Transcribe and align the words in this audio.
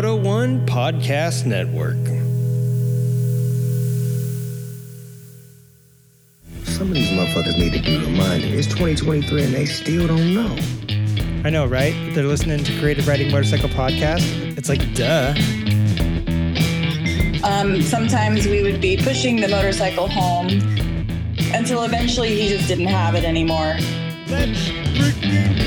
Moto 0.00 0.16
One 0.16 0.64
Podcast 0.64 1.44
Network. 1.44 1.94
Some 6.64 6.88
of 6.88 6.94
these 6.94 7.10
motherfuckers 7.10 7.58
need 7.58 7.74
to 7.74 7.82
be 7.82 7.98
reminded. 7.98 8.54
It's 8.54 8.66
2023 8.68 9.44
and 9.44 9.52
they 9.52 9.66
still 9.66 10.06
don't 10.06 10.32
know. 10.32 10.56
I 11.44 11.50
know, 11.50 11.66
right? 11.66 11.92
They're 12.14 12.24
listening 12.24 12.64
to 12.64 12.80
Creative 12.80 13.06
Riding 13.06 13.30
Motorcycle 13.30 13.68
Podcast. 13.68 14.56
It's 14.56 14.70
like, 14.70 14.80
duh. 14.94 15.34
Um, 17.46 17.82
sometimes 17.82 18.46
we 18.46 18.62
would 18.62 18.80
be 18.80 18.96
pushing 18.96 19.36
the 19.36 19.48
motorcycle 19.48 20.08
home 20.08 20.48
until 21.52 21.82
eventually 21.82 22.40
he 22.40 22.48
just 22.48 22.68
didn't 22.68 22.86
have 22.86 23.14
it 23.14 23.24
anymore. 23.24 23.76
Let's 24.28 24.66
freaking 24.96 25.59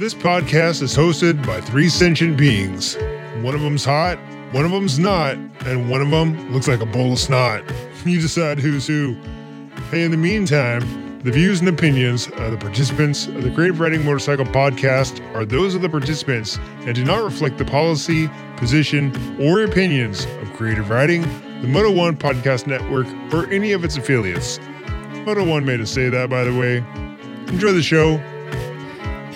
This 0.00 0.14
podcast 0.14 0.80
is 0.80 0.96
hosted 0.96 1.46
by 1.46 1.60
three 1.60 1.90
sentient 1.90 2.38
beings. 2.38 2.96
One 3.42 3.54
of 3.54 3.60
them's 3.60 3.84
hot, 3.84 4.16
one 4.50 4.64
of 4.64 4.70
them's 4.70 4.98
not, 4.98 5.36
and 5.66 5.90
one 5.90 6.00
of 6.00 6.10
them 6.10 6.54
looks 6.54 6.66
like 6.66 6.80
a 6.80 6.86
bowl 6.86 7.12
of 7.12 7.18
snot. 7.18 7.62
You 8.06 8.18
decide 8.18 8.58
who's 8.58 8.86
who. 8.86 9.12
Hey, 9.90 10.04
in 10.04 10.10
the 10.10 10.16
meantime, 10.16 11.20
the 11.22 11.30
views 11.30 11.60
and 11.60 11.68
opinions 11.68 12.28
of 12.28 12.50
the 12.50 12.56
participants 12.56 13.26
of 13.26 13.42
the 13.42 13.50
Creative 13.50 13.78
Riding 13.78 14.02
Motorcycle 14.02 14.46
podcast 14.46 15.20
are 15.34 15.44
those 15.44 15.74
of 15.74 15.82
the 15.82 15.88
participants 15.90 16.56
and 16.86 16.94
do 16.94 17.04
not 17.04 17.22
reflect 17.22 17.58
the 17.58 17.66
policy, 17.66 18.30
position, 18.56 19.14
or 19.38 19.64
opinions 19.64 20.24
of 20.40 20.50
Creative 20.54 20.88
Riding, 20.88 21.20
the 21.60 21.68
Moto 21.68 21.90
One 21.92 22.16
Podcast 22.16 22.66
Network, 22.66 23.06
or 23.34 23.52
any 23.52 23.72
of 23.72 23.84
its 23.84 23.98
affiliates. 23.98 24.58
Moto 25.26 25.44
One 25.44 25.66
made 25.66 25.82
us 25.82 25.90
say 25.90 26.08
that, 26.08 26.30
by 26.30 26.44
the 26.44 26.58
way. 26.58 26.78
Enjoy 27.52 27.72
the 27.72 27.82
show. 27.82 28.18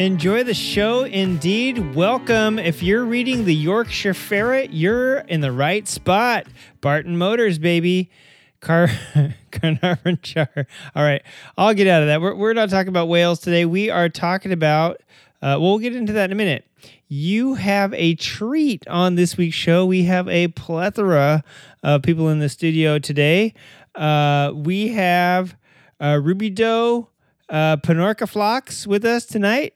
Enjoy 0.01 0.43
the 0.43 0.55
show 0.55 1.05
indeed. 1.05 1.95
Welcome. 1.95 2.59
If 2.59 2.83
you're 2.83 3.05
reading 3.05 3.45
the 3.45 3.55
Yorkshire 3.55 4.13
Ferret, 4.13 4.73
you're 4.73 5.19
in 5.19 5.41
the 5.41 5.53
right 5.53 5.87
spot. 5.87 6.49
Barton 6.81 7.17
Motors, 7.17 7.61
baby. 7.61 8.11
Car 8.59 8.89
Carnarvon 9.53 10.19
Char. 10.21 10.67
All 10.97 11.05
right. 11.05 11.23
I'll 11.57 11.75
get 11.75 11.87
out 11.87 12.03
of 12.03 12.09
that. 12.09 12.21
We're, 12.21 12.35
we're 12.35 12.55
not 12.55 12.71
talking 12.71 12.89
about 12.89 13.07
whales 13.07 13.39
today. 13.39 13.67
We 13.67 13.89
are 13.89 14.09
talking 14.09 14.51
about, 14.51 15.01
uh, 15.41 15.59
well, 15.61 15.79
get 15.79 15.95
into 15.95 16.13
that 16.15 16.25
in 16.25 16.33
a 16.33 16.35
minute. 16.35 16.67
You 17.07 17.55
have 17.55 17.95
a 17.95 18.17
treat 18.17 18.89
on 18.89 19.15
this 19.15 19.37
week's 19.37 19.55
show. 19.55 19.87
We 19.87 20.03
have 20.05 20.29
a 20.29 20.49
plethora 20.49 21.45
of 21.85 22.03
people 22.03 22.31
in 22.31 22.41
the 22.41 22.49
studio 22.49 22.99
today. 22.99 23.55
Uh, 23.95 24.51
we 24.57 24.89
have 24.89 25.55
uh, 26.01 26.19
Ruby 26.21 26.51
Doe 26.51 27.11
uh, 27.49 27.77
Panorca 27.77 28.29
Flocks 28.29 28.89
with 28.89 29.05
us 29.05 29.25
tonight. 29.25 29.75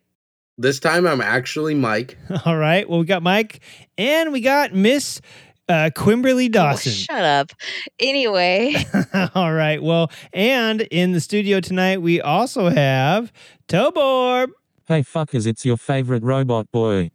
This 0.60 0.80
time 0.80 1.06
I'm 1.06 1.20
actually 1.20 1.74
Mike. 1.74 2.18
All 2.44 2.56
right. 2.56 2.88
Well, 2.88 2.98
we 2.98 3.06
got 3.06 3.22
Mike 3.22 3.60
and 3.96 4.32
we 4.32 4.40
got 4.40 4.74
Miss 4.74 5.20
uh, 5.68 5.90
Quimberly 5.94 6.50
Dawson. 6.50 6.90
Oh, 6.90 7.14
shut 7.14 7.24
up. 7.24 7.52
Anyway, 8.00 8.74
All 9.36 9.52
right. 9.52 9.80
Well, 9.80 10.10
and 10.32 10.82
in 10.82 11.12
the 11.12 11.20
studio 11.20 11.60
tonight, 11.60 12.02
we 12.02 12.20
also 12.20 12.70
have 12.70 13.32
Tobor. 13.68 14.48
Hey 14.86 15.02
fuckers, 15.02 15.46
it's 15.46 15.64
your 15.64 15.76
favorite 15.76 16.24
robot 16.24 16.72
boy. 16.72 17.12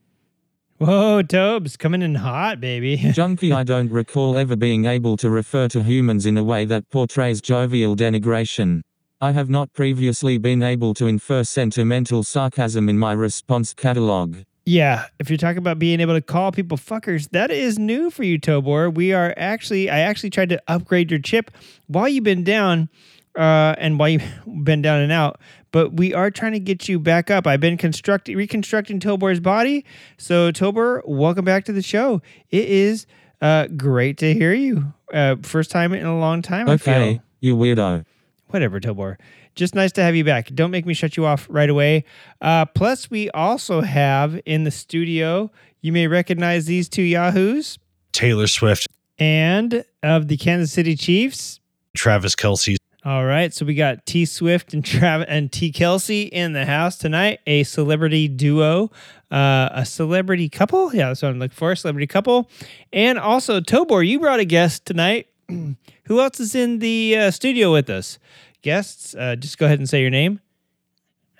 Whoa, 0.77 1.21
Tobes 1.21 1.75
coming 1.75 2.01
in 2.01 2.15
hot, 2.15 2.61
baby. 2.61 2.97
Junkie, 3.13 3.51
I 3.51 3.63
don't 3.63 3.91
recall 3.91 4.37
ever 4.37 4.55
being 4.55 4.85
able 4.85 5.17
to 5.17 5.29
refer 5.29 5.67
to 5.69 5.83
humans 5.83 6.25
in 6.25 6.37
a 6.37 6.43
way 6.43 6.65
that 6.65 6.89
portrays 6.89 7.41
jovial 7.41 7.95
denigration. 7.95 8.83
I 9.23 9.31
have 9.31 9.49
not 9.49 9.71
previously 9.71 10.37
been 10.37 10.61
able 10.61 10.93
to 10.95 11.07
infer 11.07 11.45
sentimental 11.45 12.23
sarcasm 12.23 12.89
in 12.89 12.99
my 12.99 13.13
response 13.13 13.73
catalog. 13.73 14.39
Yeah, 14.65 15.05
if 15.17 15.29
you're 15.29 15.37
talking 15.37 15.59
about 15.59 15.79
being 15.79 16.01
able 16.01 16.15
to 16.15 16.21
call 16.21 16.51
people 16.51 16.77
fuckers, 16.77 17.29
that 17.29 17.49
is 17.49 17.79
new 17.79 18.11
for 18.11 18.25
you, 18.25 18.37
Tobor. 18.37 18.93
We 18.93 19.13
are 19.13 19.33
actually, 19.37 19.89
I 19.89 19.99
actually 19.99 20.29
tried 20.31 20.49
to 20.49 20.61
upgrade 20.67 21.09
your 21.09 21.21
chip 21.21 21.51
while 21.87 22.09
you've 22.09 22.25
been 22.25 22.43
down, 22.43 22.89
uh, 23.37 23.75
and 23.77 23.97
while 23.97 24.09
you've 24.09 24.29
been 24.65 24.81
down 24.81 24.99
and 24.99 25.13
out. 25.13 25.39
But 25.71 25.93
we 25.93 26.13
are 26.13 26.29
trying 26.29 26.51
to 26.51 26.59
get 26.59 26.89
you 26.89 26.99
back 26.99 27.31
up. 27.31 27.47
I've 27.47 27.61
been 27.61 27.77
constructing, 27.77 28.35
reconstructing 28.35 28.99
Tobor's 28.99 29.39
body. 29.39 29.85
So, 30.17 30.51
Tobor, 30.51 31.01
welcome 31.07 31.45
back 31.45 31.63
to 31.63 31.71
the 31.71 31.81
show. 31.81 32.21
It 32.49 32.67
is 32.67 33.05
uh, 33.41 33.67
great 33.67 34.17
to 34.17 34.33
hear 34.33 34.51
you. 34.51 34.93
Uh, 35.13 35.37
first 35.43 35.71
time 35.71 35.93
in 35.93 36.05
a 36.05 36.19
long 36.19 36.41
time. 36.41 36.67
I 36.67 36.75
feel. 36.75 36.93
Okay, 36.93 37.21
you 37.39 37.55
weirdo. 37.55 38.03
Whatever, 38.53 38.79
Tobor. 38.79 39.17
Just 39.55 39.73
nice 39.73 39.91
to 39.93 40.03
have 40.03 40.15
you 40.15 40.23
back. 40.23 40.53
Don't 40.53 40.69
make 40.69 40.85
me 40.85 40.93
shut 40.93 41.17
you 41.17 41.25
off 41.25 41.47
right 41.49 41.69
away. 41.69 42.05
Uh, 42.39 42.65
plus, 42.65 43.09
we 43.09 43.31
also 43.31 43.81
have 43.81 44.39
in 44.45 44.63
the 44.63 44.69
studio, 44.69 45.49
you 45.81 45.91
may 45.91 46.05
recognize 46.05 46.65
these 46.65 46.87
two 46.87 47.01
Yahoos 47.01 47.79
Taylor 48.11 48.45
Swift, 48.45 48.87
and 49.17 49.83
of 50.03 50.27
the 50.27 50.37
Kansas 50.37 50.71
City 50.71 50.95
Chiefs. 50.95 51.59
Travis 51.95 52.35
Kelce. 52.35 52.75
All 53.05 53.25
right, 53.25 53.53
so 53.53 53.65
we 53.65 53.73
got 53.73 54.05
T 54.05 54.23
Swift 54.25 54.73
and 54.73 54.83
Trav 54.83 55.25
and 55.27 55.51
T 55.51 55.71
Kelsey 55.71 56.23
in 56.23 56.53
the 56.53 56.65
house 56.65 56.97
tonight. 56.97 57.39
A 57.47 57.63
celebrity 57.63 58.27
duo, 58.27 58.91
uh, 59.31 59.69
a 59.73 59.83
celebrity 59.85 60.47
couple. 60.47 60.93
Yeah, 60.95 61.07
that's 61.07 61.21
what 61.21 61.29
I'm 61.29 61.39
looking 61.39 61.55
for. 61.55 61.71
A 61.71 61.75
celebrity 61.75 62.07
couple, 62.07 62.49
and 62.93 63.17
also 63.17 63.59
Tobor. 63.59 64.07
You 64.07 64.19
brought 64.19 64.39
a 64.39 64.45
guest 64.45 64.85
tonight. 64.85 65.27
Who 66.05 66.19
else 66.19 66.39
is 66.39 66.55
in 66.55 66.79
the 66.79 67.15
uh, 67.17 67.31
studio 67.31 67.71
with 67.73 67.89
us? 67.89 68.19
Guests, 68.61 69.13
uh, 69.15 69.35
just 69.35 69.57
go 69.57 69.65
ahead 69.65 69.79
and 69.79 69.89
say 69.89 70.01
your 70.01 70.09
name. 70.09 70.39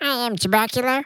I 0.00 0.26
am 0.26 0.36
Chibacula. 0.36 1.04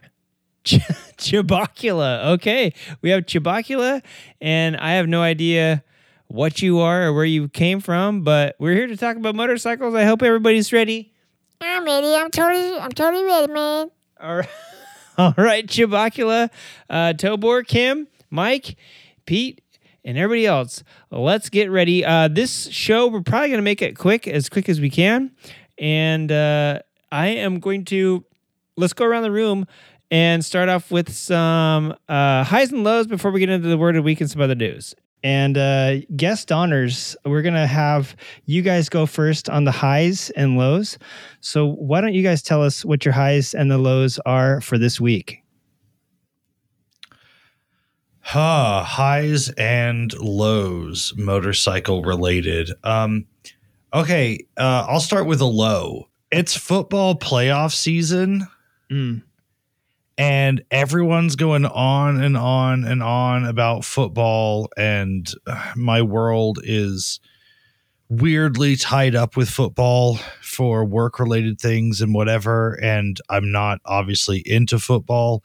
Ch- 0.65 0.75
Chibacula. 1.17 2.27
Okay, 2.35 2.73
we 3.01 3.11
have 3.11 3.25
Chibacula, 3.27 4.03
and 4.41 4.77
I 4.77 4.93
have 4.95 5.07
no 5.07 5.23
idea 5.23 5.85
what 6.27 6.61
you 6.61 6.81
are 6.81 7.05
or 7.07 7.13
where 7.13 7.25
you 7.25 7.49
came 7.49 7.81
from, 7.81 8.23
but 8.23 8.57
we're 8.59 8.75
here 8.75 8.87
to 8.87 8.97
talk 8.97 9.17
about 9.17 9.35
motorcycles. 9.35 9.95
I 9.95 10.05
hope 10.05 10.23
everybody's 10.23 10.73
ready. 10.73 11.13
I'm 11.61 11.85
ready. 11.85 12.15
I'm 12.15 12.31
totally, 12.31 12.79
I'm 12.79 12.93
totally 12.93 13.25
ready, 13.25 13.53
man. 13.53 13.91
All 14.21 14.37
right, 14.37 14.49
all 15.19 15.35
right, 15.37 15.67
Chibacula, 15.67 16.51
uh, 16.91 17.13
Tobor, 17.17 17.67
Kim, 17.67 18.09
Mike, 18.31 18.77
Pete, 19.27 19.61
and 20.09 20.17
everybody 20.17 20.47
else. 20.47 20.83
Let's 21.11 21.51
get 21.51 21.71
ready. 21.71 22.03
Uh, 22.03 22.29
this 22.29 22.71
show, 22.71 23.09
we're 23.09 23.21
probably 23.21 23.49
going 23.49 23.59
to 23.59 23.63
make 23.63 23.83
it 23.83 23.97
quick, 23.97 24.27
as 24.27 24.49
quick 24.49 24.71
as 24.71 24.81
we 24.81 24.89
can. 24.89 25.33
And 25.79 26.33
uh, 26.33 26.81
I 27.13 27.27
am 27.29 27.61
going 27.61 27.85
to, 27.87 28.25
let's 28.79 28.95
go 28.95 29.05
around 29.05 29.25
the 29.25 29.31
room 29.31 29.67
and 30.11 30.43
start 30.43 30.71
off 30.71 30.91
with 30.91 31.13
some 31.13 31.95
uh, 32.09 32.43
highs 32.43 32.73
and 32.73 32.85
lows 32.85 33.07
before 33.07 33.31
we 33.31 33.39
get 33.39 33.51
into 33.51 33.69
the 33.69 33.77
word 33.77 33.97
of 33.97 34.03
the 34.03 34.07
week 34.07 34.23
and 34.23 34.31
some 34.31 34.41
other 34.41 34.55
news. 34.55 34.95
And 35.23 35.59
uh, 35.59 35.97
guest 36.17 36.51
honors, 36.51 37.15
we're 37.27 37.43
going 37.43 37.53
to 37.53 37.67
have 37.67 38.17
you 38.47 38.63
guys 38.63 38.89
go 38.89 39.05
first 39.05 39.51
on 39.51 39.65
the 39.65 39.73
highs 39.73 40.31
and 40.31 40.57
lows. 40.57 40.97
So, 41.41 41.67
why 41.67 42.01
don't 42.01 42.15
you 42.15 42.23
guys 42.23 42.41
tell 42.41 42.63
us 42.63 42.85
what 42.85 43.05
your 43.05 43.13
highs 43.13 43.53
and 43.53 43.69
the 43.69 43.79
lows 43.79 44.19
are 44.21 44.61
for 44.61 44.79
this 44.79 45.01
week? 45.01 45.43
Huh, 48.33 48.85
highs 48.85 49.49
and 49.57 50.13
lows, 50.19 51.15
motorcycle 51.17 52.03
related. 52.03 52.71
Um, 52.85 53.25
okay, 53.95 54.45
uh, 54.59 54.85
I'll 54.87 55.01
start 55.01 55.25
with 55.25 55.41
a 55.41 55.47
low. 55.47 56.09
It's 56.31 56.55
football 56.55 57.15
playoff 57.15 57.73
season, 57.73 58.47
Mm. 58.91 59.23
and 60.19 60.63
everyone's 60.71 61.37
going 61.37 61.65
on 61.65 62.23
and 62.23 62.37
on 62.37 62.85
and 62.85 63.03
on 63.03 63.47
about 63.47 63.87
football, 63.87 64.69
and 64.77 65.33
uh, 65.47 65.73
my 65.75 66.03
world 66.03 66.59
is 66.65 67.21
weirdly 68.11 68.77
tied 68.77 69.15
up 69.15 69.39
with 69.39 69.49
football 69.49 70.19
for 70.43 70.85
work 70.85 71.19
related 71.19 71.59
things 71.59 72.03
and 72.03 72.13
whatever. 72.13 72.79
And 72.83 73.19
I'm 73.31 73.51
not 73.51 73.81
obviously 73.87 74.43
into 74.45 74.79
football. 74.79 75.43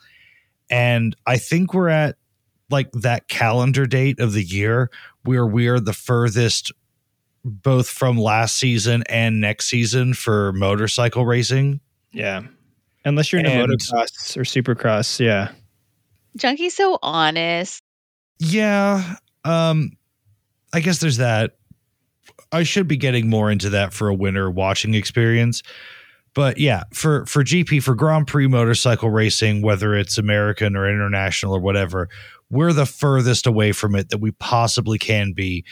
And 0.70 1.16
I 1.26 1.38
think 1.38 1.74
we're 1.74 1.88
at 1.90 2.18
like 2.74 2.92
that 2.92 3.30
calendar 3.30 3.86
date 3.86 4.20
of 4.20 4.34
the 4.34 4.44
year 4.44 4.90
where 5.24 5.46
we're 5.48 5.80
the 5.80 5.94
furthest 5.94 6.74
both 7.46 7.88
from 7.90 8.18
last 8.18 8.58
season 8.58 9.04
and 9.08 9.40
next 9.40 9.68
season 9.68 10.14
for 10.14 10.52
motorcycle 10.54 11.26
racing. 11.26 11.80
Yeah. 12.12 12.42
Unless 13.06 13.32
you're 13.32 13.40
in 13.40 13.46
And- 13.46 13.70
motocross 13.70 14.36
or 14.38 14.44
supercross. 14.44 15.20
Yeah. 15.20 15.52
Junkie's 16.36 16.76
so 16.76 17.00
honest. 17.02 17.82
Yeah. 18.40 19.16
Um 19.46 19.92
I 20.74 20.80
guess 20.80 21.00
there's 21.00 21.18
that. 21.18 21.52
I 22.52 22.64
should 22.64 22.88
be 22.88 22.98
getting 22.98 23.30
more 23.30 23.52
into 23.52 23.70
that 23.72 23.94
for 23.94 24.08
a 24.10 24.14
winter 24.14 24.50
watching 24.50 24.94
experience. 24.96 25.62
But 26.34 26.58
yeah, 26.58 26.84
for 26.94 27.26
for 27.28 27.44
GP 27.44 27.84
for 27.84 27.94
Grand 27.94 28.26
Prix 28.26 28.48
motorcycle 28.48 29.10
racing, 29.12 29.62
whether 29.62 29.94
it's 29.96 30.18
American 30.18 30.76
or 30.76 30.90
international 30.90 31.56
or 31.56 31.60
whatever, 31.60 32.10
we're 32.54 32.74
the 32.74 32.86
furthest 32.86 33.48
away 33.48 33.72
from 33.72 33.96
it 33.96 34.10
that 34.10 34.20
we 34.20 34.32
possibly 34.32 34.98
can 34.98 35.34
be. 35.34 35.66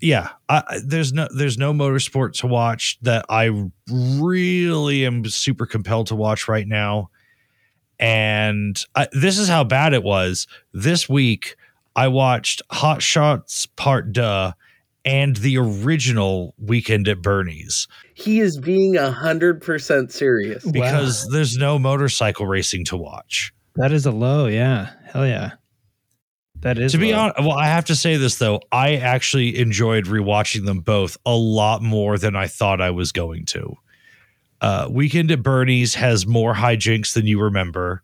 yeah, 0.00 0.30
I, 0.48 0.62
I- 0.66 0.80
there's 0.84 1.12
no 1.12 1.28
there's 1.36 1.58
no 1.58 1.72
motorsport 1.72 2.32
to 2.40 2.46
watch 2.46 2.98
that 3.02 3.24
I 3.28 3.50
really 3.90 5.04
am 5.06 5.24
super 5.26 5.66
compelled 5.66 6.06
to 6.08 6.16
watch 6.16 6.48
right 6.48 6.66
now. 6.66 7.10
And 7.98 8.82
I, 8.94 9.08
this 9.12 9.38
is 9.38 9.48
how 9.48 9.62
bad 9.64 9.92
it 9.92 10.02
was. 10.02 10.46
This 10.72 11.08
week, 11.08 11.54
I 11.94 12.08
watched 12.08 12.62
Hot 12.70 13.02
Shots 13.02 13.66
Part 13.66 14.12
Duh 14.12 14.52
and 15.04 15.36
the 15.36 15.58
original 15.58 16.54
Weekend 16.58 17.08
at 17.08 17.20
Bernie's 17.22 17.88
He 18.14 18.40
is 18.40 18.58
being 18.58 18.96
a 18.96 19.10
hundred 19.10 19.60
percent 19.62 20.12
serious. 20.12 20.64
because 20.64 21.26
there's 21.30 21.56
no 21.56 21.78
motorcycle 21.78 22.46
racing 22.46 22.84
to 22.86 22.96
watch. 22.96 23.52
That 23.76 23.92
is 23.92 24.06
a 24.06 24.10
low. 24.12 24.46
Yeah. 24.46 24.90
Hell 25.12 25.26
yeah. 25.26 25.52
That 26.62 26.78
is 26.78 26.92
to 26.92 26.98
be 26.98 27.12
honest, 27.12 27.40
well, 27.40 27.52
I 27.52 27.66
have 27.66 27.86
to 27.86 27.96
say 27.96 28.16
this 28.16 28.36
though. 28.36 28.60
I 28.70 28.96
actually 28.96 29.58
enjoyed 29.58 30.04
rewatching 30.04 30.66
them 30.66 30.80
both 30.80 31.16
a 31.24 31.34
lot 31.34 31.82
more 31.82 32.18
than 32.18 32.36
I 32.36 32.48
thought 32.48 32.80
I 32.80 32.90
was 32.90 33.12
going 33.12 33.46
to. 33.46 33.76
Uh, 34.60 34.88
Weekend 34.90 35.30
at 35.30 35.42
Bernie's 35.42 35.94
has 35.94 36.26
more 36.26 36.54
hijinks 36.54 37.14
than 37.14 37.26
you 37.26 37.40
remember, 37.40 38.02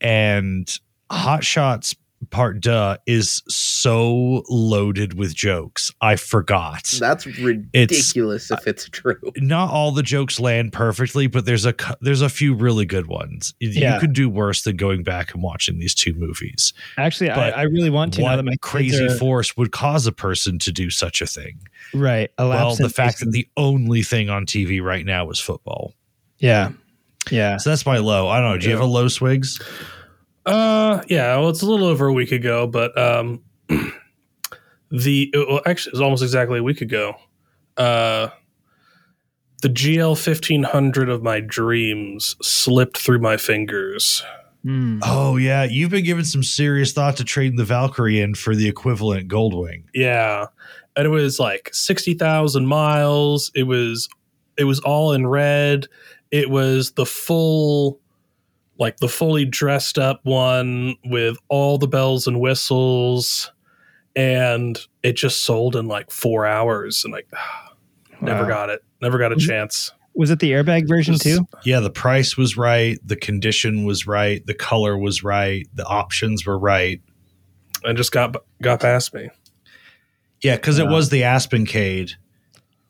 and 0.00 0.68
Hot 1.10 1.44
Shots 1.44 1.94
Part 2.30 2.60
Duh 2.60 2.96
is 3.06 3.42
so 3.48 4.42
loaded 4.48 5.14
with 5.18 5.34
jokes. 5.34 5.92
I 6.00 6.16
forgot. 6.16 6.84
That's 6.98 7.26
ridiculous 7.26 8.50
if 8.50 8.66
it's 8.66 8.88
true. 8.88 9.20
Not 9.36 9.70
all 9.70 9.92
the 9.92 10.02
jokes 10.02 10.40
land 10.40 10.72
perfectly, 10.72 11.26
but 11.26 11.44
there's 11.44 11.66
a 11.66 11.74
there's 12.00 12.22
a 12.22 12.28
few 12.28 12.54
really 12.54 12.86
good 12.86 13.06
ones. 13.06 13.54
You- 13.60 13.68
Yeah. 13.68 13.94
You 13.94 14.00
could 14.00 14.12
do 14.14 14.28
worse 14.30 14.62
than 14.62 14.76
going 14.76 15.02
back 15.02 15.34
and 15.34 15.42
watching 15.42 15.78
these 15.78 15.94
two 15.94 16.14
movies. 16.14 16.72
Actually, 16.96 17.30
I, 17.30 17.50
I 17.50 17.62
really 17.62 17.90
want 17.90 18.14
to. 18.14 18.22
now 18.22 18.36
what 18.36 18.44
that 18.44 18.60
crazy 18.62 19.04
are- 19.06 19.10
force 19.10 19.56
would 19.56 19.70
cause 19.72 20.06
a 20.06 20.12
person 20.12 20.58
to 20.60 20.72
do 20.72 20.88
such 20.90 21.20
a 21.20 21.26
thing? 21.26 21.60
Right. 21.94 22.30
A 22.38 22.48
Well, 22.48 22.74
the 22.76 22.84
in 22.84 22.90
fact 22.90 23.20
that 23.20 23.30
the 23.32 23.46
only 23.56 24.02
thing 24.02 24.30
on 24.30 24.46
TV 24.46 24.82
right 24.82 25.04
now 25.04 25.28
is 25.30 25.38
football. 25.38 25.92
Yeah. 26.38 26.70
Yeah. 27.30 27.58
So 27.58 27.70
that's 27.70 27.84
my 27.86 27.98
low. 27.98 28.28
I 28.28 28.40
don't 28.40 28.50
know. 28.52 28.58
Do 28.58 28.66
you 28.66 28.72
have 28.72 28.82
a 28.82 28.86
low, 28.86 29.08
Swigs? 29.08 29.60
Uh, 30.46 31.02
yeah. 31.08 31.36
Well, 31.36 31.48
it's 31.48 31.62
a 31.62 31.66
little 31.66 31.86
over 31.86 32.06
a 32.06 32.12
week 32.12 32.32
ago, 32.32 32.66
but 32.66 32.96
um, 32.96 33.42
the 34.90 35.30
well, 35.34 35.60
actually, 35.66 35.90
it 35.90 35.94
was 35.94 36.00
almost 36.00 36.22
exactly 36.22 36.58
a 36.58 36.62
week 36.62 36.80
ago. 36.80 37.14
Uh, 37.76 38.28
the 39.62 39.68
GL 39.68 40.18
fifteen 40.18 40.62
hundred 40.62 41.08
of 41.08 41.22
my 41.22 41.40
dreams 41.40 42.36
slipped 42.42 42.98
through 42.98 43.18
my 43.18 43.36
fingers. 43.36 44.22
Hmm. 44.62 45.00
Oh 45.02 45.36
yeah, 45.36 45.64
you've 45.64 45.90
been 45.90 46.04
giving 46.04 46.24
some 46.24 46.42
serious 46.42 46.92
thought 46.92 47.16
to 47.18 47.24
trading 47.24 47.56
the 47.56 47.64
Valkyrie 47.64 48.20
in 48.20 48.34
for 48.34 48.54
the 48.54 48.68
equivalent 48.68 49.28
Goldwing. 49.28 49.84
Yeah, 49.94 50.46
and 50.96 51.06
it 51.06 51.10
was 51.10 51.38
like 51.38 51.70
sixty 51.72 52.14
thousand 52.14 52.66
miles. 52.66 53.50
It 53.54 53.64
was 53.64 54.08
it 54.56 54.64
was 54.64 54.80
all 54.80 55.12
in 55.12 55.26
red. 55.26 55.86
It 56.30 56.50
was 56.50 56.92
the 56.92 57.06
full, 57.06 58.00
like 58.78 58.98
the 58.98 59.08
fully 59.08 59.44
dressed 59.44 59.98
up 59.98 60.20
one 60.24 60.96
with 61.04 61.36
all 61.48 61.78
the 61.78 61.88
bells 61.88 62.26
and 62.26 62.40
whistles, 62.40 63.50
and 64.14 64.78
it 65.02 65.12
just 65.16 65.42
sold 65.42 65.76
in 65.76 65.86
like 65.88 66.10
four 66.10 66.46
hours. 66.46 67.04
And 67.04 67.12
like, 67.12 67.28
never 68.20 68.46
got 68.46 68.70
it. 68.70 68.82
Never 69.00 69.18
got 69.18 69.32
a 69.32 69.36
Was- 69.36 69.46
chance. 69.46 69.92
Was 70.14 70.30
it 70.30 70.38
the 70.38 70.52
airbag 70.52 70.88
version 70.88 71.12
Was- 71.12 71.22
too? 71.22 71.46
Yeah, 71.64 71.80
the 71.80 71.90
price 71.90 72.38
was 72.38 72.56
right, 72.56 72.98
the 73.04 73.16
condition 73.16 73.84
was 73.84 74.06
right, 74.06 74.44
the 74.46 74.54
color 74.54 74.96
was 74.96 75.22
right, 75.22 75.68
the 75.74 75.84
options 75.84 76.46
were 76.46 76.58
right. 76.58 77.02
And 77.84 77.98
just 77.98 78.12
got 78.12 78.34
got 78.62 78.80
past 78.80 79.12
me. 79.12 79.28
Yeah, 80.42 80.56
because 80.56 80.78
it 80.78 80.88
was 80.88 81.10
the 81.10 81.22
Aspencade. 81.22 82.12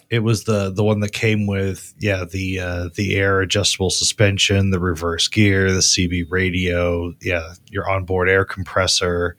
It 0.08 0.20
was 0.20 0.44
the 0.44 0.70
the 0.70 0.84
one 0.84 1.00
that 1.00 1.12
came 1.12 1.46
with 1.46 1.92
yeah 1.98 2.24
the 2.24 2.60
uh, 2.60 2.88
the 2.94 3.16
air 3.16 3.40
adjustable 3.40 3.90
suspension, 3.90 4.70
the 4.70 4.78
reverse 4.80 5.26
gear, 5.28 5.72
the 5.72 5.80
CB 5.80 6.26
radio, 6.30 7.12
yeah 7.20 7.54
your 7.70 7.90
onboard 7.90 8.28
air 8.28 8.44
compressor, 8.44 9.36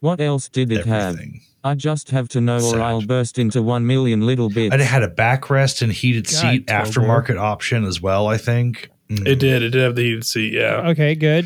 What 0.00 0.20
else 0.20 0.48
did 0.48 0.72
it 0.72 0.86
have? 0.86 1.18
I 1.62 1.74
just 1.74 2.10
have 2.12 2.28
to 2.30 2.40
know, 2.40 2.58
or 2.64 2.80
I'll 2.80 3.02
burst 3.02 3.38
into 3.38 3.60
one 3.62 3.86
million 3.86 4.24
little 4.24 4.48
bits. 4.48 4.72
And 4.72 4.80
it 4.80 4.86
had 4.86 5.02
a 5.02 5.08
backrest 5.10 5.82
and 5.82 5.92
heated 5.92 6.24
God, 6.24 6.32
seat 6.32 6.66
Tobor. 6.66 6.86
aftermarket 6.86 7.38
option 7.38 7.84
as 7.84 8.00
well. 8.00 8.26
I 8.28 8.38
think. 8.38 8.88
Mm. 9.10 9.26
It 9.26 9.34
did. 9.40 9.62
It 9.62 9.70
did 9.70 9.82
have 9.82 9.96
the 9.96 10.02
heated 10.02 10.24
seat. 10.24 10.54
Yeah. 10.54 10.88
Okay, 10.90 11.14
good. 11.14 11.44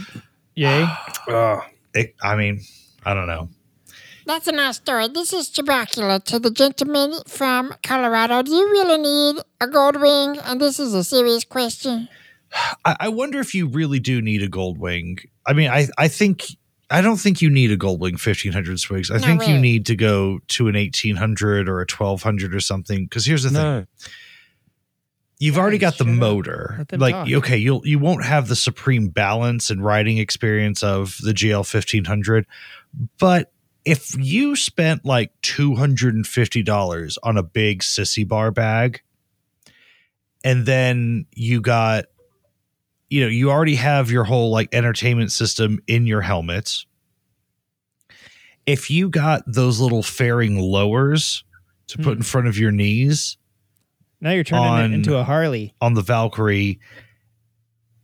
Yay. 0.55 0.85
Ah. 1.29 1.67
It- 1.95 2.15
I 2.23 2.35
mean, 2.37 2.61
I 3.05 3.15
don't 3.15 3.27
know. 3.29 3.49
That's 4.27 4.47
a 4.47 4.53
nice 4.53 4.77
story. 4.77 5.09
This 5.09 5.33
is 5.33 5.51
Chibacula 5.51 6.23
to 6.25 6.39
the 6.39 6.51
gentleman 6.51 7.13
from 7.27 7.75
Colorado. 7.83 8.43
Do 8.43 8.53
you 8.53 8.71
really 8.71 8.99
need 8.99 9.43
a 9.61 9.67
gold 9.67 10.01
wing? 10.01 10.39
And 10.39 10.61
this 10.61 10.81
is 10.81 10.95
a 10.95 11.05
serious 11.05 11.45
question. 11.45 12.09
I, 12.85 12.97
I 13.01 13.09
wonder 13.09 13.39
if 13.41 13.55
you 13.55 13.67
really 13.67 13.99
do 14.01 14.23
need 14.23 14.43
a 14.43 14.49
gold 14.49 14.79
wing. 14.79 15.19
I 15.47 15.53
mean, 15.53 15.71
I 15.71 15.89
I 15.99 16.09
think 16.09 16.47
I 16.91 17.01
don't 17.01 17.17
think 17.17 17.43
you 17.43 17.51
need 17.51 17.71
a 17.71 17.77
gold 17.77 18.01
wing 18.01 18.17
fifteen 18.17 18.53
hundred 18.53 18.79
swigs. 18.81 19.11
I 19.11 19.19
No 19.19 19.27
think 19.27 19.49
you 19.49 19.59
need 19.59 19.87
to 19.87 19.97
go 19.97 20.39
to 20.49 20.69
an 20.69 20.77
eighteen 20.77 21.17
hundred 21.17 21.69
or 21.69 21.81
a 21.81 21.87
twelve 21.87 22.23
hundred 22.23 22.55
or 22.55 22.61
something. 22.61 23.05
Because 23.05 23.27
here's 23.27 23.43
the 23.43 23.51
thing: 23.51 23.87
you've 25.39 25.59
already 25.59 25.79
got 25.79 25.99
the 25.99 26.05
shut 26.05 26.15
motor. 26.15 26.87
Like, 26.93 27.15
talk. 27.15 27.29
okay, 27.31 27.57
you'll 27.57 27.87
you 27.87 27.99
won't 27.99 28.25
have 28.25 28.49
the 28.49 28.57
supreme 28.57 29.09
balance 29.09 29.71
and 29.71 29.85
riding 29.85 30.19
experience 30.19 30.83
of 30.83 31.19
the 31.23 31.33
GL 31.33 31.67
fifteen 31.69 32.05
hundred, 32.05 32.47
but 33.19 33.51
if 33.85 34.15
you 34.19 34.57
spent 34.57 35.05
like 35.05 35.31
two 35.43 35.75
hundred 35.75 36.15
and 36.15 36.27
fifty 36.27 36.63
dollars 36.63 37.19
on 37.23 37.37
a 37.37 37.43
big 37.43 37.81
sissy 37.81 38.27
bar 38.27 38.51
bag, 38.51 39.03
and 40.43 40.67
then 40.67 41.27
you 41.35 41.61
got, 41.61 42.07
you 43.11 43.21
know, 43.23 43.29
you 43.29 43.51
already 43.51 43.75
have 43.77 44.11
your 44.11 44.25
whole 44.25 44.51
like 44.51 44.69
entertainment 44.75 45.33
system 45.33 45.81
in 45.87 46.07
your 46.07 46.21
helmet. 46.23 46.85
If 48.67 48.91
you 48.91 49.11
got 49.11 49.43
those 49.47 49.81
little 49.81 50.03
fairing 50.03 50.59
lowers 50.59 51.45
to 51.89 51.99
put 51.99 52.15
Hmm. 52.15 52.19
in 52.19 52.23
front 52.23 52.49
of 52.49 52.59
your 52.59 52.73
knees, 52.73 53.37
Now 54.21 54.31
you're 54.31 54.45
turning 54.45 54.65
On- 54.65 54.93
it 54.93 54.95
into 54.95 55.17
a 55.17 55.25
Harley. 55.25 55.75
on 55.83 55.93
the 55.93 56.01
Valkyrie 56.01 56.79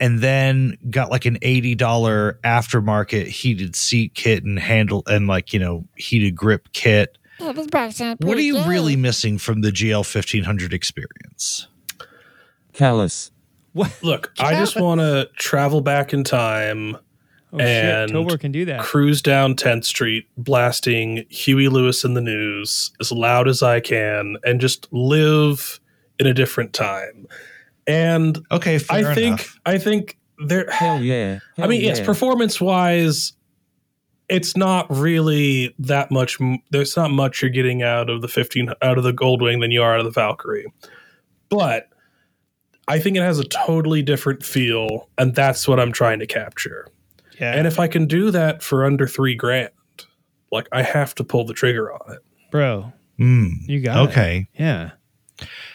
and 0.00 0.20
then 0.20 0.76
got 0.90 1.10
like 1.10 1.26
an 1.26 1.38
$80 1.40 1.76
aftermarket 2.40 3.26
heated 3.26 3.76
seat 3.76 4.14
kit 4.14 4.42
and 4.44 4.58
handle 4.58 5.02
and 5.06 5.26
like, 5.28 5.52
you 5.52 5.60
know, 5.60 5.84
heated 5.96 6.34
grip 6.34 6.68
kit. 6.72 7.16
Yeah, 7.38 7.52
this 7.52 7.66
bag 7.68 7.92
sounds 7.92 8.18
What 8.20 8.36
are 8.36 8.42
you 8.42 8.54
good. 8.54 8.66
really 8.66 8.96
missing 8.96 9.38
from 9.38 9.60
the 9.60 9.70
GL 9.70 9.98
1500 9.98 10.72
experience? 10.72 11.68
callous. 12.72 13.30
Look, 14.02 14.32
I 14.40 14.54
just 14.54 14.78
want 14.80 15.00
to 15.00 15.28
travel 15.36 15.80
back 15.80 16.12
in 16.12 16.24
time, 16.24 16.96
Oh 17.52 17.58
And 17.58 18.08
shit, 18.10 18.16
Tobor 18.16 18.38
can 18.38 18.52
do 18.52 18.64
that. 18.66 18.80
cruise 18.80 19.20
down 19.22 19.54
10th 19.54 19.84
Street, 19.84 20.28
blasting 20.36 21.24
Huey 21.28 21.68
Lewis 21.68 22.04
and 22.04 22.16
the 22.16 22.20
News 22.20 22.92
as 23.00 23.10
loud 23.12 23.48
as 23.48 23.62
I 23.62 23.80
can, 23.80 24.36
and 24.44 24.60
just 24.60 24.86
live 24.92 25.80
in 26.18 26.26
a 26.26 26.34
different 26.34 26.72
time. 26.72 27.26
And 27.86 28.38
Okay, 28.52 28.78
fair 28.78 29.10
I 29.10 29.14
think 29.14 29.26
enough. 29.40 29.60
I 29.66 29.78
think 29.78 30.18
there. 30.46 30.68
Hell 30.70 31.00
yeah. 31.02 31.38
I 31.58 31.66
mean, 31.66 31.80
Hell 31.80 31.96
yes, 31.96 32.00
performance 32.00 32.60
wise, 32.60 33.32
it's 34.28 34.56
not 34.56 34.86
really 34.90 35.74
that 35.78 36.10
much. 36.10 36.38
There's 36.70 36.96
not 36.96 37.10
much 37.10 37.42
you're 37.42 37.50
getting 37.50 37.82
out 37.82 38.08
of 38.10 38.22
the 38.22 38.28
15 38.28 38.72
out 38.82 38.96
of 38.98 39.04
the 39.04 39.12
Goldwing 39.12 39.60
than 39.60 39.70
you 39.70 39.82
are 39.82 39.94
out 39.94 40.00
of 40.00 40.04
the 40.04 40.10
Valkyrie, 40.12 40.66
but 41.48 41.88
I 42.88 42.98
think 42.98 43.16
it 43.16 43.22
has 43.22 43.38
a 43.38 43.44
totally 43.44 44.02
different 44.02 44.44
feel, 44.44 45.08
and 45.18 45.34
that's 45.34 45.66
what 45.68 45.78
I'm 45.80 45.92
trying 45.92 46.18
to 46.20 46.26
capture. 46.26 46.86
Yeah. 47.40 47.54
And 47.54 47.66
if 47.66 47.78
I 47.78 47.86
can 47.88 48.06
do 48.06 48.30
that 48.32 48.62
for 48.62 48.84
under 48.84 49.06
three 49.06 49.34
grand, 49.34 49.70
like 50.52 50.68
I 50.72 50.82
have 50.82 51.14
to 51.16 51.24
pull 51.24 51.44
the 51.44 51.54
trigger 51.54 51.92
on 51.92 52.14
it. 52.14 52.20
Bro, 52.50 52.92
Mm, 53.18 53.50
you 53.68 53.80
got 53.80 53.96
it. 54.04 54.10
okay. 54.10 54.48
Yeah. 54.58 54.90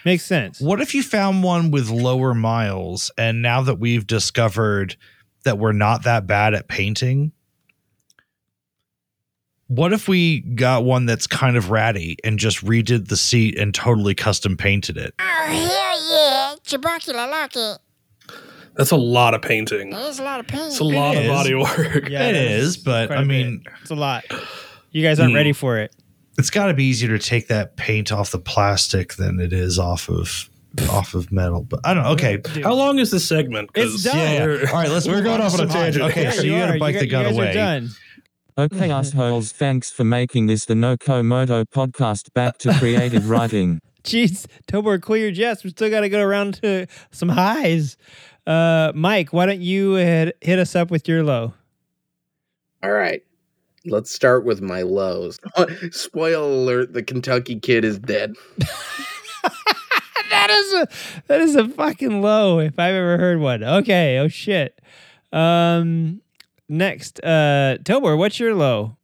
Makes 0.04 0.26
sense. 0.26 0.60
What 0.62 0.82
if 0.82 0.94
you 0.94 1.02
found 1.04 1.44
one 1.44 1.72
with 1.72 1.90
lower 1.90 2.34
miles 2.34 3.12
and 3.18 3.42
now 3.42 3.62
that 3.62 3.76
we've 3.80 4.06
discovered 4.06 4.96
that 5.44 5.58
we're 5.58 5.72
not 5.72 6.04
that 6.04 6.28
bad 6.28 6.54
at 6.54 6.68
painting? 6.68 7.32
What 9.68 9.94
if 9.94 10.08
we 10.08 10.42
got 10.42 10.84
one 10.84 11.08
that's 11.08 11.26
kind 11.26 11.58
of 11.58 11.72
ratty 11.72 12.18
and 12.24 12.38
just 12.38 12.64
redid 12.64 13.08
the 13.08 13.18
seat 13.18 13.58
and 13.58 13.74
totally 13.74 14.14
custom 14.14 14.58
painted 14.58 14.96
it? 14.98 15.16
Oh, 15.20 15.24
hell 15.24 16.12
yeah. 16.12 16.56
Chibacula 16.64 17.30
like 17.32 17.56
it. 17.56 17.78
That's 18.76 18.92
a 18.92 18.96
lot 18.98 19.34
of 19.34 19.42
painting. 19.42 19.90
There's 19.90 20.20
a 20.20 20.24
lot 20.24 20.40
of 20.40 20.48
paint. 20.48 20.68
It's 20.68 20.80
a 20.80 20.84
lot 20.84 21.16
of 21.16 21.24
is. 21.24 21.30
body 21.30 21.56
work. 21.56 22.10
Yeah, 22.10 22.28
it 22.28 22.34
that 22.34 22.36
is, 22.36 22.78
but 22.78 23.12
I 23.12 23.24
mean, 23.24 23.60
bit. 23.64 23.74
it's 23.82 23.90
a 23.92 23.96
lot. 23.96 24.26
You 24.92 25.02
guys 25.02 25.20
aren't 25.20 25.32
Hmm. 25.32 25.38
ready 25.38 25.54
for 25.54 25.78
it. 25.80 25.96
It's 26.38 26.50
got 26.50 26.68
to 26.68 26.74
be 26.74 26.84
easier 26.86 27.18
to 27.18 27.24
take 27.24 27.48
that 27.48 27.77
paint 27.77 28.12
off 28.12 28.32
the 28.32 28.39
plastic 28.39 29.13
than 29.13 29.39
it 29.39 29.54
is 29.54 29.80
off 29.80 30.10
of 30.10 30.50
off 30.89 31.13
of 31.13 31.32
metal. 31.32 31.63
But 31.63 31.80
I 31.86 31.94
don't 31.94 32.04
know. 32.04 32.12
Okay. 32.12 32.38
Dude. 32.38 32.63
How 32.63 32.74
long 32.74 33.00
is 33.00 33.12
this 33.12 33.27
segment? 33.27 33.70
It's 33.75 34.04
done. 34.04 34.18
Yeah, 34.18 34.34
yeah. 34.34 34.70
All 34.70 34.75
right, 34.75 34.89
let's 34.89 35.08
we're 35.08 35.22
going 35.22 35.39
off 35.42 35.54
on 35.54 35.60
a 35.62 35.63
some 35.63 35.70
tangent. 35.70 36.06
Okay, 36.12 36.24
Yeah, 36.24 36.32
so 36.32 36.42
you, 36.44 36.51
got 36.58 36.68
to 36.68 36.75
a 36.75 36.80
bike 36.80 36.94
gu- 36.96 37.00
that 37.00 37.06
got 37.08 37.20
you 37.20 37.25
guys 37.30 37.38
are 37.38 37.42
away. 37.42 37.54
done. 37.54 37.89
Okay, 38.58 38.89
assholes, 38.89 39.51
thanks 39.51 39.92
for 39.92 40.06
making 40.06 40.48
this 40.48 40.63
the 40.65 40.75
NoCo 40.75 41.24
Moto 41.25 41.65
podcast 41.65 42.34
back 42.34 42.58
to 42.60 42.74
Creative 42.80 43.30
Riding. 43.30 43.82
Jeez, 44.04 44.46
Tobor, 44.68 45.01
cool 45.01 45.18
your 45.18 45.32
jets. 45.32 45.63
We 45.63 45.72
still 45.72 45.89
got 45.89 46.01
to 46.01 46.10
go 46.10 46.22
around 46.22 46.56
to 46.62 46.88
some 47.12 47.30
highs. 47.30 47.98
Uh, 48.48 48.92
Mike, 48.96 49.34
why 49.34 49.46
don't 49.46 49.62
you 49.62 49.94
hit, 49.96 50.38
hit 50.39 50.60
us 50.60 50.75
up 50.75 50.89
with 50.92 51.08
your 51.08 51.24
low? 51.24 51.54
All 52.84 52.92
right. 52.92 53.24
Let's 53.86 54.12
start 54.12 54.46
with 54.46 54.62
my 54.62 54.82
lows. 54.82 55.39
Spoiler 55.92 56.50
alert, 56.50 56.94
the 56.94 57.04
Kentucky 57.04 57.60
kid 57.60 57.86
is 57.86 58.00
dead. 58.00 58.36
that 60.30 60.50
is 60.50 60.74
a 60.74 60.88
that 61.27 61.42
is 61.42 61.56
a 61.56 61.68
fucking 61.68 62.22
low 62.22 62.60
if 62.60 62.77
I've 62.80 62.96
ever 62.96 63.18
heard 63.18 63.39
one. 63.39 63.63
Okay, 63.63 64.18
oh 64.20 64.27
shit. 64.27 64.80
Um 65.32 66.22
next, 66.68 67.20
uh 67.24 67.77
Tobor, 67.84 68.18
what's 68.18 68.39
your 68.39 68.56
low? 68.56 68.98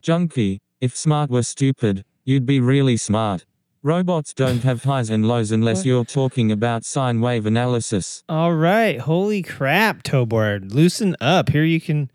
Junkie, 0.00 0.60
if 0.80 0.96
smart 0.96 1.30
were 1.30 1.42
stupid, 1.42 2.04
you'd 2.24 2.46
be 2.46 2.60
really 2.60 2.96
smart. 2.96 3.44
Robots 3.82 4.34
don't 4.34 4.64
have 4.64 4.84
highs 4.84 5.08
and 5.08 5.26
lows 5.26 5.52
unless 5.52 5.86
you're 5.86 6.04
talking 6.04 6.50
about 6.50 6.84
sine 6.84 7.20
wave 7.20 7.46
analysis. 7.46 8.24
All 8.28 8.52
right. 8.52 8.98
Holy 9.00 9.40
crap, 9.40 10.02
Tobor. 10.02 10.70
Loosen 10.72 11.16
up. 11.20 11.48
Here 11.50 11.64
you 11.64 11.80
can 11.80 12.10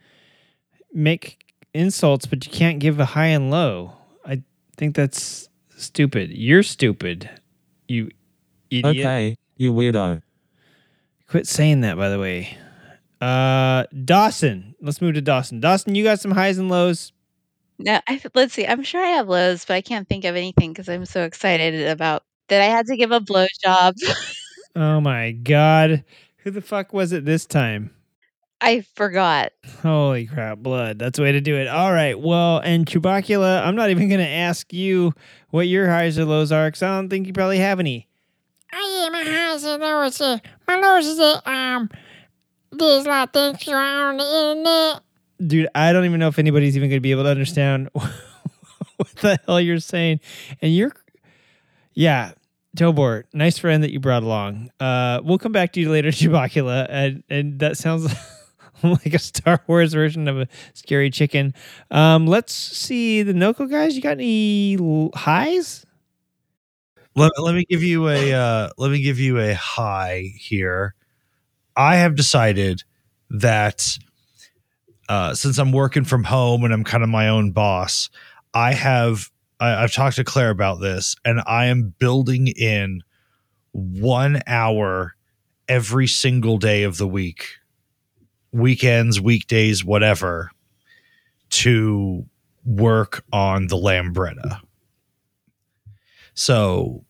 make 0.93 1.42
insults, 1.73 2.25
but 2.25 2.45
you 2.45 2.51
can't 2.51 2.79
give 2.79 2.99
a 2.99 3.05
high 3.05 3.27
and 3.27 3.51
low. 3.51 3.93
I 4.25 4.43
think 4.77 4.95
that's 4.95 5.49
stupid. 5.75 6.31
You're 6.31 6.63
stupid. 6.63 7.29
You 7.87 8.09
idiot. 8.69 8.97
Okay, 8.97 9.35
you 9.57 9.73
weirdo. 9.73 10.21
Quit 11.27 11.47
saying 11.47 11.81
that, 11.81 11.97
by 11.97 12.09
the 12.09 12.19
way. 12.19 12.57
Uh, 13.19 13.85
Dawson. 14.05 14.75
Let's 14.81 15.01
move 15.01 15.15
to 15.15 15.21
Dawson. 15.21 15.59
Dawson, 15.59 15.95
you 15.95 16.03
got 16.03 16.19
some 16.19 16.31
highs 16.31 16.57
and 16.57 16.69
lows. 16.69 17.13
No, 17.79 17.99
I, 18.07 18.21
let's 18.33 18.53
see. 18.53 18.67
I'm 18.67 18.83
sure 18.83 19.03
I 19.03 19.09
have 19.09 19.27
lows, 19.27 19.65
but 19.65 19.73
I 19.73 19.81
can't 19.81 20.07
think 20.07 20.25
of 20.25 20.35
anything 20.35 20.71
because 20.71 20.89
I'm 20.89 21.05
so 21.05 21.23
excited 21.23 21.87
about 21.87 22.23
that 22.49 22.61
I 22.61 22.65
had 22.65 22.85
to 22.87 22.97
give 22.97 23.11
a 23.11 23.19
blowjob. 23.19 23.93
Oh 24.75 24.99
my 24.99 25.33
god. 25.33 26.03
Who 26.37 26.49
the 26.49 26.59
fuck 26.59 26.93
was 26.93 27.11
it 27.13 27.25
this 27.25 27.45
time? 27.45 27.91
I 28.63 28.79
forgot. 28.95 29.51
Holy 29.81 30.25
crap, 30.25 30.59
blood. 30.59 30.97
That's 30.97 31.17
the 31.17 31.23
way 31.23 31.33
to 31.33 31.41
do 31.41 31.57
it. 31.57 31.67
All 31.67 31.91
right. 31.91 32.17
Well, 32.17 32.59
and 32.59 32.85
Chubacula, 32.85 33.61
I'm 33.61 33.75
not 33.75 33.89
even 33.89 34.07
going 34.07 34.21
to 34.21 34.27
ask 34.27 34.71
you 34.71 35.13
what 35.49 35.67
your 35.67 35.89
highs 35.89 36.17
or 36.17 36.23
lows 36.23 36.53
are 36.53 36.67
because 36.67 36.81
I 36.81 36.95
don't 36.95 37.09
think 37.09 37.27
you 37.27 37.33
probably 37.33 37.57
have 37.57 37.81
any. 37.81 38.07
I 38.71 39.01
yeah, 39.03 39.09
my 39.09 39.23
highs 39.29 39.65
and 39.65 39.81
lows. 39.81 40.21
Uh, 40.21 40.37
my 40.65 40.79
lows 40.79 41.05
is 41.05 41.17
that 41.17 41.41
um, 41.45 41.89
there's 42.71 43.05
a 43.05 43.09
lot 43.09 43.27
of 43.27 43.33
things 43.33 43.65
going 43.65 43.77
on 43.77 44.01
on 44.05 44.17
the 44.17 44.51
internet. 44.51 45.01
Dude, 45.45 45.67
I 45.75 45.91
don't 45.91 46.05
even 46.05 46.21
know 46.21 46.29
if 46.29 46.39
anybody's 46.39 46.77
even 46.77 46.89
going 46.89 46.97
to 46.97 47.01
be 47.01 47.11
able 47.11 47.23
to 47.23 47.29
understand 47.31 47.89
what 47.93 49.15
the 49.19 49.37
hell 49.45 49.59
you're 49.59 49.79
saying. 49.79 50.21
And 50.61 50.73
you're, 50.73 50.93
yeah, 51.95 52.31
Tobor, 52.77 53.25
nice 53.33 53.57
friend 53.57 53.83
that 53.83 53.91
you 53.91 53.99
brought 53.99 54.23
along. 54.23 54.71
Uh, 54.79 55.19
we'll 55.21 55.37
come 55.37 55.51
back 55.51 55.73
to 55.73 55.81
you 55.81 55.91
later, 55.91 56.09
Chubacula. 56.11 56.87
And, 56.89 57.23
and 57.29 57.59
that 57.59 57.75
sounds 57.75 58.07
like 59.05 59.13
a 59.13 59.19
Star 59.19 59.61
Wars 59.67 59.93
version 59.93 60.27
of 60.27 60.39
a 60.39 60.47
scary 60.73 61.09
chicken. 61.09 61.53
Um, 61.91 62.27
let's 62.27 62.53
see 62.53 63.23
the 63.23 63.33
NoCo 63.33 63.69
guys. 63.69 63.95
You 63.95 64.01
got 64.01 64.13
any 64.13 64.77
highs? 65.15 65.85
Let, 67.15 67.31
let 67.39 67.55
me 67.55 67.65
give 67.69 67.83
you 67.83 68.09
a 68.09 68.33
uh, 68.33 68.69
let 68.77 68.91
me 68.91 69.01
give 69.01 69.19
you 69.19 69.39
a 69.39 69.53
high 69.53 70.31
here. 70.35 70.95
I 71.75 71.97
have 71.97 72.15
decided 72.15 72.83
that 73.29 73.97
uh, 75.09 75.33
since 75.35 75.57
I'm 75.57 75.71
working 75.71 76.05
from 76.05 76.23
home 76.23 76.63
and 76.63 76.73
I'm 76.73 76.83
kind 76.83 77.03
of 77.03 77.09
my 77.09 77.29
own 77.29 77.51
boss, 77.51 78.09
I 78.53 78.73
have 78.73 79.29
I, 79.59 79.83
I've 79.83 79.93
talked 79.93 80.15
to 80.17 80.23
Claire 80.23 80.49
about 80.49 80.81
this, 80.81 81.15
and 81.23 81.41
I 81.45 81.65
am 81.65 81.93
building 81.99 82.47
in 82.47 83.01
one 83.71 84.41
hour 84.47 85.15
every 85.67 86.07
single 86.07 86.57
day 86.57 86.83
of 86.83 86.97
the 86.97 87.07
week, 87.07 87.47
weekends, 88.53 89.19
weekdays, 89.19 89.83
whatever, 89.83 90.51
to 91.49 92.25
work 92.65 93.25
on 93.33 93.67
the 93.67 93.75
Lambretta. 93.75 94.61
So 96.33 97.03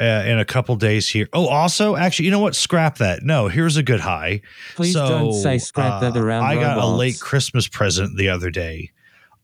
uh, 0.00 0.24
in 0.26 0.38
a 0.38 0.44
couple 0.44 0.74
days 0.76 1.08
here. 1.08 1.28
Oh, 1.32 1.46
also, 1.46 1.94
actually, 1.94 2.24
you 2.24 2.30
know 2.30 2.38
what? 2.38 2.56
Scrap 2.56 2.98
that. 2.98 3.22
No, 3.22 3.48
here's 3.48 3.76
a 3.76 3.82
good 3.82 4.00
high. 4.00 4.40
Please 4.74 4.94
don't 4.94 5.32
say 5.32 5.58
scrap 5.58 6.00
that 6.00 6.16
around 6.16 6.44
I 6.44 6.54
got 6.54 6.78
a 6.78 6.86
late 6.86 7.20
Christmas 7.20 7.68
present 7.68 8.16
the 8.16 8.28
other 8.28 8.50
day. 8.50 8.90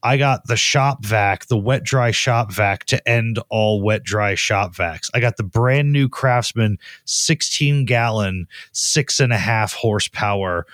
I 0.03 0.19
got 0.19 0.47
the 0.47 0.57
shop 0.57 1.05
vac, 1.05 1.47
the 1.47 1.57
wet 1.57 1.83
dry 1.83 2.11
shop 2.11 2.53
vac 2.53 2.85
to 2.87 3.09
end 3.09 3.39
all 3.49 3.83
wet 3.83 4.03
dry 4.03 4.35
shop 4.35 4.75
vacs. 4.75 5.11
I 5.13 5.21
got 5.21 5.37
the 5.37 5.43
brand 5.43 5.93
new 5.93 6.09
Craftsman 6.09 6.79
16 7.07 7.87
gallon, 7.87 8.47
six 8.73 9.21
and 9.21 9.33
a 9.33 9.39
half 9.39 9.73
horsepower 9.73 10.67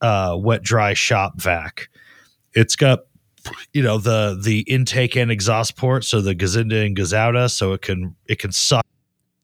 uh, 0.00 0.36
wet 0.38 0.62
dry 0.62 0.94
shop 0.94 1.40
vac. 1.40 1.88
It's 2.54 2.76
got 2.76 3.00
you 3.72 3.82
know 3.82 3.98
the 3.98 4.38
the 4.42 4.60
intake 4.60 5.16
and 5.16 5.30
exhaust 5.30 5.76
port, 5.76 6.04
so 6.04 6.20
the 6.20 6.34
Gazinda 6.34 6.86
and 6.86 6.96
Gazauda, 6.96 7.50
so 7.50 7.72
it 7.72 7.82
can 7.82 8.16
it 8.26 8.38
can 8.38 8.52
suck. 8.52 8.86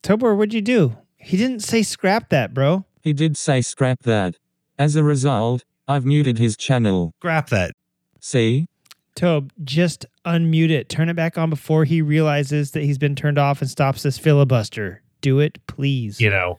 Tobor, 0.02 0.36
what'd 0.36 0.54
you 0.54 0.62
do? 0.62 0.96
He 1.16 1.36
didn't 1.36 1.60
say 1.60 1.82
scrap 1.82 2.30
that, 2.30 2.54
bro. 2.54 2.86
He 3.02 3.12
did 3.12 3.36
say 3.36 3.60
scrap 3.60 4.02
that. 4.02 4.36
As 4.78 4.96
a 4.96 5.02
result, 5.02 5.64
I've 5.86 6.06
muted 6.06 6.38
his 6.38 6.56
channel. 6.56 7.12
Scrap 7.18 7.50
that. 7.50 7.72
See? 8.20 8.66
Tobe, 9.14 9.52
just 9.64 10.06
unmute 10.24 10.70
it. 10.70 10.88
Turn 10.88 11.08
it 11.08 11.16
back 11.16 11.36
on 11.36 11.50
before 11.50 11.84
he 11.84 12.00
realizes 12.00 12.70
that 12.70 12.82
he's 12.82 12.96
been 12.96 13.14
turned 13.14 13.38
off 13.38 13.60
and 13.60 13.68
stops 13.68 14.02
this 14.02 14.16
filibuster. 14.16 15.02
Do 15.20 15.40
it, 15.40 15.58
please. 15.66 16.20
You 16.20 16.30
know, 16.30 16.58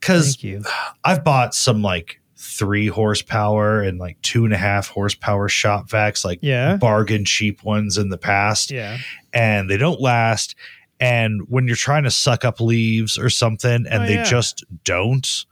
because 0.00 0.36
Thank 0.36 0.44
you. 0.44 0.64
I've 1.04 1.24
bought 1.24 1.54
some 1.54 1.82
like 1.82 2.17
three 2.40 2.86
horsepower 2.86 3.82
and 3.82 3.98
like 3.98 4.16
two 4.22 4.44
and 4.44 4.54
a 4.54 4.56
half 4.56 4.86
horsepower 4.88 5.48
shop 5.48 5.88
vacs, 5.88 6.24
like 6.24 6.38
Yeah. 6.40 6.76
bargain 6.76 7.24
cheap 7.24 7.64
ones 7.64 7.98
in 7.98 8.08
the 8.10 8.18
past. 8.18 8.70
Yeah. 8.70 8.98
and 9.34 9.68
they 9.68 9.76
don't 9.76 10.00
last. 10.00 10.54
And 11.00 11.42
when 11.48 11.66
you're 11.66 11.76
trying 11.76 12.04
to 12.04 12.10
suck 12.10 12.44
up 12.44 12.60
leaves 12.60 13.18
or 13.18 13.28
something 13.28 13.86
and 13.88 14.02
Oh, 14.04 14.06
they 14.06 14.14
yeah. 14.14 14.24
just 14.24 14.64
don't, 14.84 15.44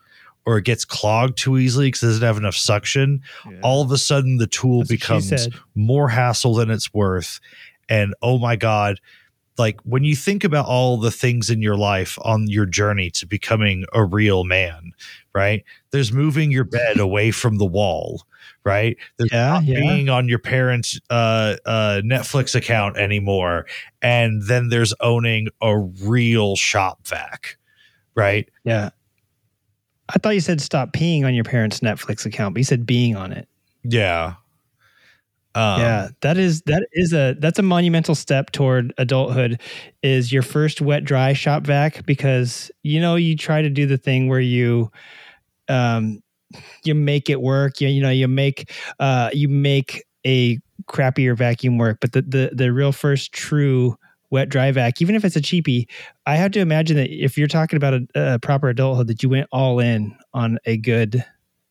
or 0.47 0.59
it 0.59 0.65
gets 0.65 0.85
clogged 0.85 1.37
too 1.39 1.59
easily 1.59 1.89
because 1.89 2.03
it 2.03 2.07
doesn't 2.07 2.23
have 2.27 2.37
enough 2.39 2.55
suction, 2.57 3.21
all 3.63 3.83
of 3.83 3.91
a 3.93 3.99
sudden 3.99 4.39
the 4.39 4.47
tool 4.47 4.81
That's 4.81 4.89
becomes 4.91 5.49
more 5.75 6.09
hassle 6.09 6.55
than 6.55 6.71
it's 6.71 6.95
worth. 6.95 7.41
And 7.89 8.15
oh 8.23 8.39
my 8.39 8.57
God, 8.57 8.99
like 9.59 9.81
when 9.83 10.05
you 10.05 10.15
think 10.17 10.45
about 10.45 10.67
all 10.67 10.97
the 10.99 11.11
things 11.11 11.51
in 11.51 11.63
your 11.63 11.77
life 11.77 12.19
on 12.23 12.49
your 12.49 12.67
journey 12.67 13.11
to 13.11 13.27
becoming 13.27 13.85
a 13.93 14.05
real 14.05 14.45
man, 14.45 14.93
right? 15.35 15.65
There's 15.91 16.13
moving 16.13 16.51
your 16.51 16.65
bed 16.79 16.99
away 16.99 17.31
from 17.31 17.59
the 17.59 17.65
wall, 17.65 18.23
right? 18.65 18.97
There's 19.19 19.31
Yeah, 19.33 19.53
not 19.53 19.65
yeah. 19.65 19.81
being 19.81 20.09
on 20.09 20.29
your 20.29 20.39
parents' 20.39 21.01
uh, 21.11 21.57
uh, 21.65 22.01
Netflix 22.05 22.55
account 22.55 22.97
anymore. 22.97 23.67
And 24.03 24.43
then 24.43 24.69
there's 24.69 24.93
owning 25.01 25.49
a 25.63 25.79
real 25.79 26.57
shop 26.57 27.07
vac, 27.07 27.57
right? 28.15 28.49
Yeah. 28.65 28.91
I 30.09 30.19
thought 30.19 30.35
you 30.35 30.41
said 30.41 30.61
stop 30.61 30.93
peeing 30.93 31.25
on 31.25 31.35
your 31.35 31.45
parents' 31.45 31.81
Netflix 31.81 32.25
account, 32.27 32.55
but 32.55 32.59
you 32.61 32.65
said 32.65 32.87
being 32.87 33.17
on 33.17 33.33
it. 33.33 33.49
Yeah. 33.83 34.35
Um, 35.57 35.81
yeah, 35.81 36.09
that 36.23 36.39
is 36.39 36.63
that 36.63 36.87
is 36.93 37.13
a 37.15 37.37
that's 37.41 37.59
a 37.59 37.63
monumental 37.63 38.15
step 38.15 38.53
toward 38.53 38.95
adulthood. 38.99 39.61
Is 40.03 40.33
your 40.33 40.43
first 40.43 40.83
wet 40.83 41.05
dry 41.05 41.35
shop 41.35 41.65
vac 41.65 42.07
because 42.07 42.71
you 42.85 43.01
know 43.01 43.17
you 43.17 43.37
try 43.37 43.63
to 43.63 43.71
do 43.71 43.87
the 43.87 43.99
thing 43.99 44.29
where 44.29 44.41
you, 44.41 44.91
um, 45.69 46.23
you 46.85 46.95
make 46.95 47.31
it 47.31 47.41
work. 47.43 47.81
You 47.81 47.89
you 47.89 48.03
know 48.03 48.11
you 48.11 48.29
make 48.29 48.73
uh 49.01 49.31
you 49.33 49.49
make 49.49 50.05
a 50.27 50.59
crappier 50.87 51.37
vacuum 51.37 51.79
work, 51.79 51.99
but 52.01 52.13
the 52.13 52.23
the 52.23 52.51
the 52.55 52.73
real 52.73 52.93
first 52.93 53.33
true 53.33 53.97
wet 54.31 54.49
dry 54.51 54.73
vac, 54.73 55.03
even 55.03 55.15
if 55.17 55.25
it's 55.25 55.37
a 55.37 55.43
cheapie, 55.43 55.87
I 56.27 56.37
have 56.37 56.53
to 56.53 56.61
imagine 56.61 56.97
that 56.99 57.11
if 57.11 57.39
you're 57.39 57.49
talking 57.49 57.77
about 57.79 57.95
a, 57.95 58.35
a 58.35 58.41
proper 58.41 58.69
adulthood, 58.71 59.09
that 59.09 59.23
you 59.23 59.31
went 59.31 59.49
all 59.53 59.81
in 59.81 60.17
on 60.35 60.59
a 60.67 60.77
good 60.79 61.25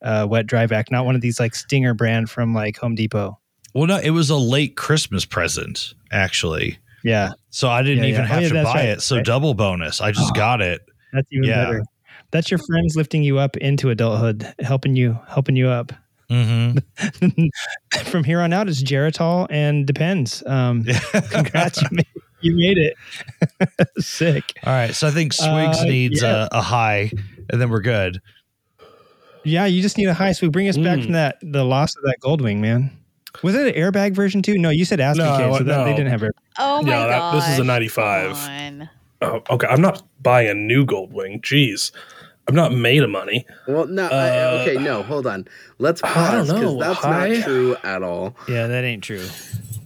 uh, 0.04 0.28
wet 0.30 0.48
dry 0.48 0.66
vac, 0.68 0.92
not 0.92 1.06
one 1.06 1.16
of 1.16 1.22
these 1.22 1.40
like 1.40 1.56
Stinger 1.56 1.94
brand 1.94 2.30
from 2.30 2.54
like 2.56 2.78
Home 2.80 2.96
Depot. 2.96 3.40
Well, 3.76 3.86
no, 3.88 3.98
it 3.98 4.10
was 4.12 4.30
a 4.32 4.36
late 4.38 4.76
Christmas 4.78 5.26
present, 5.26 5.94
actually. 6.12 6.80
Yeah. 7.04 7.34
So 7.52 7.70
I 7.70 7.84
didn't 7.84 8.00
Yeah, 8.06 8.10
even 8.10 8.22
yeah. 8.22 8.32
Oh, 8.32 8.34
have 8.34 8.42
yeah, 8.44 8.48
to 8.50 8.64
buy 8.64 8.74
right, 8.74 8.86
it. 8.90 9.02
So 9.02 9.18
right. 9.18 9.26
double 9.26 9.54
bonus. 9.54 10.02
I 10.02 10.12
just 10.12 10.34
got 10.34 10.62
it. 10.62 10.82
That's 11.14 11.28
even 11.32 11.48
Yeah. 11.50 11.66
better. 11.66 11.84
That's 12.32 12.50
your 12.50 12.58
friends 12.58 12.96
lifting 12.96 13.22
you 13.22 13.38
up 13.38 13.56
into 13.58 13.90
adulthood, 13.92 14.52
helping 14.60 14.96
you 14.96 15.20
helping 15.28 15.56
you 15.56 15.68
up. 15.68 15.92
Mm-hmm. 16.32 17.46
From 18.10 18.24
here 18.24 18.42
on 18.42 18.52
out, 18.54 18.68
it's 18.68 18.82
Geritol 18.82 19.46
and 19.52 19.86
depends. 19.86 20.42
Um, 20.48 20.84
congrats, 21.30 21.82
you 21.84 21.88
made, 21.92 22.08
you 22.42 22.56
made 22.56 22.78
it. 22.80 23.88
Sick. 24.04 24.44
All 24.64 24.74
right. 24.74 24.96
So 24.96 25.08
I 25.08 25.12
think 25.12 25.34
Swigs 25.34 25.80
Uh, 25.82 25.84
needs 25.86 26.22
yeah. 26.24 26.48
a, 26.52 26.58
a 26.58 26.62
high, 26.62 27.12
and 27.52 27.62
then 27.62 27.70
we're 27.70 27.82
good. 27.82 28.20
Yeah, 29.44 29.66
you 29.66 29.82
just 29.84 29.98
need 29.98 30.08
a 30.08 30.14
high. 30.14 30.32
So 30.32 30.50
bring 30.50 30.68
us 30.68 30.78
back 30.78 31.00
Mm. 31.00 31.04
from 31.04 31.12
that 31.14 31.38
the 31.44 31.64
loss 31.64 31.96
of 31.96 32.04
that 32.04 32.18
Goldwing, 32.24 32.58
man. 32.58 32.90
Was 33.44 33.56
it 33.56 33.76
an 33.76 33.82
airbag 33.82 34.14
version 34.14 34.42
too? 34.42 34.58
No, 34.58 34.70
you 34.70 34.86
said 34.86 35.00
Aspen 35.00 35.26
No, 35.26 35.38
case, 35.38 35.58
so 35.60 35.64
that, 35.66 35.84
they 35.86 35.92
didn't 35.92 36.08
have 36.12 36.24
air. 36.24 36.32
Oh 36.58 36.82
my 36.82 36.90
Yeah, 36.90 37.08
that- 37.08 37.20
god. 37.20 37.36
this 37.38 37.50
is 37.50 37.60
a 37.60 37.64
95. 37.64 38.38
Oh, 39.22 39.42
okay, 39.50 39.68
I'm 39.68 39.82
not 39.82 40.04
buying 40.22 40.50
a 40.50 40.54
new 40.54 40.86
Goldwing. 40.86 41.42
Jeez, 41.42 41.92
I'm 42.48 42.54
not 42.56 42.74
made 42.74 43.02
of 43.02 43.10
money. 43.10 43.46
Well, 43.68 43.88
no. 43.88 44.08
I, 44.08 44.30
Uh, 44.30 44.58
okay, 44.68 44.78
no. 44.78 45.04
Hold 45.04 45.26
on. 45.26 45.48
Let's 45.80 46.04
I 46.04 46.08
don't 46.08 46.16
pause 46.16 46.48
because 46.48 46.62
know, 46.64 46.80
that's 46.80 47.00
high- 47.00 47.30
not 47.30 47.44
true 47.44 47.76
at 47.84 48.04
all. 48.04 48.36
Yeah, 48.48 48.68
that 48.68 48.84
ain't 48.84 49.04
true. 49.04 49.26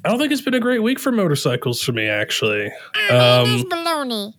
I 0.04 0.10
don't 0.10 0.18
think 0.20 0.32
it's 0.32 0.42
been 0.42 0.54
a 0.56 0.60
great 0.60 0.82
week 0.82 0.98
for 1.00 1.12
motorcycles 1.12 1.82
for 1.82 1.92
me, 1.92 2.08
actually. 2.08 2.72
That's 3.10 3.50
Um, 3.50 3.70
baloney. 3.70 4.34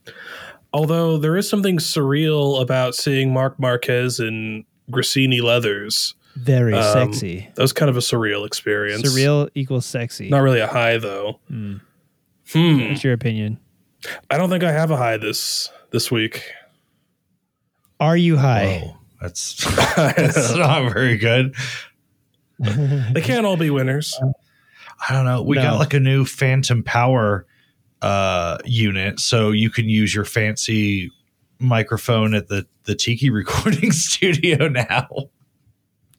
although 0.73 1.19
there 1.19 1.37
is 1.37 1.49
something 1.49 1.79
surreal 1.79 2.61
about 2.61 2.95
seeing 2.95 3.33
Marc 3.33 3.59
Marquez 3.59 4.21
in 4.21 4.65
Gresini 4.91 5.41
leathers. 5.43 6.15
Very 6.37 6.75
Um, 6.75 7.13
sexy. 7.13 7.49
That 7.55 7.63
was 7.63 7.73
kind 7.73 7.89
of 7.91 7.97
a 7.97 8.01
surreal 8.01 8.47
experience. 8.47 9.03
Surreal 9.03 9.49
equals 9.55 9.85
sexy. 9.87 10.29
Not 10.29 10.39
really 10.41 10.61
a 10.61 10.67
high 10.67 10.97
though. 10.99 11.41
Hmm. 11.49 11.77
Hmm. 12.53 12.89
What's 12.89 13.05
your 13.05 13.13
opinion? 13.13 13.59
I 14.31 14.37
don't 14.39 14.49
think 14.51 14.65
I 14.65 14.73
have 14.73 14.91
a 14.91 14.97
high 14.97 15.17
this 15.19 15.71
this 15.91 16.11
week. 16.11 16.45
Are 17.99 18.17
you 18.17 18.37
high? 18.39 18.79
Whoa, 18.85 18.97
that's 19.21 19.55
that's 19.97 20.55
not 20.55 20.93
very 20.93 21.17
good. 21.19 21.55
They 23.13 23.23
can't 23.23 23.47
all 23.47 23.57
be 23.57 23.71
winners. 23.71 24.19
I 25.09 25.15
don't 25.15 25.25
know. 25.25 25.41
We 25.43 25.57
No. 25.57 25.63
got 25.63 25.79
like 25.79 25.95
a 25.95 26.01
new 26.01 26.27
Phantom 26.27 26.83
Power 26.83 27.47
uh, 28.03 28.59
unit, 28.67 29.19
so 29.19 29.51
you 29.51 29.71
can 29.71 29.89
use 29.89 30.15
your 30.15 30.27
fancy 30.27 31.11
microphone 31.59 32.35
at 32.35 32.49
the 32.49 32.67
the 32.85 32.95
Tiki 32.95 33.31
recording 33.31 33.93
studio 33.93 34.69
now. 34.69 35.09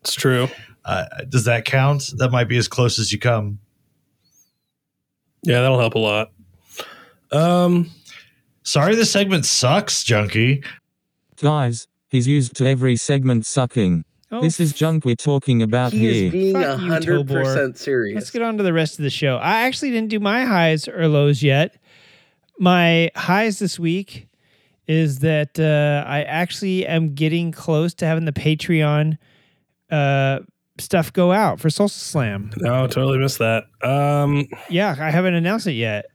It's 0.01 0.13
true. 0.13 0.47
Uh, 0.83 1.05
does 1.29 1.45
that 1.45 1.65
count? 1.65 2.11
That 2.17 2.31
might 2.31 2.45
be 2.47 2.57
as 2.57 2.67
close 2.67 2.97
as 2.99 3.11
you 3.13 3.19
come. 3.19 3.59
Yeah, 5.43 5.61
that'll 5.61 5.79
help 5.79 5.95
a 5.95 5.99
lot. 5.99 6.31
Um, 7.31 7.89
Sorry, 8.63 8.95
this 8.95 9.11
segment 9.11 9.45
sucks, 9.45 10.03
Junkie. 10.03 10.63
Guys, 11.41 11.87
he's 12.09 12.27
used 12.27 12.55
to 12.57 12.65
every 12.67 12.95
segment 12.95 13.45
sucking. 13.45 14.05
Oh, 14.31 14.41
this 14.41 14.59
is 14.59 14.71
junk 14.71 15.03
we're 15.03 15.15
talking 15.15 15.61
about 15.61 15.91
He 15.91 16.07
is 16.07 16.15
here. 16.15 16.31
being 16.31 16.55
a 16.55 16.77
hundred 16.77 17.27
percent 17.27 17.77
serious. 17.77 18.15
Let's 18.15 18.29
get 18.29 18.41
on 18.43 18.57
to 18.57 18.63
the 18.63 18.71
rest 18.71 18.97
of 18.97 19.03
the 19.03 19.09
show. 19.09 19.37
I 19.37 19.63
actually 19.63 19.91
didn't 19.91 20.09
do 20.09 20.19
my 20.19 20.45
highs 20.45 20.87
or 20.87 21.07
lows 21.07 21.43
yet. 21.43 21.75
My 22.57 23.09
highs 23.15 23.59
this 23.59 23.77
week 23.79 24.29
is 24.87 25.19
that 25.19 25.59
uh, 25.59 26.07
I 26.07 26.21
actually 26.23 26.85
am 26.85 27.13
getting 27.13 27.51
close 27.51 27.93
to 27.95 28.05
having 28.05 28.25
the 28.25 28.31
Patreon 28.31 29.17
uh, 29.91 30.39
stuff 30.77 31.11
go 31.13 31.31
out 31.31 31.59
for 31.59 31.69
Solstice 31.69 32.01
Slam. 32.01 32.51
no, 32.57 32.87
totally 32.87 33.17
missed 33.17 33.39
that. 33.39 33.65
Um, 33.83 34.47
Yeah, 34.69 34.95
I 34.99 35.11
haven't 35.11 35.33
announced 35.35 35.67
it 35.67 35.73
yet. 35.73 36.05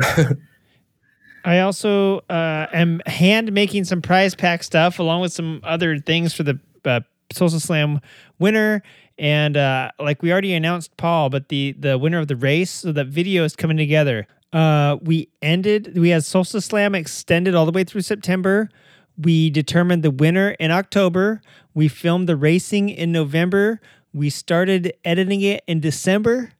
I 1.44 1.60
also 1.60 2.20
uh, 2.30 2.66
am 2.72 3.00
hand 3.06 3.52
making 3.52 3.84
some 3.84 4.00
prize 4.00 4.34
pack 4.34 4.62
stuff 4.62 4.98
along 4.98 5.20
with 5.20 5.32
some 5.32 5.60
other 5.62 5.98
things 5.98 6.32
for 6.32 6.42
the 6.42 6.58
uh, 6.84 7.00
Solstice 7.32 7.64
Slam 7.64 8.00
winner. 8.38 8.82
And 9.18 9.56
uh, 9.56 9.90
like 9.98 10.22
we 10.22 10.32
already 10.32 10.54
announced 10.54 10.96
Paul, 10.96 11.30
but 11.30 11.48
the 11.48 11.72
the 11.78 11.98
winner 11.98 12.18
of 12.18 12.28
the 12.28 12.34
race, 12.34 12.70
so 12.70 12.92
that 12.92 13.06
video 13.08 13.44
is 13.44 13.54
coming 13.54 13.76
together. 13.76 14.26
Uh, 14.52 14.96
we 15.02 15.28
ended. 15.42 15.96
We 15.96 16.08
had 16.08 16.24
Solstice 16.24 16.64
Slam 16.64 16.94
extended 16.94 17.54
all 17.54 17.66
the 17.66 17.72
way 17.72 17.84
through 17.84 18.00
September. 18.00 18.70
We 19.16 19.50
determined 19.50 20.02
the 20.02 20.10
winner 20.10 20.50
in 20.50 20.70
October. 20.70 21.40
We 21.72 21.88
filmed 21.88 22.28
the 22.28 22.36
racing 22.36 22.88
in 22.88 23.12
November. 23.12 23.80
We 24.12 24.30
started 24.30 24.92
editing 25.04 25.40
it 25.40 25.62
in 25.66 25.80
December 25.80 26.52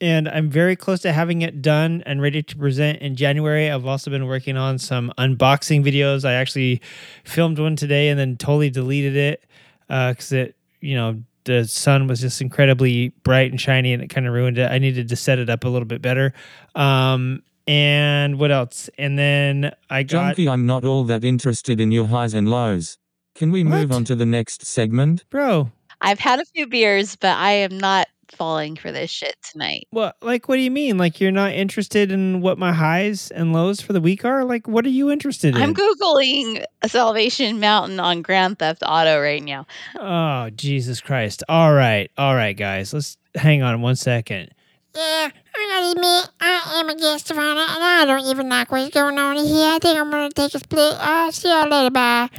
and 0.00 0.28
I'm 0.28 0.50
very 0.50 0.76
close 0.76 1.00
to 1.00 1.12
having 1.12 1.42
it 1.42 1.62
done 1.62 2.02
and 2.04 2.20
ready 2.20 2.42
to 2.42 2.56
present 2.56 3.00
in 3.00 3.16
January. 3.16 3.70
I've 3.70 3.86
also 3.86 4.10
been 4.10 4.26
working 4.26 4.56
on 4.56 4.78
some 4.78 5.12
unboxing 5.16 5.84
videos. 5.84 6.24
I 6.24 6.34
actually 6.34 6.82
filmed 7.24 7.58
one 7.58 7.76
today 7.76 8.08
and 8.08 8.18
then 8.18 8.36
totally 8.36 8.70
deleted 8.70 9.16
it 9.16 9.44
because 9.88 10.32
it, 10.32 10.56
you 10.80 10.94
know, 10.96 11.22
the 11.44 11.64
sun 11.64 12.08
was 12.08 12.20
just 12.20 12.40
incredibly 12.40 13.10
bright 13.22 13.50
and 13.50 13.60
shiny 13.60 13.92
and 13.92 14.02
it 14.02 14.08
kind 14.08 14.26
of 14.26 14.34
ruined 14.34 14.58
it. 14.58 14.70
I 14.70 14.78
needed 14.78 15.08
to 15.08 15.16
set 15.16 15.38
it 15.38 15.48
up 15.48 15.64
a 15.64 15.68
little 15.68 15.86
bit 15.86 16.02
better. 16.02 16.34
Um, 16.74 17.42
and 17.66 18.38
what 18.38 18.50
else? 18.50 18.88
And 18.98 19.18
then 19.18 19.72
I 19.90 20.02
got 20.02 20.36
Junkie, 20.36 20.48
I'm 20.48 20.66
not 20.66 20.84
all 20.84 21.04
that 21.04 21.24
interested 21.24 21.80
in 21.80 21.92
your 21.92 22.06
highs 22.06 22.34
and 22.34 22.48
lows. 22.48 22.98
Can 23.34 23.50
we 23.52 23.64
move 23.64 23.90
What? 23.90 23.96
on 23.96 24.04
to 24.06 24.14
the 24.14 24.26
next 24.26 24.64
segment? 24.64 25.24
bro. 25.30 25.70
I've 26.00 26.18
had 26.20 26.40
a 26.40 26.44
few 26.44 26.66
beers, 26.66 27.16
but 27.16 27.36
I 27.36 27.52
am 27.52 27.78
not 27.78 28.06
falling 28.28 28.76
for 28.76 28.92
this 28.92 29.10
shit 29.10 29.34
tonight. 29.50 29.86
What 29.90 30.16
like 30.20 30.48
what 30.48 30.56
do 30.56 30.62
you 30.62 30.70
mean? 30.70 30.98
Like 30.98 31.20
you're 31.20 31.30
not 31.32 31.52
interested 31.52 32.12
in 32.12 32.40
what 32.42 32.58
my 32.58 32.72
highs 32.72 33.30
and 33.30 33.52
lows 33.52 33.80
for 33.80 33.92
the 33.94 34.00
week 34.00 34.24
are? 34.24 34.44
Like 34.44 34.66
what 34.68 34.84
are 34.84 34.90
you 34.90 35.10
interested 35.10 35.56
in? 35.56 35.62
I'm 35.62 35.72
googling 35.74 36.64
Salvation 36.86 37.60
Mountain 37.60 37.98
on 38.00 38.20
Grand 38.22 38.58
Theft 38.58 38.82
Auto 38.84 39.20
right 39.20 39.42
now. 39.42 39.66
Oh, 39.98 40.50
Jesus 40.50 41.00
Christ. 41.00 41.42
All 41.48 41.72
right. 41.72 42.10
All 42.18 42.34
right, 42.34 42.56
guys. 42.56 42.92
Let's 42.92 43.16
hang 43.34 43.62
on 43.62 43.80
one 43.80 43.96
second. 43.96 44.50
Yeah, 44.96 45.28
I 45.54 45.68
gotta 45.68 45.90
admit, 45.90 46.30
I 46.40 46.80
am 46.80 46.88
a 46.88 46.96
guest 46.96 47.30
of 47.30 47.36
honor, 47.36 47.60
and 47.60 47.84
I 47.84 48.04
don't 48.06 48.26
even 48.30 48.48
like 48.48 48.72
what's 48.72 48.94
going 48.94 49.18
on 49.18 49.36
in 49.36 49.44
here. 49.44 49.74
I 49.74 49.78
think 49.78 49.98
I'm 49.98 50.10
gonna 50.10 50.30
take 50.30 50.54
a 50.54 50.58
split. 50.58 50.94
I'll 50.98 51.30
see 51.32 51.50
y'all 51.50 51.68
later, 51.68 51.90
bye. 51.90 52.30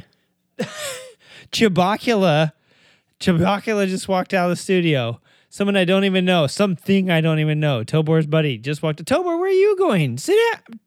Chibacula. 1.52 2.50
Chibacula 3.20 3.86
just 3.86 4.08
walked 4.08 4.34
out 4.34 4.50
of 4.50 4.56
the 4.56 4.60
studio. 4.60 5.20
Someone 5.50 5.76
I 5.76 5.84
don't 5.84 6.02
even 6.02 6.24
know. 6.24 6.48
Something 6.48 7.10
I 7.10 7.20
don't 7.20 7.38
even 7.38 7.60
know. 7.60 7.84
Tobor's 7.84 8.26
buddy 8.26 8.58
just 8.58 8.82
walked. 8.82 9.00
Out. 9.00 9.06
Tobor, 9.06 9.38
where 9.38 9.44
are 9.44 9.48
you 9.50 9.76
going? 9.76 10.18
Sit 10.18 10.36
down. 10.52 10.80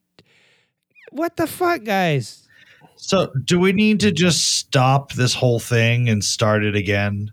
What 1.12 1.38
the 1.38 1.48
fuck, 1.48 1.86
guys? 1.86 2.50
So, 2.98 3.32
do 3.46 3.58
we 3.60 3.72
need 3.72 4.02
to 4.02 4.12
just 4.12 4.58
stop 4.58 5.14
this 5.14 5.34
whole 5.34 5.60
thing 5.60 6.10
and 6.10 6.22
start 6.22 6.66
it 6.66 6.76
again? 6.76 7.32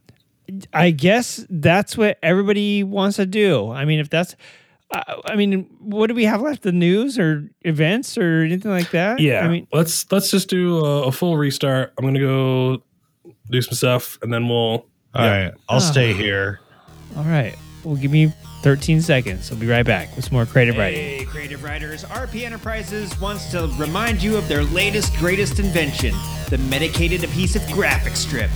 I 0.73 0.91
guess 0.91 1.45
that's 1.51 1.97
what 1.97 2.19
everybody 2.23 2.83
wants 2.85 3.17
to 3.17 3.27
do. 3.27 3.71
I 3.71 3.85
mean, 3.85 4.01
if 4.01 4.09
that's, 4.09 4.35
uh, 4.91 5.03
I 5.27 5.37
mean, 5.37 5.69
what 5.81 6.07
do 6.07 6.15
we 6.15 6.25
have 6.25 6.41
left? 6.41 6.63
The 6.63 6.73
news 6.73 7.19
or 7.19 7.51
events 7.63 8.17
or 8.17 8.43
anything 8.43 8.71
like 8.71 8.91
that? 8.93 9.21
yeah, 9.21 9.45
I 9.45 9.49
mean, 9.49 9.67
let's 9.73 10.11
let's 10.11 10.31
just 10.31 10.49
do 10.49 10.79
a, 10.85 11.05
a 11.05 11.13
full 11.13 11.37
restart. 11.37 11.93
I'm 11.99 12.05
gonna 12.05 12.19
go 12.19 12.83
do 13.51 13.61
some 13.63 13.75
stuff, 13.75 14.19
and 14.23 14.33
then 14.33 14.49
we'll. 14.49 14.87
All 15.15 15.25
Yeah. 15.25 15.45
right, 15.45 15.55
I'll 15.69 15.77
Ah. 15.77 15.81
stay 15.81 16.13
here. 16.13 16.61
All 17.17 17.25
right. 17.25 17.55
Well, 17.85 17.97
give 17.97 18.11
me 18.11 18.33
13 18.63 19.01
seconds. 19.01 19.51
I'll 19.51 19.59
be 19.59 19.69
right 19.69 19.87
back 19.87 20.15
with 20.17 20.25
some 20.25 20.35
more 20.35 20.47
Creative 20.47 20.77
Riding. 20.77 20.99
Hey, 20.99 21.25
creative 21.25 21.63
writers. 21.63 22.05
RP 22.05 22.43
Enterprises 22.43 23.19
wants 23.21 23.51
to 23.53 23.73
remind 23.79 24.23
you 24.23 24.37
of 24.37 24.49
their 24.49 24.65
latest, 24.65 25.15
greatest 25.17 25.59
invention 25.59 26.15
the 26.51 26.59
medicated 26.59 27.23
adhesive 27.25 27.67
graphic 27.73 28.17
strip. 28.17 28.51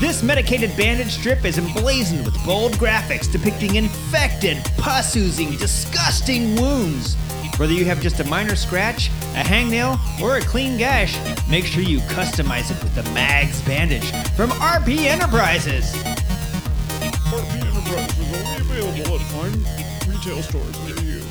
This 0.00 0.22
medicated 0.22 0.76
bandage 0.76 1.12
strip 1.12 1.44
is 1.44 1.58
emblazoned 1.58 2.24
with 2.24 2.34
bold 2.44 2.72
graphics 2.72 3.30
depicting 3.30 3.76
infected, 3.76 4.58
pus 4.76 5.16
oozing, 5.16 5.52
disgusting 5.56 6.56
wounds. 6.56 7.14
Whether 7.56 7.72
you 7.72 7.86
have 7.86 8.02
just 8.02 8.20
a 8.20 8.24
minor 8.24 8.56
scratch, 8.56 9.08
a 9.08 9.42
hangnail, 9.42 9.98
or 10.20 10.36
a 10.36 10.40
clean 10.42 10.76
gash, 10.76 11.16
make 11.48 11.64
sure 11.64 11.82
you 11.82 12.00
customize 12.00 12.70
it 12.70 12.82
with 12.82 12.94
the 12.94 13.04
Mags 13.12 13.62
bandage 13.62 14.10
from 14.34 14.50
RP 14.50 15.06
Enterprises. 15.06 15.94
RP 17.32 17.64
Enterprise 17.64 18.18
is 18.18 18.26
only 18.32 18.55
available 18.88 19.18
retail 20.08 20.42
stores 20.42 20.78
near 20.84 20.98
you. 21.04 21.22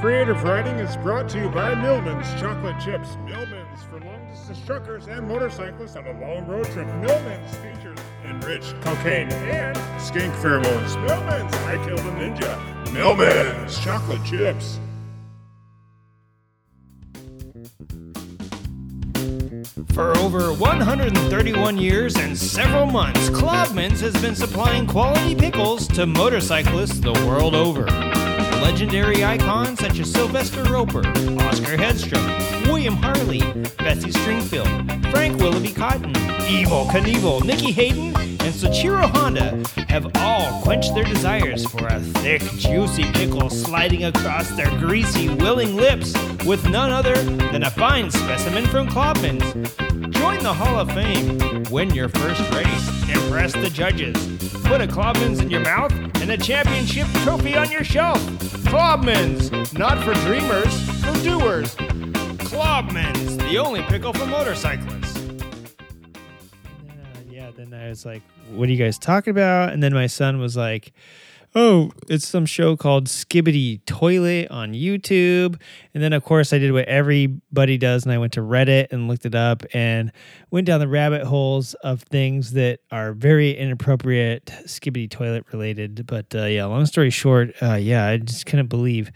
Creative 0.00 0.42
Riding 0.42 0.78
is 0.80 0.96
brought 0.96 1.28
to 1.28 1.38
you 1.38 1.48
by 1.48 1.76
Millman's 1.76 2.28
Chocolate 2.40 2.74
Chips. 2.80 3.16
Millman's 3.24 3.84
for 3.84 4.00
long 4.00 4.28
distance 4.28 4.58
truckers 4.66 5.06
and 5.06 5.28
motorcyclists 5.28 5.94
on 5.94 6.04
a 6.06 6.20
long 6.20 6.44
road 6.48 6.64
trip. 6.66 6.88
Millman's 6.96 7.54
features 7.58 7.98
enriched 8.24 8.74
cocaine 8.80 9.30
and 9.30 9.76
skink 10.02 10.34
pheromones. 10.34 11.00
Millman's 11.06 11.54
I 11.54 11.76
Killed 11.86 12.00
a 12.00 12.12
Ninja. 12.18 12.71
Millman's 12.90 13.78
Chocolate 13.78 14.24
Chips. 14.24 14.78
For 19.92 20.16
over 20.18 20.52
131 20.54 21.76
years 21.76 22.16
and 22.16 22.36
several 22.36 22.86
months, 22.86 23.28
Klobman's 23.30 24.00
has 24.00 24.20
been 24.22 24.34
supplying 24.34 24.86
quality 24.86 25.34
pickles 25.34 25.86
to 25.88 26.06
motorcyclists 26.06 27.00
the 27.00 27.12
world 27.26 27.54
over. 27.54 27.84
Legendary 28.62 29.24
icons 29.24 29.80
such 29.80 29.98
as 29.98 30.10
Sylvester 30.10 30.62
Roper, 30.64 31.06
Oscar 31.40 31.76
Hedstrom, 31.76 32.66
William 32.66 32.94
Harley, 32.94 33.40
Betsy 33.78 34.10
Stringfield, 34.10 35.10
Frank 35.10 35.38
Willoughby 35.38 35.72
Cotton, 35.72 36.14
Evel 36.14 36.86
Knievel, 36.86 37.44
Nicky 37.44 37.72
Hayden, 37.72 38.31
and 38.42 38.54
Soichiro 38.54 39.08
Honda 39.16 39.62
have 39.88 40.10
all 40.16 40.62
quenched 40.62 40.94
their 40.94 41.04
desires 41.04 41.64
for 41.64 41.86
a 41.86 42.00
thick, 42.00 42.42
juicy 42.58 43.04
pickle 43.12 43.48
sliding 43.50 44.04
across 44.04 44.50
their 44.50 44.70
greasy, 44.78 45.28
willing 45.28 45.76
lips 45.76 46.12
with 46.44 46.68
none 46.68 46.90
other 46.90 47.14
than 47.52 47.62
a 47.62 47.70
fine 47.70 48.10
specimen 48.10 48.66
from 48.66 48.88
Klobman's. 48.88 49.52
Join 50.16 50.42
the 50.42 50.52
Hall 50.52 50.78
of 50.80 50.90
Fame, 50.92 51.64
win 51.70 51.94
your 51.94 52.08
first 52.08 52.40
race, 52.52 53.08
impress 53.08 53.52
the 53.52 53.70
judges, 53.70 54.16
put 54.64 54.80
a 54.80 54.86
Klobman's 54.86 55.40
in 55.40 55.50
your 55.50 55.60
mouth, 55.60 55.92
and 56.20 56.30
a 56.30 56.36
championship 56.36 57.06
trophy 57.22 57.56
on 57.56 57.70
your 57.70 57.84
shelf. 57.84 58.20
Klobman's, 58.66 59.72
not 59.74 60.02
for 60.02 60.14
dreamers, 60.14 60.72
for 61.00 61.12
doers. 61.22 61.74
Klobman's, 62.46 63.36
the 63.36 63.58
only 63.58 63.82
pickle 63.82 64.12
for 64.12 64.26
motorcyclists. 64.26 65.16
Uh, 66.88 66.94
yeah, 67.28 67.50
then 67.56 67.72
I 67.74 67.88
was 67.88 68.04
like, 68.06 68.22
what 68.50 68.68
are 68.68 68.72
you 68.72 68.78
guys 68.78 68.98
talking 68.98 69.30
about? 69.30 69.72
And 69.72 69.82
then 69.82 69.92
my 69.94 70.06
son 70.06 70.38
was 70.38 70.56
like, 70.56 70.92
oh, 71.54 71.90
it's 72.08 72.26
some 72.26 72.46
show 72.46 72.76
called 72.76 73.06
Skibidi 73.06 73.84
Toilet 73.84 74.50
on 74.50 74.72
YouTube. 74.72 75.60
And 75.94 76.02
then, 76.02 76.12
of 76.12 76.24
course, 76.24 76.52
I 76.52 76.58
did 76.58 76.72
what 76.72 76.86
everybody 76.86 77.76
does, 77.78 78.04
and 78.04 78.12
I 78.12 78.18
went 78.18 78.32
to 78.34 78.40
Reddit 78.40 78.88
and 78.90 79.08
looked 79.08 79.26
it 79.26 79.34
up 79.34 79.62
and 79.74 80.12
went 80.50 80.66
down 80.66 80.80
the 80.80 80.88
rabbit 80.88 81.24
holes 81.24 81.74
of 81.74 82.02
things 82.02 82.52
that 82.52 82.80
are 82.90 83.12
very 83.12 83.56
inappropriate 83.56 84.46
Skibidi 84.64 85.10
Toilet 85.10 85.44
related. 85.52 86.06
But 86.06 86.34
uh, 86.34 86.44
yeah, 86.44 86.64
long 86.64 86.86
story 86.86 87.10
short, 87.10 87.50
uh, 87.62 87.74
yeah, 87.74 88.06
I 88.06 88.16
just 88.18 88.46
couldn't 88.46 88.68
believe. 88.68 89.12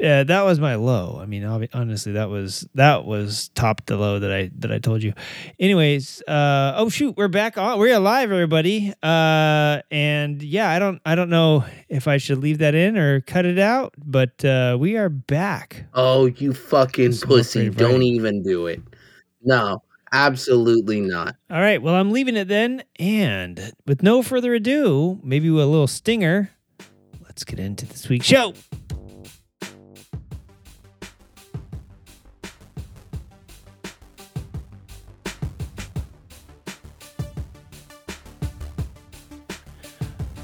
Uh, 0.00 0.24
that 0.24 0.42
was 0.42 0.58
my 0.58 0.74
low. 0.76 1.18
I 1.20 1.26
mean, 1.26 1.44
honestly, 1.44 2.12
that 2.12 2.30
was 2.30 2.66
that 2.74 3.04
was 3.04 3.50
top 3.50 3.84
the 3.84 3.98
low 3.98 4.18
that 4.18 4.32
I 4.32 4.50
that 4.60 4.72
I 4.72 4.78
told 4.78 5.02
you. 5.02 5.12
Anyways, 5.60 6.22
uh, 6.26 6.72
oh 6.76 6.88
shoot, 6.88 7.14
we're 7.16 7.28
back 7.28 7.58
on. 7.58 7.78
We're 7.78 7.94
alive, 7.94 8.32
everybody. 8.32 8.94
Uh, 9.02 9.82
and 9.90 10.42
yeah, 10.42 10.70
I 10.70 10.78
don't 10.78 11.02
I 11.04 11.14
don't 11.14 11.28
know 11.28 11.66
if 11.90 12.08
I 12.08 12.16
should 12.16 12.38
leave 12.38 12.58
that 12.58 12.74
in 12.74 12.96
or 12.96 13.20
cut 13.20 13.44
it 13.44 13.58
out, 13.58 13.92
but 13.98 14.42
uh, 14.44 14.78
we 14.80 14.96
are 14.96 15.10
back. 15.10 15.84
Oh, 15.92 16.24
you 16.24 16.54
fucking 16.54 17.10
more 17.10 17.38
pussy. 17.38 17.68
Don't 17.68 17.92
writing. 17.92 18.02
even 18.02 18.42
do 18.42 18.68
it. 18.68 18.80
No, 19.42 19.82
absolutely 20.10 21.02
not. 21.02 21.36
All 21.50 21.60
right, 21.60 21.82
well, 21.82 21.96
I'm 21.96 22.12
leaving 22.12 22.36
it 22.36 22.48
then. 22.48 22.82
And 22.98 23.72
with 23.86 24.02
no 24.02 24.22
further 24.22 24.54
ado, 24.54 25.20
maybe 25.22 25.50
with 25.50 25.64
a 25.64 25.66
little 25.66 25.86
stinger, 25.86 26.50
let's 27.24 27.44
get 27.44 27.58
into 27.58 27.84
this 27.84 28.08
week's 28.08 28.24
show. 28.26 28.54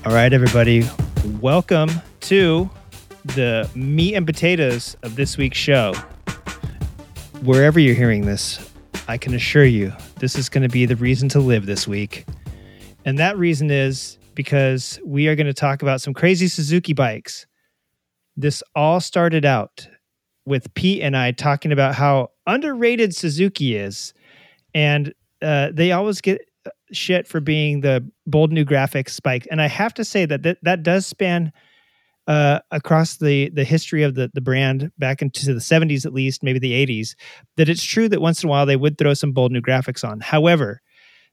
All 0.09 0.15
right, 0.15 0.33
everybody, 0.33 0.89
welcome 1.43 1.91
to 2.21 2.71
the 3.27 3.69
meat 3.75 4.15
and 4.15 4.25
potatoes 4.25 4.97
of 5.03 5.17
this 5.17 5.37
week's 5.37 5.59
show. 5.59 5.93
Wherever 7.43 7.79
you're 7.79 7.95
hearing 7.95 8.25
this, 8.25 8.73
I 9.07 9.19
can 9.19 9.35
assure 9.35 9.67
you 9.67 9.93
this 10.17 10.39
is 10.39 10.49
going 10.49 10.63
to 10.63 10.69
be 10.71 10.87
the 10.87 10.97
reason 10.97 11.29
to 11.29 11.41
live 11.41 11.67
this 11.67 11.87
week. 11.87 12.25
And 13.05 13.19
that 13.19 13.37
reason 13.37 13.71
is 13.71 14.17
because 14.35 14.99
we 15.05 15.29
are 15.29 15.37
going 15.37 15.47
to 15.47 15.53
talk 15.53 15.83
about 15.83 16.01
some 16.01 16.15
crazy 16.15 16.49
Suzuki 16.49 16.95
bikes. 16.95 17.47
This 18.35 18.63
all 18.75 19.01
started 19.01 19.45
out 19.45 19.87
with 20.47 20.73
Pete 20.73 21.03
and 21.03 21.19
I 21.19 21.33
talking 21.33 21.71
about 21.71 21.95
how 21.95 22.31
underrated 22.47 23.15
Suzuki 23.15 23.77
is. 23.77 24.15
And 24.75 25.13
uh, 25.43 25.69
they 25.71 25.93
always 25.93 26.23
get 26.23 26.41
shit 26.93 27.27
for 27.27 27.41
being 27.41 27.81
the 27.81 28.09
bold 28.27 28.53
new 28.53 28.65
graphics 28.65 29.11
spike. 29.11 29.47
And 29.51 29.61
I 29.61 29.69
have 29.69 29.95
to 29.95 30.05
say 30.05 30.25
that 30.27 30.43
that, 30.43 30.59
that 30.63 30.83
does 30.83 31.07
span 31.07 31.53
uh, 32.29 32.61
across 32.71 33.17
the 33.17 33.49
the 33.51 33.65
history 33.65 34.03
of 34.03 34.15
the 34.15 34.31
the 34.35 34.43
brand 34.43 34.93
back 34.99 35.23
into 35.23 35.47
the 35.47 35.61
70s 35.61 36.05
at 36.05 36.13
least, 36.13 36.43
maybe 36.43 36.59
the 36.59 36.87
80s, 36.87 37.15
that 37.57 37.71
it's 37.71 37.83
true 37.83 38.09
that 38.11 38.21
once 38.21 38.43
in 38.43 38.49
a 38.49 38.51
while 38.51 38.67
they 38.67 38.77
would 38.77 38.99
throw 38.99 39.15
some 39.15 39.33
bold 39.33 39.51
new 39.51 39.63
graphics 39.63 40.07
on. 40.07 40.21
However, 40.21 40.83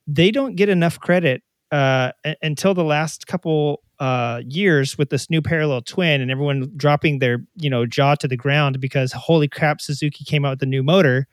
they 0.08 0.32
don't 0.32 0.56
get 0.56 0.70
enough 0.70 0.98
credit 1.00 1.44
uh, 1.72 2.12
a- 2.26 2.38
until 2.42 2.74
the 2.74 2.84
last 2.84 3.28
couple 3.28 3.82
uh, 4.00 4.42
years 4.48 4.98
with 4.98 5.10
this 5.10 5.30
new 5.30 5.42
parallel 5.42 5.82
twin 5.82 6.22
and 6.22 6.32
everyone 6.32 6.72
dropping 6.78 7.20
their 7.20 7.40
you 7.56 7.70
know 7.70 7.86
jaw 7.86 8.16
to 8.16 8.28
the 8.28 8.38
ground 8.38 8.80
because 8.80 9.12
holy 9.12 9.50
crap, 9.50 9.82
Suzuki 9.82 10.24
came 10.24 10.46
out 10.46 10.52
with 10.52 10.64
a 10.64 10.68
new 10.68 10.82
motor. 10.82 11.28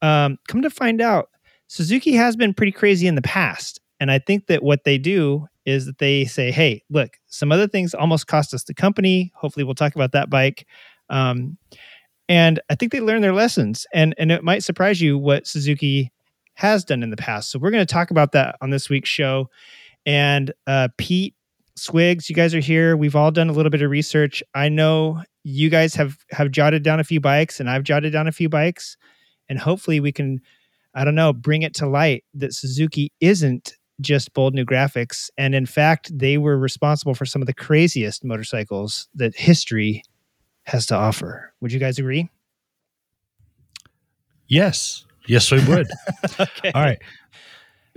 Um, 0.00 0.38
come 0.48 0.62
to 0.62 0.70
find 0.70 1.02
out, 1.02 1.28
Suzuki 1.66 2.12
has 2.12 2.36
been 2.36 2.54
pretty 2.54 2.72
crazy 2.72 3.06
in 3.06 3.14
the 3.14 3.22
past. 3.22 3.80
And 4.00 4.10
I 4.10 4.18
think 4.18 4.46
that 4.48 4.62
what 4.62 4.84
they 4.84 4.98
do 4.98 5.46
is 5.64 5.86
that 5.86 5.98
they 5.98 6.24
say, 6.24 6.50
hey, 6.50 6.82
look, 6.90 7.16
some 7.26 7.52
other 7.52 7.66
things 7.66 7.94
almost 7.94 8.26
cost 8.26 8.52
us 8.52 8.64
the 8.64 8.74
company. 8.74 9.32
Hopefully, 9.34 9.64
we'll 9.64 9.74
talk 9.74 9.94
about 9.94 10.12
that 10.12 10.28
bike. 10.28 10.66
Um, 11.08 11.56
and 12.28 12.60
I 12.70 12.74
think 12.74 12.92
they 12.92 13.00
learned 13.00 13.24
their 13.24 13.34
lessons. 13.34 13.86
And, 13.92 14.14
and 14.18 14.32
it 14.32 14.42
might 14.42 14.62
surprise 14.62 15.00
you 15.00 15.18
what 15.18 15.46
Suzuki 15.46 16.10
has 16.54 16.84
done 16.84 17.02
in 17.02 17.10
the 17.10 17.16
past. 17.16 17.50
So 17.50 17.58
we're 17.58 17.70
going 17.70 17.86
to 17.86 17.92
talk 17.92 18.10
about 18.10 18.32
that 18.32 18.56
on 18.60 18.70
this 18.70 18.88
week's 18.88 19.08
show. 19.08 19.50
And 20.06 20.52
uh, 20.66 20.88
Pete, 20.96 21.34
Swigs, 21.76 22.30
you 22.30 22.36
guys 22.36 22.54
are 22.54 22.60
here. 22.60 22.96
We've 22.96 23.16
all 23.16 23.30
done 23.30 23.48
a 23.48 23.52
little 23.52 23.70
bit 23.70 23.82
of 23.82 23.90
research. 23.90 24.42
I 24.54 24.68
know 24.68 25.22
you 25.42 25.68
guys 25.68 25.94
have 25.96 26.18
have 26.30 26.50
jotted 26.50 26.82
down 26.82 27.00
a 27.00 27.04
few 27.04 27.20
bikes, 27.20 27.58
and 27.58 27.68
I've 27.68 27.82
jotted 27.82 28.12
down 28.12 28.28
a 28.28 28.32
few 28.32 28.48
bikes. 28.48 28.96
And 29.48 29.58
hopefully, 29.58 30.00
we 30.00 30.12
can 30.12 30.40
I 30.94 31.04
don't 31.04 31.14
know, 31.14 31.32
bring 31.32 31.62
it 31.62 31.74
to 31.74 31.88
light 31.88 32.24
that 32.34 32.54
Suzuki 32.54 33.12
isn't 33.20 33.74
just 34.00 34.32
bold 34.34 34.54
new 34.54 34.64
graphics. 34.64 35.30
And 35.38 35.54
in 35.54 35.66
fact, 35.66 36.16
they 36.16 36.38
were 36.38 36.56
responsible 36.58 37.14
for 37.14 37.26
some 37.26 37.42
of 37.42 37.46
the 37.46 37.54
craziest 37.54 38.24
motorcycles 38.24 39.08
that 39.14 39.34
history 39.36 40.02
has 40.64 40.86
to 40.86 40.94
offer. 40.94 41.52
Would 41.60 41.72
you 41.72 41.80
guys 41.80 41.98
agree? 41.98 42.28
Yes. 44.48 45.04
Yes, 45.26 45.50
we 45.50 45.64
would. 45.66 45.88
okay. 46.40 46.72
All 46.74 46.82
right. 46.82 47.00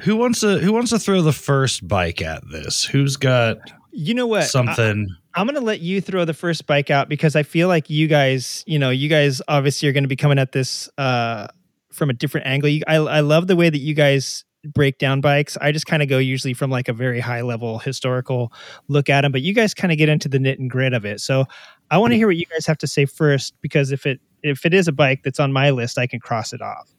Who 0.02 0.16
wants 0.16 0.42
to 0.42 0.60
who 0.60 0.72
wants 0.72 0.92
to 0.92 1.00
throw 1.00 1.22
the 1.22 1.34
first 1.34 1.88
bike 1.88 2.22
at 2.22 2.44
this? 2.50 2.84
Who's 2.84 3.18
got 3.18 3.58
You 3.92 4.14
know 4.14 4.28
what? 4.28 4.44
something? 4.44 5.08
I, 5.34 5.42
am 5.42 5.48
going 5.48 5.56
to 5.56 5.66
let 5.66 5.82
you 5.82 6.02
throw 6.02 6.24
the 6.24 6.36
first 6.36 6.68
bike 6.68 6.92
out 6.92 7.10
because 7.10 7.36
I 7.36 7.44
feel 7.44 7.68
like 7.68 7.90
you 7.90 8.08
guys, 8.08 8.64
you 8.68 8.78
know, 8.78 8.92
you 8.92 9.10
guys 9.10 9.42
obviously 9.48 9.90
are 9.90 9.92
going 9.92 10.04
to 10.04 10.08
be 10.08 10.16
coming 10.16 10.38
at 10.38 10.52
this 10.52 10.88
uh, 11.00 11.48
from 11.92 12.10
a 12.10 12.14
different 12.14 12.48
angle. 12.48 12.70
You, 12.70 12.84
I, 12.88 12.96
I 12.96 13.20
love 13.22 13.48
the 13.48 13.56
way 13.56 13.70
that 13.70 13.80
you 13.80 13.94
guys 13.94 14.44
break 14.64 14.98
down 14.98 15.22
bikes. 15.22 15.58
I 15.62 15.72
just 15.72 15.86
kind 15.86 16.04
of 16.04 16.10
go 16.10 16.18
usually 16.18 16.54
from 16.54 16.70
like 16.70 16.88
a 16.88 16.94
very 16.94 17.20
high 17.20 17.42
level 17.42 17.80
historical 17.80 18.52
look 18.88 19.10
at 19.10 19.22
them, 19.22 19.32
but 19.32 19.42
you 19.42 19.54
guys 19.54 19.74
kind 19.74 19.92
of 19.92 19.98
get 19.98 20.10
into 20.10 20.28
the 20.28 20.40
knit 20.40 20.60
and 20.60 20.70
grit 20.70 20.94
of 20.94 21.06
it. 21.06 21.22
So 21.22 21.46
I 21.90 21.98
want 21.98 22.12
to 22.12 22.18
hear 22.18 22.28
what 22.28 22.38
you 22.38 22.46
guys 22.46 22.66
have 22.66 22.78
to 22.80 22.88
say 22.88 23.06
first 23.06 23.54
because 23.62 23.92
if 23.92 24.06
it 24.06 24.20
if 24.44 24.66
it 24.66 24.74
is 24.74 24.88
a 24.88 24.92
bike 24.92 25.22
that's 25.24 25.40
on 25.40 25.52
my 25.52 25.72
list, 25.72 25.98
I 25.98 26.08
can 26.08 26.20
cross 26.20 26.54
it 26.54 26.62
off. 26.62 26.94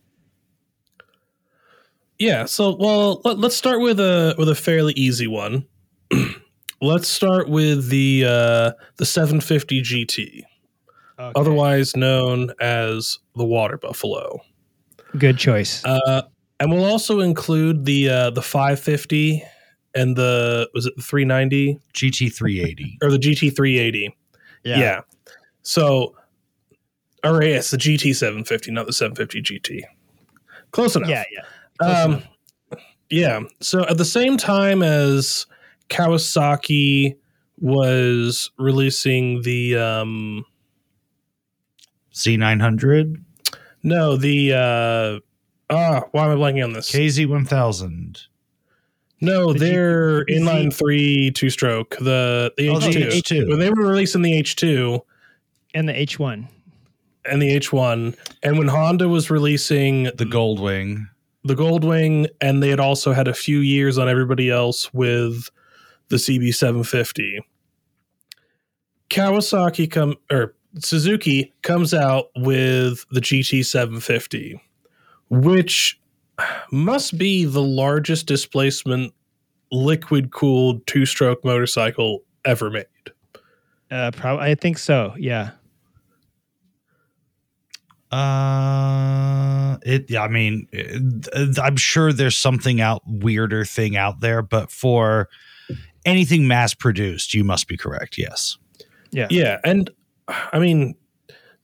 Yeah. 2.18 2.46
So, 2.46 2.74
well, 2.74 3.20
let, 3.24 3.38
let's 3.38 3.57
start 3.57 3.81
with 3.81 4.01
a 4.01 4.35
with 4.38 4.48
a 4.48 4.55
fairly 4.55 4.92
easy 4.94 5.27
one. 5.27 5.66
let's 6.83 7.09
start 7.09 7.48
with 7.48 7.88
the 7.90 8.24
uh, 8.24 8.72
the 8.96 9.07
750 9.07 9.83
GT, 9.83 10.42
otherwise 11.18 11.96
known 11.96 12.53
as 12.61 13.18
the 13.37 13.44
Water 13.44 13.79
Buffalo. 13.79 14.40
Good 15.18 15.38
choice. 15.38 15.85
Uh, 15.85 16.22
and 16.61 16.70
we'll 16.72 16.85
also 16.85 17.20
include 17.20 17.85
the 17.85 18.09
uh, 18.09 18.31
the 18.31 18.42
550 18.42 19.42
and 19.94 20.16
the 20.16 20.68
was 20.74 20.87
it 20.87 20.94
the 20.96 21.02
390 21.02 21.78
GT 21.94 22.33
380 22.35 22.98
or 23.02 23.11
the 23.11 23.18
GT 23.18 23.54
380. 23.54 24.16
Yeah. 24.64 24.78
yeah. 24.78 25.00
So, 25.62 26.14
all 27.24 27.33
right, 27.35 27.48
yes, 27.48 27.70
the 27.70 27.76
GT 27.76 28.14
750, 28.14 28.72
not 28.72 28.87
the 28.87 28.92
750 28.92 29.42
GT. 29.61 29.83
Close 30.72 30.96
enough. 30.96 31.09
Yeah, 31.09 31.24
yeah. 31.33 31.42
Close 31.78 32.04
Um, 32.04 32.12
enough. 32.12 32.24
yeah. 33.11 33.40
So 33.61 33.87
at 33.87 33.98
the 33.98 34.04
same 34.04 34.37
time 34.37 34.83
as 34.83 35.46
Kawasaki 35.90 37.16
was 37.61 38.50
releasing 38.59 39.42
the 39.42 39.76
um 39.76 40.44
Z900, 42.14 43.22
no 43.88 44.16
the 44.16 44.53
uh 44.55 45.18
ah 45.70 46.03
why 46.12 46.27
am 46.27 46.31
I 46.33 46.35
blanking 46.53 46.64
on 46.64 46.72
this? 46.72 46.90
KZ1000. 46.92 48.27
No, 49.20 49.53
The 49.53 49.59
they're 49.59 50.24
the 50.27 50.33
inline 50.35 50.70
Z- 50.72 50.79
three 50.79 51.31
two 51.33 51.51
stroke 51.51 51.96
the 51.98 52.53
the 52.57 52.68
Oh, 52.68 52.74
H2. 52.79 53.09
H2. 53.11 53.48
When 53.48 53.59
they 53.59 53.70
were 53.70 53.87
releasing 53.87 54.22
the 54.22 54.33
H2 54.33 55.01
And 55.74 55.88
the 55.88 55.92
H1. 55.94 56.46
and 57.24 57.42
the 57.42 57.57
H1, 57.59 58.16
and 58.42 58.59
when 58.59 58.68
Honda 58.68 59.09
was 59.09 59.29
releasing 59.31 60.05
The 60.05 60.24
Goldwing. 60.24 61.09
the 61.44 61.55
Goldwing, 61.57 62.29
and 62.40 62.62
they 62.62 62.68
had 62.70 62.81
also 62.81 63.12
had 63.12 63.27
a 63.29 63.35
few 63.35 63.59
years 63.59 63.98
on 63.98 64.09
everybody 64.09 64.51
else 64.51 64.92
with 64.94 65.51
the 66.09 66.16
CB750. 66.16 67.40
Kawasaki 69.11 69.90
come 69.90 70.14
or 70.31 70.55
Suzuki 70.78 71.52
comes 71.62 71.94
out 71.94 72.26
with 72.37 73.04
the 73.11 73.20
GT750, 73.20 74.61
which 75.31 76.00
must 76.70 77.16
be 77.18 77.44
the 77.44 77.62
largest 77.62 78.26
displacement 78.26 79.12
liquid 79.72 80.31
cooled 80.31 80.87
two 80.87 81.04
stroke 81.07 81.44
motorcycle 81.44 82.20
ever 82.44 82.70
made. 82.70 82.87
Uh, 83.90 84.11
probably. 84.12 84.44
I 84.50 84.54
think 84.54 84.78
so. 84.78 85.14
Yeah. 85.18 85.50
Uh, 88.11 89.76
it. 89.83 90.14
I 90.16 90.28
mean, 90.28 90.66
it- 90.72 91.59
I'm 91.59 91.76
sure 91.76 92.12
there's 92.12 92.37
something 92.37 92.81
out 92.81 93.02
weirder 93.07 93.64
thing 93.64 93.96
out 93.96 94.20
there, 94.20 94.42
but 94.42 94.70
for 94.70 95.28
anything 96.04 96.46
mass 96.46 96.72
produced, 96.74 97.35
you 97.35 97.44
must 97.44 97.68
be 97.68 97.76
correct. 97.76 98.16
Yes. 98.18 98.57
Yeah. 99.11 99.26
Yeah, 99.31 99.59
and 99.64 99.90
I 100.29 100.59
mean, 100.59 100.95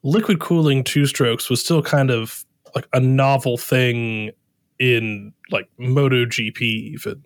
liquid 0.03 0.41
cooling 0.41 0.85
two 0.85 1.07
strokes 1.07 1.51
was 1.51 1.61
still 1.61 1.83
kind 1.83 2.11
of 2.11 2.45
like 2.75 2.89
a 2.93 3.01
novel 3.01 3.57
thing 3.57 4.33
in 4.79 5.33
like 5.51 5.69
MotoGP, 5.79 6.61
even. 6.61 7.23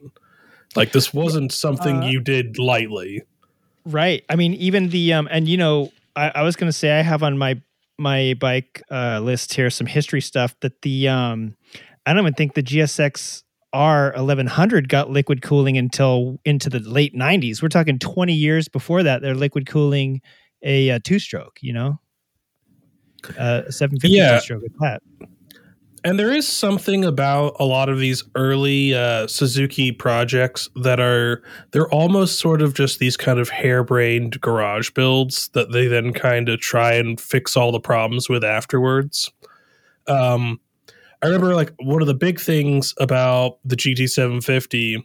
Like 0.76 0.92
this 0.92 1.14
wasn't 1.14 1.52
something 1.52 2.02
Uh, 2.02 2.06
you 2.06 2.20
did 2.20 2.58
lightly. 2.58 3.22
Right. 3.84 4.24
I 4.28 4.36
mean, 4.36 4.54
even 4.54 4.90
the 4.90 5.14
um, 5.14 5.28
and 5.30 5.48
you 5.48 5.56
know, 5.56 5.92
I, 6.14 6.30
I 6.36 6.42
was 6.42 6.56
gonna 6.56 6.72
say 6.72 6.98
I 6.98 7.02
have 7.02 7.22
on 7.22 7.38
my 7.38 7.60
my 7.98 8.34
bike 8.34 8.82
uh, 8.90 9.20
list 9.20 9.54
here 9.54 9.70
some 9.70 9.86
history 9.86 10.20
stuff 10.20 10.54
that 10.60 10.82
the 10.82 11.08
um, 11.08 11.56
I 12.04 12.12
don't 12.12 12.22
even 12.22 12.34
think 12.34 12.54
the 12.54 12.62
GSX 12.62 13.44
R 13.72 14.12
eleven 14.14 14.46
hundred 14.46 14.88
got 14.88 15.10
liquid 15.10 15.40
cooling 15.40 15.78
until 15.78 16.38
into 16.44 16.68
the 16.68 16.80
late 16.80 17.14
nineties. 17.14 17.62
We're 17.62 17.68
talking 17.68 17.98
twenty 17.98 18.34
years 18.34 18.68
before 18.68 19.02
that. 19.02 19.22
They're 19.22 19.34
liquid 19.34 19.66
cooling 19.66 20.20
a, 20.62 20.90
uh 20.90 20.98
two 21.04 21.18
stroke. 21.18 21.58
You 21.60 21.72
know, 21.72 22.00
uh, 23.38 23.70
seven 23.70 23.98
fifty 23.98 24.16
Yeah. 24.16 24.36
two 24.38 24.40
stroke 24.40 24.62
with 24.62 24.78
that. 24.80 25.02
And 26.04 26.16
there 26.16 26.32
is 26.32 26.46
something 26.46 27.04
about 27.04 27.56
a 27.58 27.64
lot 27.64 27.88
of 27.88 27.98
these 27.98 28.22
early 28.36 28.94
uh, 28.94 29.26
Suzuki 29.26 29.90
projects 29.90 30.70
that 30.76 31.00
are 31.00 31.42
they're 31.72 31.92
almost 31.92 32.38
sort 32.38 32.62
of 32.62 32.72
just 32.72 33.00
these 33.00 33.16
kind 33.16 33.40
of 33.40 33.48
harebrained 33.48 34.40
garage 34.40 34.90
builds 34.90 35.48
that 35.54 35.72
they 35.72 35.88
then 35.88 36.12
kind 36.12 36.48
of 36.48 36.60
try 36.60 36.92
and 36.94 37.20
fix 37.20 37.56
all 37.56 37.72
the 37.72 37.80
problems 37.80 38.28
with 38.28 38.44
afterwards. 38.44 39.30
Um, 40.06 40.60
I 41.20 41.26
remember 41.26 41.56
like 41.56 41.72
one 41.80 42.00
of 42.00 42.06
the 42.06 42.14
big 42.14 42.38
things 42.40 42.94
about 43.00 43.58
the 43.64 43.74
GT750 43.76 45.04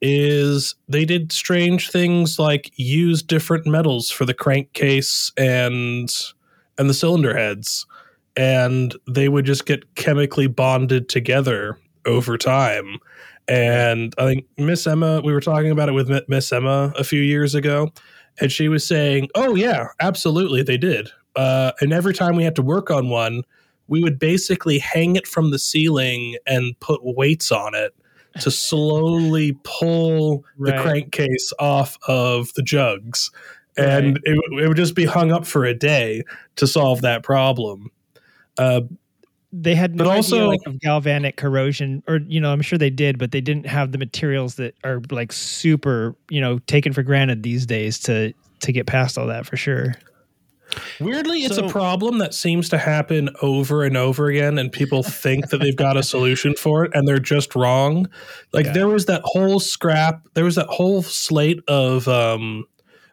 is 0.00 0.74
they 0.88 1.04
did 1.04 1.32
strange 1.32 1.90
things 1.90 2.38
like 2.38 2.70
use 2.76 3.22
different 3.22 3.66
metals 3.66 4.10
for 4.10 4.24
the 4.24 4.34
crankcase 4.34 5.32
and 5.36 6.14
and 6.78 6.88
the 6.88 6.94
cylinder 6.94 7.36
heads 7.36 7.86
and 8.38 8.94
they 9.08 9.28
would 9.28 9.44
just 9.44 9.66
get 9.66 9.96
chemically 9.96 10.46
bonded 10.46 11.08
together 11.08 11.76
over 12.06 12.38
time. 12.38 12.98
And 13.48 14.14
I 14.16 14.26
think 14.26 14.46
Miss 14.56 14.86
Emma, 14.86 15.20
we 15.24 15.32
were 15.32 15.40
talking 15.40 15.72
about 15.72 15.88
it 15.88 15.92
with 15.92 16.08
Miss 16.28 16.52
Emma 16.52 16.92
a 16.96 17.02
few 17.02 17.20
years 17.20 17.54
ago, 17.56 17.90
and 18.40 18.52
she 18.52 18.68
was 18.68 18.86
saying, 18.86 19.28
"Oh 19.34 19.54
yeah, 19.56 19.88
absolutely, 20.00 20.62
they 20.62 20.76
did." 20.76 21.10
Uh, 21.34 21.72
and 21.80 21.92
every 21.92 22.14
time 22.14 22.36
we 22.36 22.44
had 22.44 22.54
to 22.56 22.62
work 22.62 22.90
on 22.90 23.08
one, 23.08 23.42
we 23.88 24.02
would 24.02 24.18
basically 24.18 24.78
hang 24.78 25.16
it 25.16 25.26
from 25.26 25.50
the 25.50 25.58
ceiling 25.58 26.36
and 26.46 26.78
put 26.80 27.00
weights 27.02 27.50
on 27.50 27.74
it 27.74 27.94
to 28.40 28.50
slowly 28.50 29.58
pull 29.64 30.44
the 30.58 30.72
crankcase 30.80 31.52
off 31.58 31.98
of 32.06 32.52
the 32.54 32.62
jugs. 32.62 33.30
And 33.76 34.18
it, 34.24 34.38
it 34.60 34.66
would 34.68 34.76
just 34.76 34.94
be 34.96 35.04
hung 35.04 35.30
up 35.30 35.46
for 35.46 35.64
a 35.64 35.72
day 35.74 36.22
to 36.56 36.66
solve 36.66 37.02
that 37.02 37.22
problem. 37.22 37.90
Uh, 38.56 38.80
They 39.52 39.74
had 39.76 39.94
no 39.94 40.04
But 40.04 40.10
idea 40.10 40.16
also- 40.16 40.48
like 40.48 40.60
of 40.66 40.80
galvanic 40.80 41.36
corrosion, 41.36 42.02
or 42.08 42.16
you 42.26 42.40
know, 42.40 42.52
I'm 42.52 42.60
sure 42.60 42.76
they 42.78 42.90
did, 42.90 43.18
but 43.18 43.30
they 43.30 43.40
didn't 43.40 43.66
have 43.66 43.92
the 43.92 43.98
materials 43.98 44.56
that 44.56 44.74
are 44.84 45.00
like 45.10 45.32
super, 45.32 46.16
you 46.28 46.40
know, 46.40 46.58
taken 46.66 46.92
for 46.92 47.02
granted 47.04 47.42
these 47.44 47.64
days 47.66 47.98
to 48.00 48.32
to 48.60 48.72
get 48.72 48.86
past 48.86 49.16
all 49.16 49.28
that 49.28 49.46
for 49.46 49.56
sure. 49.56 49.94
Weirdly, 51.00 51.44
it's 51.44 51.56
So- 51.56 51.66
a 51.66 51.68
problem 51.70 52.18
that 52.18 52.34
seems 52.34 52.68
to 52.70 52.78
happen 52.78 53.30
over 53.42 53.84
and 53.84 53.96
over 53.96 54.26
again, 54.28 54.58
and 54.58 54.70
people 54.70 55.02
think 55.02 55.50
that 55.50 55.58
they've 55.58 55.76
got 55.76 55.96
a 55.96 56.02
solution 56.02 56.54
for 56.54 56.84
it, 56.84 56.90
and 56.94 57.06
they're 57.08 57.18
just 57.18 57.54
wrong. 57.54 58.08
Like 58.52 58.66
Yeah. 58.66 58.72
there 58.72 58.88
was 58.88 59.06
that 59.06 59.22
whole 59.24 59.60
scrap, 59.60 60.22
there 60.34 60.44
was 60.44 60.56
that 60.56 60.66
whole 60.68 61.02
slate 61.02 61.60
of 61.68 62.06
um, 62.08 62.64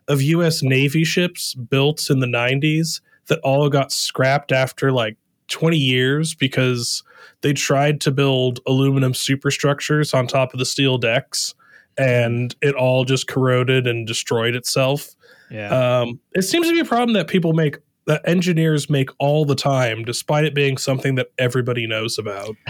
of 0.07 0.21
U.S. 0.21 0.61
Navy 0.61 1.03
ships 1.03 1.53
built 1.55 2.09
in 2.09 2.19
the 2.19 2.27
'90s 2.27 3.01
that 3.27 3.39
all 3.39 3.69
got 3.69 3.91
scrapped 3.91 4.51
after 4.51 4.91
like 4.91 5.17
20 5.47 5.77
years 5.77 6.35
because 6.35 7.01
they 7.41 7.53
tried 7.53 8.01
to 8.01 8.11
build 8.11 8.59
aluminum 8.67 9.13
superstructures 9.13 10.13
on 10.13 10.27
top 10.27 10.53
of 10.53 10.59
the 10.59 10.65
steel 10.65 10.97
decks, 10.97 11.55
and 11.97 12.55
it 12.61 12.75
all 12.75 13.03
just 13.05 13.27
corroded 13.27 13.87
and 13.87 14.05
destroyed 14.05 14.55
itself. 14.55 15.14
Yeah. 15.49 15.99
Um, 16.01 16.19
it 16.33 16.43
seems 16.43 16.67
to 16.67 16.73
be 16.73 16.79
a 16.79 16.85
problem 16.85 17.13
that 17.13 17.27
people 17.27 17.53
make, 17.53 17.77
that 18.07 18.21
engineers 18.27 18.89
make 18.89 19.09
all 19.19 19.45
the 19.45 19.55
time, 19.55 20.03
despite 20.03 20.45
it 20.45 20.53
being 20.53 20.77
something 20.77 21.15
that 21.15 21.27
everybody 21.37 21.87
knows 21.87 22.17
about. 22.17 22.55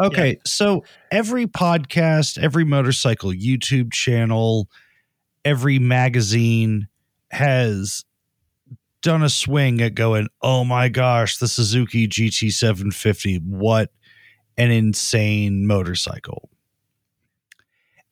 Okay, 0.00 0.38
so 0.44 0.84
every 1.10 1.46
podcast, 1.46 2.38
every 2.38 2.64
motorcycle 2.64 3.32
YouTube 3.32 3.92
channel, 3.92 4.68
every 5.44 5.80
magazine 5.80 6.86
has 7.32 8.04
done 9.02 9.22
a 9.24 9.28
swing 9.28 9.80
at 9.80 9.94
going, 9.94 10.28
"Oh 10.40 10.64
my 10.64 10.88
gosh, 10.88 11.38
the 11.38 11.48
Suzuki 11.48 12.06
GT750, 12.06 13.42
what 13.42 13.90
an 14.56 14.70
insane 14.70 15.66
motorcycle." 15.66 16.48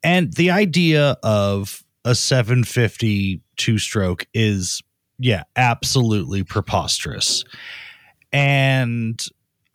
And 0.03 0.33
the 0.33 0.51
idea 0.51 1.19
of 1.23 1.85
a 2.05 2.15
750 2.15 3.43
two 3.57 3.79
stroke 3.79 4.27
is 4.35 4.83
yeah, 5.19 5.45
absolutely 5.57 6.43
preposterous. 6.43 7.45
And 8.33 9.23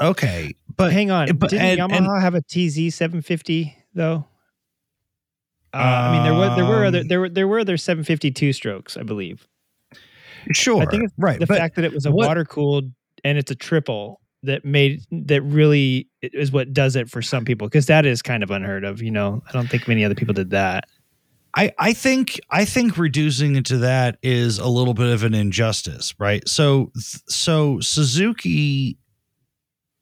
okay, 0.02 0.54
but 0.76 0.91
hang 0.91 1.12
on, 1.12 1.36
but- 1.38 1.50
didn't 1.50 1.80
and- 1.80 1.91
Yamaha 1.91 2.13
and- 2.15 2.22
have 2.22 2.36
a 2.36 2.41
TZ 2.41 2.94
750 2.94 3.76
though? 3.94 4.26
Uh, 5.74 5.78
I 5.78 6.12
mean, 6.12 6.24
there 6.24 6.34
were 6.34 6.56
there 6.56 6.65
were 6.65 6.86
other 6.86 7.00
Um, 7.00 7.08
there 7.08 7.20
were 7.22 7.30
there 7.30 7.48
were 7.48 7.60
other 7.60 7.78
752 7.78 8.52
strokes, 8.54 8.98
I 8.98 9.04
believe. 9.04 9.48
Sure, 10.54 10.82
I 10.82 10.86
think 10.86 11.04
it's 11.04 11.13
right, 11.17 11.39
the 11.39 11.48
fact 11.48 11.76
that 11.76 11.86
it 11.86 11.94
was 11.94 12.06
a 12.06 12.12
water 12.12 12.44
cooled 12.44 12.91
and 13.24 13.38
it's 13.38 13.52
a 13.52 13.56
triple 13.56 14.20
that 14.44 14.65
made 14.65 15.02
that 15.12 15.41
really 15.44 16.08
is 16.22 16.52
what 16.52 16.74
does 16.74 16.96
it 16.96 17.10
for 17.10 17.22
some 17.22 17.46
people 17.46 17.67
because 17.67 17.86
that 17.86 18.06
is 18.06 18.22
kind 18.22 18.44
of 18.44 18.52
unheard 18.52 18.84
of. 18.84 19.02
You 19.02 19.12
know, 19.12 19.41
I 19.48 19.52
don't 19.54 19.70
think 19.70 19.88
many 19.88 20.04
other 20.04 20.15
people 20.15 20.34
did 20.34 20.50
that. 20.50 20.89
I, 21.54 21.72
I 21.78 21.94
think 21.94 22.40
I 22.50 22.66
think 22.66 22.98
reducing 22.98 23.56
it 23.56 23.66
to 23.66 23.78
that 23.80 24.18
is 24.24 24.58
a 24.60 24.68
little 24.68 24.94
bit 24.94 25.14
of 25.14 25.24
an 25.24 25.34
injustice, 25.34 26.14
right? 26.20 26.48
So 26.48 26.92
so 26.96 27.80
Suzuki 27.80 28.98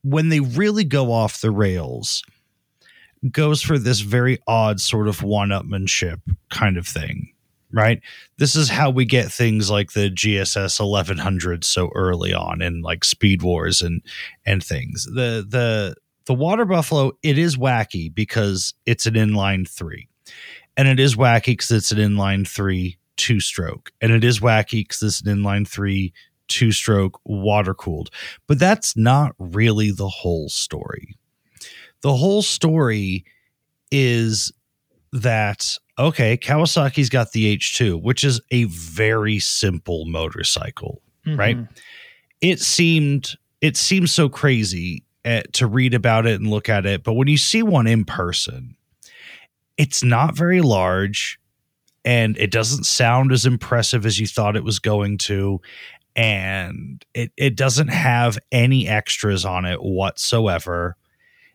when 0.03 0.29
they 0.29 0.39
really 0.39 0.83
go 0.83 1.11
off 1.11 1.41
the 1.41 1.51
rails 1.51 2.23
goes 3.31 3.61
for 3.61 3.77
this 3.77 3.99
very 3.99 4.39
odd 4.47 4.79
sort 4.79 5.09
of 5.09 5.21
one-upmanship 5.21 6.21
kind 6.49 6.77
of 6.77 6.87
thing, 6.87 7.33
right? 7.73 8.01
This 8.37 8.55
is 8.55 8.69
how 8.69 8.89
we 8.91 9.03
get 9.03 9.29
things 9.29 9.69
like 9.69 9.91
the 9.91 10.09
GSX 10.09 10.79
1100 10.79 11.65
so 11.65 11.89
early 11.95 12.33
on 12.33 12.61
in 12.61 12.81
like 12.81 13.03
Speed 13.03 13.41
Wars 13.41 13.81
and 13.81 14.01
and 14.45 14.63
things. 14.63 15.05
The 15.05 15.45
the 15.47 15.95
the 16.25 16.33
Water 16.35 16.65
Buffalo 16.65 17.13
it 17.23 17.39
is 17.39 17.57
wacky 17.57 18.13
because 18.13 18.75
it's 18.85 19.07
an 19.07 19.15
inline 19.15 19.67
3 19.67 20.07
and 20.79 20.87
it 20.87 20.97
is 20.97 21.17
wacky 21.17 21.47
because 21.47 21.71
it's 21.71 21.91
an 21.91 21.97
inline 21.97 22.47
three 22.47 22.97
two 23.17 23.41
stroke, 23.41 23.91
and 23.99 24.13
it 24.13 24.23
is 24.23 24.39
wacky 24.39 24.79
because 24.87 25.03
it's 25.03 25.21
an 25.21 25.37
inline 25.37 25.67
three 25.67 26.13
two 26.47 26.71
stroke 26.71 27.19
water 27.25 27.73
cooled. 27.73 28.09
But 28.47 28.59
that's 28.59 28.95
not 28.95 29.35
really 29.37 29.91
the 29.91 30.07
whole 30.07 30.47
story. 30.47 31.17
The 32.01 32.15
whole 32.15 32.41
story 32.41 33.25
is 33.91 34.53
that 35.11 35.75
okay, 35.99 36.37
Kawasaki's 36.37 37.09
got 37.09 37.33
the 37.33 37.57
H2, 37.57 38.01
which 38.01 38.23
is 38.23 38.39
a 38.51 38.63
very 38.63 39.37
simple 39.39 40.05
motorcycle, 40.05 41.01
right? 41.27 41.57
Mhm. 41.57 41.67
It 42.39 42.61
seemed 42.61 43.35
it 43.59 43.75
seems 43.75 44.13
so 44.13 44.29
crazy 44.29 45.03
uh, 45.25 45.41
to 45.51 45.67
read 45.67 45.93
about 45.93 46.25
it 46.25 46.39
and 46.39 46.49
look 46.49 46.69
at 46.69 46.85
it, 46.85 47.03
but 47.03 47.15
when 47.15 47.27
you 47.27 47.37
see 47.37 47.63
one 47.63 47.85
in 47.85 48.05
person, 48.05 48.77
it's 49.79 50.03
not 50.03 50.35
very 50.35 50.61
large 50.61 51.39
and 52.03 52.37
it 52.37 52.51
doesn't 52.51 52.83
sound 52.83 53.31
as 53.31 53.45
impressive 53.45 54.05
as 54.05 54.19
you 54.19 54.27
thought 54.27 54.55
it 54.55 54.63
was 54.63 54.77
going 54.77 55.17
to 55.17 55.59
and 56.15 57.03
it 57.15 57.31
it 57.37 57.55
doesn't 57.55 57.87
have 57.87 58.37
any 58.51 58.87
extras 58.87 59.45
on 59.45 59.65
it 59.65 59.81
whatsoever 59.81 60.97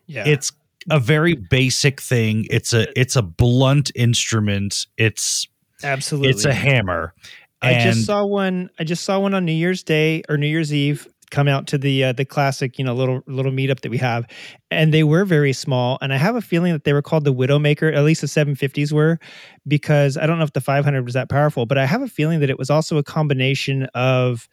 Yeah, 0.07 0.27
it's 0.27 0.51
a 0.89 0.99
very 0.99 1.35
basic 1.35 2.01
thing 2.01 2.47
it's 2.49 2.73
a 2.73 2.87
it's 2.99 3.15
a 3.15 3.21
blunt 3.21 3.91
instrument 3.95 4.87
it's 4.97 5.47
absolutely. 5.83 6.29
it's 6.29 6.45
a 6.45 6.53
hammer 6.53 7.13
I 7.61 7.83
just 7.83 8.05
saw 8.05 8.23
one. 8.23 8.69
I 8.77 8.83
just 8.83 9.03
saw 9.03 9.19
one 9.19 9.33
on 9.33 9.43
New 9.43 9.51
Year's 9.51 9.81
Day 9.81 10.21
or 10.29 10.37
New 10.37 10.45
Year's 10.45 10.71
Eve 10.71 11.07
come 11.35 11.49
out 11.49 11.67
to 11.67 11.77
the 11.77 12.05
uh, 12.05 12.13
the 12.13 12.23
classic, 12.23 12.79
you 12.79 12.85
know, 12.85 12.95
little 12.95 13.21
little 13.27 13.51
meetup 13.51 13.81
that 13.81 13.89
we 13.89 13.97
have, 13.97 14.25
and 14.71 14.93
they 14.93 15.03
were 15.03 15.25
very 15.25 15.51
small. 15.51 15.97
And 16.01 16.13
I 16.13 16.17
have 16.17 16.35
a 16.35 16.41
feeling 16.41 16.71
that 16.71 16.85
they 16.85 16.93
were 16.93 17.01
called 17.01 17.25
the 17.25 17.33
Widowmaker. 17.33 17.93
At 17.93 18.03
least 18.05 18.21
the 18.21 18.27
750s 18.27 18.93
were, 18.93 19.19
because 19.67 20.15
I 20.17 20.25
don't 20.25 20.37
know 20.37 20.45
if 20.45 20.53
the 20.53 20.61
500 20.61 21.03
was 21.03 21.13
that 21.13 21.29
powerful, 21.29 21.65
but 21.65 21.77
I 21.77 21.85
have 21.85 22.01
a 22.01 22.07
feeling 22.07 22.39
that 22.39 22.49
it 22.49 22.57
was 22.57 22.69
also 22.69 22.97
a 22.97 23.03
combination 23.03 23.83
of 23.93 24.47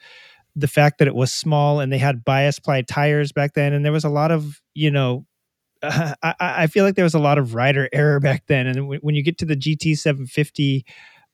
the 0.57 0.68
fact 0.68 0.99
that 0.99 1.09
it 1.09 1.14
was 1.14 1.33
small 1.33 1.81
and 1.81 1.92
they 1.92 1.99
had 1.99 2.25
bias 2.25 2.59
ply 2.59 2.83
tires 2.83 3.31
back 3.33 3.55
then, 3.55 3.73
and 3.73 3.85
there 3.85 3.92
was 3.92 4.05
a 4.05 4.11
lot 4.11 4.33
of 4.33 4.61
you 4.75 4.90
know. 4.90 5.25
I, 5.85 6.35
I 6.40 6.66
feel 6.68 6.85
like 6.85 6.95
there 6.97 7.05
was 7.05 7.14
a 7.14 7.18
lot 7.21 7.38
of 7.38 7.55
rider 7.55 7.88
error 7.92 8.21
back 8.21 8.45
then, 8.49 8.66
and 8.66 8.88
when 8.88 8.99
when 9.01 9.14
you 9.14 9.23
get 9.23 9.38
to 9.38 9.45
the 9.47 9.57
GT 9.57 9.97
750, 9.97 10.85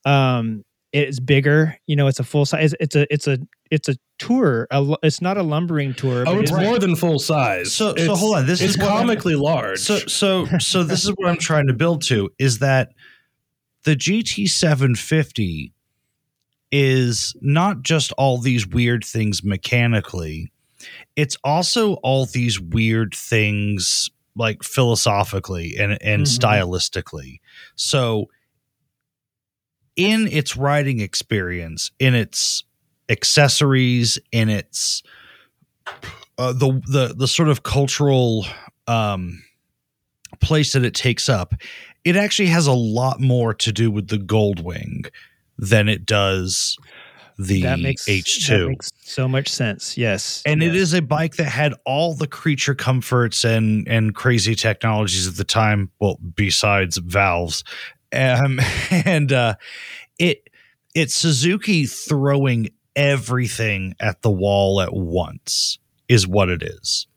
um, 0.05 0.63
it's 0.91 1.19
bigger. 1.19 1.77
You 1.87 1.95
know, 1.95 2.07
it's 2.07 2.19
a 2.19 2.23
full 2.23 2.45
size. 2.45 2.73
It's 2.79 2.95
a 2.95 3.11
it's 3.13 3.27
a 3.27 3.37
it's 3.71 3.87
a 3.89 3.95
tour. 4.17 4.67
A, 4.71 4.81
lu- 4.81 4.97
it's 5.03 5.21
not 5.21 5.37
a 5.37 5.43
lumbering 5.43 5.93
tour. 5.93 6.23
Oh, 6.27 6.35
but 6.35 6.43
it's 6.43 6.51
more 6.51 6.79
than 6.79 6.95
full 6.95 7.19
size. 7.19 7.71
So, 7.73 7.95
so 7.95 8.15
hold 8.15 8.37
on. 8.37 8.45
This 8.47 8.61
it's 8.61 8.73
is 8.73 8.77
what 8.79 8.87
comically 8.89 9.35
large. 9.35 9.79
So, 9.79 9.97
so, 9.99 10.45
so 10.57 10.83
this 10.83 11.03
is 11.03 11.11
what 11.11 11.29
I'm 11.29 11.37
trying 11.37 11.67
to 11.67 11.73
build 11.73 12.01
to 12.03 12.31
is 12.39 12.59
that 12.59 12.89
the 13.83 13.95
GT 13.95 14.49
750 14.49 15.71
is 16.71 17.35
not 17.41 17.81
just 17.81 18.11
all 18.13 18.37
these 18.39 18.67
weird 18.67 19.03
things 19.05 19.43
mechanically. 19.43 20.51
It's 21.15 21.37
also 21.43 21.93
all 21.95 22.25
these 22.25 22.59
weird 22.59 23.13
things 23.15 24.09
like 24.35 24.63
philosophically 24.63 25.75
and 25.77 25.97
and 26.01 26.23
Mhm. 26.25 26.39
stylistically. 26.39 27.39
So 27.75 28.29
in 29.99 30.29
its 30.29 30.55
riding 30.55 31.01
experience, 31.01 31.91
in 31.99 32.15
its 32.15 32.63
accessories, 33.09 34.17
in 34.31 34.47
its 34.47 35.03
uh, 36.37 36.53
the 36.53 36.81
the 36.87 37.13
the 37.17 37.27
sort 37.27 37.49
of 37.49 37.63
cultural 37.63 38.45
um, 38.87 39.43
place 40.39 40.71
that 40.71 40.85
it 40.85 40.93
takes 40.93 41.27
up, 41.27 41.53
it 42.05 42.15
actually 42.15 42.47
has 42.47 42.65
a 42.65 42.71
lot 42.71 43.19
more 43.19 43.53
to 43.53 43.73
do 43.73 43.91
with 43.91 44.07
the 44.07 44.17
Goldwing 44.17 45.09
than 45.57 45.89
it 45.89 46.05
does 46.05 46.77
the 47.37 47.61
that 47.63 47.79
makes 47.79 48.07
H 48.07 48.47
that 48.47 48.55
two. 48.55 48.69
makes 48.69 48.89
so 49.01 49.27
much 49.27 49.49
sense. 49.49 49.97
Yes, 49.97 50.41
And 50.45 50.63
it 50.63 50.73
yes. 50.73 50.75
is 50.75 50.93
a 50.93 51.01
bike 51.01 51.35
that 51.35 51.49
had 51.49 51.73
all 51.85 52.15
the 52.15 52.27
creature 52.27 52.75
comforts 52.75 53.43
and 53.43 53.85
and 53.85 54.15
crazy 54.15 54.55
technologies 54.55 55.27
at 55.27 55.35
the 55.35 55.43
time. 55.43 55.91
Well, 55.99 56.17
besides 56.35 56.97
valves, 56.97 57.65
um, 58.13 58.59
and 58.91 59.31
uh, 59.31 59.55
it 60.17 60.49
it's 60.95 61.15
Suzuki 61.15 61.85
throwing 61.85 62.69
everything 62.95 63.95
at 63.99 64.21
the 64.21 64.31
wall 64.31 64.81
at 64.81 64.93
once 64.93 65.79
is 66.07 66.27
what 66.27 66.49
it 66.49 66.63
is. 66.63 67.07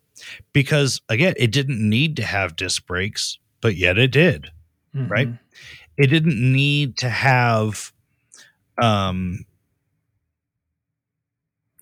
Because 0.52 1.00
again, 1.08 1.34
it 1.36 1.50
didn't 1.50 1.80
need 1.80 2.16
to 2.16 2.22
have 2.22 2.56
disc 2.56 2.86
brakes, 2.86 3.38
but 3.60 3.74
yet 3.74 3.98
it 3.98 4.12
did. 4.12 4.50
Right? 5.08 5.28
It 5.96 6.06
didn't 6.08 6.52
need 6.52 6.98
to 6.98 7.08
have 7.08 7.92
um 8.80 9.44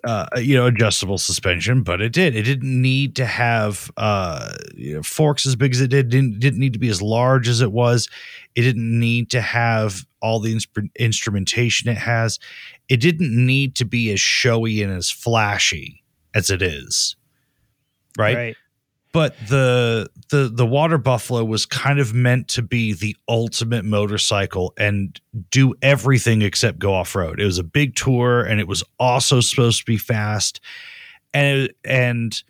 uh, 0.04 0.26
you 0.36 0.56
know, 0.56 0.66
adjustable 0.66 1.18
suspension, 1.18 1.82
but 1.82 2.00
it 2.00 2.12
did. 2.12 2.34
It 2.34 2.42
didn't 2.44 2.80
need 2.80 3.16
to 3.16 3.26
have 3.26 3.90
uh, 3.96 4.54
you 4.74 4.94
know, 4.94 5.02
forks 5.02 5.46
as 5.46 5.56
big 5.56 5.74
as 5.74 5.80
it 5.80 5.88
did. 5.88 6.08
Didn't 6.08 6.40
didn't 6.40 6.60
need 6.60 6.72
to 6.72 6.78
be 6.78 6.88
as 6.88 7.02
large 7.02 7.48
as 7.48 7.60
it 7.60 7.72
was. 7.72 8.08
It 8.54 8.62
didn't 8.62 8.98
need 8.98 9.30
to 9.30 9.40
have 9.40 10.06
all 10.20 10.40
the 10.40 10.54
instru- 10.54 10.90
instrumentation 10.96 11.90
it 11.90 11.98
has. 11.98 12.38
It 12.88 13.00
didn't 13.00 13.34
need 13.34 13.74
to 13.76 13.84
be 13.84 14.10
as 14.12 14.20
showy 14.20 14.82
and 14.82 14.92
as 14.92 15.10
flashy 15.10 16.02
as 16.34 16.50
it 16.50 16.62
is. 16.62 17.16
Right. 18.18 18.36
Right. 18.36 18.56
But 19.12 19.34
the 19.48 20.08
the 20.28 20.48
the 20.52 20.66
water 20.66 20.96
buffalo 20.96 21.44
was 21.44 21.66
kind 21.66 21.98
of 21.98 22.14
meant 22.14 22.46
to 22.48 22.62
be 22.62 22.92
the 22.92 23.16
ultimate 23.28 23.84
motorcycle 23.84 24.72
and 24.78 25.20
do 25.50 25.74
everything 25.82 26.42
except 26.42 26.78
go 26.78 26.94
off 26.94 27.16
road. 27.16 27.40
It 27.40 27.44
was 27.44 27.58
a 27.58 27.64
big 27.64 27.96
tour 27.96 28.42
and 28.42 28.60
it 28.60 28.68
was 28.68 28.84
also 29.00 29.40
supposed 29.40 29.80
to 29.80 29.84
be 29.84 29.96
fast. 29.96 30.60
And 31.34 31.58
it, 31.62 31.76
and 31.84 32.40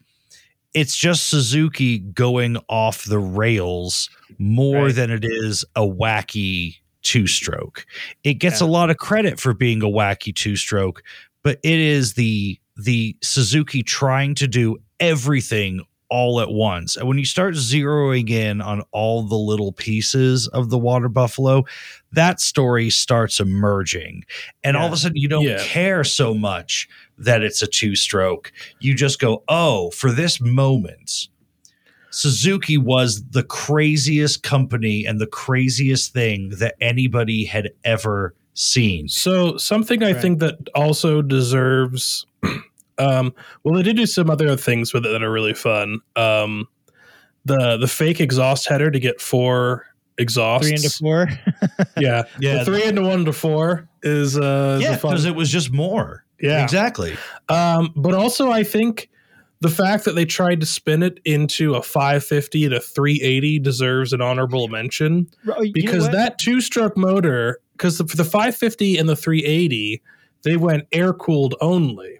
it's 0.75 0.97
just 0.97 1.29
Suzuki 1.29 1.99
going 1.99 2.59
off 2.69 3.05
the 3.05 3.19
rails 3.19 4.11
more 4.39 4.85
Right. 4.87 4.95
than 4.95 5.11
it 5.11 5.25
is 5.25 5.65
a 5.75 5.83
wacky 5.83 6.77
two 7.03 7.27
stroke. 7.27 7.87
It 8.23 8.35
gets 8.35 8.61
Yeah. 8.61 8.67
a 8.67 8.69
lot 8.69 8.91
of 8.91 8.99
credit 8.99 9.41
for 9.41 9.55
being 9.55 9.83
a 9.83 9.87
wacky 9.89 10.35
two 10.35 10.57
stroke, 10.57 11.03
but 11.43 11.59
it 11.63 11.79
is 11.79 12.15
the 12.15 12.59
the 12.77 13.17
Suzuki 13.23 13.83
trying 13.83 14.35
to 14.37 14.47
do 14.47 14.77
everything 15.01 15.81
all 16.11 16.41
at 16.41 16.51
once. 16.51 16.97
And 16.97 17.07
when 17.09 17.19
you 17.19 17.25
start 17.25 17.55
zeroing 17.55 18.29
in 18.31 18.61
on 18.61 18.83
all 18.91 19.23
the 19.23 19.37
little 19.37 19.73
pieces 19.73 20.49
of 20.49 20.69
the 20.69 20.79
water 20.79 21.09
buffalo, 21.09 21.65
that 22.13 22.41
story 22.41 22.91
starts 22.91 23.39
emerging. 23.41 24.25
And 24.65 24.77
all 24.77 24.87
of 24.89 24.93
a 24.93 24.97
sudden 24.97 25.17
you 25.17 25.29
don't 25.29 25.45
Yeah. 25.45 25.63
care 25.65 26.03
so 26.05 26.35
much 26.35 26.89
that 27.19 27.43
it's 27.43 27.63
a 27.63 27.67
two 27.67 27.95
stroke. 27.95 28.53
You 28.81 28.95
just 28.95 29.19
go, 29.21 29.43
"Oh, 29.49 29.91
for 29.91 30.11
this 30.11 30.41
moment, 30.41 31.29
Suzuki 32.11 32.77
was 32.77 33.23
the 33.31 33.45
craziest 33.45 34.43
company 34.43 35.05
and 35.07 35.21
the 35.21 35.29
craziest 35.29 36.13
thing 36.13 36.49
that 36.59 36.75
anybody 36.81 37.45
had 37.45 37.71
ever 37.85 38.35
seen. 38.53 39.07
So 39.09 39.57
something 39.57 40.03
I 40.03 40.13
think 40.13 40.41
that 40.41 40.57
also 40.75 41.23
deserves 41.23 42.27
um 43.01 43.35
well 43.65 43.75
they 43.75 43.83
did 43.83 43.97
do 43.97 44.07
some 44.07 44.31
other 44.31 44.57
things 44.57 44.93
with 44.93 45.05
it 45.07 45.09
that 45.11 45.23
are 45.23 45.33
really 45.33 45.55
fun. 45.55 46.01
Um 46.17 46.69
the 47.45 47.77
the 47.77 47.89
fake 47.89 48.21
exhaust 48.21 48.69
header 48.69 48.91
to 48.91 49.01
get 49.01 49.21
four 49.21 49.87
exhausts. 50.19 50.67
three 50.67 50.77
into 50.77 50.91
four. 50.91 51.29
Yeah. 51.99 52.25
Yeah. 52.41 52.59
The 52.59 52.65
three 52.65 52.85
into 52.85 53.03
one 53.03 53.25
to 53.25 53.33
four 53.33 53.89
is 54.03 54.39
uh 54.39 54.79
Yeah, 54.81 54.95
because 54.97 55.25
it 55.25 55.35
was 55.35 55.51
just 55.51 55.73
more. 55.73 56.25
Yeah. 56.41 56.63
Exactly. 56.63 57.17
Um, 57.49 57.93
but 57.97 58.15
also, 58.15 58.51
I 58.51 58.63
think 58.63 59.11
the 59.61 59.69
fact 59.69 60.05
that 60.07 60.15
they 60.15 60.25
tried 60.25 60.61
to 60.61 60.67
spin 60.67 61.03
it 61.03 61.21
into 61.25 61.75
a 61.75 61.83
550 61.83 62.65
and 62.65 62.75
a 62.75 62.81
380 62.81 63.59
deserves 63.59 64.13
an 64.13 64.23
honorable 64.23 64.69
mention 64.69 65.29
Bro, 65.45 65.61
you 65.61 65.67
know 65.67 65.73
because 65.75 66.09
that 66.11 66.39
two 66.39 66.61
stroke 66.61 66.97
motor, 66.97 67.61
because 67.73 67.99
for 67.99 68.17
the 68.17 68.25
550 68.25 68.97
and 68.97 69.09
the 69.09 69.17
380, 69.17 70.03
they 70.45 70.57
went 70.57 70.87
air 70.93 71.13
cooled 71.13 71.55
only. 71.61 72.20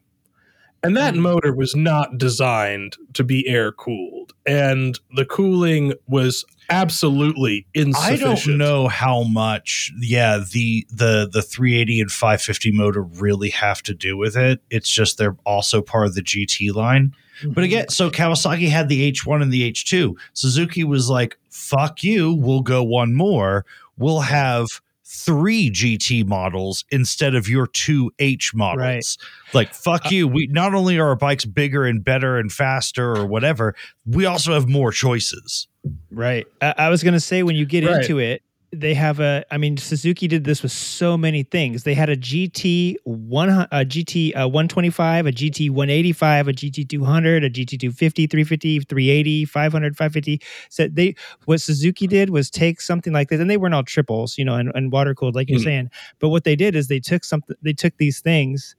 And 0.83 0.97
that 0.97 1.15
Hmm. 1.15 1.21
motor 1.21 1.55
was 1.55 1.77
not 1.77 2.17
designed 2.17 2.97
to 3.15 3.23
be 3.25 3.47
air 3.47 3.71
cooled. 3.73 4.33
And 4.47 4.99
the 5.15 5.27
cooling 5.27 5.93
was 6.07 6.45
absolutely 6.71 7.67
insufficient. 7.75 8.23
I 8.23 8.35
don't 8.47 8.59
know 8.59 8.89
how 8.89 9.23
much 9.25 9.93
yeah, 10.01 10.39
the 10.53 10.87
the 10.91 11.29
the 11.31 11.43
380 11.43 12.01
and 12.01 12.11
550 12.11 12.73
motor 12.73 13.03
really 13.03 13.51
have 13.51 13.83
to 13.83 13.95
do 13.95 14.17
with 14.17 14.37
it. 14.37 14.61
It's 14.71 14.89
just 14.89 15.19
they're 15.19 15.37
also 15.45 15.83
part 15.83 16.07
of 16.07 16.15
the 16.15 16.23
GT 16.23 16.73
line. 16.75 17.13
But 17.45 17.65
again, 17.65 17.89
so 17.89 18.11
Kawasaki 18.11 18.69
had 18.69 18.89
the 18.91 19.11
H1 19.11 19.43
and 19.43 19.51
the 19.53 19.71
H2. 19.71 20.15
Suzuki 20.35 20.85
was 20.85 21.09
like, 21.09 21.39
"Fuck 21.51 22.03
you, 22.05 22.33
we'll 22.35 22.61
go 22.61 22.83
one 22.83 23.15
more. 23.15 23.65
We'll 23.97 24.21
have 24.21 24.67
three 25.13 25.71
GT 25.71 26.25
models 26.25 26.85
instead 26.91 27.35
of 27.35 27.49
your 27.49 27.67
two 27.67 28.13
H 28.21 28.53
models. 28.55 28.79
Right. 28.79 29.55
Like, 29.55 29.75
fuck 29.75 30.07
uh, 30.07 30.11
you. 30.11 30.29
We 30.29 30.47
not 30.47 30.73
only 30.73 30.99
are 30.99 31.09
our 31.09 31.17
bikes 31.17 31.45
bigger 31.45 31.85
and 31.85 32.05
better 32.05 32.39
and 32.39 32.53
faster 32.53 33.17
or 33.17 33.27
whatever, 33.27 33.75
we 34.07 34.25
also 34.25 34.55
have 34.55 34.69
more 34.69 34.93
choices. 34.93 35.67
Right. 36.13 36.47
I, 36.63 36.75
I 36.79 36.89
was 36.91 37.03
going 37.03 37.15
to 37.15 37.21
say 37.21 37.43
when 37.43 37.57
you 37.57 37.67
get 37.67 37.85
Right. 37.85 38.03
into 38.03 38.19
it, 38.19 38.43
they 38.73 38.95
have 38.95 39.19
a. 39.21 39.45
I 39.51 39.59
mean, 39.59 39.77
Suzuki 39.77 40.29
did 40.29 40.45
this 40.45 40.63
with 40.63 40.71
so 40.73 41.19
many 41.19 41.43
things. 41.43 41.83
They 41.83 41.95
had 41.95 42.09
a 42.09 42.17
GT 42.17 42.97
one, 43.05 43.49
a 43.51 43.85
GT 43.85 44.37
uh, 44.37 44.49
125, 44.49 45.27
a 45.27 45.33
GT 45.33 45.71
185, 45.71 46.49
a 46.49 46.53
GT 46.53 46.89
200, 46.89 47.45
a 47.45 47.51
GT 47.51 47.79
250, 47.81 48.27
350, 48.29 48.81
380, 48.81 49.45
500, 49.45 49.97
550. 49.97 50.41
So 50.69 50.89
they 50.89 51.15
what 51.47 51.61
Suzuki 51.61 52.07
did 52.07 52.31
was 52.31 52.49
take 52.51 52.81
something 52.81 53.13
like 53.13 53.29
this, 53.29 53.41
and 53.41 53.51
they 53.51 53.57
weren't 53.57 53.75
all 53.75 53.83
triples, 53.83 54.39
you 54.39 54.45
know, 54.45 54.55
and, 54.55 54.71
and 54.75 54.93
water 54.93 55.15
cooled 55.15 55.35
like 55.35 55.49
you're 55.51 55.59
Mm. 55.61 55.65
saying. 55.65 55.91
But 56.21 56.29
what 56.29 56.45
they 56.45 56.55
did 56.55 56.77
is 56.77 56.87
they 56.89 57.01
took 57.01 57.25
something. 57.25 57.57
They 57.63 57.73
took 57.73 57.97
these 57.97 58.21
things. 58.21 58.77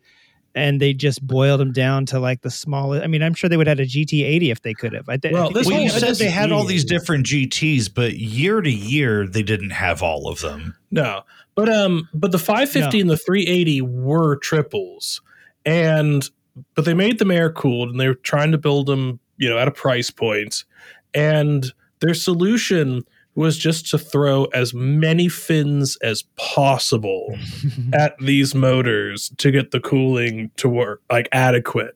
And 0.54 0.82
they 0.82 0.94
just 0.94 1.26
boiled 1.26 1.62
them 1.62 1.72
down 1.72 2.06
to 2.08 2.20
like 2.20 2.42
the 2.42 2.52
smallest. 2.52 3.04
I 3.04 3.08
mean, 3.08 3.24
I'm 3.24 3.34
sure 3.34 3.50
they 3.50 3.56
would 3.56 3.68
have 3.68 3.78
had 3.78 3.88
a 3.88 3.90
GT80 3.90 4.52
if 4.52 4.62
they 4.62 4.74
could 4.74 4.92
have. 4.94 5.08
I, 5.08 5.14
I 5.14 5.32
Well, 5.32 5.50
this 5.50 5.66
Well, 5.66 5.88
said 5.90 6.16
they 6.16 6.30
had 6.30 6.52
all 6.52 6.66
these 6.66 6.84
different 6.84 7.26
GTs, 7.26 7.94
but 7.94 8.18
year 8.18 8.60
to 8.60 8.70
year 8.70 9.26
they 9.26 9.44
didn't 9.44 9.70
have 9.70 10.04
all 10.04 10.28
of 10.28 10.42
them. 10.42 10.76
No, 10.92 11.22
but 11.56 11.70
um, 11.70 12.10
but 12.14 12.32
the 12.32 12.40
550 12.40 12.98
No. 12.98 13.02
and 13.02 13.10
the 13.10 13.18
380 13.18 13.82
were 13.82 14.36
triples, 14.38 15.22
and 15.66 16.30
but 16.76 16.84
they 16.86 16.94
made 16.94 17.20
them 17.20 17.32
air 17.32 17.52
cooled, 17.52 17.90
and 17.90 18.00
they 18.00 18.08
were 18.08 18.16
trying 18.16 18.52
to 18.52 18.58
build 18.58 18.88
them, 18.88 19.20
you 19.38 19.50
know, 19.50 19.58
at 19.58 19.68
a 19.68 19.72
price 19.72 20.10
point, 20.12 20.66
and 21.14 21.72
their 22.02 22.14
solution 22.14 23.04
was 23.36 23.58
just 23.58 23.90
to 23.90 23.98
throw 23.98 24.46
as 24.46 24.74
many 24.74 25.30
fins 25.30 25.98
as 26.02 26.24
possible 26.36 27.38
at 27.94 28.18
these 28.20 28.54
motors 28.54 29.32
to 29.38 29.52
get 29.52 29.72
the 29.72 29.80
cooling 29.80 30.52
to 30.58 30.68
work 30.68 31.02
like 31.10 31.30
adequate. 31.32 31.96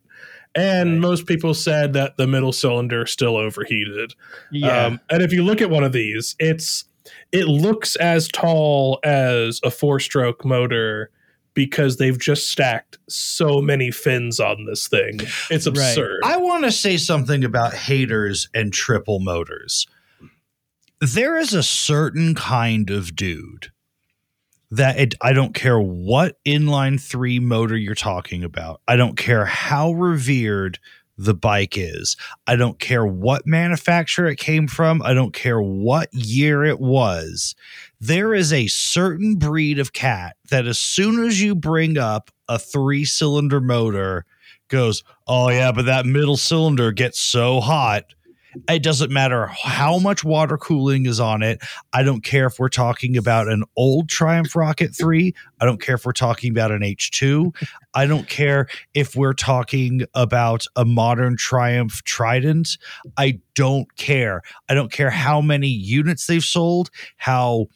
And 0.55 1.01
most 1.01 1.25
people 1.25 1.53
said 1.53 1.93
that 1.93 2.15
the 2.15 2.27
middle 2.27 2.53
cylinder 2.53 3.05
still 3.05 3.36
overheated. 3.36 4.13
Yeah. 4.51 4.86
Um, 4.86 5.01
and 5.09 5.21
if 5.21 5.33
you 5.33 5.43
look 5.43 5.61
at 5.61 5.69
one 5.69 5.83
of 5.83 5.91
these, 5.91 6.36
it's 6.39 6.86
it 7.33 7.47
looks 7.47 7.97
as 7.97 8.29
tall 8.29 8.99
as 9.03 9.59
a 9.63 9.69
four 9.69 9.99
stroke 9.99 10.45
motor 10.45 11.11
because 11.53 11.97
they've 11.97 12.19
just 12.19 12.49
stacked 12.49 12.97
so 13.09 13.61
many 13.61 13.91
fins 13.91 14.39
on 14.39 14.65
this 14.65 14.88
thing. 14.88 15.19
It's 15.49 15.65
absurd. 15.65 16.21
I 16.23 16.38
want 16.38 16.65
to 16.65 16.71
say 16.71 16.97
something 16.97 17.43
about 17.43 17.73
haters 17.73 18.49
and 18.53 18.71
triple 18.71 19.19
motors. 19.19 19.88
There 21.06 21.38
is 21.38 21.53
a 21.53 21.62
certain 21.62 22.34
kind 22.34 22.89
of 22.89 23.16
dude 23.16 23.72
that 24.72 24.97
it, 24.97 25.14
I 25.22 25.34
don't 25.34 25.53
care 25.53 25.80
what 25.80 26.38
inline 26.43 26.99
three 26.99 27.39
motor 27.39 27.78
you're 27.78 27.93
talking 27.93 28.43
about. 28.43 28.82
I 28.88 28.95
don't 28.95 29.16
care 29.16 29.45
how 29.45 29.91
revered 29.91 30.80
the 31.16 31.36
bike 31.36 31.78
is. 31.78 32.18
I 32.47 32.56
don't 32.56 32.80
care 32.80 33.06
what 33.06 33.45
manufacturer 33.45 34.30
it 34.30 34.39
came 34.39 34.68
from. 34.68 35.03
I 35.03 35.14
don't 35.14 35.32
care 35.32 35.62
what 35.62 36.12
year 36.12 36.64
it 36.64 36.80
was. 36.80 37.53
There 38.01 38.34
is 38.34 38.51
a 38.51 38.66
certain 38.66 39.36
breed 39.36 39.78
of 39.78 39.93
cat 39.93 40.38
that 40.49 40.66
as 40.66 40.80
soon 40.80 41.24
as 41.24 41.39
you 41.39 41.53
bring 41.53 41.99
up 41.99 42.32
a 42.49 42.58
three 42.58 43.06
cylinder 43.06 43.62
motor, 43.62 44.26
goes, 44.70 45.03
Oh, 45.28 45.49
yeah, 45.49 45.72
but 45.72 45.86
that 45.86 46.08
middle 46.08 46.38
cylinder 46.38 46.91
gets 46.91 47.20
so 47.20 47.62
hot. 47.62 48.06
It 48.70 48.84
doesn't 48.84 49.12
matter 49.12 49.47
how 49.47 49.99
much 49.99 50.24
water 50.24 50.58
cooling 50.58 51.06
is 51.06 51.20
on 51.20 51.43
it. 51.43 51.62
I 51.93 52.03
don't 52.03 52.24
care 52.24 52.47
if 52.47 52.60
we're 52.60 52.70
talking 52.70 53.18
about 53.18 53.47
an 53.47 53.64
old 53.76 54.10
Triumph 54.10 54.56
Rocket 54.56 54.95
3. 54.95 55.34
I 55.60 55.66
don't 55.66 55.82
care 55.82 55.95
if 55.95 56.06
we're 56.06 56.14
talking 56.14 56.51
about 56.51 56.72
an 56.72 56.82
H2. 56.82 57.56
I 57.93 58.06
don't 58.06 58.28
care 58.28 58.68
if 58.93 59.16
we're 59.16 59.34
talking 59.34 60.03
about 60.14 60.66
a 60.76 60.86
modern 60.86 61.38
Triumph 61.38 62.03
Trident. 62.03 62.78
I 63.18 63.39
don't 63.56 63.93
care. 63.97 64.41
I 64.70 64.74
don't 64.74 64.91
care 64.91 65.10
how 65.10 65.41
many 65.41 65.68
units 65.68 66.28
they've 66.28 66.43
sold, 66.43 66.89
how 67.18 67.68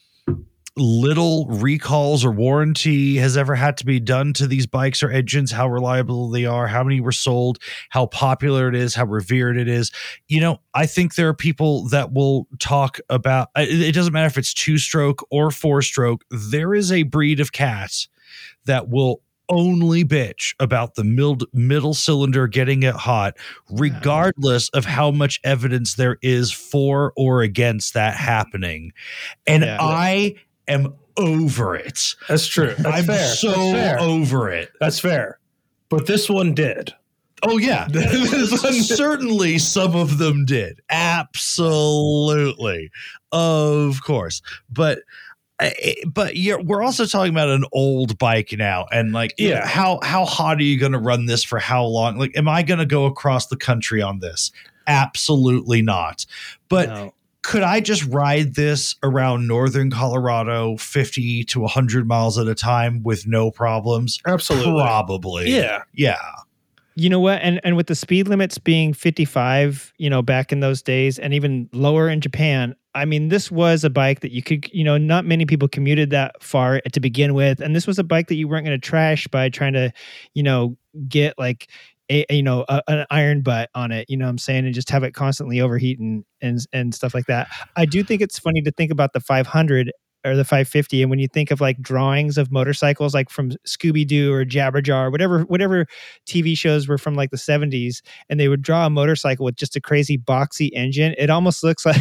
little 0.77 1.45
recalls 1.47 2.23
or 2.23 2.31
warranty 2.31 3.17
has 3.17 3.35
ever 3.35 3.55
had 3.55 3.77
to 3.77 3.85
be 3.85 3.99
done 3.99 4.33
to 4.33 4.47
these 4.47 4.65
bikes 4.67 5.03
or 5.03 5.09
engines, 5.09 5.51
how 5.51 5.67
reliable 5.67 6.29
they 6.29 6.45
are, 6.45 6.67
how 6.67 6.83
many 6.83 7.01
were 7.01 7.11
sold, 7.11 7.59
how 7.89 8.05
popular 8.05 8.69
it 8.69 8.75
is, 8.75 8.95
how 8.95 9.05
revered 9.05 9.57
it 9.57 9.67
is. 9.67 9.91
You 10.27 10.41
know, 10.41 10.59
I 10.73 10.85
think 10.85 11.15
there 11.15 11.27
are 11.27 11.33
people 11.33 11.87
that 11.89 12.13
will 12.13 12.47
talk 12.59 12.99
about 13.09 13.49
it 13.55 13.93
doesn't 13.93 14.13
matter 14.13 14.27
if 14.27 14.37
it's 14.37 14.53
two 14.53 14.77
stroke 14.77 15.25
or 15.31 15.51
four 15.51 15.81
stroke, 15.81 16.23
there 16.29 16.73
is 16.73 16.91
a 16.91 17.03
breed 17.03 17.39
of 17.39 17.51
cats 17.51 18.07
that 18.65 18.89
will 18.89 19.21
only 19.51 20.05
bitch 20.05 20.53
about 20.59 20.93
the 20.93 21.03
middle 21.03 21.37
middle 21.53 21.95
cylinder 21.95 22.47
getting 22.47 22.83
it 22.83 22.93
hot 22.93 23.35
regardless 23.71 24.69
of 24.69 24.85
how 24.85 25.09
much 25.09 25.39
evidence 25.43 25.95
there 25.95 26.19
is 26.21 26.51
for 26.51 27.13
or 27.17 27.41
against 27.41 27.95
that 27.95 28.15
happening 28.15 28.93
and 29.47 29.63
Yeah. 29.63 29.77
i 29.81 30.35
am 30.69 30.93
over 31.17 31.75
it 31.75 32.15
That's 32.29 32.47
true. 32.47 32.73
That's 32.77 32.99
i'm 32.99 33.03
fair. 33.05 33.27
so 33.27 33.51
fair. 33.73 33.99
over 33.99 34.49
it 34.51 34.69
That's 34.79 34.99
fair. 34.99 35.39
But 35.89 36.05
this 36.07 36.29
one 36.29 36.53
did. 36.53 36.93
oh 37.43 37.57
yeah 37.57 37.87
certainly 38.81 39.57
some 39.57 39.95
of 39.95 40.17
them 40.17 40.45
did 40.45 40.79
absolutely 40.89 42.91
of 43.31 44.03
course 44.03 44.41
but 44.69 44.99
but 46.07 46.33
we're 46.63 46.81
also 46.81 47.05
talking 47.05 47.33
about 47.33 47.49
an 47.49 47.65
old 47.73 48.17
bike 48.17 48.53
now 48.57 48.85
and 48.93 49.11
like 49.11 49.33
you 49.37 49.49
know, 49.49 49.55
Yeah. 49.55 49.67
how 49.67 49.99
how 50.03 50.23
hot 50.25 50.57
are 50.57 50.63
you 50.63 50.79
going 50.79 50.93
to 50.93 50.99
run 50.99 51.25
this 51.25 51.43
for 51.43 51.59
how 51.59 51.83
long 51.83 52.17
like 52.17 52.35
am 52.37 52.47
i 52.47 52.63
going 52.63 52.79
to 52.79 52.85
go 52.85 53.05
across 53.05 53.47
the 53.47 53.57
country 53.57 54.01
on 54.01 54.19
this 54.19 54.51
absolutely 54.87 55.81
not 55.81 56.25
but 56.69 56.87
No. 56.89 57.13
Could 57.43 57.63
i 57.63 57.79
just 57.79 58.05
ride 58.05 58.55
this 58.55 58.95
around 59.03 59.47
northern 59.47 59.89
colorado 59.89 60.75
50 60.77 61.43
to 61.45 61.59
100 61.61 62.07
miles 62.07 62.37
at 62.37 62.47
a 62.47 62.55
time 62.55 63.01
with 63.03 63.25
no 63.27 63.49
problems 63.51 64.19
Absolutely. 64.27 64.81
probably 64.81 65.55
Yeah. 65.55 65.83
yeah 65.93 66.17
You 66.95 67.09
know 67.09 67.21
what? 67.21 67.39
And 67.41 67.61
and 67.63 67.77
with 67.77 67.87
the 67.87 67.95
speed 67.95 68.27
limits 68.27 68.57
being 68.57 68.93
55, 68.93 69.93
you 69.97 70.09
know, 70.09 70.21
back 70.21 70.51
in 70.51 70.59
those 70.59 70.81
days 70.81 71.17
and 71.17 71.33
even 71.33 71.69
lower 71.71 72.09
in 72.09 72.19
Japan, 72.19 72.75
I 72.93 73.05
mean, 73.05 73.29
this 73.29 73.49
was 73.49 73.85
a 73.85 73.89
bike 73.89 74.19
that 74.19 74.31
you 74.31 74.43
could, 74.43 74.69
you 74.73 74.83
know, 74.83 74.97
not 74.97 75.23
many 75.23 75.45
people 75.45 75.69
commuted 75.69 76.09
that 76.09 76.43
far 76.43 76.81
to 76.81 76.99
begin 76.99 77.33
with. 77.35 77.61
And 77.61 77.73
this 77.73 77.87
was 77.87 77.99
a 77.99 78.03
bike 78.03 78.27
that 78.27 78.35
you 78.35 78.49
weren't 78.49 78.65
going 78.65 78.77
to 78.77 78.85
trash 78.85 79.27
by 79.29 79.47
trying 79.47 79.73
to, 79.73 79.93
you 80.33 80.43
know, 80.43 80.75
get 81.07 81.39
like 81.39 81.69
a, 82.09 82.25
you 82.29 82.43
know, 82.43 82.65
a, 82.67 82.81
an 82.87 83.05
iron 83.11 83.41
butt 83.41 83.69
on 83.75 83.91
it, 83.91 84.09
you 84.09 84.17
know 84.17 84.25
what 84.25 84.31
I'm 84.31 84.37
saying, 84.37 84.65
and 84.65 84.73
just 84.73 84.89
have 84.89 85.03
it 85.03 85.13
constantly 85.13 85.61
overheating 85.61 86.25
and 86.41 86.59
and 86.73 86.93
stuff 86.93 87.13
like 87.13 87.25
that. 87.27 87.47
I 87.75 87.85
do 87.85 88.03
think 88.03 88.21
it's 88.21 88.39
funny 88.39 88.61
to 88.61 88.71
think 88.71 88.91
about 88.91 89.13
the 89.13 89.19
500 89.19 89.91
or 90.25 90.35
the 90.35 90.43
550 90.43 91.01
and 91.01 91.09
when 91.09 91.19
you 91.19 91.27
think 91.29 91.49
of 91.49 91.61
like 91.61 91.81
drawings 91.81 92.37
of 92.37 92.51
motorcycles 92.51 93.13
like 93.13 93.29
from 93.29 93.51
Scooby-Doo 93.65 94.33
or 94.33 94.43
Jabberjaw 94.43 95.11
whatever 95.11 95.43
whatever 95.43 95.85
TV 96.27 96.57
shows 96.57 96.89
were 96.89 96.97
from 96.97 97.15
like 97.15 97.31
the 97.31 97.37
70s 97.37 98.01
and 98.29 98.37
they 98.37 98.49
would 98.49 98.61
draw 98.61 98.85
a 98.85 98.89
motorcycle 98.89 99.45
with 99.45 99.55
just 99.55 99.77
a 99.77 99.81
crazy 99.81 100.17
boxy 100.17 100.71
engine 100.73 101.15
it 101.17 101.29
almost 101.29 101.63
looks 101.63 101.85
like 101.85 101.95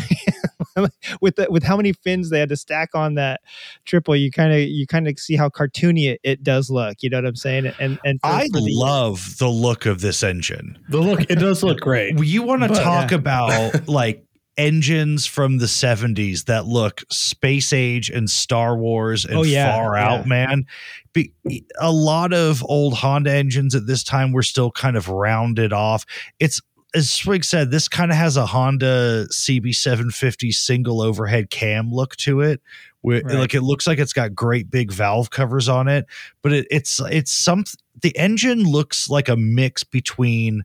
with 1.21 1.37
the, 1.37 1.47
with 1.51 1.63
how 1.63 1.77
many 1.77 1.93
fins 1.93 2.31
they 2.31 2.39
had 2.41 2.49
to 2.49 2.57
stack 2.57 2.91
on 2.95 3.15
that 3.15 3.41
triple 3.85 4.15
you 4.17 4.31
kind 4.31 4.53
of 4.53 4.61
you 4.61 4.87
kind 4.87 5.09
of 5.09 5.19
see 5.19 5.37
how 5.37 5.49
cartoony 5.49 6.09
it, 6.13 6.21
it 6.23 6.43
does 6.43 6.71
look 6.71 7.03
you 7.03 7.11
know 7.11 7.19
what 7.19 7.27
I'm 7.27 7.37
saying 7.37 7.67
and 7.81 7.99
and 8.05 8.21
for- 8.21 8.27
i 8.29 8.47
for 8.53 8.61
the- 8.61 8.75
love 8.75 9.39
the 9.39 9.49
look 9.49 9.87
of 9.87 10.01
this 10.01 10.23
engine 10.23 10.79
The 10.89 10.99
look 11.01 11.23
it 11.23 11.37
does 11.39 11.63
look 11.63 11.81
great. 11.81 12.19
you 12.19 12.43
want 12.43 12.63
to 12.63 12.69
talk 12.69 13.11
Yeah. 13.11 13.17
about 13.19 13.89
like 13.89 14.25
engines 14.57 15.25
from 15.25 15.59
the 15.59 15.67
70s 15.67 16.47
that 16.47 16.67
look 16.67 17.03
space 17.13 17.73
age 17.73 18.11
and 18.11 18.29
Star 18.29 18.77
Wars 18.77 19.25
and 19.25 19.37
Oh, 19.39 19.45
yeah, 19.45 19.73
far 19.73 19.95
yeah. 19.97 20.09
out, 20.11 20.27
man. 20.27 20.67
Be, 21.13 21.33
a 21.81 21.93
lot 21.93 22.33
of 22.33 22.65
old 22.69 22.95
Honda 22.95 23.31
engines 23.33 23.77
at 23.77 23.87
this 23.87 24.03
time 24.03 24.33
were 24.33 24.43
still 24.43 24.73
kind 24.73 24.97
of 24.97 25.09
rounded 25.09 25.73
off. 25.73 26.05
It's 26.41 26.61
as 26.95 27.11
Swig 27.11 27.45
said, 27.45 27.71
this 27.71 27.89
kind 27.89 28.11
of 28.11 28.17
has 28.17 28.37
a 28.37 28.47
Honda 28.47 29.27
CB750 29.31 30.53
single 30.55 31.01
overhead 31.01 31.51
cam 31.51 31.93
look 31.93 32.17
to 32.17 32.41
it. 32.41 32.63
Where 33.03 33.23
Right. 33.23 33.37
like 33.37 33.55
it 33.55 33.63
looks 33.63 33.87
like 33.87 33.99
it's 33.99 34.13
got 34.13 34.35
great 34.35 34.71
big 34.71 34.91
valve 34.91 35.31
covers 35.31 35.69
on 35.69 35.87
it, 35.87 36.07
but 36.43 36.53
it, 36.53 36.67
it's 36.71 37.01
it's 37.01 37.31
some 37.31 37.65
the 38.03 38.17
engine 38.17 38.65
looks 38.65 39.09
like 39.09 39.29
a 39.29 39.37
mix 39.37 39.85
between 39.85 40.65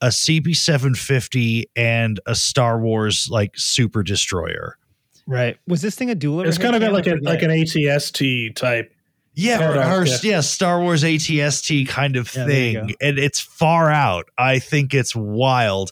a 0.00 0.06
CB750 0.08 1.64
and 1.76 2.20
a 2.26 2.34
Star 2.34 2.80
Wars 2.80 3.28
like 3.30 3.52
super 3.56 4.02
destroyer. 4.02 4.78
right 5.26 5.58
was 5.66 5.82
this 5.82 5.94
thing 5.94 6.10
a 6.10 6.14
dual 6.14 6.40
It's 6.40 6.58
kind 6.58 6.74
of 6.74 6.80
got 6.80 6.92
like 6.92 7.06
a, 7.06 7.16
like 7.22 7.42
an 7.42 7.50
ATST 7.50 8.54
type. 8.56 8.93
Yeah, 9.34 9.58
Sort 9.58 9.76
or, 9.76 10.06
yeah. 10.06 10.18
yeah. 10.22 10.40
Star 10.40 10.80
Wars 10.80 11.02
ATST 11.02 11.88
kind 11.88 12.16
of 12.16 12.32
Yeah, 12.34 12.46
thing, 12.46 12.94
and 13.00 13.18
it's 13.18 13.40
far 13.40 13.90
out. 13.90 14.28
I 14.38 14.60
think 14.60 14.94
it's 14.94 15.14
wild, 15.14 15.90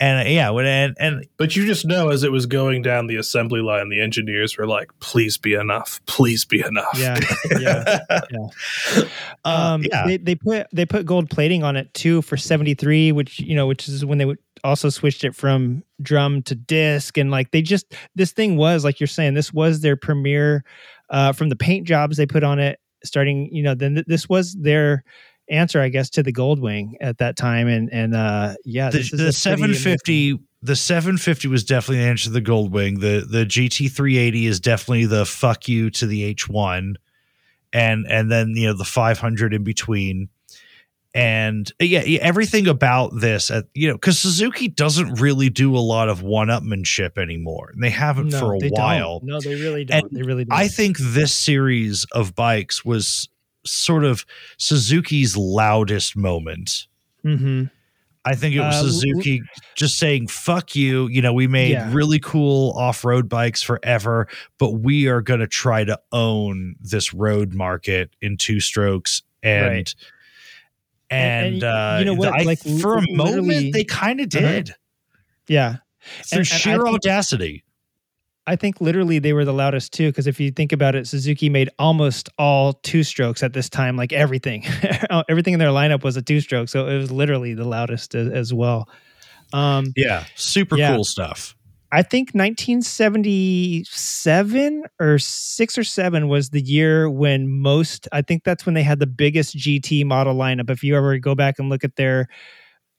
and 0.00 0.28
yeah, 0.28 0.50
when 0.50 0.64
and 0.64 0.96
and 0.98 1.26
But 1.36 1.56
you 1.56 1.66
just 1.66 1.84
know 1.84 2.08
as 2.08 2.22
it 2.22 2.30
was 2.30 2.46
going 2.46 2.82
down 2.82 3.08
the 3.08 3.16
assembly 3.16 3.60
line, 3.60 3.88
the 3.88 4.00
engineers 4.00 4.56
were 4.56 4.66
like, 4.66 4.90
"Please 5.00 5.36
be 5.36 5.54
enough. 5.54 6.00
Please 6.06 6.44
be 6.44 6.60
enough." 6.60 6.88
yeah 6.98 7.18
yeah 7.58 7.98
uh, 8.90 9.06
um 9.44 9.82
yeah, 9.82 10.06
they, 10.06 10.16
they 10.16 10.34
put 10.34 10.66
they 10.72 10.86
put 10.86 11.04
gold 11.04 11.28
plating 11.28 11.62
on 11.62 11.76
it 11.76 11.92
too 11.94 12.22
for 12.22 12.36
73 12.36 13.12
which 13.12 13.40
you 13.40 13.54
know 13.54 13.66
which 13.66 13.88
is 13.88 14.04
when 14.04 14.18
they 14.18 14.24
would 14.24 14.38
also 14.64 14.88
switched 14.88 15.24
it 15.24 15.34
from 15.34 15.84
drum 16.02 16.42
to 16.42 16.54
disc 16.54 17.16
and 17.16 17.30
like 17.30 17.50
they 17.50 17.62
just 17.62 17.94
this 18.14 18.32
thing 18.32 18.56
was 18.56 18.84
like 18.84 19.00
you're 19.00 19.06
saying 19.06 19.34
this 19.34 19.52
was 19.52 19.80
their 19.80 19.96
premier 19.96 20.64
uh 21.10 21.32
from 21.32 21.48
the 21.48 21.56
paint 21.56 21.86
jobs 21.86 22.16
they 22.16 22.26
put 22.26 22.44
on 22.44 22.58
it 22.58 22.78
starting 23.04 23.48
you 23.52 23.62
know 23.62 23.74
then 23.74 23.94
th- 23.94 24.06
this 24.06 24.28
was 24.28 24.54
their 24.54 25.04
answer 25.50 25.80
i 25.80 25.88
guess 25.88 26.10
to 26.10 26.22
the 26.22 26.32
goldwing 26.32 26.92
at 27.00 27.18
that 27.18 27.36
time 27.36 27.68
and 27.68 27.88
and 27.92 28.14
uh 28.14 28.54
yeah 28.64 28.90
the, 28.90 28.98
is 28.98 29.10
the 29.10 29.16
a 29.16 29.18
pretty 29.18 29.32
750 29.32 30.38
the 30.62 30.76
750 30.76 31.48
was 31.48 31.64
definitely 31.64 31.98
the 31.98 32.10
answer 32.10 32.24
to 32.24 32.30
the 32.30 32.42
Goldwing. 32.42 33.00
The 33.00 33.24
the 33.28 33.44
GT380 33.44 34.44
is 34.44 34.60
definitely 34.60 35.06
the 35.06 35.24
fuck 35.24 35.68
you 35.68 35.90
to 35.90 36.06
the 36.06 36.34
H1, 36.34 36.94
and 37.72 38.06
and 38.08 38.30
then 38.30 38.54
you 38.56 38.66
know 38.66 38.76
the 38.76 38.84
500 38.84 39.54
in 39.54 39.62
between. 39.62 40.28
And 41.14 41.70
uh, 41.80 41.84
yeah, 41.84 42.00
everything 42.20 42.68
about 42.68 43.18
this, 43.18 43.50
uh, 43.50 43.62
you 43.74 43.88
know, 43.88 43.94
because 43.94 44.18
Suzuki 44.18 44.68
doesn't 44.68 45.20
really 45.20 45.48
do 45.48 45.74
a 45.76 45.80
lot 45.80 46.08
of 46.08 46.22
one-upmanship 46.22 47.16
anymore. 47.18 47.70
And 47.72 47.82
they 47.82 47.90
haven't 47.90 48.28
No, 48.28 48.38
for 48.38 48.54
a 48.54 48.58
they 48.58 48.68
don't. 48.68 48.78
while. 48.78 49.20
no 49.24 49.40
they 49.40 49.54
really 49.54 49.84
don't 49.84 50.04
And 50.04 50.10
they 50.16 50.22
really 50.22 50.44
don't 50.44 50.56
I 50.58 50.68
think 50.68 50.98
this 50.98 51.32
series 51.34 52.04
of 52.12 52.34
bikes 52.34 52.84
was 52.84 53.28
sort 53.64 54.04
of 54.04 54.24
Suzuki's 54.58 55.36
loudest 55.36 56.16
moment. 56.16 56.86
mm-hmm. 57.24 57.64
I 58.24 58.34
think 58.34 58.54
it 58.54 58.60
was 58.60 58.74
Uh, 58.74 58.82
Suzuki 58.82 59.40
just 59.74 59.98
saying, 59.98 60.26
fuck 60.28 60.76
you. 60.76 61.06
You 61.08 61.22
know, 61.22 61.32
we 61.32 61.46
made 61.46 61.70
Yeah. 61.70 61.90
really 61.92 62.18
cool 62.18 62.72
off 62.76 63.02
road 63.02 63.26
bikes 63.28 63.62
forever, 63.62 64.28
but 64.58 64.72
we 64.72 65.06
are 65.06 65.22
going 65.22 65.40
to 65.40 65.46
try 65.46 65.84
to 65.84 65.98
own 66.12 66.76
this 66.80 67.14
road 67.14 67.54
market 67.54 68.10
in 68.20 68.36
two 68.36 68.60
strokes. 68.60 69.22
And 69.42 69.68
Right. 69.70 69.94
And, 71.10 71.54
and 71.54 71.64
uh, 71.64 71.96
you 71.98 72.04
know 72.04 72.14
what? 72.14 72.28
I- 72.34 72.42
Like, 72.44 72.58
for 72.60 72.98
a 72.98 73.02
moment, 73.12 73.72
they 73.72 73.84
kind 73.84 74.20
of 74.20 74.26
Uh-huh. 74.34 74.46
did 74.46 74.74
Yeah. 75.48 75.76
through 76.24 76.38
And- 76.38 76.38
and 76.38 76.46
sheer 76.46 76.86
audacity. 76.86 77.64
I 78.46 78.56
think 78.56 78.80
literally 78.80 79.18
they 79.18 79.34
were 79.34 79.44
the 79.44 79.52
loudest 79.52 79.92
too, 79.92 80.08
because 80.08 80.26
if 80.26 80.40
you 80.40 80.50
think 80.50 80.72
about 80.72 80.94
it, 80.94 81.06
Suzuki 81.06 81.50
made 81.50 81.68
almost 81.78 82.30
all 82.38 82.72
two 82.72 83.02
strokes 83.02 83.42
at 83.42 83.52
this 83.52 83.68
time, 83.68 83.94
like 83.96 84.10
everything. 84.14 84.64
everything 85.28 85.52
in 85.52 85.58
their 85.60 85.68
lineup 85.68 86.02
was 86.02 86.16
a 86.16 86.22
two 86.22 86.40
stroke. 86.40 86.70
So 86.70 86.86
it 86.88 86.96
was 86.96 87.10
literally 87.10 87.52
the 87.52 87.66
loudest 87.66 88.14
as, 88.14 88.28
as 88.28 88.54
well. 88.54 88.88
Um, 89.52 89.92
Yeah, 89.96 90.24
super 90.34 90.78
Yeah. 90.78 90.94
cool 90.94 91.04
stuff. 91.04 91.54
I 91.90 92.02
think 92.02 92.34
1977 92.34 94.84
or 95.00 95.18
six 95.18 95.78
or 95.78 95.84
seven 95.84 96.28
was 96.28 96.50
the 96.50 96.60
year 96.60 97.08
when 97.08 97.48
most, 97.50 98.06
I 98.12 98.20
think 98.22 98.44
that's 98.44 98.66
when 98.66 98.74
they 98.74 98.82
had 98.82 99.00
the 99.00 99.06
biggest 99.06 99.56
GT 99.56 100.04
model 100.04 100.34
lineup. 100.34 100.68
If 100.68 100.84
you 100.84 100.96
ever 100.96 101.16
go 101.18 101.34
back 101.34 101.58
and 101.58 101.70
look 101.70 101.84
at 101.84 101.96
their, 101.96 102.28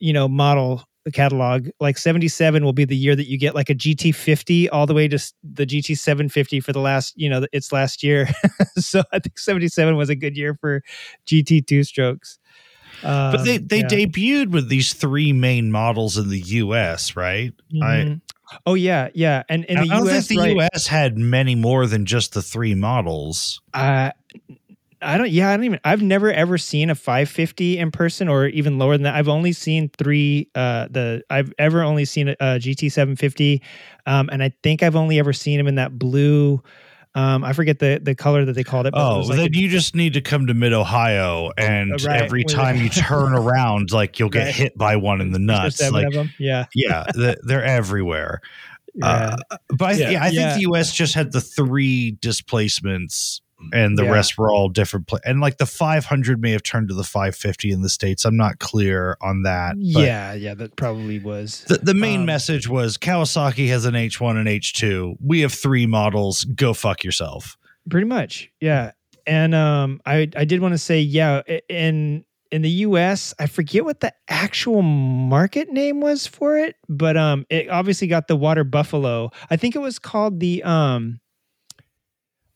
you 0.00 0.12
know, 0.12 0.26
model 0.28 0.84
catalog, 1.12 1.68
like 1.78 1.98
77 1.98 2.64
will 2.64 2.72
be 2.72 2.84
the 2.84 2.96
year 2.96 3.14
that 3.14 3.28
you 3.28 3.38
get 3.38 3.54
like 3.54 3.70
a 3.70 3.74
GT50 3.74 4.68
all 4.72 4.86
the 4.86 4.94
way 4.94 5.06
to 5.06 5.18
the 5.44 5.66
GT 5.66 5.96
750 5.96 6.58
for 6.60 6.72
the 6.72 6.80
last, 6.80 7.14
you 7.16 7.28
know, 7.28 7.46
its 7.52 7.70
last 7.72 8.02
year. 8.02 8.28
so 8.76 9.04
I 9.12 9.20
think 9.20 9.38
77 9.38 9.96
was 9.96 10.10
a 10.10 10.16
good 10.16 10.36
year 10.36 10.56
for 10.60 10.82
GT 11.26 11.64
two 11.66 11.84
strokes. 11.84 12.38
But 13.02 13.44
they 13.44 13.56
Um, 13.58 13.66
they 13.66 13.78
yeah. 13.78 13.86
debuted 13.86 14.50
with 14.50 14.68
these 14.68 14.92
three 14.92 15.32
main 15.32 15.70
models 15.70 16.18
in 16.18 16.28
the 16.28 16.40
U.S. 16.40 17.16
Right? 17.16 17.54
I 17.80 18.04
Mhm. 18.04 18.20
Oh 18.66 18.74
yeah, 18.74 19.08
yeah, 19.14 19.42
and 19.48 19.64
in 19.64 19.78
I 19.78 19.82
the 19.82 19.88
don't 19.88 20.06
US, 20.06 20.26
think 20.26 20.40
the 20.40 20.46
right, 20.46 20.56
U.S. 20.56 20.86
had 20.86 21.18
many 21.18 21.54
more 21.54 21.86
than 21.86 22.06
just 22.06 22.34
the 22.34 22.42
three 22.42 22.74
models. 22.74 23.60
Uh, 23.74 24.10
I 25.02 25.16
don't. 25.16 25.30
Yeah, 25.30 25.50
I 25.50 25.56
don't 25.56 25.64
even. 25.64 25.80
I've 25.84 26.02
never 26.02 26.30
ever 26.30 26.58
seen 26.58 26.90
a 26.90 26.94
550 26.94 27.78
in 27.78 27.90
person, 27.90 28.28
or 28.28 28.46
even 28.46 28.78
lower 28.78 28.92
than 28.92 29.04
that. 29.04 29.14
I've 29.14 29.28
only 29.28 29.52
seen 29.52 29.88
three. 29.96 30.48
Uh, 30.54 30.88
the 30.90 31.22
I've 31.30 31.52
ever 31.58 31.82
only 31.82 32.04
seen 32.04 32.28
a, 32.28 32.32
a 32.32 32.44
GT 32.58 32.92
750, 32.92 33.62
um, 34.06 34.28
and 34.30 34.42
I 34.42 34.52
think 34.62 34.82
I've 34.82 34.96
only 34.96 35.18
ever 35.18 35.32
seen 35.32 35.58
him 35.58 35.66
in 35.66 35.76
that 35.76 35.98
blue. 35.98 36.62
Um, 37.14 37.42
I 37.42 37.52
forget 37.54 37.80
the 37.80 38.00
the 38.00 38.14
color 38.14 38.44
that 38.44 38.52
they 38.52 38.62
called 38.62 38.86
it. 38.86 38.92
but 38.92 39.00
it 39.00 39.02
Oh, 39.02 39.20
like 39.22 39.36
then 39.36 39.52
you 39.54 39.68
just 39.68 39.96
need 39.96 40.12
to 40.14 40.20
come 40.20 40.46
to 40.46 40.54
Mid 40.54 40.72
Ohio, 40.72 41.50
and 41.58 41.92
Uh, 41.92 41.96
right, 42.06 42.22
every 42.22 42.44
time 42.44 42.76
you 42.76 42.88
turn 42.88 43.32
around, 43.36 43.90
like 43.90 44.18
you'll 44.20 44.28
get 44.28 44.44
Right. 44.46 44.54
hit 44.54 44.78
by 44.78 44.94
one 44.96 45.20
in 45.20 45.32
the 45.32 45.40
nuts. 45.40 45.80
Like. 45.90 46.06
Yeah, 46.38 46.66
yeah, 46.74 47.04
the, 47.12 47.36
they're 47.42 47.64
everywhere. 47.64 48.40
yeah. 48.94 49.36
Uh, 49.50 49.56
but 49.70 49.88
I, 49.88 49.92
Yeah. 49.94 50.10
yeah, 50.10 50.22
I 50.24 50.30
think 50.30 50.54
the 50.54 50.60
U.S. 50.62 50.92
just 50.92 51.14
had 51.14 51.32
the 51.32 51.40
three 51.40 52.12
displacements, 52.20 53.40
and 53.72 53.98
the 53.98 54.04
Yeah. 54.04 54.10
rest 54.12 54.38
were 54.38 54.50
all 54.52 54.68
different. 54.68 55.06
Pla- 55.06 55.18
and 55.24 55.40
like 55.40 55.58
the 55.58 55.66
500 55.66 56.40
may 56.40 56.50
have 56.52 56.62
turned 56.62 56.88
to 56.88 56.94
the 56.94 57.04
550 57.04 57.70
in 57.70 57.82
the 57.82 57.88
states. 57.88 58.24
I'm 58.24 58.36
not 58.36 58.58
clear 58.58 59.16
on 59.20 59.42
that. 59.42 59.74
but 59.76 59.82
yeah, 60.02 60.32
yeah. 60.34 60.54
That 60.54 60.76
probably 60.76 61.18
was. 61.18 61.64
The, 61.68 61.78
the 61.78 61.94
main 61.94 62.20
Um, 62.20 62.26
message 62.26 62.68
was 62.68 62.96
Kawasaki 62.96 63.68
has 63.68 63.84
an 63.84 63.94
H1 63.94 64.36
and 64.38 64.48
H2. 64.48 65.16
We 65.20 65.40
have 65.40 65.52
three 65.52 65.86
models. 65.86 66.44
Go 66.44 66.72
fuck 66.74 67.04
yourself. 67.04 67.56
pretty 67.88 68.06
much 68.06 68.50
yeah 68.60 68.92
and 69.26 69.54
um 69.54 70.00
i 70.06 70.28
i 70.36 70.44
did 70.44 70.60
want 70.60 70.72
to 70.72 70.78
say 70.78 71.00
yeah 71.00 71.40
in 71.68 72.24
in 72.50 72.62
the 72.62 72.70
us 72.70 73.34
i 73.38 73.46
forget 73.46 73.84
what 73.84 74.00
the 74.00 74.12
actual 74.28 74.82
market 74.82 75.70
name 75.70 76.00
was 76.00 76.26
for 76.26 76.58
it 76.58 76.76
but 76.88 77.16
um 77.16 77.44
it 77.50 77.68
obviously 77.68 78.06
got 78.06 78.28
the 78.28 78.36
water 78.36 78.64
buffalo 78.64 79.30
i 79.50 79.56
think 79.56 79.74
it 79.74 79.78
was 79.80 79.98
called 79.98 80.40
the 80.40 80.62
um 80.62 81.19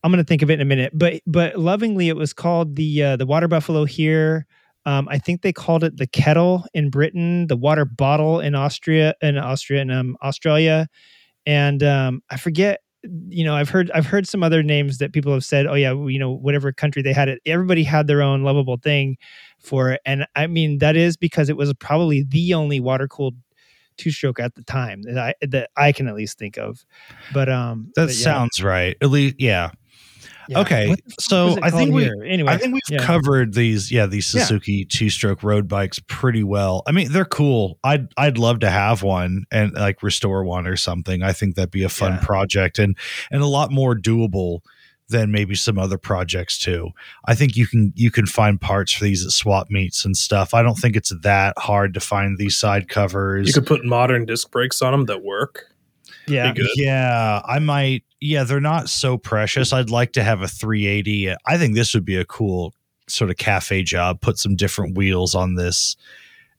i'm 0.05 0.12
gonna 0.12 0.22
think 0.22 0.42
of 0.42 0.50
it 0.50 0.55
in 0.55 0.61
a 0.61 0.64
minute 0.64 0.92
but 0.94 1.20
but 1.26 1.59
lovingly 1.59 2.09
it 2.09 2.16
was 2.16 2.32
called 2.32 2.76
the 2.76 3.02
uh 3.02 3.16
the 3.16 3.26
water 3.26 3.48
buffalo 3.48 3.84
here. 3.84 4.46
Um, 4.86 5.09
I 5.11 5.16
think 5.16 5.40
they 5.40 5.52
called 5.52 5.82
it 5.82 5.96
the 5.96 6.07
kettle 6.07 6.66
in 6.74 6.90
Britain, 6.90 7.46
the 7.46 7.57
water 7.57 7.86
bottle 7.86 8.38
in 8.38 8.55
Austria, 8.55 9.14
in 9.22 9.38
Austria, 9.38 9.80
and 9.80 9.90
um, 9.90 10.16
Australia, 10.22 10.88
and 11.46 11.82
um, 11.82 12.22
I 12.28 12.36
forget 12.36 12.80
you 13.28 13.44
know 13.44 13.55
i've 13.55 13.68
heard 13.68 13.90
i've 13.90 14.07
heard 14.07 14.26
some 14.26 14.42
other 14.42 14.62
names 14.62 14.96
that 14.98 15.12
people 15.12 15.32
have 15.32 15.44
said 15.44 15.66
oh 15.66 15.74
yeah 15.74 15.92
you 15.92 16.18
know 16.18 16.30
whatever 16.30 16.72
country 16.72 17.02
they 17.02 17.12
had 17.12 17.28
it 17.28 17.38
everybody 17.44 17.84
had 17.84 18.07
their 18.07 18.22
own 18.22 18.42
lovable 18.42 18.78
thing 18.78 19.16
for 19.59 19.92
it. 19.92 20.00
And 20.07 20.26
i 20.34 20.46
mean 20.46 20.78
that 20.78 20.96
is 20.96 21.16
because 21.16 21.48
it 21.48 21.57
was 21.57 21.72
probably 21.74 22.24
the 22.26 22.55
only 22.55 22.80
water 22.80 23.09
cooled 23.09 23.36
two 23.96 24.11
stroke 24.11 24.40
at 24.40 24.55
the 24.55 24.64
time 24.64 25.02
that 25.02 25.18
i 25.18 25.34
that 25.46 25.70
i 25.76 25.92
can 25.92 26.09
at 26.09 26.14
least 26.14 26.38
think 26.38 26.57
of. 26.57 26.84
But 27.32 27.48
um 27.48 27.92
That 27.94 28.07
but 28.07 28.14
yeah, 28.14 28.24
sounds 28.24 28.62
right. 28.62 28.96
At 29.00 29.11
least, 29.11 29.36
yeah. 29.38 29.70
Yeah. 30.49 30.61
Okay, 30.61 30.88
What 30.88 31.01
so 31.20 31.47
was 31.47 31.57
it 31.57 31.62
I 31.64 31.70
think 31.70 31.90
called 31.90 31.95
we, 31.95 32.05
here? 32.05 32.24
anyway 32.24 32.53
I 32.53 32.57
think 32.59 32.74
we've 32.74 32.82
yeah. 32.90 33.05
covered 33.05 33.55
these, 33.55 33.90
yeah, 33.92 34.07
these 34.07 34.32
Yeah. 34.34 34.42
Suzuki 34.45 34.84
two-stroke 34.84 35.42
road 35.42 35.68
bikes 35.68 35.99
pretty 36.07 36.42
well. 36.42 36.82
I 36.86 36.92
mean, 36.92 37.11
they're 37.12 37.24
cool. 37.24 37.78
I'd 37.84 38.09
I'd 38.16 38.38
love 38.38 38.61
to 38.61 38.70
have 38.70 39.03
one 39.03 39.45
and 39.53 39.72
like 39.74 40.03
restore 40.03 40.45
one 40.45 40.66
or 40.66 40.76
something. 40.76 41.22
I 41.22 41.32
think 41.32 41.55
that'd 41.57 41.70
be 41.70 41.84
a 41.84 41.88
fun 41.88 42.12
Yeah. 42.14 42.20
project 42.24 42.78
and 42.78 42.97
and 43.30 43.42
a 43.42 43.47
lot 43.47 43.70
more 43.70 43.95
doable 43.97 44.61
than 45.11 45.30
maybe 45.30 45.55
some 45.55 45.78
other 45.78 45.99
projects 45.99 46.59
too. 46.59 46.88
I 47.26 47.34
think 47.34 47.57
you 47.57 47.66
can 47.66 47.92
you 47.95 48.11
can 48.11 48.24
find 48.26 48.59
parts 48.61 48.92
for 48.95 49.05
these 49.05 49.24
at 49.24 49.32
swap 49.32 49.70
meets 49.70 50.05
and 50.05 50.16
stuff. 50.16 50.55
I 50.55 50.62
don't 50.62 50.76
think 50.78 50.97
it's 50.97 51.12
that 51.22 51.59
hard 51.59 51.92
to 51.95 52.01
find 52.01 52.38
these 52.38 52.57
side 52.59 52.88
covers. 52.88 53.47
You 53.47 53.53
could 53.53 53.66
put 53.66 53.84
modern 53.84 54.24
disc 54.24 54.51
brakes 54.51 54.80
on 54.80 54.92
them 54.92 55.05
that 55.07 55.22
work. 55.22 55.66
yeah 56.26 56.53
Be. 56.53 56.66
Yeah, 56.76 57.42
I 57.45 57.59
might. 57.59 58.03
Yeah, 58.25 58.45
they're 58.45 58.59
not 58.59 58.89
so 58.89 59.18
precious. 59.18 59.72
I'd 59.75 59.91
like 59.91 60.12
to 60.12 60.22
have 60.22 60.41
a 60.41 60.49
380. 60.49 61.35
I 61.47 61.59
think 61.59 61.75
this 61.75 61.93
would 61.93 62.07
be 62.07 62.16
a 62.16 62.25
cool 62.25 62.72
sort 63.07 63.29
of 63.29 63.37
cafe 63.37 63.83
job. 63.83 64.22
Put 64.22 64.39
some 64.39 64.57
different 64.57 64.97
wheels 64.97 65.35
on 65.35 65.57
this, 65.57 65.95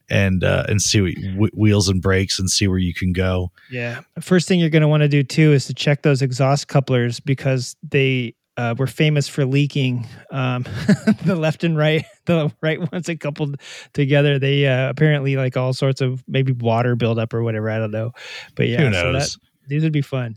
and 0.08 0.44
uh, 0.44 0.64
and 0.68 0.80
see 0.80 1.00
what 1.00 1.14
w- 1.14 1.50
wheels 1.54 1.88
and 1.88 2.00
brakes, 2.00 2.38
and 2.38 2.48
see 2.48 2.68
where 2.68 2.78
you 2.78 2.94
can 2.94 3.12
go. 3.12 3.50
Yeah. 3.68 4.02
First 4.20 4.46
thing 4.46 4.60
you're 4.60 4.70
going 4.70 4.82
to 4.82 4.88
want 4.88 5.00
to 5.00 5.08
do 5.08 5.24
too 5.24 5.52
is 5.52 5.66
to 5.66 5.74
check 5.74 6.02
those 6.02 6.22
exhaust 6.22 6.68
couplers 6.68 7.18
because 7.18 7.74
they 7.82 8.36
uh, 8.56 8.76
were 8.78 8.86
famous 8.86 9.26
for 9.26 9.44
leaking. 9.44 10.06
Um, 10.30 10.62
the 11.24 11.34
left 11.34 11.64
and 11.64 11.76
right, 11.76 12.04
the 12.26 12.52
right 12.62 12.78
ones 12.92 13.06
that 13.06 13.18
coupled 13.18 13.60
together, 13.92 14.38
they 14.38 14.68
uh, 14.68 14.88
apparently 14.88 15.34
like 15.34 15.56
all 15.56 15.72
sorts 15.72 16.00
of 16.00 16.22
maybe 16.28 16.52
water 16.52 16.94
buildup 16.94 17.34
or 17.34 17.42
whatever. 17.42 17.68
I 17.70 17.78
don't 17.78 17.90
know. 17.90 18.12
But 18.54 18.68
yeah, 18.68 18.82
Who 18.82 18.92
so 18.94 19.12
that, 19.12 19.12
knows? 19.12 19.38
these 19.66 19.82
would 19.82 19.92
be 19.92 20.02
fun. 20.02 20.36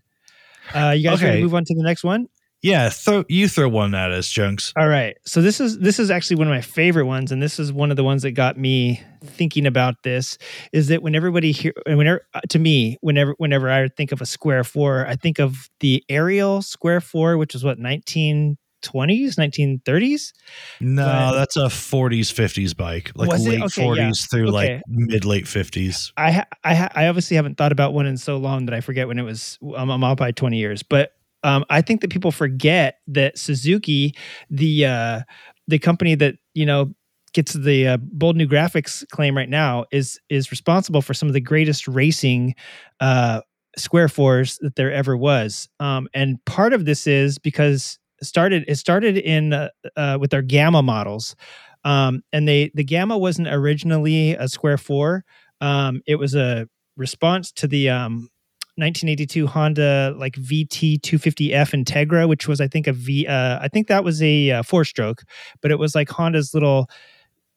Uh, 0.74 0.92
you 0.92 1.04
guys 1.04 1.22
ready 1.22 1.38
to 1.38 1.44
move 1.44 1.56
on 1.56 1.64
to 1.66 1.76
the 1.76 1.84
next 1.84 2.04
one? 2.04 2.28
Yeah, 2.62 2.90
throw 2.90 3.24
you 3.30 3.48
throw 3.48 3.70
one 3.70 3.96
at 3.96 4.12
us, 4.12 4.30
Junks. 4.30 4.74
All 4.78 4.90
right. 4.90 5.16
So 5.26 5.42
this 5.42 5.62
is 5.62 5.80
this 5.80 5.98
is 5.98 6.12
actually 6.12 6.36
one 6.38 6.48
of 6.48 6.52
my 6.52 6.62
favorite 6.62 7.06
ones, 7.06 7.32
and 7.32 7.42
this 7.42 7.58
is 7.58 7.72
one 7.72 7.90
of 7.90 7.96
the 7.96 8.04
ones 8.04 8.24
that 8.24 8.32
got 8.32 8.58
me 8.58 9.02
thinking 9.24 9.66
about 9.66 9.96
this. 10.04 10.38
Is 10.74 10.90
that 10.90 11.02
when 11.02 11.16
everybody 11.16 11.54
here, 11.54 11.74
and 11.86 11.98
whenever 11.98 12.22
uh, 12.34 12.42
to 12.50 12.60
me, 12.60 12.98
whenever 13.00 13.34
whenever 13.38 13.70
I 13.70 13.88
think 13.88 14.12
of 14.12 14.20
a 14.20 14.26
square 14.26 14.66
four, 14.66 15.08
I 15.08 15.16
think 15.16 15.40
of 15.40 15.70
the 15.80 16.04
Ariel 16.10 16.62
Square 16.62 17.02
Four, 17.02 17.38
which 17.38 17.56
is 17.56 17.64
what 17.64 17.80
nineteen 17.80 18.58
twenties, 18.82 19.38
nineteen 19.38 19.82
thirties. 19.86 20.34
No, 20.80 21.06
But- 21.06 21.36
that's 21.38 21.56
a 21.58 21.66
40s, 21.70 22.32
50s 22.34 22.76
bike, 22.76 23.12
like 23.16 23.30
late 23.40 23.62
Okay, 23.62 23.82
40s 23.84 23.98
yeah. 23.98 24.12
through 24.32 24.52
like 24.52 24.82
mid 24.88 25.26
late 25.26 25.46
50s. 25.46 26.12
I 26.18 26.32
ha- 26.32 26.48
I 26.64 26.76
ha- 26.76 26.90
I 26.96 27.08
obviously 27.08 27.36
haven't 27.36 27.58
thought 27.58 27.72
about 27.72 27.94
one 27.94 28.06
in 28.06 28.18
so 28.18 28.38
long 28.38 28.66
that 28.66 28.74
I 28.76 28.82
forget 28.82 29.08
when 29.08 29.20
it 29.20 29.24
was. 29.24 29.58
I'm, 29.76 29.90
I'm 29.90 30.04
out 30.04 30.18
by 30.18 30.32
20 30.32 30.58
years, 30.58 30.84
but 30.84 31.12
um, 31.44 31.64
I 31.70 31.82
think 31.82 32.02
that 32.02 32.10
people 32.12 32.32
forget 32.32 33.00
that 33.08 33.38
Suzuki, 33.38 34.14
the 34.50 34.86
uh, 34.86 35.22
the 35.68 35.80
company 35.80 36.16
that 36.16 36.36
you 36.54 36.66
know 36.66 36.94
gets 37.34 37.54
the 37.54 37.88
uh, 37.88 37.98
bold 38.02 38.36
new 38.36 38.48
graphics 38.48 39.08
claim 39.10 39.38
right 39.38 39.50
now, 39.50 39.86
is 39.92 40.20
is 40.30 40.52
responsible 40.52 41.02
for 41.02 41.14
some 41.14 41.28
of 41.28 41.34
the 41.34 41.40
greatest 41.42 41.88
racing 41.88 42.56
uh, 43.00 43.42
square 43.78 44.10
fours 44.10 44.58
that 44.62 44.76
there 44.76 44.92
ever 44.92 45.16
was. 45.16 45.70
Um, 45.80 46.10
and 46.14 46.44
part 46.46 46.74
of 46.74 46.86
this 46.86 47.08
is 47.08 47.38
because 47.38 48.00
started 48.24 48.66
it 48.68 48.76
started 48.76 49.18
in 49.18 49.54
uh, 49.54 49.70
uh, 49.96 50.18
with 50.20 50.32
their 50.32 50.42
Gamma 50.42 50.82
models. 50.82 51.36
Um, 51.84 52.24
and 52.34 52.48
they 52.48 52.72
the 52.74 52.84
Gamma 52.84 53.18
wasn't 53.18 53.48
originally 53.48 54.32
a 54.34 54.48
square 54.48 54.78
four. 54.78 55.24
Um, 55.62 56.02
it 56.06 56.16
was 56.16 56.36
a 56.36 56.68
response 56.98 57.52
to 57.54 57.68
the 57.68 57.90
um, 57.90 58.30
1982 58.76 59.48
Honda 59.48 60.14
like 60.18 60.36
VT 60.36 61.00
250F 61.02 61.84
Integra, 61.84 62.28
which 62.28 62.48
was 62.48 62.62
I 62.62 62.68
think 62.68 62.88
a 62.88 62.94
V. 62.94 63.28
Uh, 63.28 63.60
I 63.62 63.68
think 63.68 63.88
that 63.88 64.04
was 64.04 64.22
a 64.22 64.52
uh, 64.52 64.64
four 64.64 64.86
stroke, 64.86 65.24
but 65.62 65.72
it 65.72 65.80
was 65.80 65.96
like 65.96 66.10
Honda's 66.10 66.54
little 66.54 66.90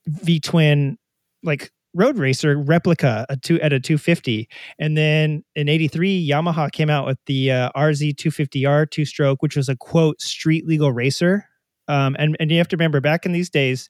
V 0.06 0.40
twin 0.40 0.98
like 1.42 1.70
road 1.94 2.18
racer 2.18 2.56
replica 2.56 3.26
a 3.28 3.36
two 3.36 3.60
at 3.60 3.72
a 3.72 3.80
250 3.80 4.48
and 4.78 4.96
then 4.96 5.44
in 5.54 5.68
83 5.68 6.28
yamaha 6.28 6.70
came 6.70 6.90
out 6.90 7.06
with 7.06 7.18
the 7.26 7.50
uh, 7.50 7.70
rz 7.76 8.14
250r 8.14 8.90
two 8.90 9.04
stroke 9.04 9.42
which 9.42 9.56
was 9.56 9.68
a 9.68 9.76
quote 9.76 10.20
street 10.20 10.66
legal 10.66 10.92
racer. 10.92 11.46
Um, 11.88 12.14
and, 12.18 12.36
and 12.38 12.50
you 12.50 12.58
have 12.58 12.68
to 12.68 12.76
remember 12.76 13.00
back 13.00 13.26
in 13.26 13.32
these 13.32 13.50
days 13.50 13.88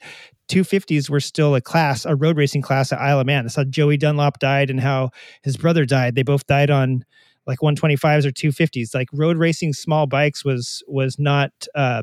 250s 0.48 1.08
were 1.10 1.20
still 1.20 1.54
a 1.54 1.60
class 1.60 2.04
a 2.04 2.16
road 2.16 2.36
racing 2.36 2.62
class 2.62 2.92
at 2.92 3.00
isle 3.00 3.20
of 3.20 3.26
man. 3.26 3.44
That's 3.44 3.56
how 3.56 3.64
joey 3.64 3.96
dunlop 3.96 4.38
died 4.38 4.70
and 4.70 4.80
how 4.80 5.10
his 5.42 5.56
brother 5.56 5.84
died. 5.84 6.14
They 6.14 6.22
both 6.22 6.46
died 6.46 6.70
on 6.70 7.04
like 7.46 7.58
125s 7.58 8.24
or 8.24 8.30
250s 8.30 8.94
like 8.94 9.08
road 9.12 9.36
racing 9.36 9.72
small 9.72 10.06
bikes 10.06 10.44
was 10.44 10.82
was 10.86 11.18
not 11.18 11.50
uh 11.74 12.02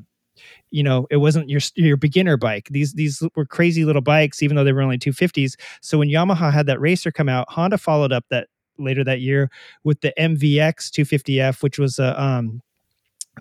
you 0.71 0.83
know, 0.83 1.07
it 1.09 1.17
wasn't 1.17 1.49
your 1.49 1.61
your 1.75 1.97
beginner 1.97 2.37
bike. 2.37 2.67
These 2.71 2.93
these 2.93 3.23
were 3.35 3.45
crazy 3.45 3.85
little 3.85 4.01
bikes, 4.01 4.41
even 4.43 4.55
though 4.55 4.63
they 4.63 4.73
were 4.73 4.81
only 4.81 4.97
250s. 4.97 5.55
So 5.81 5.97
when 5.97 6.09
Yamaha 6.09 6.51
had 6.51 6.67
that 6.67 6.79
racer 6.79 7.11
come 7.11 7.29
out, 7.29 7.49
Honda 7.49 7.77
followed 7.77 8.11
up 8.11 8.25
that 8.29 8.47
later 8.77 9.03
that 9.03 9.21
year 9.21 9.49
with 9.83 10.01
the 10.01 10.13
MVX 10.17 10.89
250F, 10.91 11.61
which 11.61 11.79
was 11.79 11.99
a 11.99 12.21
um, 12.21 12.61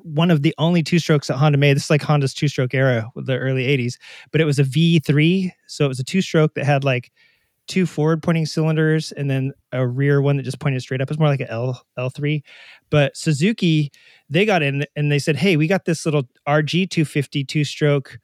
one 0.02 0.30
of 0.30 0.42
the 0.42 0.54
only 0.58 0.82
two 0.82 0.98
strokes 0.98 1.28
that 1.28 1.36
Honda 1.36 1.58
made. 1.58 1.76
This 1.76 1.84
is 1.84 1.90
like 1.90 2.02
Honda's 2.02 2.34
two 2.34 2.48
stroke 2.48 2.74
era 2.74 3.10
with 3.14 3.26
the 3.26 3.36
early 3.38 3.66
80s, 3.66 3.94
but 4.30 4.40
it 4.40 4.44
was 4.44 4.58
a 4.58 4.64
V3. 4.64 5.52
So 5.66 5.84
it 5.84 5.88
was 5.88 6.00
a 6.00 6.04
two 6.04 6.20
stroke 6.20 6.54
that 6.54 6.64
had 6.64 6.84
like 6.84 7.12
two 7.68 7.86
forward 7.86 8.22
pointing 8.22 8.46
cylinders 8.46 9.12
and 9.12 9.30
then 9.30 9.52
a 9.72 9.86
rear 9.86 10.20
one 10.20 10.36
that 10.36 10.42
just 10.42 10.58
pointed 10.58 10.82
straight 10.82 11.00
up. 11.00 11.10
It's 11.10 11.18
more 11.18 11.28
like 11.28 11.42
L 11.48 11.82
L3. 11.98 12.42
But 12.90 13.16
Suzuki, 13.16 13.92
they 14.28 14.44
got 14.44 14.62
in 14.62 14.84
and 14.96 15.12
they 15.12 15.18
said, 15.18 15.36
Hey, 15.36 15.56
we 15.56 15.66
got 15.66 15.84
this 15.84 16.04
little 16.04 16.24
RG 16.48 16.90
250 16.90 17.44
two 17.44 17.64
stroke 17.64 18.18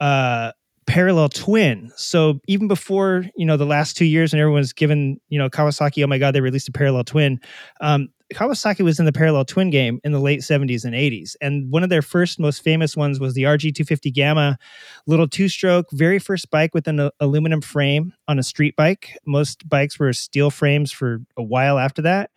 uh 0.00 0.52
parallel 0.88 1.28
twin. 1.28 1.92
So 1.96 2.40
even 2.48 2.66
before, 2.66 3.26
you 3.36 3.44
know, 3.44 3.58
the 3.58 3.66
last 3.66 3.94
two 3.94 4.06
years 4.06 4.32
and 4.32 4.40
everyone's 4.40 4.72
given, 4.72 5.20
you 5.28 5.38
know, 5.38 5.50
Kawasaki, 5.50 6.02
oh 6.02 6.06
my 6.06 6.16
God, 6.16 6.34
they 6.34 6.40
released 6.40 6.68
a 6.68 6.72
parallel 6.72 7.04
twin. 7.04 7.40
Um, 7.82 8.08
Kawasaki 8.32 8.80
was 8.80 8.98
in 8.98 9.04
the 9.04 9.12
parallel 9.12 9.44
twin 9.44 9.68
game 9.68 10.00
in 10.02 10.12
the 10.12 10.18
late 10.18 10.40
70s 10.40 10.86
and 10.86 10.94
80s. 10.94 11.36
And 11.42 11.70
one 11.70 11.82
of 11.82 11.90
their 11.90 12.00
first, 12.00 12.40
most 12.40 12.64
famous 12.64 12.96
ones 12.96 13.20
was 13.20 13.34
the 13.34 13.42
RG250 13.42 14.12
Gamma, 14.14 14.58
little 15.06 15.28
two 15.28 15.50
stroke, 15.50 15.86
very 15.92 16.18
first 16.18 16.50
bike 16.50 16.72
with 16.72 16.88
an 16.88 17.10
aluminum 17.20 17.60
frame 17.60 18.14
on 18.26 18.38
a 18.38 18.42
street 18.42 18.74
bike. 18.74 19.10
Most 19.26 19.68
bikes 19.68 19.98
were 19.98 20.14
steel 20.14 20.50
frames 20.50 20.90
for 20.90 21.20
a 21.36 21.42
while 21.42 21.78
after 21.78 22.00
that. 22.02 22.30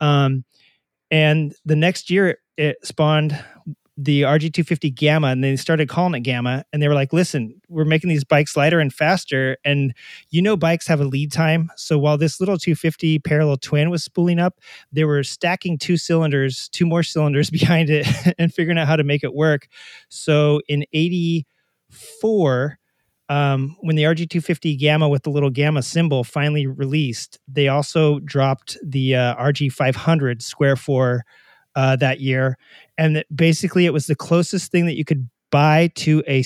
Um, 0.00 0.44
and 1.12 1.54
the 1.64 1.76
next 1.76 2.10
year, 2.10 2.28
it, 2.28 2.38
it 2.56 2.76
spawned 2.84 3.38
the 4.04 4.22
RG250 4.22 4.94
Gamma 4.94 5.28
and 5.28 5.44
they 5.44 5.54
started 5.56 5.88
calling 5.88 6.14
it 6.14 6.20
Gamma 6.20 6.64
and 6.72 6.82
they 6.82 6.88
were 6.88 6.94
like, 6.94 7.12
listen, 7.12 7.60
we're 7.68 7.84
making 7.84 8.10
these 8.10 8.24
bikes 8.24 8.56
lighter 8.56 8.80
and 8.80 8.92
faster. 8.92 9.56
And 9.64 9.94
you 10.30 10.42
know, 10.42 10.56
bikes 10.56 10.86
have 10.88 11.00
a 11.00 11.04
lead 11.04 11.30
time. 11.30 11.70
So 11.76 11.98
while 11.98 12.18
this 12.18 12.40
little 12.40 12.58
250 12.58 13.20
parallel 13.20 13.58
twin 13.58 13.90
was 13.90 14.02
spooling 14.02 14.38
up, 14.38 14.58
they 14.90 15.04
were 15.04 15.22
stacking 15.22 15.78
two 15.78 15.96
cylinders, 15.96 16.68
two 16.70 16.86
more 16.86 17.02
cylinders 17.02 17.50
behind 17.62 17.90
it 17.90 18.06
and 18.38 18.52
figuring 18.52 18.78
out 18.78 18.88
how 18.88 18.96
to 18.96 19.04
make 19.04 19.22
it 19.22 19.34
work. 19.34 19.68
So 20.08 20.60
in 20.68 20.84
84, 20.92 22.78
um, 23.28 23.76
when 23.80 23.96
the 23.96 24.02
RG250 24.02 24.78
Gamma 24.78 25.08
with 25.08 25.22
the 25.22 25.30
little 25.30 25.50
Gamma 25.50 25.82
symbol 25.82 26.24
finally 26.24 26.66
released, 26.66 27.38
they 27.46 27.68
also 27.68 28.18
dropped 28.20 28.76
the 28.84 29.14
uh, 29.14 29.36
RG500 29.36 30.42
Square 30.42 30.76
4 30.76 31.24
uh, 31.74 31.96
that 31.96 32.20
year, 32.20 32.56
and 32.98 33.16
that 33.16 33.26
basically 33.34 33.86
it 33.86 33.92
was 33.92 34.06
the 34.06 34.14
closest 34.16 34.70
thing 34.70 34.86
that 34.86 34.96
you 34.96 35.04
could 35.04 35.28
buy 35.50 35.88
to 35.94 36.22
a 36.28 36.44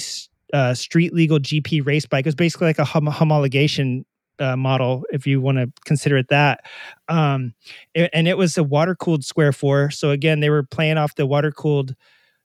uh, 0.52 0.74
street 0.74 1.12
legal 1.14 1.38
GP 1.38 1.84
race 1.86 2.06
bike. 2.06 2.24
It 2.24 2.28
was 2.28 2.34
basically 2.34 2.68
like 2.68 2.78
a 2.78 2.84
hom- 2.84 3.06
homologation 3.06 4.04
uh, 4.38 4.56
model, 4.56 5.04
if 5.10 5.26
you 5.26 5.40
want 5.40 5.58
to 5.58 5.70
consider 5.84 6.16
it 6.16 6.28
that. 6.28 6.60
Um, 7.08 7.54
it- 7.94 8.10
and 8.12 8.28
it 8.28 8.36
was 8.36 8.56
a 8.58 8.62
water 8.64 8.94
cooled 8.94 9.24
Square 9.24 9.52
Four. 9.52 9.90
So 9.90 10.10
again, 10.10 10.40
they 10.40 10.50
were 10.50 10.62
playing 10.62 10.98
off 10.98 11.14
the 11.14 11.26
water 11.26 11.50
cooled 11.50 11.94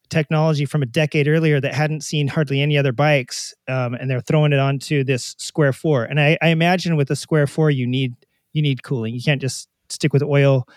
technology 0.10 0.66
from 0.66 0.82
a 0.84 0.86
decade 0.86 1.28
earlier 1.28 1.62
that 1.62 1.74
hadn't 1.74 2.02
seen 2.02 2.28
hardly 2.28 2.62
any 2.62 2.78
other 2.78 2.92
bikes, 2.92 3.54
um, 3.68 3.94
and 3.94 4.10
they're 4.10 4.22
throwing 4.22 4.52
it 4.54 4.60
onto 4.60 5.04
this 5.04 5.36
Square 5.38 5.74
Four. 5.74 6.04
And 6.04 6.20
I, 6.20 6.38
I 6.42 6.50
imagine 6.50 6.96
with 6.96 7.10
a 7.12 7.16
Square 7.16 7.48
Four, 7.48 7.72
you 7.72 7.88
need 7.88 8.16
you 8.54 8.62
need 8.62 8.84
cooling. 8.84 9.14
You 9.14 9.22
can't 9.22 9.42
just 9.42 9.70
stick 9.90 10.12
with 10.14 10.24
oil 10.24 10.68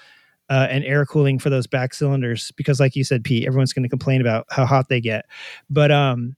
uh, 0.51 0.67
and 0.71 0.85
air 0.85 1.07
cooling 1.07 1.39
for 1.39 1.51
those 1.51 1.67
back 1.67 1.95
cylinders 1.95 2.53
because, 2.57 2.81
like 2.81 2.97
you 2.97 3.05
said, 3.05 3.25
Pete, 3.25 3.47
everyone's 3.47 3.73
going 3.73 3.83
to 3.83 3.89
complain 3.89 4.21
about 4.21 4.47
how 4.51 4.67
hot 4.67 4.89
they 4.89 5.01
get. 5.01 5.25
But 5.71 5.91
um, 5.91 6.37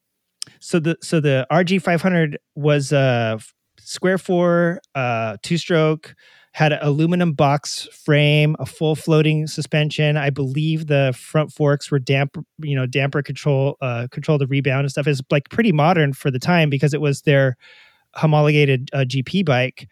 so 0.60 0.78
the 0.78 0.96
so 1.02 1.20
the 1.20 1.46
RG 1.50 1.82
500 1.82 2.38
was 2.54 2.92
a 2.92 3.38
square 3.78 4.18
four, 4.18 4.80
uh, 4.94 5.36
two 5.42 5.58
stroke, 5.58 6.14
had 6.52 6.72
an 6.72 6.78
aluminum 6.82 7.32
box 7.32 7.86
frame, 7.92 8.56
a 8.58 8.66
full 8.66 8.94
floating 8.94 9.46
suspension. 9.46 10.16
I 10.16 10.30
believe 10.30 10.86
the 10.86 11.14
front 11.16 11.52
forks 11.52 11.90
were 11.90 11.98
damp, 11.98 12.36
you 12.58 12.74
know, 12.74 12.86
damper 12.86 13.22
control, 13.22 13.76
uh, 13.80 14.08
control 14.10 14.38
the 14.38 14.46
rebound 14.46 14.80
and 14.80 14.90
stuff. 14.90 15.06
Is 15.06 15.22
like 15.30 15.50
pretty 15.50 15.72
modern 15.72 16.12
for 16.12 16.30
the 16.30 16.38
time 16.38 16.70
because 16.70 16.94
it 16.94 17.00
was 17.00 17.22
their 17.22 17.56
homologated 18.14 18.88
uh, 18.92 19.04
GP 19.06 19.44
bike. 19.44 19.88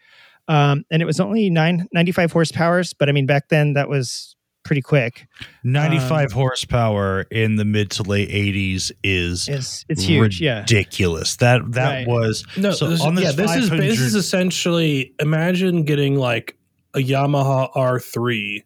Um, 0.47 0.85
and 0.91 1.01
it 1.01 1.05
was 1.05 1.19
only 1.19 1.49
nine, 1.49 1.87
95 1.93 2.31
horsepower. 2.31 2.83
But 2.99 3.09
I 3.09 3.11
mean, 3.11 3.25
back 3.25 3.49
then 3.49 3.73
that 3.73 3.89
was 3.89 4.35
pretty 4.63 4.81
quick. 4.81 5.27
95 5.63 6.31
horsepower 6.31 7.21
in 7.31 7.55
the 7.55 7.65
mid 7.65 7.91
to 7.91 8.03
late 8.03 8.29
80s 8.29 8.91
is 9.03 9.47
It's- 9.47 9.85
it's 9.89 10.03
huge, 10.03 10.41
yeah. 10.41 10.59
ridiculous. 10.61 11.35
That 11.37 11.61
that 11.73 11.89
Right. 11.91 12.07
was 12.07 12.43
No, 12.57 12.71
so 12.71 12.87
this, 12.87 13.01
on 13.01 13.15
this 13.15 13.25
yeah, 13.25 13.31
this 13.31 13.55
is 13.55 13.69
this 13.69 13.99
is 13.99 14.15
essentially 14.15 15.13
imagine 15.19 15.83
getting 15.83 16.15
like 16.15 16.57
a 16.95 16.99
Yamaha 16.99 17.71
R3 17.75 18.63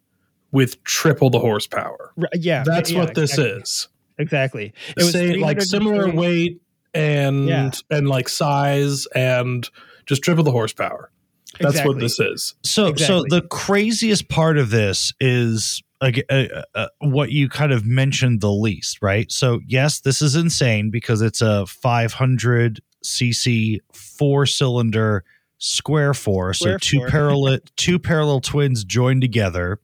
with 0.51 0.81
triple 0.83 1.29
the 1.29 1.39
horsepower. 1.39 2.11
Right, 2.15 2.31
yeah, 2.35 2.63
that's 2.65 2.91
yeah, 2.91 2.99
what 2.99 3.13
this 3.15 3.31
exactly. 3.31 3.61
is. 3.61 3.87
Exactly. 4.17 4.73
It 4.97 5.03
was 5.03 5.11
Say 5.11 5.35
like 5.35 5.61
similar 5.61 6.09
weight 6.11 6.61
and 6.93 7.47
Yeah. 7.47 7.71
and 7.91 8.07
like 8.07 8.29
size 8.29 9.05
and 9.15 9.69
just 10.05 10.21
triple 10.23 10.43
the 10.43 10.51
horsepower. 10.51 11.11
That's 11.59 11.85
what 11.85 11.99
this 11.99 12.19
is. 12.19 12.55
So, 12.63 12.95
so 12.95 13.23
the 13.27 13.41
craziest 13.41 14.29
part 14.29 14.57
of 14.57 14.69
this 14.69 15.13
is 15.19 15.81
ag- 16.01 16.25
uh, 16.29 16.63
uh, 16.75 16.87
what 16.99 17.31
you 17.31 17.49
kind 17.49 17.71
of 17.71 17.85
mentioned 17.85 18.41
the 18.41 18.51
least, 18.51 19.01
right? 19.01 19.31
So, 19.31 19.59
yes, 19.65 20.01
this 20.01 20.21
is 20.21 20.35
insane 20.35 20.89
because 20.89 21.21
it's 21.21 21.41
a 21.41 21.65
500 21.65 22.81
cc 23.03 23.79
four 23.93 24.45
cylinder 24.45 25.23
square 25.57 26.13
four, 26.13 26.53
so 26.53 26.77
two 26.77 26.99
four. 26.99 27.07
parallel 27.07 27.59
two 27.75 27.99
parallel 27.99 28.41
twins 28.41 28.83
joined 28.83 29.21
together. 29.21 29.79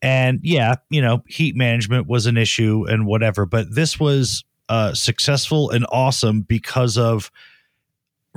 And 0.00 0.40
yeah, 0.42 0.74
you 0.90 1.02
know, 1.02 1.24
heat 1.26 1.56
management 1.56 2.06
was 2.06 2.26
an 2.26 2.36
issue 2.36 2.84
and 2.88 3.06
whatever, 3.06 3.46
but 3.46 3.74
this 3.74 3.98
was 3.98 4.44
uh, 4.68 4.94
successful 4.94 5.70
and 5.70 5.86
awesome 5.90 6.42
because 6.42 6.98
of 6.98 7.30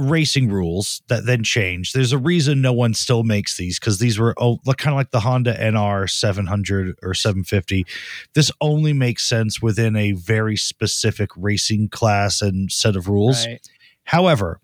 racing 0.10 0.50
rules 0.50 1.02
that 1.08 1.26
then 1.26 1.44
changed. 1.44 1.96
There's 1.96 2.12
a 2.12 2.18
reason 2.18 2.62
no 2.62 2.74
one 2.74 2.94
still 2.94 3.24
makes 3.24 3.58
these 3.58 3.80
because 3.80 4.00
these 4.00 4.20
were 4.20 4.34
oh, 4.38 4.60
kind 4.78 4.94
of 4.94 4.98
like 4.98 5.12
the 5.12 5.20
Honda 5.20 5.56
NR 5.58 6.10
700 6.10 6.98
or 7.02 7.14
750. 7.14 7.86
This 8.34 8.52
only 8.62 8.94
makes 8.94 9.26
sense 9.26 9.62
within 9.62 9.96
a 9.96 10.14
very 10.14 10.58
specific 10.58 11.30
racing 11.38 11.90
class 11.90 12.42
and 12.42 12.72
set 12.72 12.96
of 12.96 13.08
rules. 13.08 13.46
Right. 13.46 13.62
However, 14.04 14.60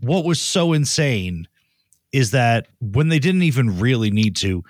what 0.00 0.24
was 0.24 0.40
so 0.40 0.72
insane 0.72 1.48
is 2.12 2.30
that 2.30 2.68
when 2.80 3.08
they 3.08 3.18
didn't 3.18 3.42
even 3.42 3.78
really 3.78 4.10
need 4.10 4.36
to, 4.36 4.64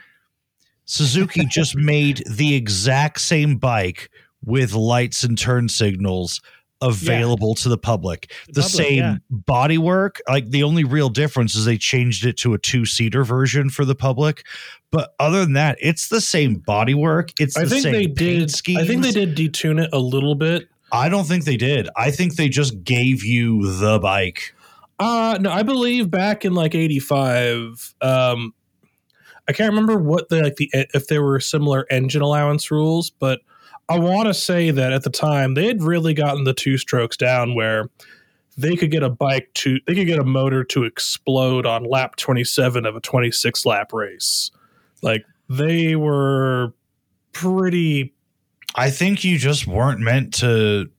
Suzuki 0.85 1.45
just 1.49 1.77
made 1.77 2.23
the 2.27 2.55
exact 2.55 3.21
same 3.21 3.57
bike 3.57 4.11
with 4.45 4.73
lights 4.73 5.25
and 5.25 5.37
turn 5.37 5.69
signals 5.69 6.41
available 6.81 7.55
to 7.57 7.69
the 7.69 7.79
public. 7.79 8.33
The, 8.49 8.63
public, 8.63 8.65
same 8.65 8.99
yeah. 8.99 9.17
bodywork. 9.33 10.19
Like 10.29 10.51
the 10.51 10.63
only 10.63 10.85
real 10.85 11.09
difference 11.09 11.55
is 11.55 11.65
they 11.65 11.79
changed 11.79 12.25
it 12.25 12.37
to 12.39 12.55
a 12.55 12.59
two 12.59 12.87
seater 12.87 13.25
version 13.25 13.71
for 13.71 13.85
the 13.85 13.95
public. 13.95 14.47
But 14.91 15.15
other 15.19 15.41
than 15.41 15.55
that, 15.55 15.79
it's 15.81 16.09
the 16.09 16.21
same 16.21 16.61
bodywork. 16.61 17.33
It's 17.39 17.57
I 17.57 17.65
the 17.65 17.71
think 17.71 17.83
same 17.83 17.93
they 17.93 18.07
did. 18.07 18.53
I 18.77 18.85
think 18.87 19.03
they 19.03 19.13
did 19.13 19.37
detune 19.37 19.83
it 19.83 19.91
a 19.93 19.99
little 19.99 20.35
bit. 20.35 20.69
I 20.91 21.09
don't 21.09 21.25
think 21.25 21.45
they 21.45 21.57
did. 21.57 21.89
I 21.97 22.11
think 22.11 22.37
they 22.37 22.49
just 22.49 22.83
gave 22.83 23.25
you 23.25 23.79
the 23.79 23.99
bike. 23.99 24.55
Uh 24.99 25.39
no, 25.41 25.51
I 25.51 25.63
believe 25.63 26.11
back 26.11 26.45
in 26.45 26.55
like 26.55 26.75
'85. 26.75 27.95
Um, 28.01 28.53
I 29.47 29.53
can't 29.53 29.71
remember 29.71 29.97
what 29.97 30.29
the 30.29 30.43
like 30.43 30.57
the 30.57 30.71
if 30.73 31.07
there 31.07 31.23
were 31.23 31.39
similar 31.39 31.87
engine 31.91 32.23
allowance 32.23 32.71
rules, 32.71 33.11
but 33.11 33.41
I 33.89 33.99
want 33.99 34.27
to 34.29 34.35
say 34.35 34.71
that 34.71 34.93
at 34.93 35.03
the 35.03 35.11
time 35.11 35.55
they 35.55 35.67
had 35.67 35.83
really 35.83 36.15
gotten 36.15 36.45
the 36.45 36.53
two 36.55 36.77
strokes 36.77 37.17
down 37.17 37.55
where 37.55 37.89
they 38.57 38.77
could 38.77 38.91
get 38.91 39.03
a 39.03 39.09
bike 39.09 39.49
to 39.55 39.79
they 39.87 39.95
could 39.95 40.07
get 40.07 40.19
a 40.19 40.25
motor 40.25 40.65
to 40.65 40.85
explode 40.85 41.65
on 41.65 41.85
lap 41.85 42.17
27 42.17 42.85
of 42.85 42.97
a 42.97 43.01
26 43.01 43.65
lap 43.65 43.93
race. 43.93 44.51
Like 45.03 45.25
they 45.49 45.97
were 45.97 46.75
pretty 47.33 48.13
I 48.75 48.91
think 48.91 49.25
you 49.25 49.39
just 49.39 49.67
weren't 49.67 50.01
meant 50.01 50.35
to 50.35 50.91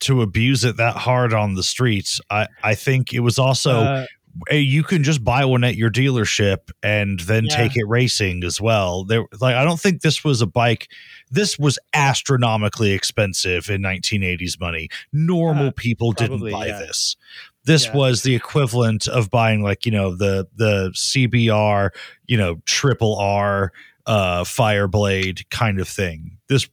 to 0.00 0.20
abuse 0.20 0.62
it 0.64 0.76
that 0.76 0.96
hard 0.96 1.32
on 1.32 1.54
the 1.54 1.62
streets. 1.62 2.20
I 2.28 2.48
I 2.62 2.74
think 2.74 3.14
it 3.14 3.20
was 3.20 3.38
also 3.38 3.78
Uh, 3.80 4.00
hey, 4.02 4.06
you 4.50 4.82
can 4.82 5.02
just 5.02 5.24
buy 5.24 5.44
one 5.44 5.64
at 5.64 5.76
your 5.76 5.90
dealership 5.90 6.70
and 6.82 7.20
then 7.20 7.46
Yeah. 7.46 7.56
take 7.56 7.76
it 7.76 7.84
racing 7.86 8.44
as 8.44 8.60
well. 8.60 9.04
There 9.04 9.24
like 9.40 9.54
I 9.54 9.64
don't 9.64 9.80
think 9.80 10.02
this 10.02 10.24
was 10.24 10.40
a 10.42 10.46
bike 10.46 10.88
this 11.30 11.58
was 11.58 11.78
astronomically 11.92 12.92
expensive 12.92 13.68
in 13.68 13.82
1980s 13.82 14.60
money. 14.60 14.88
Normal 15.12 15.72
people 15.72 16.12
didn't 16.12 16.40
buy 16.50 16.66
yeah. 16.66 16.78
this. 16.78 17.16
This 17.64 17.92
was 17.92 18.22
the 18.22 18.36
equivalent 18.36 19.08
of 19.08 19.28
buying 19.28 19.62
like, 19.62 19.84
you 19.86 19.90
know, 19.92 20.14
the 20.14 20.46
the 20.54 20.92
CBR, 20.94 21.90
you 22.26 22.36
know, 22.36 22.56
triple 22.64 23.18
R 23.18 23.72
uh 24.06 24.44
Fireblade 24.44 25.48
kind 25.50 25.80
of 25.80 25.88
thing. 25.88 26.38
This 26.48 26.68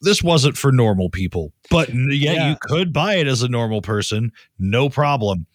this 0.00 0.22
wasn't 0.22 0.56
for 0.56 0.72
normal 0.72 1.10
people, 1.10 1.52
but 1.70 1.88
yet 1.90 2.34
Yeah. 2.36 2.50
you 2.50 2.56
could 2.60 2.92
buy 2.92 3.14
it 3.16 3.26
as 3.26 3.42
a 3.42 3.48
normal 3.48 3.82
person, 3.82 4.32
no 4.58 4.88
problem. 4.88 5.46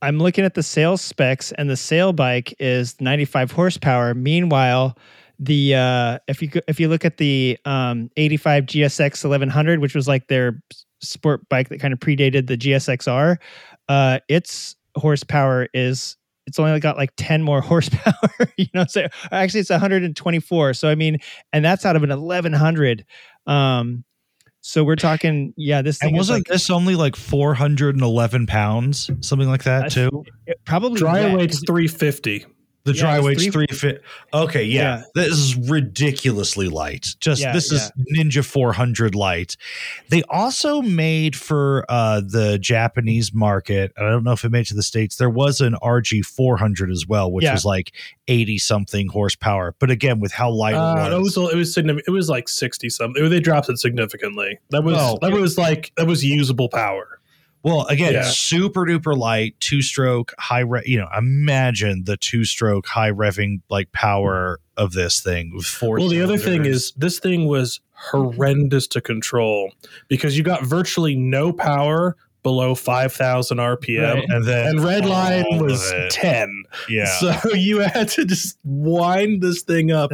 I'm 0.00 0.18
looking 0.18 0.44
at 0.44 0.54
the 0.54 0.62
sales 0.62 1.00
specs, 1.00 1.52
and 1.52 1.68
the 1.68 1.76
sale 1.76 2.12
bike 2.12 2.54
is 2.58 3.00
95 3.00 3.50
horsepower. 3.50 4.14
Meanwhile, 4.14 4.96
the 5.38 5.74
uh, 5.74 6.18
if 6.28 6.42
you 6.42 6.50
if 6.68 6.78
you 6.80 6.88
look 6.88 7.04
at 7.04 7.16
the 7.16 7.58
um, 7.64 8.10
85 8.16 8.66
GSX 8.66 9.24
1100, 9.24 9.80
which 9.80 9.94
was 9.94 10.08
like 10.08 10.28
their 10.28 10.60
sport 11.00 11.48
bike 11.48 11.68
that 11.68 11.80
kind 11.80 11.92
of 11.92 12.00
predated 12.00 12.46
the 12.46 12.56
GSXR, 12.56 13.36
uh, 13.88 14.18
its 14.28 14.76
horsepower 14.96 15.68
is 15.74 16.16
it's 16.46 16.58
only 16.58 16.80
got 16.80 16.96
like 16.96 17.12
10 17.16 17.42
more 17.42 17.60
horsepower. 17.62 18.52
you 18.56 18.66
know, 18.74 18.84
so 18.88 19.06
actually 19.30 19.60
it's 19.60 19.70
124. 19.70 20.74
So 20.74 20.88
I 20.88 20.94
mean, 20.94 21.18
and 21.52 21.64
that's 21.64 21.84
out 21.84 21.96
of 21.96 22.02
an 22.02 22.10
1100. 22.10 23.04
Um, 23.46 24.04
so 24.60 24.84
we're 24.84 24.96
talking, 24.96 25.54
yeah, 25.56 25.82
this 25.82 25.98
thing 25.98 26.08
And 26.10 26.16
wasn't 26.16 26.38
like, 26.40 26.46
this 26.46 26.68
only 26.70 26.94
like 26.94 27.16
411 27.16 28.46
pounds, 28.46 29.10
something 29.20 29.48
like 29.48 29.64
that 29.64 29.90
too? 29.92 30.24
it 30.46 30.58
probably 30.64 30.98
Dry 30.98 31.22
wet, 31.26 31.36
weight's 31.38 31.58
'cause- 31.58 31.64
three 31.66 31.88
fifty. 31.88 32.44
The 32.88 32.94
Yeah, 32.94 33.00
dry 33.02 33.20
weight's 33.20 33.46
three- 33.46 33.66
fit. 33.66 34.02
Okay, 34.32 34.64
yeah. 34.64 34.98
Yeah. 34.98 35.02
This 35.14 35.32
is 35.38 35.56
ridiculously 35.56 36.68
light. 36.68 37.06
Just 37.20 37.40
Yeah, 37.42 37.52
this 37.52 37.70
is 37.72 37.90
Ninja 38.16 38.44
400 38.44 39.14
light. 39.14 39.56
They 40.08 40.22
also 40.30 40.80
made 40.82 41.36
for 41.36 41.84
uh 41.88 42.20
the 42.20 42.58
Japanese 42.58 43.32
market. 43.34 43.92
and 43.96 44.06
I 44.06 44.10
don't 44.10 44.24
know 44.24 44.32
if 44.32 44.44
it 44.44 44.50
made 44.50 44.60
it 44.60 44.66
to 44.68 44.74
the 44.74 44.82
states. 44.82 45.16
There 45.16 45.28
was 45.30 45.60
an 45.60 45.74
RG 45.82 46.24
400 46.24 46.90
as 46.90 47.06
well, 47.06 47.30
which 47.30 47.44
was 47.44 47.64
like 47.64 47.92
80 48.26 48.58
something 48.58 49.08
horsepower. 49.08 49.74
But 49.78 49.90
again, 49.90 50.20
with 50.20 50.32
how 50.32 50.50
light 50.50 50.74
Uh, 50.74 51.08
it 51.10 51.12
it 51.12 51.18
was, 51.20 51.36
was 51.36 51.52
it 51.52 51.56
was 51.56 51.74
significant. 51.74 52.08
It 52.08 52.12
was 52.12 52.28
like 52.28 52.48
sixty 52.48 52.88
something. 52.88 53.28
They 53.28 53.40
dropped 53.40 53.68
it 53.68 53.78
significantly. 53.78 54.58
That 54.70 54.84
was 54.84 54.96
Oh. 54.98 55.18
that 55.20 55.32
was 55.32 55.58
like 55.58 55.92
that 55.96 56.06
was 56.06 56.24
usable 56.24 56.68
power. 56.68 57.17
Well, 57.62 57.86
again, 57.86 58.12
Yeah. 58.14 58.22
super 58.22 58.84
duper 58.86 59.16
light, 59.16 59.54
two 59.60 59.82
stroke, 59.82 60.32
high, 60.38 60.60
re- 60.60 60.82
you 60.86 60.98
know, 60.98 61.08
imagine 61.16 62.04
the 62.04 62.16
two 62.16 62.44
stroke 62.44 62.86
high 62.86 63.10
revving 63.10 63.60
like 63.68 63.90
power 63.92 64.60
of 64.76 64.92
this 64.92 65.20
thing 65.20 65.52
with 65.54 65.66
four. 65.66 65.98
Well, 65.98 66.08
the 66.08 66.22
other 66.22 66.38
thing 66.38 66.64
is 66.64 66.92
this 66.96 67.18
thing 67.18 67.46
was 67.46 67.80
horrendous 67.92 68.86
to 68.86 69.00
control 69.00 69.72
because 70.06 70.38
you 70.38 70.44
got 70.44 70.62
virtually 70.64 71.16
no 71.16 71.52
power 71.52 72.16
below 72.44 72.76
5000 72.76 73.58
RPM 73.58 74.14
Right. 74.14 74.24
and 74.28 74.44
then 74.44 74.66
and 74.68 74.80
red 74.84 75.04
line 75.04 75.44
was 75.58 75.92
10. 76.10 76.62
yeah. 76.88 77.06
So 77.18 77.34
you 77.54 77.80
had 77.80 78.08
to 78.10 78.24
just 78.24 78.56
wind 78.62 79.42
this 79.42 79.62
thing 79.62 79.90
up. 79.90 80.12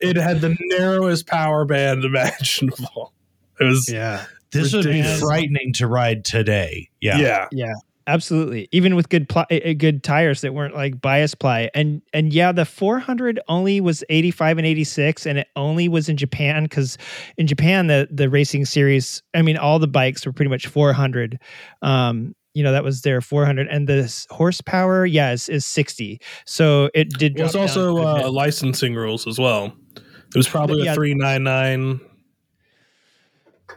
It 0.00 0.16
had 0.16 0.40
the 0.40 0.56
narrowest 0.78 1.26
power 1.26 1.66
band 1.66 2.04
imaginable. 2.06 3.12
It 3.60 3.64
was 3.64 3.88
yeah. 3.92 4.24
This 4.56 4.72
would 4.72 4.84
be 4.84 5.02
frightening 5.20 5.72
to 5.74 5.86
ride 5.86 6.24
today. 6.24 6.88
Yeah. 7.00 7.18
yeah. 7.18 7.46
Yeah, 7.52 7.74
absolutely. 8.06 8.68
Even 8.72 8.94
with 8.96 9.08
good 9.08 9.28
pli- 9.28 9.44
uh, 9.50 9.72
good 9.76 10.02
tires 10.02 10.40
that 10.42 10.54
weren't 10.54 10.74
like 10.74 11.00
bias 11.00 11.34
ply, 11.34 11.70
and 11.74 12.02
and 12.12 12.32
yeah, 12.32 12.52
the 12.52 12.64
400 12.64 13.40
only 13.48 13.80
was 13.80 14.02
85 14.08 14.58
and 14.58 14.66
86, 14.66 15.26
and 15.26 15.38
it 15.38 15.48
only 15.56 15.88
was 15.88 16.08
in 16.08 16.16
Japan 16.16 16.64
because 16.64 16.98
in 17.36 17.46
Japan 17.46 17.86
the 17.86 18.08
the 18.10 18.28
racing 18.28 18.64
series, 18.64 19.22
I 19.34 19.42
mean, 19.42 19.56
all 19.56 19.78
the 19.78 19.88
bikes 19.88 20.24
were 20.26 20.32
pretty 20.32 20.50
much 20.50 20.66
400. 20.66 21.38
Um, 21.82 22.34
you 22.54 22.62
know 22.62 22.72
that 22.72 22.82
was 22.84 23.02
their 23.02 23.20
400, 23.20 23.68
and 23.68 23.86
the 23.86 24.04
s- 24.04 24.26
horsepower, 24.30 25.04
yeah, 25.04 25.30
is, 25.32 25.46
is 25.50 25.66
60. 25.66 26.18
So 26.46 26.88
it 26.94 27.10
did. 27.18 27.38
It 27.38 27.42
was 27.42 27.54
also 27.54 27.92
quite 28.00 28.12
a 28.12 28.14
bit. 28.16 28.24
uh, 28.24 28.30
licensing 28.30 28.94
rules 28.94 29.26
as 29.26 29.38
well. 29.38 29.74
It 29.94 30.34
was 30.34 30.48
probably 30.48 30.84
Yeah. 30.84 30.92
a 30.92 30.94
399. 30.94 32.00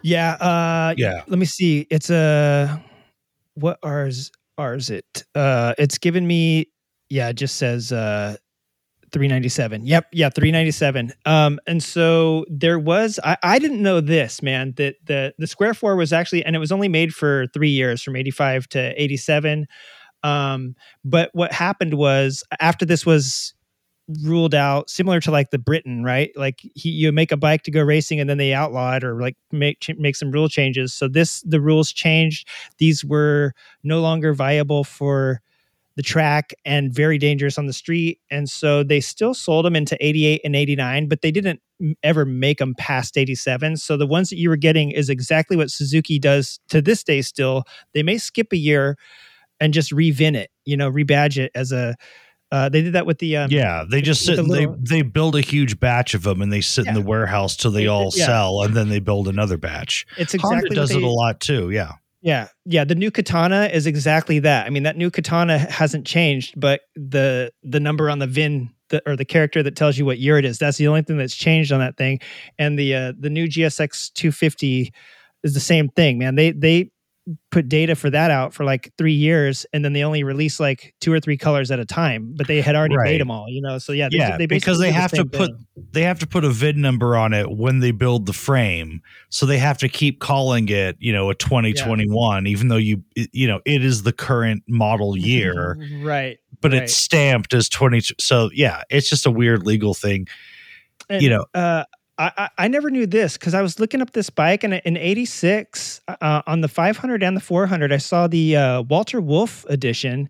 Yeah. 0.04 0.34
Uh, 0.34 0.94
Yeah. 0.98 1.24
Let 1.28 1.40
me 1.40 1.46
see. 1.46 1.88
It's 1.90 2.10
a 2.10 2.84
what 3.56 3.80
ours 3.84 4.32
ours 4.58 4.90
it. 4.90 5.26
Uh, 5.36 5.74
it's 5.78 5.98
given 5.98 6.26
me. 6.28 6.68
Yeah, 7.10 7.30
it 7.30 7.36
just 7.36 7.56
says 7.56 7.92
uh, 7.92 8.38
three 9.12 9.28
ninety 9.28 9.50
seven. 9.50 9.86
Yep. 9.86 10.08
Yeah, 10.14 10.30
three 10.30 10.52
ninety 10.52 10.72
seven. 10.72 11.12
Um, 11.26 11.60
and 11.68 11.82
so 11.84 12.46
there 12.50 12.80
was. 12.80 13.20
I 13.24 13.38
I 13.44 13.60
didn't 13.60 13.82
know 13.82 14.02
this 14.02 14.42
man 14.42 14.74
that 14.78 14.96
the 15.06 15.34
the 15.38 15.48
Square 15.48 15.74
Four 15.76 15.96
was 15.96 16.14
actually, 16.14 16.46
and 16.46 16.56
it 16.56 16.60
was 16.60 16.72
only 16.72 16.88
made 16.90 17.14
for 17.14 17.48
three 17.54 17.70
years, 17.70 18.02
from 18.02 18.16
eighty 18.16 18.32
five 18.32 18.68
to 18.70 19.02
eighty 19.02 19.18
seven. 19.18 19.68
Um, 20.24 20.76
but 21.06 21.30
what 21.34 21.54
happened 21.54 21.94
was 21.96 22.44
after 22.60 22.86
this 22.86 23.06
was 23.06 23.54
ruled 24.24 24.56
out 24.56 24.90
similar 24.90 25.20
to 25.20 25.32
like 25.32 25.52
the 25.52 25.60
britain 25.60 26.04
right? 26.04 26.32
Like 26.36 26.62
he, 26.76 26.90
you 26.90 27.12
make 27.12 27.32
a 27.32 27.38
bike 27.38 27.64
to 27.64 27.72
go 27.72 27.82
racing 27.82 28.20
and 28.20 28.30
then 28.30 28.38
they 28.38 28.54
outlaw 28.54 28.96
it 28.96 29.04
or 29.04 29.20
like 29.22 29.36
make 29.52 29.86
make 29.98 30.16
some 30.16 30.32
rule 30.32 30.50
changes. 30.50 30.94
So 30.94 31.08
this 31.08 31.42
the 31.42 31.62
rules 31.62 31.92
changed. 31.92 32.48
These 32.80 33.06
were 33.06 33.54
no 33.84 34.02
longer 34.02 34.34
viable 34.34 34.84
for 34.84 35.42
the 35.98 36.04
track 36.04 36.54
and 36.66 36.94
very 36.94 37.18
dangerous 37.18 37.58
on 37.58 37.68
the 37.68 37.74
street. 37.74 38.20
And 38.32 38.50
so 38.50 38.84
they 38.84 39.02
still 39.02 39.34
sold 39.34 39.66
them 39.66 39.76
into 39.76 39.98
88 40.06 40.42
and 40.46 40.56
89 40.56 41.08
but 41.10 41.22
they 41.22 41.32
didn't 41.32 41.62
ever 42.04 42.26
make 42.26 42.60
them 42.60 42.76
past 42.76 43.18
87 43.18 43.78
so 43.78 43.98
the 43.98 44.08
ones 44.08 44.30
that 44.30 44.38
you 44.38 44.50
were 44.50 44.58
getting 44.58 44.92
is 44.92 45.10
exactly 45.10 45.58
what 45.58 45.72
suzuki 45.72 46.20
does 46.20 46.60
to 46.70 46.82
this 46.82 47.04
day 47.04 47.22
still. 47.22 47.64
They 47.94 48.04
may 48.04 48.18
skip 48.18 48.54
a 48.54 48.58
year 48.58 48.98
and 49.60 49.74
just 49.74 49.92
revin 49.92 50.36
it 50.36 50.52
you 50.66 50.78
know 50.78 50.92
rebadge 50.92 51.38
it 51.38 51.52
as 51.56 51.72
a 51.72 51.96
uh, 52.52 52.70
they 52.70 52.82
did 52.82 52.94
that 52.94 53.06
with 53.06 53.20
the 53.20 53.38
um, 53.38 53.52
Yeah, 53.52 53.86
they 53.90 54.02
just 54.02 54.26
sit 54.26 54.36
the 54.36 54.44
they 54.44 54.48
little- 54.66 54.78
they 54.80 55.02
build 55.02 55.36
a 55.36 55.42
huge 55.42 55.80
batch 55.80 56.14
of 56.14 56.24
them 56.24 56.42
and 56.42 56.52
they 56.52 56.62
sit 56.62 56.88
in 56.88 56.94
the 56.94 57.02
warehouse 57.02 57.56
till 57.56 57.72
they 57.72 57.88
all 57.88 58.12
yeah. 58.16 58.26
sell 58.26 58.62
and 58.64 58.76
then 58.76 58.90
they 58.90 59.00
build 59.00 59.28
another 59.28 59.58
batch. 59.58 60.06
It's 60.18 60.34
Honda 60.34 60.58
exactly 60.58 60.70
what 60.70 60.82
does 60.82 60.92
it 60.92 61.04
a 61.04 61.10
lot 61.10 61.40
too. 61.40 61.70
Yeah. 61.70 61.94
Yeah, 62.22 62.50
yeah. 62.66 62.84
The 62.84 62.96
new 62.96 63.12
katana 63.12 63.70
is 63.72 63.88
exactly 63.88 64.40
that. 64.40 64.66
I 64.66 64.70
mean, 64.72 64.84
that 64.84 64.98
new 64.98 65.10
katana 65.10 65.58
hasn't 65.58 66.06
changed, 66.06 66.60
but 66.60 66.82
the 66.96 67.52
the 67.64 67.80
number 67.80 68.10
on 68.10 68.20
the 68.20 68.28
VIN 68.28 68.72
the, 68.90 69.02
or 69.06 69.16
the 69.16 69.26
character 69.26 69.64
that 69.64 69.76
tells 69.76 69.98
you 69.98 70.06
what 70.06 70.20
year 70.20 70.38
it 70.38 70.44
is. 70.44 70.58
That's 70.58 70.78
the 70.78 70.88
only 70.88 71.02
thing 71.02 71.18
that's 71.18 71.36
changed 71.36 71.72
on 71.72 71.80
that 71.80 71.96
thing. 71.96 72.20
And 72.58 72.78
the 72.78 72.94
uh, 72.94 73.14
the 73.18 73.30
new 73.30 73.48
GSX 73.48 74.12
250 74.14 74.92
is 75.44 75.54
the 75.54 75.60
same 75.60 75.88
thing, 75.90 76.18
man. 76.18 76.36
They 76.36 76.52
they 76.52 76.92
put 77.52 77.68
data 77.70 77.96
for 77.96 78.10
that 78.10 78.32
out 78.32 78.54
for 78.54 78.64
like 78.64 78.92
three 78.98 79.14
years, 79.14 79.66
and 79.74 79.84
then 79.84 79.94
they 79.94 80.04
only 80.04 80.24
release 80.24 80.60
like 80.60 80.94
two 81.02 81.12
or 81.12 81.20
three 81.20 81.38
colors 81.38 81.72
at 81.72 81.80
a 81.80 81.86
time. 81.86 82.34
But 82.38 82.48
they 82.48 82.62
had 82.62 82.76
already 82.76 82.96
Right. 82.98 83.12
made 83.12 83.22
them 83.22 83.32
all, 83.32 83.48
you 83.50 83.62
know. 83.62 83.78
So 83.78 83.92
yeah, 83.92 84.10
they, 84.12 84.18
yeah, 84.18 84.38
they 84.38 84.46
because 84.46 84.80
they 84.80 84.88
do 84.88 84.94
the 84.94 85.00
have 85.02 85.12
to 85.12 85.26
put 85.26 85.52
thing. 85.52 85.66
they 85.92 86.04
have 86.04 86.20
to 86.20 86.28
put 86.28 86.44
a 86.44 86.50
VIN 86.50 86.82
number 86.82 87.16
on 87.18 87.34
it 87.34 87.50
when 87.52 87.80
they 87.80 87.92
build 87.92 88.26
the 88.26 88.34
frame. 88.34 89.02
So 89.30 89.46
they 89.46 89.58
have 89.58 89.78
to 89.80 89.90
keep 89.90 90.20
calling 90.20 90.70
it, 90.70 90.96
you 91.00 91.14
know, 91.14 91.30
a 91.30 91.36
2021 91.36 92.48
even 92.48 92.68
though 92.68 92.78
you 92.78 93.04
you 93.16 93.48
know, 93.48 93.60
it 93.66 93.84
is 93.84 94.04
the 94.04 94.14
current 94.14 94.64
model 94.68 95.18
year, 95.18 95.78
right. 96.02 96.38
but 96.62 96.72
right. 96.72 96.84
it's 96.84 96.96
stamped 96.96 97.54
as 97.54 97.70
20 97.70 98.02
so 98.20 98.50
yeah, 98.54 98.84
it's 98.90 99.10
just 99.10 99.26
a 99.26 99.32
weird 99.32 99.66
legal 99.66 99.94
thing. 99.94 100.28
And, 101.10 101.22
you 101.24 101.30
know. 101.30 101.46
uh, 101.54 101.86
I, 102.20 102.50
I 102.58 102.68
never 102.68 102.90
knew 102.90 103.08
this 103.08 103.38
because 103.38 103.54
I 103.54 103.62
was 103.62 103.80
looking 103.80 104.02
up 104.02 104.12
this 104.12 104.30
bike 104.30 104.66
and 104.66 104.74
in 104.74 104.98
'86 104.98 106.02
uh, 106.08 106.42
on 106.46 106.60
the 106.60 106.68
500 106.68 107.24
and 107.24 107.36
the 107.36 107.42
400, 107.42 107.94
I 107.94 107.98
saw 107.98 108.28
the 108.28 108.58
uh, 108.58 108.82
Walter 108.84 109.22
Wolf 109.22 109.66
edition, 109.70 110.30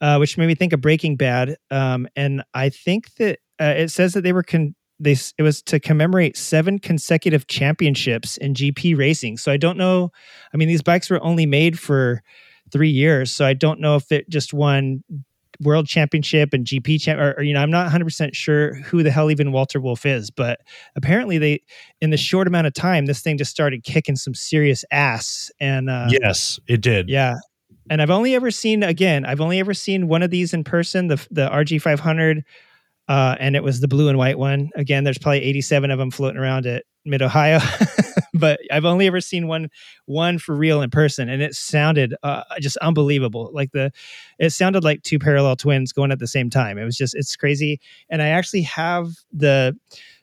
uh, 0.00 0.16
which 0.18 0.38
made 0.38 0.46
me 0.46 0.54
think 0.54 0.72
of 0.72 0.80
Breaking 0.80 1.16
Bad. 1.16 1.56
Um, 1.72 2.06
and 2.14 2.44
I 2.54 2.68
think 2.68 3.14
that 3.16 3.40
uh, 3.60 3.74
it 3.76 3.88
says 3.90 4.12
that 4.12 4.20
they 4.20 4.32
were 4.32 4.44
con- 4.44 4.76
they 5.00 5.16
it 5.36 5.42
was 5.42 5.60
to 5.62 5.80
commemorate 5.80 6.36
seven 6.36 6.78
consecutive 6.78 7.48
championships 7.48 8.36
in 8.36 8.54
GP 8.54 8.96
racing. 8.96 9.38
So 9.38 9.50
I 9.50 9.56
don't 9.56 9.76
know. 9.76 10.10
I 10.52 10.56
mean, 10.56 10.68
these 10.68 10.82
bikes 10.82 11.10
were 11.10 11.22
only 11.22 11.46
made 11.46 11.80
for 11.80 12.22
three 12.72 12.90
years, 12.90 13.32
so 13.32 13.44
I 13.44 13.54
don't 13.54 13.80
know 13.80 13.96
if 13.96 14.12
it 14.12 14.28
just 14.28 14.54
won 14.54 15.02
world 15.60 15.86
championship 15.86 16.52
and 16.52 16.66
GP 16.66 17.00
champ, 17.00 17.20
or, 17.20 17.34
or, 17.38 17.42
you 17.42 17.54
know, 17.54 17.60
I'm 17.60 17.70
not 17.70 17.84
100 17.84 18.04
percent 18.04 18.34
sure 18.34 18.74
who 18.74 19.02
the 19.02 19.10
hell 19.10 19.30
even 19.30 19.52
Walter 19.52 19.80
Wolf 19.80 20.06
is, 20.06 20.30
but 20.30 20.60
apparently 20.96 21.38
they, 21.38 21.62
in 22.00 22.10
the 22.10 22.16
short 22.16 22.46
amount 22.46 22.66
of 22.66 22.74
time, 22.74 23.06
this 23.06 23.20
thing 23.20 23.38
just 23.38 23.50
started 23.50 23.84
kicking 23.84 24.16
some 24.16 24.34
serious 24.34 24.84
ass. 24.90 25.50
And 25.60 25.90
uh, 25.90 26.08
yes, 26.10 26.58
it 26.66 26.80
did. 26.80 27.08
yeah, 27.08 27.34
and 27.90 28.00
I've 28.00 28.10
only 28.10 28.34
ever 28.34 28.50
seen 28.50 28.82
again, 28.82 29.24
I've 29.24 29.40
only 29.40 29.60
ever 29.60 29.74
seen 29.74 30.08
one 30.08 30.22
of 30.22 30.30
these 30.30 30.54
in 30.54 30.64
person, 30.64 31.08
the 31.08 31.26
the 31.30 31.48
RG 31.48 31.80
500, 31.80 32.42
uh, 33.08 33.36
and 33.38 33.56
it 33.56 33.62
was 33.62 33.80
the 33.80 33.88
blue 33.88 34.08
and 34.08 34.18
white 34.18 34.38
one. 34.38 34.70
Again, 34.74 35.04
there's 35.04 35.18
probably 35.18 35.42
87 35.42 35.90
of 35.90 35.98
them 35.98 36.10
floating 36.10 36.38
around 36.40 36.66
at 36.66 36.84
Mid 37.04 37.22
Ohio, 37.22 37.60
but 38.34 38.60
I've 38.70 38.84
only 38.84 39.06
ever 39.06 39.20
seen 39.20 39.46
one 39.46 39.70
one 40.06 40.38
for 40.38 40.54
real 40.54 40.82
in 40.82 40.90
person, 40.90 41.28
and 41.28 41.42
it 41.42 41.54
sounded 41.54 42.14
uh, 42.22 42.42
just 42.60 42.76
unbelievable. 42.78 43.50
Like 43.52 43.72
the, 43.72 43.92
it 44.38 44.50
sounded 44.50 44.84
like 44.84 45.02
two 45.02 45.18
parallel 45.18 45.56
twins 45.56 45.92
going 45.92 46.12
at 46.12 46.18
the 46.18 46.26
same 46.26 46.50
time. 46.50 46.78
It 46.78 46.84
was 46.84 46.96
just 46.96 47.14
it's 47.14 47.36
crazy, 47.36 47.80
and 48.08 48.22
I 48.22 48.28
actually 48.28 48.62
have 48.62 49.08
the 49.32 49.76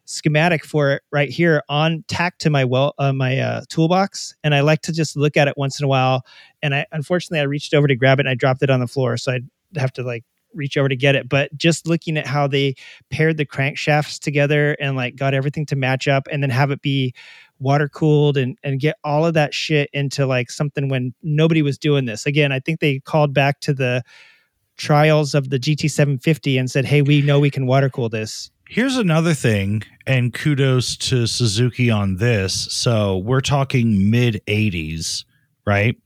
schematic 0.05 0.65
for 0.65 0.91
it 0.93 1.03
right 1.11 1.29
here 1.29 1.63
on 1.69 2.03
tacked 2.07 2.41
to 2.41 2.49
my 2.49 2.65
well 2.65 2.93
uh, 2.97 3.13
my 3.13 3.39
uh, 3.39 3.61
toolbox 3.69 4.35
and 4.43 4.53
i 4.53 4.59
like 4.59 4.81
to 4.81 4.91
just 4.91 5.15
look 5.15 5.37
at 5.37 5.47
it 5.47 5.53
once 5.57 5.79
in 5.79 5.85
a 5.85 5.87
while 5.87 6.25
and 6.61 6.75
i 6.75 6.85
unfortunately 6.91 7.39
i 7.39 7.43
reached 7.43 7.73
over 7.73 7.87
to 7.87 7.95
grab 7.95 8.19
it 8.19 8.21
and 8.21 8.29
i 8.29 8.33
dropped 8.33 8.61
it 8.61 8.69
on 8.69 8.81
the 8.81 8.87
floor 8.87 9.15
so 9.15 9.31
i'd 9.31 9.47
have 9.77 9.93
to 9.93 10.03
like 10.03 10.25
reach 10.53 10.77
over 10.77 10.89
to 10.89 10.95
get 10.95 11.15
it. 11.15 11.29
But 11.29 11.55
just 11.57 11.87
looking 11.87 12.17
at 12.17 12.27
how 12.27 12.47
they 12.47 12.75
paired 13.09 13.37
the 13.37 13.45
crankshafts 13.45 14.19
together 14.19 14.73
and 14.73 14.95
like 14.95 15.15
got 15.15 15.33
everything 15.33 15.65
to 15.67 15.75
match 15.75 16.07
up, 16.07 16.27
and 16.31 16.41
then 16.41 16.49
have 16.49 16.71
it 16.71 16.81
be 16.81 17.13
water 17.59 17.87
cooled 17.87 18.37
and 18.37 18.57
and 18.63 18.79
get 18.79 18.97
all 19.03 19.25
of 19.25 19.33
that 19.35 19.53
shit 19.53 19.89
into 19.93 20.25
like 20.25 20.49
something 20.49 20.89
when 20.89 21.13
nobody 21.23 21.61
was 21.61 21.77
doing 21.77 22.05
this. 22.05 22.25
Again, 22.25 22.51
I 22.51 22.59
think 22.59 22.79
they 22.79 22.99
called 22.99 23.33
back 23.33 23.59
to 23.61 23.73
the 23.73 24.03
trials 24.77 25.35
of 25.35 25.49
the 25.49 25.59
GT750 25.59 26.59
and 26.59 26.69
said, 26.69 26.85
"Hey, 26.85 27.01
we 27.01 27.21
know 27.21 27.39
we 27.39 27.51
can 27.51 27.67
water 27.67 27.89
cool 27.89 28.09
this." 28.09 28.49
Here's 28.67 28.95
another 28.95 29.33
thing, 29.33 29.83
and 30.07 30.33
kudos 30.33 30.95
to 30.97 31.27
Suzuki 31.27 31.91
on 31.91 32.17
this. 32.17 32.53
So 32.53 33.17
we're 33.17 33.41
talking 33.41 34.09
mid 34.09 34.41
80s, 34.47 35.25
right? 35.65 35.97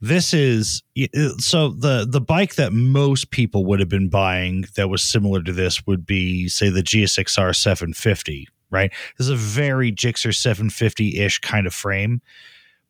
This 0.00 0.32
is 0.32 0.82
uh, 0.98 1.30
so 1.38 1.70
the 1.70 2.06
the 2.08 2.20
bike 2.20 2.54
that 2.54 2.72
most 2.72 3.30
people 3.30 3.64
would 3.66 3.80
have 3.80 3.88
been 3.88 4.08
buying 4.08 4.64
that 4.76 4.88
was 4.88 5.02
similar 5.02 5.42
to 5.42 5.52
this 5.52 5.86
would 5.86 6.06
be 6.06 6.48
say 6.48 6.70
the 6.70 6.82
GSXR 6.82 7.54
750, 7.54 8.48
right? 8.70 8.92
This 9.16 9.26
is 9.26 9.30
a 9.30 9.36
very 9.36 9.90
Gixxer 9.90 10.34
750 10.34 11.18
ish 11.18 11.40
kind 11.40 11.66
of 11.66 11.74
frame. 11.74 12.20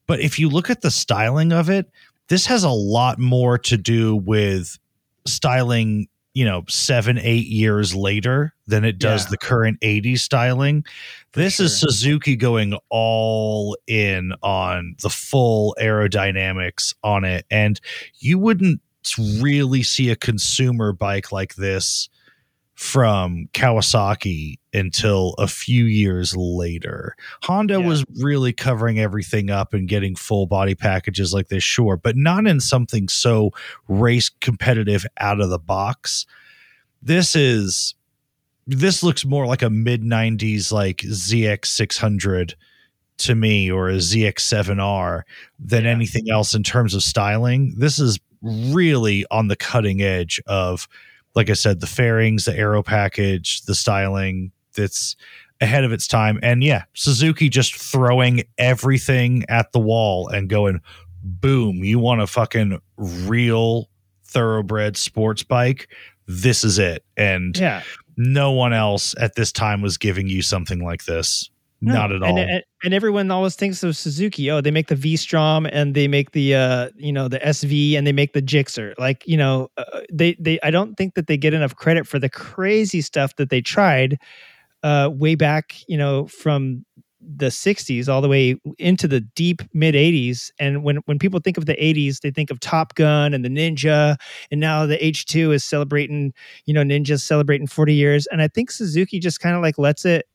But 0.06 0.20
if 0.20 0.38
you 0.38 0.48
look 0.48 0.68
at 0.68 0.82
the 0.82 0.90
styling 0.90 1.52
of 1.52 1.70
it, 1.70 1.90
this 2.28 2.46
has 2.46 2.62
a 2.62 2.70
lot 2.70 3.18
more 3.18 3.56
to 3.58 3.76
do 3.78 4.14
with 4.14 4.78
styling, 5.26 6.08
you 6.38 6.44
know, 6.44 6.62
seven, 6.68 7.18
eight 7.18 7.48
years 7.48 7.96
later 7.96 8.54
than 8.68 8.84
it 8.84 8.96
does 8.96 9.24
Yeah. 9.24 9.30
the 9.30 9.38
current 9.38 9.76
80s 9.82 10.20
styling. 10.20 10.84
This 11.32 11.58
is 11.58 11.76
Suzuki 11.76 12.36
going 12.36 12.78
all 12.90 13.76
in 13.88 14.32
on 14.40 14.94
the 15.02 15.10
full 15.10 15.74
aerodynamics 15.80 16.94
on 17.02 17.24
it. 17.24 17.44
And 17.50 17.80
you 18.20 18.38
wouldn't 18.38 18.80
really 19.40 19.82
see 19.82 20.10
a 20.10 20.16
consumer 20.16 20.92
bike 20.92 21.32
like 21.32 21.56
this 21.56 22.08
from 22.78 23.48
Kawasaki 23.54 24.60
until 24.72 25.34
a 25.36 25.48
few 25.48 25.86
years 25.86 26.36
later. 26.36 27.16
Honda 27.42 27.80
was 27.80 28.04
really 28.20 28.52
covering 28.52 29.00
everything 29.00 29.50
up 29.50 29.74
and 29.74 29.88
getting 29.88 30.14
full 30.14 30.46
body 30.46 30.76
packages 30.76 31.34
like 31.34 31.48
this, 31.48 31.64
sure, 31.64 31.96
but 31.96 32.14
not 32.14 32.46
in 32.46 32.60
something 32.60 33.08
so 33.08 33.50
race 33.88 34.28
competitive 34.28 35.04
out 35.18 35.40
of 35.40 35.50
the 35.50 35.58
box. 35.58 36.24
This 37.02 37.34
is 37.34 37.96
this 38.68 39.02
looks 39.02 39.24
more 39.24 39.44
like 39.44 39.62
a 39.62 39.70
mid 39.70 40.04
90s 40.04 40.70
like 40.70 40.98
ZX600 40.98 42.54
to 43.18 43.34
me 43.34 43.72
or 43.72 43.88
a 43.88 43.96
ZX7R 43.96 45.22
than 45.58 45.84
anything 45.84 46.30
else 46.30 46.54
in 46.54 46.62
terms 46.62 46.94
of 46.94 47.02
styling. 47.02 47.74
This 47.76 47.98
is 47.98 48.20
really 48.40 49.26
on 49.32 49.48
the 49.48 49.56
cutting 49.56 50.00
edge 50.00 50.40
of 50.46 50.86
like 51.38 51.48
I 51.50 51.54
said 51.54 51.78
the 51.80 51.86
fairings, 51.86 52.44
the 52.46 52.56
aero 52.58 52.82
package, 52.82 53.62
the 53.62 53.74
styling 53.76 54.50
that's 54.74 55.14
ahead 55.60 55.84
of 55.84 55.92
its 55.92 56.06
time 56.08 56.38
and 56.42 56.62
yeah, 56.64 56.82
Suzuki 56.94 57.48
just 57.48 57.74
throwing 57.76 58.42
everything 58.58 59.44
at 59.48 59.70
the 59.72 59.78
wall 59.78 60.26
and 60.28 60.48
going 60.48 60.80
boom, 61.22 61.76
you 61.84 61.98
want 62.00 62.20
a 62.20 62.26
fucking 62.26 62.80
real 62.96 63.88
thoroughbred 64.24 64.96
sports 64.96 65.42
bike, 65.44 65.88
this 66.26 66.64
is 66.64 66.78
it. 66.78 67.04
And 67.16 67.56
Yeah. 67.56 67.82
no 68.16 68.50
one 68.52 68.72
else 68.72 69.14
at 69.20 69.34
this 69.36 69.52
time 69.52 69.80
was 69.80 69.96
giving 69.96 70.26
you 70.28 70.42
something 70.42 70.84
like 70.84 71.04
this. 71.04 71.50
No. 71.80 71.92
Not 71.94 72.12
at 72.12 72.22
all. 72.22 72.36
And, 72.38 72.64
and, 72.82 72.94
everyone 72.94 73.30
always 73.30 73.54
thinks 73.54 73.84
of 73.84 73.96
Suzuki. 73.96 74.50
Oh, 74.50 74.60
they 74.60 74.72
make 74.72 74.88
the 74.88 74.96
V 74.96 75.16
Strom 75.16 75.64
and 75.66 75.94
they 75.94 76.08
make 76.08 76.32
the 76.32 76.54
uh, 76.54 76.88
you 76.96 77.12
know, 77.12 77.28
the 77.28 77.38
SV 77.38 77.96
and 77.96 78.06
they 78.06 78.12
make 78.12 78.32
the 78.32 78.42
Gixxer. 78.42 78.94
Like, 78.98 79.22
you 79.26 79.36
know, 79.36 79.70
uh, 79.76 80.00
they 80.12 80.36
they 80.40 80.58
I 80.62 80.70
don't 80.70 80.96
think 80.96 81.14
that 81.14 81.28
they 81.28 81.36
get 81.36 81.54
enough 81.54 81.76
credit 81.76 82.06
for 82.06 82.18
the 82.18 82.28
crazy 82.28 83.00
stuff 83.00 83.36
that 83.36 83.50
they 83.50 83.60
tried 83.60 84.18
uh 84.82 85.10
way 85.12 85.34
back, 85.34 85.76
you 85.86 85.96
know, 85.96 86.26
from 86.26 86.84
the 87.20 87.46
60s 87.46 88.08
all 88.08 88.20
the 88.20 88.28
way 88.28 88.56
into 88.78 89.08
the 89.08 89.20
deep 89.20 89.60
mid 89.74 89.94
80s 89.94 90.50
and 90.58 90.84
when 90.84 90.96
when 91.06 91.18
people 91.18 91.40
think 91.40 91.58
of 91.58 91.66
the 91.66 91.74
80s 91.74 92.20
they 92.20 92.30
think 92.30 92.50
of 92.50 92.60
top 92.60 92.94
gun 92.94 93.34
and 93.34 93.44
the 93.44 93.48
ninja 93.48 94.16
and 94.52 94.60
now 94.60 94.86
the 94.86 94.96
h2 94.98 95.52
is 95.52 95.64
celebrating 95.64 96.32
you 96.64 96.72
know 96.72 96.82
ninja's 96.82 97.24
celebrating 97.24 97.66
40 97.66 97.92
years 97.92 98.26
and 98.28 98.40
i 98.40 98.46
think 98.46 98.70
suzuki 98.70 99.18
just 99.18 99.40
kind 99.40 99.56
of 99.56 99.62
like 99.62 99.78
lets 99.78 100.04
it 100.04 100.26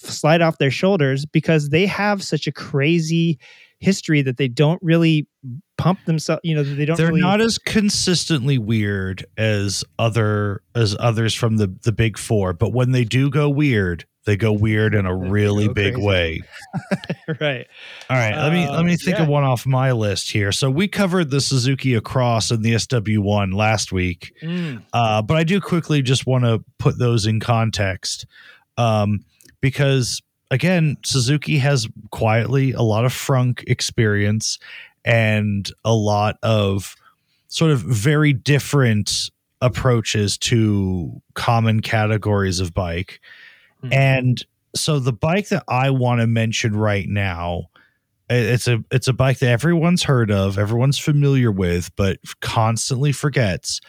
slide 0.00 0.40
off 0.42 0.58
their 0.58 0.70
shoulders 0.70 1.26
because 1.26 1.70
they 1.70 1.86
have 1.86 2.22
such 2.22 2.46
a 2.46 2.52
crazy 2.52 3.38
history 3.78 4.22
that 4.22 4.38
they 4.38 4.48
don't 4.48 4.82
really 4.82 5.28
pump 5.76 6.02
themselves 6.06 6.40
you 6.42 6.54
know 6.54 6.62
they 6.62 6.86
don't 6.86 6.96
They're 6.96 7.08
really 7.08 7.20
not 7.20 7.42
as 7.42 7.58
consistently 7.58 8.56
weird 8.56 9.26
as 9.36 9.84
other 9.98 10.62
as 10.74 10.96
others 10.98 11.34
from 11.34 11.58
the 11.58 11.74
the 11.82 11.92
big 11.92 12.18
four, 12.18 12.52
but 12.52 12.72
when 12.72 12.92
they 12.92 13.04
do 13.04 13.28
go 13.30 13.50
weird, 13.50 14.06
they 14.24 14.36
go 14.36 14.52
weird 14.52 14.94
in 14.94 15.04
a 15.04 15.14
really 15.14 15.68
big 15.68 15.98
way. 15.98 16.42
right 17.40 17.66
All 18.08 18.16
right, 18.16 18.34
let 18.34 18.52
me 18.52 18.68
let 18.68 18.84
me 18.84 18.94
Uh, 18.94 18.96
think 19.04 19.18
of 19.18 19.28
one 19.28 19.44
off 19.44 19.66
my 19.66 19.92
list 19.92 20.30
here. 20.32 20.52
So 20.52 20.70
we 20.70 20.88
covered 20.88 21.30
the 21.30 21.40
Suzuki 21.40 21.94
Across 21.94 22.50
and 22.50 22.64
the 22.64 22.72
SW1 22.72 23.54
last 23.54 23.92
week. 23.92 24.32
Mm. 24.42 24.82
Uh, 24.92 25.20
but 25.20 25.36
I 25.36 25.44
do 25.44 25.60
quickly 25.60 26.00
just 26.00 26.26
want 26.26 26.44
to 26.44 26.64
put 26.78 26.98
those 26.98 27.26
in 27.26 27.40
context 27.40 28.26
um, 28.78 29.20
because, 29.66 30.22
again, 30.52 30.96
Suzuki 31.04 31.58
has 31.58 31.88
quietly 32.12 32.70
a 32.70 32.82
lot 32.82 33.04
of 33.04 33.12
frunk 33.12 33.64
experience 33.66 34.60
and 35.04 35.68
a 35.84 35.92
lot 35.92 36.38
of 36.44 36.94
sort 37.48 37.72
of 37.72 37.80
very 37.80 38.32
different 38.32 39.28
approaches 39.60 40.38
to 40.38 41.20
common 41.34 41.80
categories 41.80 42.60
of 42.60 42.72
bike. 42.74 43.20
Hmm. 43.80 43.92
And 43.92 44.46
so 44.76 45.00
the 45.00 45.12
bike 45.12 45.48
that 45.48 45.64
I 45.66 45.90
want 45.90 46.20
to 46.20 46.28
mention 46.28 46.76
right 46.76 47.08
now 47.08 47.64
it's 48.30 48.68
a 48.68 48.84
it's 48.92 49.08
a 49.08 49.12
bike 49.12 49.40
that 49.40 49.50
everyone's 49.50 50.04
heard 50.04 50.30
of, 50.30 50.58
everyone's 50.58 50.98
familiar 50.98 51.50
with, 51.50 51.90
but 51.96 52.18
constantly 52.40 53.10
forgets. 53.10 53.80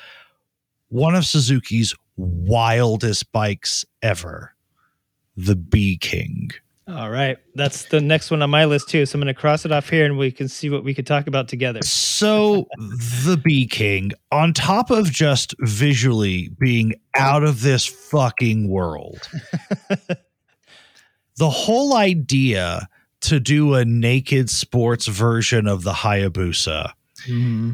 One 0.90 1.14
of 1.14 1.26
Suzuki's 1.26 1.94
wildest 2.16 3.32
bikes 3.32 3.86
ever, 4.02 4.56
the 5.38 5.56
B-King. 5.56 6.50
all 6.88 7.12
right. 7.12 7.38
That's 7.54 7.86
the 7.86 8.02
next 8.02 8.32
one 8.32 8.42
on 8.42 8.50
my 8.50 8.66
list 8.66 8.90
too. 8.90 9.06
So 9.06 9.16
i'm 9.16 9.22
going 9.22 9.34
to 9.34 9.40
cross 9.40 9.66
it 9.66 9.72
off 9.72 9.90
here 9.90 10.06
and 10.06 10.18
we 10.18 10.32
can 10.32 10.48
see 10.48 10.70
what 10.70 10.84
we 10.84 10.94
could 10.94 11.06
talk 11.06 11.28
about 11.28 11.48
together. 11.48 11.82
So 11.84 12.68
the 12.78 13.40
B-King, 13.42 14.12
on 14.32 14.54
top 14.54 14.90
of 14.90 15.12
just 15.12 15.54
visually 15.60 16.50
being 16.60 16.96
out 17.16 17.44
of 17.44 17.62
this 17.62 17.86
fucking 17.86 18.68
world, 18.68 19.20
the 21.38 21.50
whole 21.50 21.96
idea 21.96 22.90
to 23.20 23.40
do 23.40 23.76
a 23.76 23.86
naked 23.86 24.50
sports 24.50 25.06
version 25.08 25.68
of 25.68 25.84
the 25.84 25.92
Hayabusa, 25.92 26.92
mm-hmm. 27.28 27.74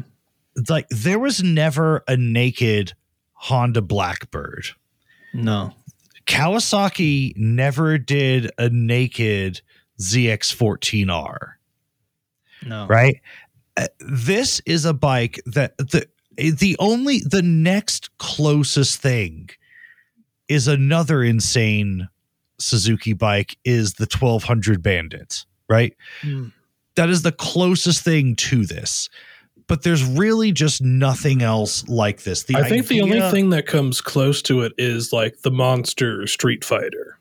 like 0.68 0.86
there 0.90 1.18
was 1.18 1.42
never 1.42 2.04
a 2.08 2.16
naked 2.16 2.92
Honda 3.32 3.82
Blackbird. 3.82 4.66
no 5.32 5.72
Kawasaki 6.34 7.36
never 7.36 7.98
did 7.98 8.50
a 8.58 8.68
naked 8.68 9.60
ZX14R 10.00 11.54
no 12.64 12.86
right? 12.86 13.20
Uh, 13.76 13.86
this 14.00 14.60
is 14.66 14.84
a 14.84 14.94
bike 14.94 15.40
that 15.46 15.76
the 15.78 16.06
the 16.36 16.76
only 16.78 17.20
the 17.20 17.42
next 17.42 18.16
closest 18.18 19.00
thing 19.00 19.50
is 20.48 20.68
another 20.68 21.22
insane 21.22 22.08
Suzuki 22.58 23.12
bike 23.12 23.56
is 23.64 23.94
the 23.94 24.04
1200 24.04 24.82
Bandit, 24.82 25.44
right? 25.68 25.94
Mm. 26.22 26.52
That 26.96 27.10
is 27.10 27.22
the 27.22 27.32
closest 27.32 28.04
thing 28.04 28.36
to 28.36 28.64
this. 28.64 29.08
But 29.66 29.82
there's 29.82 30.04
really 30.04 30.52
just 30.52 30.82
nothing 30.82 31.40
else 31.42 31.88
like 31.88 32.22
this. 32.22 32.42
The 32.42 32.56
I 32.56 32.68
think 32.68 32.86
the 32.88 33.00
only 33.00 33.20
thing 33.30 33.50
that 33.50 33.66
comes 33.66 34.00
close 34.00 34.42
to 34.42 34.60
it 34.62 34.72
is 34.76 35.12
like 35.12 35.40
the 35.40 35.50
monster 35.50 36.26
Street 36.26 36.64
Fighter. 36.64 37.18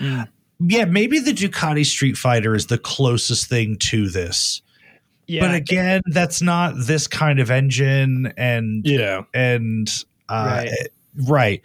yeah, 0.00 0.84
maybe 0.86 1.18
the 1.18 1.32
Ducati 1.32 1.84
Street 1.84 2.16
Fighter 2.16 2.54
is 2.54 2.66
the 2.66 2.78
closest 2.78 3.48
thing 3.48 3.76
to 3.90 4.08
this. 4.08 4.62
yeah 5.26 5.46
but 5.46 5.54
again, 5.54 6.00
that's 6.06 6.40
not 6.40 6.72
this 6.76 7.06
kind 7.06 7.38
of 7.38 7.50
engine 7.50 8.32
and 8.38 8.86
Yeah. 8.86 9.22
and 9.34 9.88
uh, 10.28 10.64
Right. 10.64 10.88
right. 11.28 11.62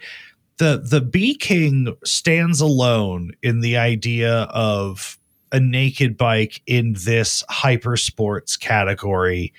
The 0.58 0.82
the 0.86 1.00
B 1.00 1.34
King 1.34 1.96
stands 2.04 2.60
alone 2.60 3.32
in 3.42 3.60
the 3.60 3.76
idea 3.78 4.42
of 4.50 5.18
a 5.50 5.58
naked 5.60 6.16
bike 6.16 6.60
in 6.66 6.94
this 7.04 7.42
hyper 7.48 7.96
sports 7.96 8.56
category. 8.56 9.52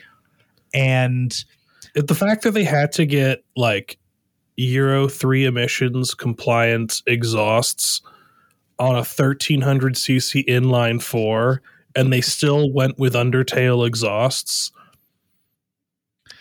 And 0.76 1.34
The 1.94 2.14
fact 2.16 2.44
that 2.44 2.52
they 2.52 2.66
had 2.66 2.92
to 2.94 3.06
get 3.06 3.44
like 3.56 3.98
Euro 4.58 5.08
3 5.08 5.46
emissions 5.46 6.14
compliant 6.14 7.02
exhausts 7.08 8.02
on 8.78 8.96
a 8.96 9.02
1300cc 9.02 10.46
inline 10.48 11.02
4 11.02 11.62
and 11.96 12.12
they 12.12 12.20
still 12.22 12.72
went 12.72 13.00
with 13.00 13.14
undertail 13.14 13.88
exhausts 13.88 14.72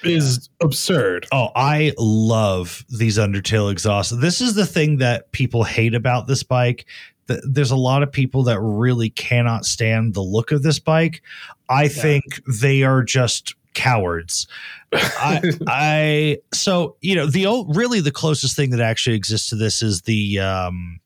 is 0.03 0.49
absurd. 0.61 1.27
Oh, 1.33 1.49
I 1.55 1.93
love 1.99 2.85
these 2.91 3.17
undertail 3.17 3.71
exhausts. 3.71 4.13
This 4.13 4.41
is 4.41 4.55
the 4.55 4.67
thing 4.67 4.99
that 4.99 5.31
people 5.33 5.65
hate 5.65 5.95
about 5.95 6.27
this 6.27 6.43
bike. 6.43 6.85
Th- 7.29 7.41
There's 7.49 7.71
a 7.71 7.77
lot 7.77 8.03
of 8.03 8.13
people 8.13 8.43
that 8.45 8.61
really 8.61 9.11
cannot 9.11 9.65
stand 9.65 10.15
the 10.15 10.21
look 10.21 10.53
of 10.53 10.63
this 10.63 10.79
bike. 10.79 11.23
I 11.71 11.89
think 11.89 12.25
they 12.61 12.83
are 12.83 13.03
just 13.03 13.55
cowards. 13.75 14.47
I, 14.93 15.43
I 15.69 16.39
so 16.53 16.97
you 17.01 17.15
know 17.15 17.27
the 17.27 17.47
old 17.47 17.77
really 17.77 18.01
the 18.01 18.13
closest 18.13 18.57
thing 18.57 18.71
that 18.71 18.81
actually 18.81 19.17
exists 19.17 19.51
to 19.51 19.57
this 19.57 19.83
is 19.83 20.03
the 20.03 20.41
um 20.41 21.01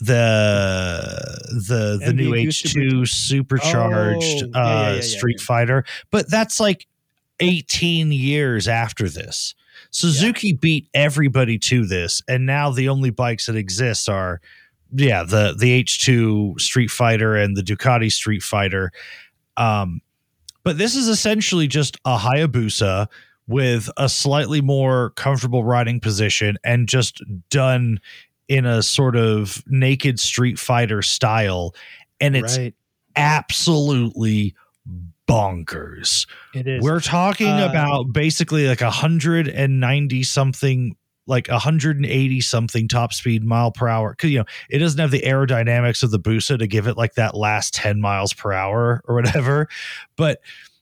the 0.00 1.38
the 1.68 2.04
the 2.04 2.12
new 2.12 2.32
MV2 2.32 3.02
H2 3.02 3.08
supercharged 3.08 4.42
Oh, 4.42 4.46
yeah, 4.46 4.46
yeah, 4.54 4.60
uh 4.60 4.88
yeah, 4.88 4.94
yeah, 4.96 5.00
Street 5.00 5.40
Fighter, 5.40 5.84
but 6.10 6.28
that's 6.30 6.60
like 6.60 6.86
18 7.40 8.12
years 8.12 8.68
after 8.68 9.08
this. 9.08 9.54
Suzuki 9.90 10.52
beat 10.52 10.88
everybody 10.94 11.58
to 11.58 11.86
this, 11.86 12.22
and 12.28 12.46
now 12.46 12.70
the 12.70 12.88
only 12.88 13.10
bikes 13.10 13.46
that 13.46 13.56
exist 13.56 14.08
are, 14.08 14.40
yeah, 14.92 15.22
the 15.22 15.54
the 15.56 15.82
H2 15.84 16.60
Street 16.60 16.90
Fighter 16.90 17.36
and 17.36 17.56
the 17.56 17.62
Ducati 17.62 18.10
Street 18.10 18.42
Fighter. 18.42 18.90
Um, 19.56 20.00
but 20.64 20.78
this 20.78 20.96
is 20.96 21.08
essentially 21.08 21.66
just 21.68 21.96
a 22.04 22.16
Hayabusa 22.18 23.06
with 23.46 23.90
a 23.98 24.08
slightly 24.08 24.60
more 24.62 25.10
comfortable 25.10 25.62
riding 25.64 26.00
position 26.00 26.56
and 26.64 26.88
just 26.88 27.22
done 27.50 28.00
in 28.48 28.64
a 28.66 28.82
sort 28.82 29.16
of 29.16 29.62
naked 29.66 30.18
Street 30.18 30.58
Fighter 30.58 31.02
style, 31.02 31.74
and 32.20 32.34
it's 32.36 32.58
Right. 32.58 32.74
absolutely 33.16 34.54
bonkers. 35.28 36.26
It 36.54 36.66
is. 36.66 36.82
We're 36.82 37.00
talking 37.00 37.48
Uh, 37.48 37.68
about 37.70 38.12
basically 38.12 38.66
like 38.68 38.82
a 38.82 38.90
hundred 38.90 39.48
and 39.48 39.80
ninety 39.80 40.22
something, 40.22 40.96
like 41.26 41.48
a 41.48 41.58
hundred 41.58 41.96
and 41.96 42.06
eighty 42.06 42.40
something 42.40 42.88
top 42.88 43.12
speed 43.12 43.44
mile 43.44 43.72
per 43.72 43.88
hour. 43.88 44.10
Because 44.10 44.30
you 44.30 44.38
know 44.38 44.44
it 44.70 44.78
doesn't 44.78 44.98
have 44.98 45.10
the 45.10 45.22
aerodynamics 45.22 46.02
of 46.02 46.10
the 46.10 46.20
Busa 46.20 46.58
to 46.58 46.66
give 46.66 46.86
it 46.86 46.96
like 46.96 47.14
that 47.14 47.34
last 47.34 47.74
ten 47.74 48.00
miles 48.00 48.32
per 48.32 48.52
hour 48.52 49.02
or 49.06 49.14
whatever. 49.14 49.68
But 50.16 50.40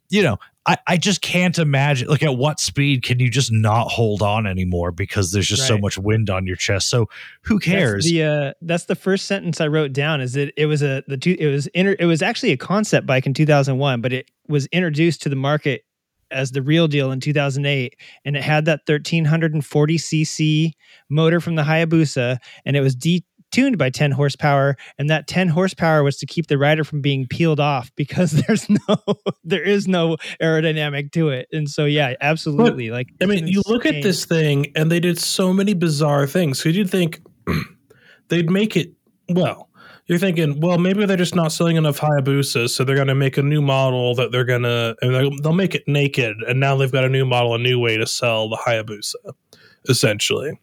you 0.09 0.23
know, 0.23 0.39
I, 0.65 0.77
I 0.87 0.97
just 0.97 1.23
can't 1.23 1.59
imagine 1.59 2.07
like 2.09 2.23
at 2.23 2.37
what 2.37 2.61
speed 2.61 3.03
can 3.03 3.19
you 3.19 3.29
just 3.29 3.51
not 3.51 3.89
hold 3.89 4.23
on 4.23 4.47
anymore 4.47 4.93
because 4.93 5.33
there's 5.33 5.49
just 5.49 5.67
so 5.67 5.77
much 5.77 5.99
wind 5.99 6.31
on 6.31 6.47
your 6.47 6.55
chest. 6.55 6.89
So 6.89 7.09
who 7.43 7.59
cares? 7.59 8.05
That's 8.05 8.13
the 8.13 8.23
uh, 8.23 8.53
that's 8.63 8.85
the 8.85 8.95
first 8.95 9.27
sentence 9.27 9.61
I 9.61 9.67
wrote 9.67 9.93
down. 9.93 10.21
Is 10.21 10.35
that 10.35 10.53
it 10.57 10.67
was 10.67 10.83
a 10.83 11.03
the 11.09 11.17
two 11.17 11.37
it 11.39 11.47
was 11.49 11.67
inter, 11.69 11.97
it 11.99 12.05
was 12.05 12.23
actually 12.23 12.53
a 12.53 12.57
concept 12.57 13.07
bike 13.07 13.27
in 13.27 13.35
2001, 13.35 14.01
but 14.01 14.13
it 14.13 14.31
was 14.47 14.67
introduced 14.67 15.23
to 15.23 15.29
the 15.29 15.37
market 15.37 15.85
as 16.33 16.51
the 16.51 16.63
real 16.63 16.89
deal 16.89 17.13
in 17.13 17.21
2008, 17.21 17.97
and 18.25 18.37
it 18.37 18.43
had 18.43 18.65
that 18.65 18.81
1340 18.87 19.99
cc 19.99 20.71
motor 21.09 21.41
from 21.41 21.55
the 21.55 21.63
Hayabusa, 21.63 22.39
and 22.65 22.77
it 22.77 22.81
was 22.81 22.97
detuned 22.97 23.79
by 23.79 23.91
10 23.91 24.13
horsepower, 24.13 24.77
and 24.99 25.11
that 25.11 25.27
10 25.27 25.49
horsepower 25.49 26.03
was 26.03 26.17
to 26.19 26.27
keep 26.27 26.47
the 26.47 26.59
rider 26.59 26.85
from 26.85 27.01
being 27.01 27.27
peeled 27.27 27.61
off 27.61 27.91
because 27.97 28.33
there's 28.33 28.69
no 28.69 28.97
there 29.45 29.63
is 29.63 29.87
no 29.87 30.17
aerodynamic 30.41 31.13
to 31.13 31.29
it, 31.29 31.49
and 31.53 31.69
so 31.69 31.85
yeah, 31.85 32.15
absolutely. 32.21 32.91
like 32.91 33.09
I 33.23 33.27
mean, 33.27 33.47
you 33.47 33.63
look 33.67 33.87
at 33.87 34.03
this 34.03 34.25
thing, 34.25 34.73
and 34.75 34.91
they 34.91 35.01
did 35.01 35.19
so 35.19 35.53
many 35.53 35.75
bizarre 35.75 36.27
things. 36.27 36.63
Because 36.63 36.77
you'd 36.77 36.91
think 36.91 37.23
they'd 38.29 38.51
make 38.51 38.77
it 38.77 38.93
well. 39.29 39.69
You're 40.13 40.19
thinking, 40.19 40.61
well, 40.61 40.77
maybe 40.77 41.07
they're 41.07 41.17
just 41.17 41.35
not 41.35 41.53
selling 41.53 41.77
enough 41.77 41.99
Hayabusa, 41.99 42.69
so 42.69 42.85
they're 42.85 42.97
going 42.97 43.09
to 43.09 43.15
make 43.15 43.39
a 43.39 43.43
new 43.43 43.63
model 43.63 44.15
that 44.17 44.31
they're 44.31 44.45
going 44.45 44.65
to, 44.65 44.95
and 45.01 45.15
they'll, 45.15 45.31
they'll 45.41 45.55
make 45.55 45.75
it 45.75 45.89
naked, 45.89 46.37
and 46.47 46.61
now 46.61 46.77
they've 46.77 46.93
got 46.93 47.05
a 47.05 47.09
new 47.09 47.25
model, 47.25 47.55
a 47.55 47.59
new 47.59 47.79
way 47.79 47.97
to 47.97 48.07
sell 48.07 48.51
the 48.51 48.59
Hayabusa, 48.59 49.15
essentially. 49.89 50.61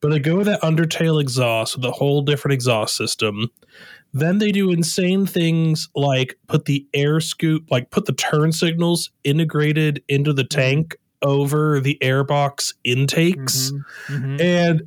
But 0.00 0.08
they 0.08 0.18
go 0.18 0.38
with 0.38 0.46
that 0.46 0.60
undertail 0.62 1.20
exhaust 1.20 1.76
with 1.76 1.84
a 1.84 1.92
whole 1.92 2.22
different 2.22 2.54
exhaust 2.54 2.96
system. 2.96 3.48
Then 4.12 4.38
they 4.38 4.50
do 4.50 4.72
insane 4.72 5.24
things 5.24 5.88
like 5.94 6.36
put 6.48 6.64
the 6.64 6.84
air 6.94 7.20
scoop, 7.20 7.70
like 7.70 7.90
put 7.90 8.06
the 8.06 8.12
turn 8.12 8.50
signals 8.50 9.12
integrated 9.22 10.02
into 10.08 10.32
the 10.32 10.42
tank 10.42 10.96
over 11.22 11.78
the 11.78 11.96
airbox 12.02 12.74
intakes. 12.82 13.70
Mhm. 14.08 14.40
And 14.40 14.82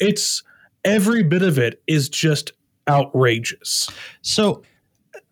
it's 0.00 0.42
every 0.86 1.22
bit 1.22 1.42
of 1.42 1.58
it 1.58 1.82
is 1.86 2.08
just 2.08 2.52
outrageous. 2.88 3.88
So 4.22 4.62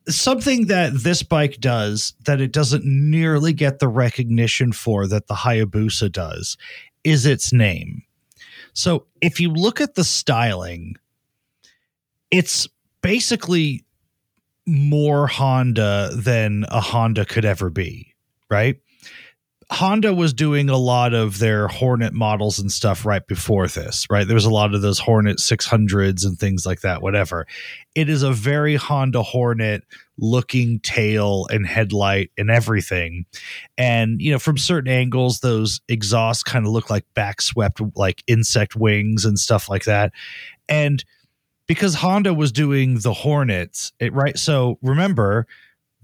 something 0.08 0.66
that 0.66 0.92
this 0.94 1.22
bike 1.22 1.58
does 1.60 2.14
that 2.24 2.40
it 2.40 2.52
doesn't 2.52 2.84
nearly 2.84 3.52
get 3.52 3.78
the 3.78 3.88
recognition 3.88 4.72
for 4.72 5.06
that 5.06 5.26
the 5.28 5.34
Hayabusa 5.34 6.12
does 6.12 6.56
is 7.04 7.26
its 7.26 7.52
name. 7.52 8.02
So 8.72 9.06
if 9.20 9.40
you 9.40 9.50
look 9.50 9.80
at 9.80 9.94
the 9.94 10.04
styling, 10.04 10.96
it's 12.30 12.68
basically 13.02 13.84
more 14.66 15.26
Honda 15.26 16.10
than 16.14 16.64
a 16.68 16.80
Honda 16.80 17.24
could 17.24 17.44
ever 17.44 17.70
be, 17.70 18.14
right? 18.50 18.78
Honda 19.70 20.14
was 20.14 20.32
doing 20.32 20.68
a 20.68 20.76
lot 20.76 21.14
of 21.14 21.38
their 21.38 21.68
Hornet 21.68 22.12
models 22.12 22.58
and 22.58 22.70
stuff 22.70 23.04
right 23.04 23.26
before 23.26 23.66
this, 23.66 24.06
right? 24.10 24.26
There 24.26 24.34
was 24.34 24.44
a 24.44 24.50
lot 24.50 24.74
of 24.74 24.82
those 24.82 24.98
Hornet 24.98 25.38
600s 25.38 26.24
and 26.24 26.38
things 26.38 26.66
like 26.66 26.80
that, 26.82 27.02
whatever. 27.02 27.46
It 27.94 28.08
is 28.08 28.22
a 28.22 28.32
very 28.32 28.76
Honda 28.76 29.22
Hornet 29.22 29.84
looking 30.18 30.80
tail 30.80 31.46
and 31.50 31.66
headlight 31.66 32.30
and 32.38 32.50
everything. 32.50 33.26
And, 33.76 34.20
you 34.20 34.30
know, 34.32 34.38
from 34.38 34.58
certain 34.58 34.92
angles, 34.92 35.40
those 35.40 35.80
exhausts 35.88 36.42
kind 36.42 36.66
of 36.66 36.72
look 36.72 36.90
like 36.90 37.04
backswept, 37.16 37.92
like 37.96 38.22
insect 38.26 38.76
wings 38.76 39.24
and 39.24 39.38
stuff 39.38 39.68
like 39.68 39.84
that. 39.84 40.12
And 40.68 41.04
because 41.66 41.94
Honda 41.94 42.34
was 42.34 42.52
doing 42.52 42.98
the 43.00 43.12
Hornets, 43.12 43.92
it 43.98 44.12
right. 44.12 44.38
So 44.38 44.78
remember, 44.82 45.46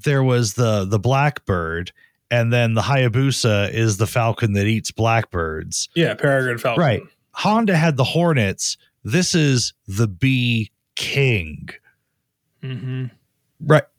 there 0.04 0.22
was 0.22 0.54
the 0.54 0.84
the 0.84 0.98
Blackbird, 0.98 1.92
and 2.30 2.52
then 2.52 2.74
the 2.74 2.80
Hayabusa 2.82 3.72
is 3.72 3.96
the 3.96 4.06
falcon 4.06 4.52
that 4.54 4.66
eats 4.66 4.90
blackbirds. 4.90 5.88
Yeah, 5.94 6.14
Peregrine 6.14 6.58
Falcon. 6.58 6.82
Right. 6.82 7.02
Honda 7.32 7.76
had 7.76 7.96
the 7.96 8.04
Hornets. 8.04 8.76
This 9.04 9.34
is 9.34 9.72
the 9.86 10.06
Bee 10.08 10.70
King. 10.96 11.68
Mm-hmm. 12.62 13.06
Right. 13.66 13.84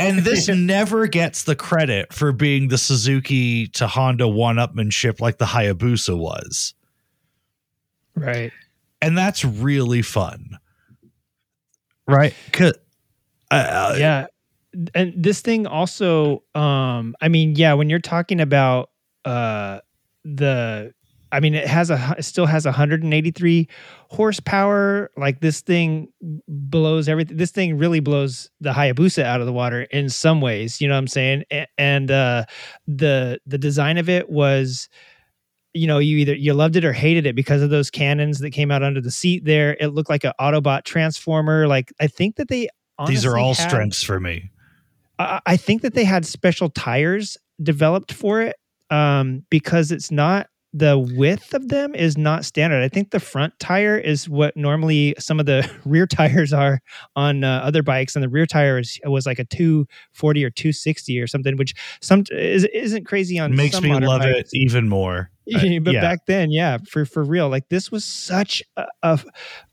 And 0.00 0.20
this 0.20 0.48
never 0.48 1.06
gets 1.06 1.44
the 1.44 1.54
credit 1.54 2.12
for 2.12 2.32
being 2.32 2.66
the 2.66 2.78
Suzuki 2.78 3.68
to 3.68 3.86
Honda 3.86 4.26
one 4.26 4.56
upmanship 4.56 5.20
like 5.20 5.38
the 5.38 5.44
Hayabusa 5.44 6.18
was. 6.18 6.74
Right. 8.16 8.50
And 9.00 9.16
that's 9.16 9.44
really 9.44 10.02
fun. 10.02 10.58
Right. 12.08 12.34
'Cause- 12.52 12.78
uh, 13.52 13.94
yeah 13.98 14.26
and 14.94 15.14
this 15.16 15.40
thing 15.40 15.66
also 15.66 16.42
um 16.54 17.14
i 17.20 17.28
mean 17.28 17.54
yeah 17.56 17.72
when 17.72 17.88
you're 17.88 17.98
talking 17.98 18.40
about 18.40 18.90
uh 19.24 19.78
the 20.24 20.92
i 21.32 21.40
mean 21.40 21.54
it 21.54 21.66
has 21.66 21.90
a 21.90 22.14
it 22.18 22.22
still 22.24 22.46
has 22.46 22.64
183 22.64 23.68
horsepower. 24.10 25.10
Like 25.16 25.40
this 25.40 25.60
thing 25.60 26.08
blows 26.48 27.08
everything 27.08 27.36
this 27.36 27.50
thing 27.50 27.76
really 27.78 28.00
blows 28.00 28.50
the 28.60 28.72
hayabusa 28.72 29.22
out 29.22 29.40
of 29.40 29.46
the 29.46 29.52
water 29.52 29.82
in 29.82 30.08
some 30.08 30.40
ways 30.40 30.80
you 30.80 30.88
know 30.88 30.94
what 30.94 30.98
i'm 30.98 31.06
saying? 31.08 31.44
And 31.76 32.10
uh 32.10 32.44
the 32.86 33.40
the 33.46 33.58
design 33.58 33.98
of 33.98 34.08
it 34.08 34.30
was 34.30 34.88
you 35.74 35.86
know 35.86 35.98
you 35.98 36.16
either 36.18 36.34
you 36.34 36.54
loved 36.54 36.76
it 36.76 36.84
or 36.84 36.92
hated 36.92 37.26
it 37.26 37.34
because 37.36 37.62
of 37.62 37.70
those 37.70 37.90
cannons 37.90 38.38
that 38.40 38.50
came 38.50 38.70
out 38.70 38.82
under 38.82 39.00
the 39.00 39.10
seat 39.10 39.44
there. 39.44 39.76
It 39.80 39.88
looked 39.88 40.10
like 40.10 40.24
an 40.24 40.32
autobot 40.40 40.84
transformer. 40.84 41.68
Like 41.68 41.92
i 42.00 42.06
think 42.06 42.36
that 42.36 42.48
they 42.48 42.68
these 43.06 43.24
are 43.24 43.36
all 43.38 43.54
had- 43.54 43.68
strengths 43.68 44.02
for 44.02 44.18
me. 44.18 44.50
I, 45.18 45.40
I 45.46 45.56
think 45.56 45.82
that 45.82 45.94
they 45.94 46.04
had 46.04 46.24
special 46.26 46.70
tires 46.70 47.36
developed 47.62 48.12
for 48.12 48.40
it 48.40 48.56
um, 48.90 49.44
because 49.50 49.92
it's 49.92 50.10
not 50.10 50.48
the 50.74 50.98
width 50.98 51.54
of 51.54 51.68
them 51.68 51.94
is 51.94 52.18
not 52.18 52.44
standard. 52.44 52.82
I 52.82 52.88
think 52.88 53.10
the 53.10 53.20
front 53.20 53.58
tire 53.58 53.96
is 53.96 54.28
what 54.28 54.56
normally 54.56 55.14
some 55.18 55.40
of 55.40 55.46
the 55.46 55.68
rear 55.84 56.06
tires 56.06 56.52
are 56.52 56.80
on 57.16 57.42
uh, 57.42 57.60
other 57.64 57.82
bikes, 57.82 58.14
and 58.14 58.22
the 58.22 58.28
rear 58.28 58.46
tire 58.46 58.78
is, 58.78 59.00
was 59.04 59.26
like 59.26 59.38
a 59.38 59.44
240 59.44 60.44
or 60.44 60.50
260 60.50 61.20
or 61.20 61.26
something, 61.26 61.56
which 61.56 61.74
some 62.02 62.24
is, 62.30 62.64
isn't 62.64 63.04
crazy 63.06 63.38
on 63.38 63.56
Makes 63.56 63.80
me 63.80 63.92
love 63.98 64.20
bikes. 64.20 64.50
it 64.52 64.58
even 64.58 64.88
more. 64.88 65.30
But 65.50 65.94
yeah. 65.94 66.02
back 66.02 66.26
then, 66.26 66.50
yeah, 66.50 66.76
for 66.90 67.06
for 67.06 67.24
real, 67.24 67.48
like 67.48 67.70
this 67.70 67.90
was 67.90 68.04
such 68.04 68.62
a, 68.76 68.84
a 69.02 69.18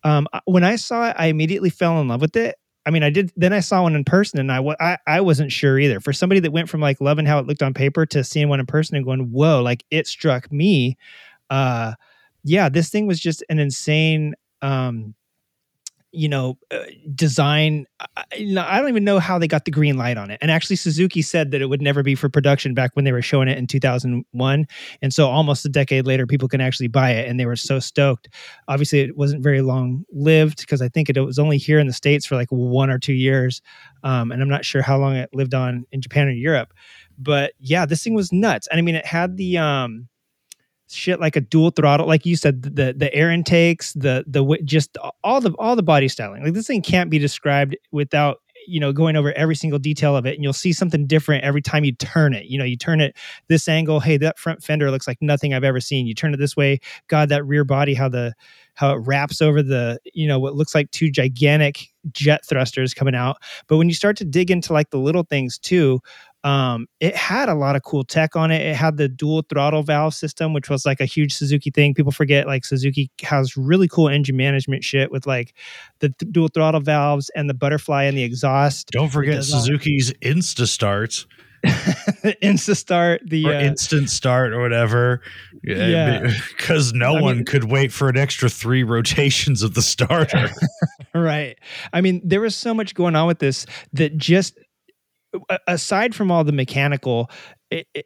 um 0.06 0.26
when 0.46 0.64
I 0.64 0.78
saw 0.78 1.10
it, 1.10 1.16
I 1.20 1.26
immediately 1.26 1.70
fell 1.70 2.00
in 2.00 2.08
love 2.08 2.22
with 2.22 2.38
it. 2.38 2.56
I 2.86 2.92
mean, 2.92 3.04
I 3.04 3.10
did. 3.10 3.32
Then 3.36 3.54
I 3.54 3.62
saw 3.62 3.82
one 3.84 3.96
in 3.96 4.04
person, 4.04 4.40
and 4.40 4.52
I, 4.52 4.60
I 4.80 4.98
I 5.08 5.22
wasn't 5.22 5.52
sure 5.52 5.80
either. 5.80 6.00
For 6.00 6.14
somebody 6.14 6.40
that 6.42 6.52
went 6.52 6.70
from 6.70 6.82
like 6.82 7.02
loving 7.02 7.26
how 7.26 7.40
it 7.40 7.48
looked 7.48 7.64
on 7.64 7.74
paper 7.74 8.06
to 8.08 8.24
seeing 8.24 8.48
one 8.50 8.60
in 8.60 8.66
person 8.66 8.96
and 8.96 9.06
going, 9.06 9.32
"Whoa!" 9.32 9.62
Like 9.62 9.84
it 9.90 10.08
struck 10.08 10.52
me. 10.52 10.98
Uh, 11.50 11.94
yeah, 12.44 12.70
this 12.70 12.90
thing 12.90 13.08
was 13.08 13.20
just 13.20 13.44
an 13.50 13.60
insane. 13.60 14.36
Um, 14.62 15.16
you 16.16 16.30
know, 16.30 16.58
uh, 16.72 16.80
design. 17.14 17.86
I, 18.00 18.24
I 18.34 18.80
don't 18.80 18.90
even 18.90 19.04
know 19.04 19.20
how 19.20 19.38
they 19.38 19.48
got 19.48 19.66
the 19.66 19.72
green 19.72 19.98
light 19.98 20.18
on 20.18 20.32
it. 20.32 20.38
And 20.42 20.50
actually, 20.50 20.76
Suzuki 20.76 21.22
said 21.22 21.52
that 21.52 21.62
it 21.62 21.68
would 21.68 21.82
never 21.82 22.04
be 22.04 22.16
for 22.16 22.30
production 22.30 22.74
back 22.74 22.92
when 22.96 23.06
they 23.06 23.12
were 23.12 23.22
showing 23.22 23.48
it 23.48 23.58
in 23.58 23.68
2001. 23.68 24.68
And 25.02 25.14
so, 25.14 25.28
almost 25.28 25.66
a 25.66 25.70
decade 25.70 26.06
later, 26.06 26.26
people 26.26 26.48
can 26.48 26.62
actually 26.62 26.88
buy 26.88 27.12
it, 27.12 27.30
and 27.30 27.40
they 27.40 27.46
were 27.46 27.56
so 27.56 27.80
stoked. 27.80 28.30
Obviously, 28.68 29.02
it 29.02 29.18
wasn't 29.18 29.44
very 29.44 29.62
long 29.62 30.06
lived 30.12 30.60
because 30.62 30.82
I 30.82 30.90
think 30.90 31.10
it 31.10 31.20
was 31.20 31.40
only 31.40 31.58
here 31.58 31.80
in 31.80 31.88
the 31.88 31.94
states 31.94 32.26
for 32.26 32.36
like 32.36 32.50
one 32.50 32.90
or 32.90 33.00
two 33.00 33.14
years, 33.14 33.62
um, 34.04 34.32
and 34.32 34.42
I'm 34.42 34.50
not 34.50 34.66
sure 34.66 34.82
how 34.82 34.98
long 34.98 35.16
it 35.16 35.30
lived 35.34 35.54
on 35.54 35.86
in 35.92 36.02
Japan 36.02 36.28
or 36.28 36.32
Europe. 36.32 36.74
But 37.18 37.54
yeah, 37.60 37.86
this 37.86 38.04
thing 38.04 38.14
was 38.14 38.32
nuts. 38.32 38.68
And 38.68 38.78
I 38.78 38.82
mean, 38.82 38.96
it 38.96 39.06
had 39.06 39.38
the 39.38 39.58
um, 39.58 40.08
shit 40.90 41.20
like 41.20 41.36
a 41.36 41.42
dual 41.42 41.72
throttle 41.72 42.08
like 42.08 42.26
you 42.26 42.36
said 42.36 42.62
the 42.62 42.94
the 42.96 43.14
air 43.14 43.32
intakes 43.32 43.94
the 43.94 44.24
the 44.28 44.58
just 44.64 44.98
all 45.24 45.42
the 45.42 45.52
all 45.58 45.76
the 45.76 45.84
body 45.84 46.08
styling. 46.08 46.44
Like 46.44 46.54
this 46.54 46.68
thing 46.68 46.82
can't 46.82 47.10
be 47.10 47.20
described 47.20 47.76
without 47.92 48.38
you 48.68 48.80
know 48.80 48.92
going 48.92 49.16
over 49.16 49.32
every 49.34 49.56
single 49.56 49.80
detail 49.80 50.16
of 50.16 50.26
it 50.26 50.36
and 50.36 50.44
you'll 50.44 50.54
see 50.54 50.74
something 50.74 51.06
different 51.06 51.44
every 51.44 51.62
time 51.62 51.84
you 51.84 51.92
turn 51.94 52.34
it. 52.34 52.46
You 52.46 52.58
know 52.58 52.66
you 52.66 52.78
turn 52.78 53.02
it 53.02 53.16
this 53.48 53.68
angle 53.68 54.00
hey 54.00 54.18
that 54.18 54.40
front 54.40 54.64
fender 54.64 54.92
looks 54.92 55.08
like 55.08 55.18
nothing 55.22 55.54
i've 55.54 55.64
ever 55.64 55.80
seen. 55.80 56.08
You 56.08 56.14
turn 56.14 56.34
it 56.34 56.38
this 56.38 56.56
way 56.56 56.80
god 57.08 57.30
that 57.30 57.46
rear 57.46 57.64
body 57.64 57.94
how 57.94 58.10
the 58.10 58.34
how 58.76 58.92
it 58.92 58.98
wraps 58.98 59.42
over 59.42 59.64
the 59.64 60.00
you 60.14 60.28
know 60.28 60.40
what 60.40 60.56
looks 60.56 60.76
like 60.76 60.92
two 60.92 61.10
gigantic 61.10 61.88
jet 62.12 62.46
thrusters 62.46 62.94
coming 62.94 63.16
out. 63.16 63.38
But 63.68 63.78
when 63.78 63.90
you 63.90 63.96
start 63.96 64.18
to 64.18 64.26
dig 64.26 64.52
into 64.52 64.74
like 64.74 64.92
the 64.92 65.00
little 65.00 65.24
things 65.24 65.58
too 65.58 66.02
um, 66.46 66.86
it 67.00 67.16
had 67.16 67.50
a 67.50 67.56
lot 67.56 67.76
of 67.76 67.82
cool 67.84 68.04
tech 68.04 68.36
on 68.36 68.52
it. 68.52 68.62
It 68.62 68.76
had 68.76 68.98
the 68.98 69.10
dual 69.10 69.42
throttle 69.50 69.82
valve 69.82 70.14
system, 70.14 70.54
which 70.54 70.70
was 70.70 70.86
like 70.86 71.02
a 71.02 71.06
huge 71.06 71.34
Suzuki 71.34 71.72
thing. 71.72 71.96
People 71.96 72.12
forget 72.12 72.46
like 72.46 72.64
Suzuki 72.64 73.10
has 73.24 73.58
really 73.58 73.88
cool 73.88 74.08
engine 74.08 74.38
management 74.38 74.84
shit 74.84 75.12
with 75.12 75.26
like 75.26 75.56
the 76.00 76.10
th- 76.10 76.32
dual 76.32 76.50
throttle 76.50 76.82
valves 76.82 77.32
and 77.36 77.50
the 77.50 77.56
butterfly 77.56 78.04
and 78.04 78.16
the 78.16 78.24
exhaust. 78.24 78.90
Don't 78.92 79.10
forget 79.10 79.36
does 79.38 79.52
all- 79.52 79.60
Suzuki's 79.62 80.14
Insta 80.22 80.68
Start 80.68 81.26
Insta 81.66 82.76
Start, 82.78 83.22
the 83.26 83.46
or 83.48 83.54
uh, 83.56 83.62
Instant 83.62 84.10
Start 84.12 84.54
or 84.54 84.62
whatever. 84.62 85.22
Yeah. 85.64 86.30
because 86.50 86.94
no 86.94 87.16
I 87.16 87.22
one 87.22 87.38
mean- 87.38 87.46
could 87.46 87.64
wait 87.66 87.92
for 87.92 88.08
an 88.08 88.18
extra 88.18 88.50
three 88.50 88.84
rotations 88.84 89.64
of 89.64 89.74
the 89.74 89.82
starter. 89.82 90.50
right. 91.16 91.58
I 91.92 92.02
mean, 92.02 92.22
there 92.24 92.42
was 92.42 92.56
so 92.56 92.74
much 92.76 92.94
going 92.94 93.16
on 93.16 93.26
with 93.26 93.40
this 93.40 93.66
that 93.94 94.16
just 94.16 94.60
aside 95.68 96.16
from 96.16 96.32
all 96.32 96.44
the 96.44 96.52
mechanical 96.52 97.30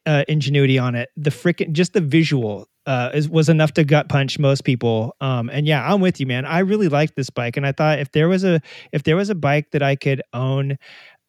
uh, 0.05 0.23
ingenuity 0.27 0.77
on 0.79 0.95
it, 0.95 1.09
the 1.17 1.29
freaking 1.29 1.71
just 1.71 1.93
the 1.93 2.01
visual 2.01 2.67
uh, 2.85 3.11
is, 3.13 3.29
was 3.29 3.49
enough 3.49 3.73
to 3.73 3.83
gut 3.83 4.09
punch 4.09 4.39
most 4.39 4.63
people. 4.63 5.15
Um, 5.21 5.49
and 5.49 5.67
yeah, 5.67 5.91
I'm 5.93 6.01
with 6.01 6.19
you, 6.19 6.25
man. 6.25 6.45
I 6.45 6.59
really 6.59 6.87
liked 6.89 7.15
this 7.15 7.29
bike, 7.29 7.57
and 7.57 7.65
I 7.65 7.71
thought 7.71 7.99
if 7.99 8.11
there 8.11 8.27
was 8.27 8.43
a 8.43 8.61
if 8.91 9.03
there 9.03 9.15
was 9.15 9.29
a 9.29 9.35
bike 9.35 9.71
that 9.71 9.83
I 9.83 9.95
could 9.95 10.21
own. 10.33 10.77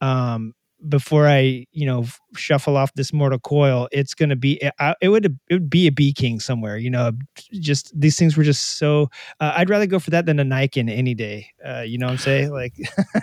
Um, 0.00 0.54
before 0.88 1.28
I, 1.28 1.66
you 1.72 1.84
know, 1.84 2.06
shuffle 2.34 2.74
off 2.78 2.90
this 2.94 3.12
mortal 3.12 3.38
coil, 3.38 3.86
it's 3.92 4.14
gonna 4.14 4.34
be. 4.36 4.52
It, 4.62 4.72
I- 4.80 4.94
it 5.02 5.10
would 5.10 5.26
it 5.26 5.54
would 5.54 5.68
be 5.68 5.86
a 5.86 5.92
B-King 5.92 6.40
somewhere. 6.40 6.78
You 6.78 6.88
know, 6.88 7.12
just 7.52 7.92
these 7.98 8.16
things 8.16 8.34
were 8.34 8.44
just 8.44 8.78
so. 8.78 9.10
Uh, 9.40 9.52
I'd 9.56 9.68
rather 9.68 9.84
go 9.84 9.98
for 9.98 10.08
that 10.08 10.24
than 10.24 10.40
a 10.40 10.44
Nikon 10.44 10.88
any 10.88 11.14
day. 11.14 11.48
Uh, 11.62 11.80
you 11.82 11.98
know 11.98 12.06
what 12.06 12.12
I'm 12.12 12.18
saying? 12.18 12.50
Like, 12.50 12.72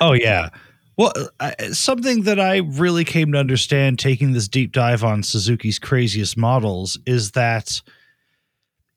oh 0.02 0.14
yeah. 0.14 0.50
Well, 0.98 1.14
I, 1.39 1.54
something 1.74 2.24
that 2.24 2.39
I 2.39 2.58
really 2.58 3.06
came 3.06 3.32
to 3.34 3.38
understand 3.38 4.00
taking 4.00 4.34
this 4.34 4.48
deep 4.48 4.72
dive 4.72 5.04
on 5.04 5.22
Suzuki's 5.22 5.78
craziest 5.78 6.36
models 6.36 6.98
is 7.06 7.32
that 7.32 7.82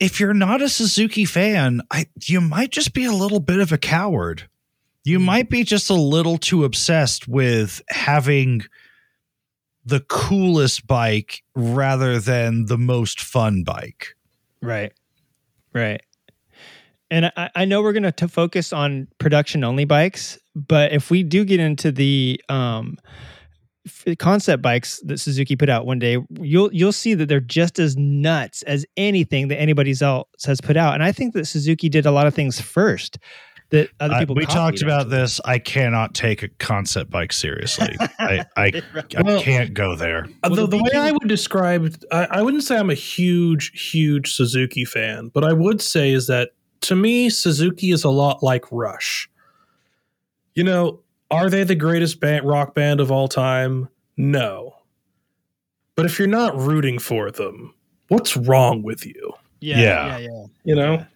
if 0.01 0.19
you're 0.19 0.33
not 0.33 0.63
a 0.63 0.69
Suzuki 0.71 1.27
fan, 1.27 1.83
I 1.91 2.07
you 2.23 2.41
might 2.41 2.71
just 2.71 2.95
be 2.95 3.05
a 3.05 3.13
little 3.13 3.41
bit 3.41 3.61
of 3.61 3.71
a 3.71 3.79
coward. 3.79 4.49
You 5.05 5.19
hmm. 5.19 5.27
might 5.27 5.51
be 5.51 5.63
just 5.63 5.91
a 5.91 5.95
little 5.95 6.39
too 6.39 6.65
obsessed 6.65 7.29
with 7.29 7.83
having 7.89 8.63
the 9.85 10.01
coolest 10.01 10.87
bike 10.87 11.43
rather 11.55 12.19
than 12.19 12.67
the 12.67 12.79
most 12.79 13.21
fun 13.21 13.63
bike. 13.63 14.15
Right. 14.63 14.93
Right. 15.75 16.03
And 17.11 17.33
I, 17.37 17.51
I 17.55 17.65
know 17.65 17.83
we're 17.83 17.93
going 17.93 18.11
to 18.11 18.29
focus 18.29 18.73
on 18.73 19.09
production 19.19 19.65
only 19.65 19.85
bikes, 19.85 20.39
but 20.69 20.93
if 20.93 21.11
we 21.11 21.23
do 21.23 21.45
get 21.45 21.61
into 21.61 21.93
the 21.93 22.41
um, 22.49 22.97
concept 24.19 24.63
bikes 24.63 25.01
that 25.07 25.19
Suzuki 25.19 25.57
put 25.57 25.69
out 25.69 25.87
one 25.87 25.99
day, 25.99 26.19
you'll 26.41 26.73
you'll 26.73 26.93
see 26.93 27.15
that 27.15 27.27
they're 27.27 27.41
just 27.41 27.79
as 27.79 27.97
nuts 27.97 28.63
as 28.63 28.85
anything 28.97 29.49
that 29.49 29.61
anybody 29.61 29.95
else 30.01 30.27
has 30.45 30.61
put 30.61 30.77
out. 30.77 30.95
And 30.95 31.03
I 31.03 31.13
think 31.13 31.35
that 31.35 31.47
Suzuki 31.47 31.89
did 31.89 32.07
a 32.07 32.11
lot 32.11 32.27
of 32.27 32.35
things 32.35 32.61
first 32.61 33.19
that 33.71 33.89
other 34.01 34.15
I- 34.15 34.19
people. 34.21 34.35
we 34.35 34.45
talked 34.47 34.83
about 34.83 35.03
actually. 35.03 35.17
this. 35.19 35.41
I 35.45 35.59
cannot 35.61 36.13
take 36.15 36.43
a 36.43 36.49
concept 36.49 37.11
bike 37.11 37.33
seriously. 37.33 37.97
I 38.19 38.45
I, 38.57 38.83
I 39.17 39.23
Well- 39.23 39.41
can't 39.41 39.73
go 39.75 39.97
there. 39.97 40.27
Uh, 40.43 40.49
the, 40.51 40.67
the 40.67 40.77
way 40.79 40.91
I 40.95 41.13
would 41.13 41.29
describe, 41.29 41.95
I, 42.13 42.27
I 42.31 42.43
wouldn't 42.43 42.65
say 42.65 42.77
I'm 42.77 42.91
a 42.91 42.95
huge, 42.95 43.91
huge 43.93 44.35
Suzuki 44.35 44.85
fan, 44.85 45.31
but 45.33 45.45
I 45.45 45.53
would 45.53 45.81
say 45.81 46.11
is 46.11 46.27
that 46.27 46.51
to 46.83 46.97
me, 46.97 47.31
Suzuki 47.31 47.93
is 47.93 48.05
a 48.05 48.11
lot 48.11 48.43
like 48.43 48.65
Rush. 48.73 49.30
You 50.55 50.65
know, 50.65 51.01
are 51.31 51.49
they 51.51 51.65
the 51.65 51.75
greatest 51.75 52.21
band, 52.21 52.47
rock 52.47 52.75
band 52.75 53.01
of 53.01 53.11
all 53.13 53.29
time? 53.29 53.89
No. 54.17 54.75
But 55.95 56.07
if 56.07 56.19
you're 56.19 56.29
not 56.29 56.57
rooting 56.57 56.99
for 56.99 57.31
them, 57.31 57.75
what's 58.09 58.37
wrong 58.37 58.83
with 58.83 59.05
you? 59.07 59.33
Yeah, 59.61 59.79
Yeah. 59.79 60.07
yeah, 60.07 60.19
yeah. 60.19 60.45
You 60.65 60.75
know? 60.75 61.07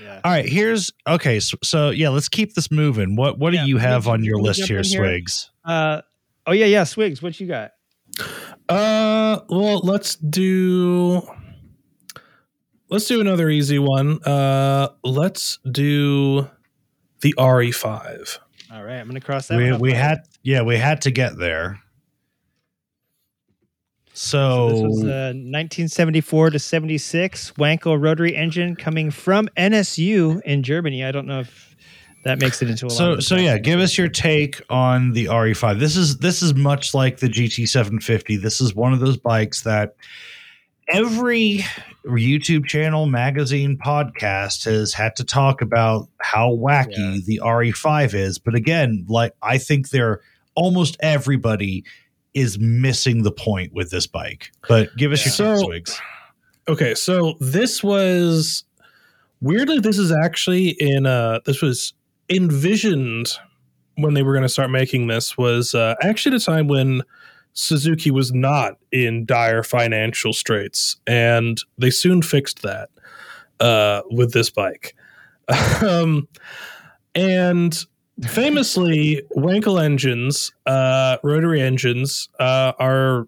Yeah. 0.00 0.20
All 0.24 0.32
right, 0.32 0.46
here's 0.48 0.90
okay. 1.08 1.38
So, 1.38 1.56
so 1.62 1.90
yeah, 1.90 2.08
let's 2.08 2.28
keep 2.28 2.54
this 2.54 2.70
moving. 2.72 3.14
What 3.14 3.38
what 3.38 3.52
Yeah, 3.52 3.62
do 3.64 3.68
you 3.68 3.78
have 3.78 4.08
on 4.08 4.24
your 4.24 4.40
list 4.40 4.60
here, 4.64 4.78
here? 4.78 4.84
Swigs? 4.84 5.50
Uh, 5.64 6.02
oh 6.46 6.52
yeah, 6.52 6.66
yeah. 6.66 6.82
Swigs, 6.84 7.22
what 7.22 7.38
you 7.38 7.46
got? 7.46 7.70
Uh, 8.68 9.40
well, 9.48 9.78
let's 9.84 10.16
do 10.16 11.22
let's 12.90 13.06
do 13.06 13.20
another 13.20 13.48
easy 13.48 13.78
one. 13.78 14.20
Uh, 14.24 14.88
let's 15.04 15.58
do 15.70 16.48
the 17.20 17.28
E 17.30 17.34
RE5. 17.38 18.38
All 18.72 18.82
right, 18.82 18.96
I'm 18.96 19.06
gonna 19.06 19.20
cross 19.20 19.48
that. 19.48 19.58
We 19.58 19.70
one 19.70 19.80
we 19.80 19.92
had 19.92 20.20
yeah 20.42 20.62
we 20.62 20.78
had 20.78 21.02
to 21.02 21.10
get 21.10 21.36
there. 21.36 21.78
So, 24.14 24.68
This 24.68 24.82
was 24.82 25.04
uh, 25.04 25.32
1974 25.32 26.50
to 26.50 26.58
76 26.58 27.52
Wankel 27.52 28.00
rotary 28.00 28.36
engine 28.36 28.76
coming 28.76 29.10
from 29.10 29.48
NSU 29.56 30.42
in 30.42 30.62
Germany. 30.62 31.02
I 31.02 31.12
don't 31.12 31.26
know 31.26 31.40
if 31.40 31.74
that 32.24 32.38
makes 32.38 32.60
it 32.60 32.68
into 32.68 32.86
a 32.86 32.90
so 32.90 33.20
so 33.20 33.36
yeah, 33.36 33.58
give 33.58 33.80
us 33.80 33.98
your 33.98 34.08
take 34.08 34.60
on 34.70 35.12
the 35.12 35.26
RE5. 35.26 35.78
This 35.78 35.96
is 35.96 36.18
this 36.18 36.40
is 36.40 36.54
much 36.54 36.94
like 36.94 37.18
the 37.18 37.28
GT750. 37.28 38.40
This 38.40 38.60
is 38.60 38.74
one 38.74 38.92
of 38.92 39.00
those 39.00 39.16
bikes 39.16 39.62
that 39.62 39.96
every 40.92 41.64
YouTube 42.04 42.66
channel, 42.66 43.06
magazine, 43.06 43.76
podcast 43.78 44.64
has 44.64 44.92
had 44.92 45.16
to 45.16 45.24
talk 45.24 45.62
about 45.62 46.08
how 46.20 46.50
wacky 46.50 47.24
the 47.24 47.40
RE5 47.42 48.14
is. 48.14 48.38
But 48.38 48.54
again, 48.54 49.04
like 49.08 49.32
I 49.42 49.58
think 49.58 49.90
they're 49.90 50.20
almost 50.54 50.96
everybody 51.00 51.84
is 52.34 52.58
missing 52.58 53.22
the 53.22 53.32
point 53.32 53.72
with 53.72 53.90
this 53.90 54.06
bike. 54.06 54.50
But 54.68 54.94
give 54.96 55.12
us 55.12 55.24
your 55.24 55.32
So- 55.32 55.62
Swigs. 55.64 56.00
Okay, 56.68 56.94
so 56.94 57.34
this 57.40 57.82
was 57.82 58.64
weirdly 59.40 59.80
this 59.80 59.98
is 59.98 60.12
actually 60.12 60.68
in 60.68 61.04
uh 61.06 61.40
this 61.44 61.60
was 61.60 61.92
envisioned 62.30 63.32
when 63.96 64.14
they 64.14 64.22
were 64.22 64.32
going 64.32 64.44
to 64.44 64.48
start 64.48 64.70
making 64.70 65.08
this 65.08 65.36
was 65.36 65.74
uh, 65.74 65.94
actually 66.02 66.36
the 66.38 66.42
time 66.44 66.68
when 66.68 67.02
Suzuki 67.54 68.10
was 68.10 68.32
not 68.32 68.78
in 68.90 69.24
dire 69.24 69.62
financial 69.62 70.32
straits 70.32 70.96
and 71.06 71.58
they 71.78 71.90
soon 71.90 72.22
fixed 72.22 72.62
that 72.62 72.88
uh 73.60 74.02
with 74.10 74.32
this 74.32 74.50
bike. 74.50 74.94
um 75.82 76.28
and 77.14 77.84
famously 78.22 79.22
Wankel 79.36 79.82
engines, 79.82 80.52
uh 80.66 81.18
rotary 81.22 81.60
engines 81.60 82.28
uh 82.40 82.72
are 82.78 83.26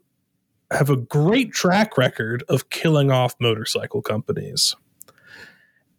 have 0.71 0.91
a 0.91 0.97
great 0.97 1.53
track 1.53 1.97
record 1.99 2.43
of 2.49 2.71
killing 2.71 3.11
off 3.11 3.35
motorcycle 3.39 4.03
companies. 4.03 4.75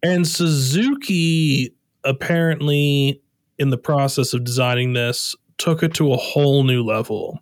And 0.03 0.27
Suzuki 0.27 1.73
apparently, 2.03 3.21
in 3.57 3.69
the 3.69 3.77
process 3.77 4.33
of 4.33 4.43
designing 4.43 4.93
this, 4.93 5.35
took 5.57 5.83
it 5.83 5.93
to 5.95 6.13
a 6.13 6.17
whole 6.17 6.63
new 6.63 6.83
level. 6.83 7.39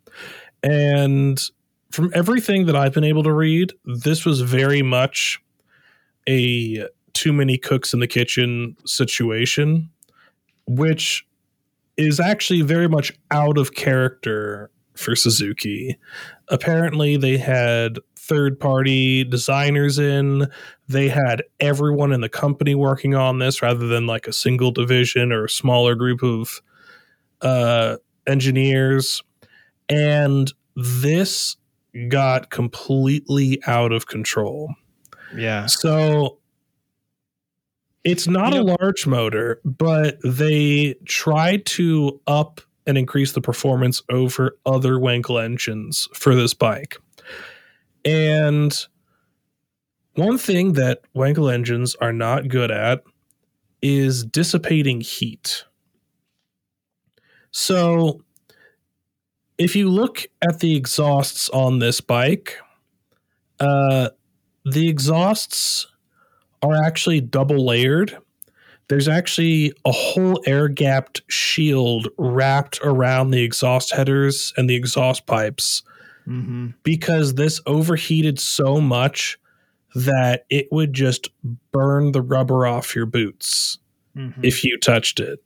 And 0.64 1.41
from 1.91 2.11
everything 2.15 2.65
that 2.65 2.76
I've 2.76 2.94
been 2.94 3.03
able 3.03 3.23
to 3.23 3.34
read, 3.34 3.73
this 3.85 4.26
was 4.26 4.41
very 4.41 4.81
much 4.81 5.40
a 6.27 6.88
too 7.14 7.34
many 7.34 7.57
cooks 7.57 7.94
in 7.94 7.99
the 7.99 8.07
kitchen 8.07 8.76
situation, 8.85 9.90
which 10.65 11.27
is 11.98 12.19
actually 12.19 12.61
very 12.61 12.88
much 12.88 13.11
out 13.30 13.57
of 13.57 13.76
character 13.76 14.72
for 14.95 15.15
Suzuki 15.15 15.98
apparently 16.49 17.18
they 17.18 17.38
had 17.38 17.99
third 18.15 18.60
party 18.60 19.23
designers 19.23 19.99
in. 19.99 20.48
They 20.88 21.10
had 21.10 21.44
everyone 21.60 22.11
in 22.11 22.22
the 22.22 22.30
company 22.30 22.76
working 22.76 23.15
on 23.15 23.40
this 23.40 23.61
rather 23.61 23.88
than 23.88 24.07
like 24.07 24.27
a 24.27 24.34
single 24.34 24.72
division 24.72 25.31
or 25.31 25.45
a 25.45 25.49
smaller 25.49 25.95
group 25.95 26.23
of 26.23 26.61
uh, 27.41 27.98
engineers. 28.27 29.23
And 29.94 30.52
this 30.76 31.56
got 32.07 32.49
completely 32.49 33.61
out 33.68 33.91
of 33.91 34.07
control. 34.07 34.74
Yeah. 35.36 35.68
So 35.68 36.40
it's 38.03 38.28
not 38.28 38.53
You 38.53 38.61
a 38.61 38.64
know- 38.64 38.76
large 38.80 39.06
motor, 39.06 39.61
but 39.64 40.18
they 40.24 40.95
tried 41.06 41.65
to 41.68 42.20
up 42.28 42.61
and 42.86 42.98
increase 42.98 43.32
the 43.32 43.41
performance 43.41 44.02
over 44.10 44.57
other 44.65 44.95
Wankel 44.95 45.41
engines 45.41 46.10
for 46.14 46.36
this 46.36 46.53
bike. 46.53 46.98
And 48.03 48.76
one 50.15 50.38
thing 50.38 50.74
that 50.74 51.02
Wankel 51.15 51.52
engines 51.53 51.95
are 51.95 52.11
not 52.11 52.49
good 52.49 52.72
at 52.72 53.03
is 53.82 54.26
dissipating 54.26 54.99
heat. 55.02 55.64
So 57.52 58.22
if 59.64 59.76
you 59.76 59.90
look 59.90 60.26
at 60.41 60.60
the 60.60 60.76
exhausts 60.76 61.49
on 61.49 61.80
this 61.80 62.02
bike, 62.02 62.57
uh, 63.60 64.10
the 64.65 64.90
exhausts 64.90 65.88
are 66.61 66.76
actually 66.76 67.22
double 67.22 67.65
layered. 67.65 68.18
There's 68.90 69.07
actually 69.07 69.73
a 69.85 69.91
whole 69.91 70.41
air 70.45 70.68
gapped 70.68 71.22
shield 71.30 72.10
wrapped 72.18 72.80
around 72.84 73.31
the 73.31 73.41
exhaust 73.44 73.94
headers 73.94 74.53
and 74.57 74.69
the 74.69 74.76
exhaust 74.76 75.26
pipes 75.26 75.84
Mm-hmm. 76.26 76.68
because 76.84 77.34
this 77.34 77.60
overheated 77.65 78.40
so 78.40 78.80
much 78.80 79.38
that 79.94 80.45
it 80.49 80.69
would 80.72 80.94
just 80.94 81.27
burn 81.73 82.14
the 82.14 82.22
rubber 82.22 82.65
off 82.65 82.95
your 82.95 83.06
boots 83.06 83.77
Mm-hmm. 84.15 84.40
if 84.41 84.64
you 84.64 84.77
touched 84.80 85.19
it. 85.19 85.44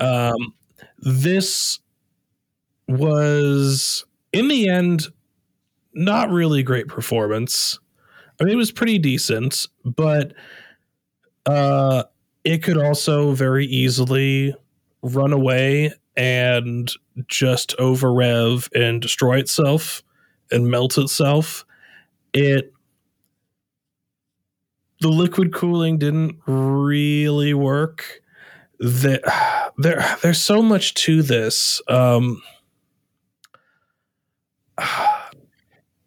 Um, 0.00 0.52
this 0.98 1.78
was, 2.88 4.04
in 4.32 4.48
the 4.48 4.68
end, 4.68 5.06
not 5.94 6.30
really 6.30 6.62
great 6.62 6.88
performance. 6.88 7.78
I 8.40 8.44
mean, 8.44 8.54
it 8.54 8.56
was 8.56 8.72
pretty 8.72 8.98
decent, 8.98 9.66
but 9.84 10.32
uh, 11.46 12.04
it 12.42 12.62
could 12.62 12.78
also 12.78 13.32
very 13.32 13.66
easily 13.66 14.54
run 15.02 15.32
away 15.32 15.92
and 16.16 16.90
just 17.28 17.74
over 17.78 18.12
rev 18.12 18.68
and 18.74 19.00
destroy 19.00 19.38
itself 19.38 20.02
and 20.50 20.68
melt 20.68 20.98
itself. 20.98 21.64
It 22.32 22.72
the 25.00 25.08
liquid 25.08 25.52
cooling 25.52 25.98
didn't 25.98 26.38
really 26.46 27.52
work. 27.54 28.22
There, 28.78 29.20
there 29.78 30.16
there's 30.22 30.40
so 30.40 30.62
much 30.62 30.94
to 30.94 31.22
this. 31.22 31.80
Um, 31.88 32.42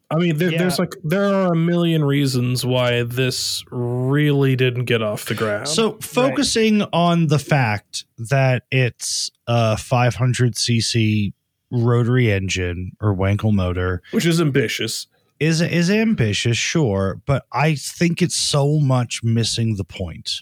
I 0.09 0.15
mean, 0.15 0.37
there, 0.37 0.51
there's 0.51 0.79
like 0.79 0.95
there 1.03 1.25
are 1.25 1.51
a 1.51 1.55
million 1.55 2.03
reasons 2.03 2.65
why 2.65 3.03
this 3.03 3.65
really 3.71 4.55
didn't 4.55 4.85
get 4.85 5.01
off 5.03 5.25
the 5.25 5.35
ground. 5.35 5.67
So 5.67 5.97
focusing 5.99 6.81
on 6.93 7.27
the 7.27 7.39
fact 7.39 8.05
that 8.17 8.63
it's 8.71 9.31
a 9.47 9.75
500cc 9.75 11.33
rotary 11.71 12.31
engine 12.31 12.93
or 13.01 13.13
Wankel 13.13 13.53
motor, 13.53 14.01
which 14.11 14.25
is 14.25 14.39
ambitious, 14.39 15.07
is 15.39 15.61
is 15.61 15.91
ambitious, 15.91 16.57
sure, 16.57 17.21
but 17.25 17.45
I 17.51 17.75
think 17.75 18.21
it's 18.21 18.37
so 18.37 18.79
much 18.79 19.21
missing 19.23 19.75
the 19.75 19.83
point. 19.83 20.41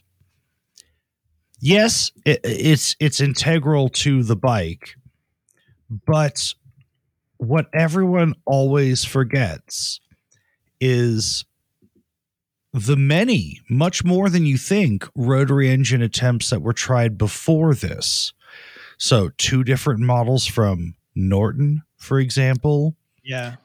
Yes, 1.60 2.11
it, 2.26 2.41
it's 2.43 2.95
it's 2.99 3.19
integral 3.19 3.89
to 3.89 4.22
the 4.22 4.35
bike, 4.35 4.95
but 6.06 6.53
what 7.38 7.68
everyone 7.74 8.34
always 8.45 9.03
forgets 9.06 9.99
is 10.80 11.45
the 12.74 12.98
many, 12.98 13.62
much 13.70 14.03
more 14.03 14.30
than 14.30 14.45
you 14.45 14.57
think, 14.57 15.07
rotary 15.16 15.70
engine 15.70 16.02
attempts 16.02 16.49
that 16.49 16.62
were 16.62 16.74
tried 16.74 17.18
before 17.18 17.74
this. 17.74 18.34
So, 18.98 19.30
two 19.38 19.64
different 19.64 20.02
models 20.02 20.45
from 20.45 20.95
Norton, 21.16 21.84
for 21.98 22.20
example, 22.20 22.95
Yeah. 23.24 23.56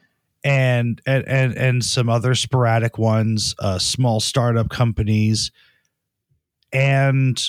and 0.43 1.01
and 1.05 1.25
and, 1.27 1.53
and 1.57 1.83
some 1.85 2.09
other 2.09 2.35
sporadic 2.35 2.97
ones, 2.97 3.55
uh, 3.59 3.79
small 3.79 4.19
startup 4.19 4.69
companies, 4.69 5.51
and 6.73 7.41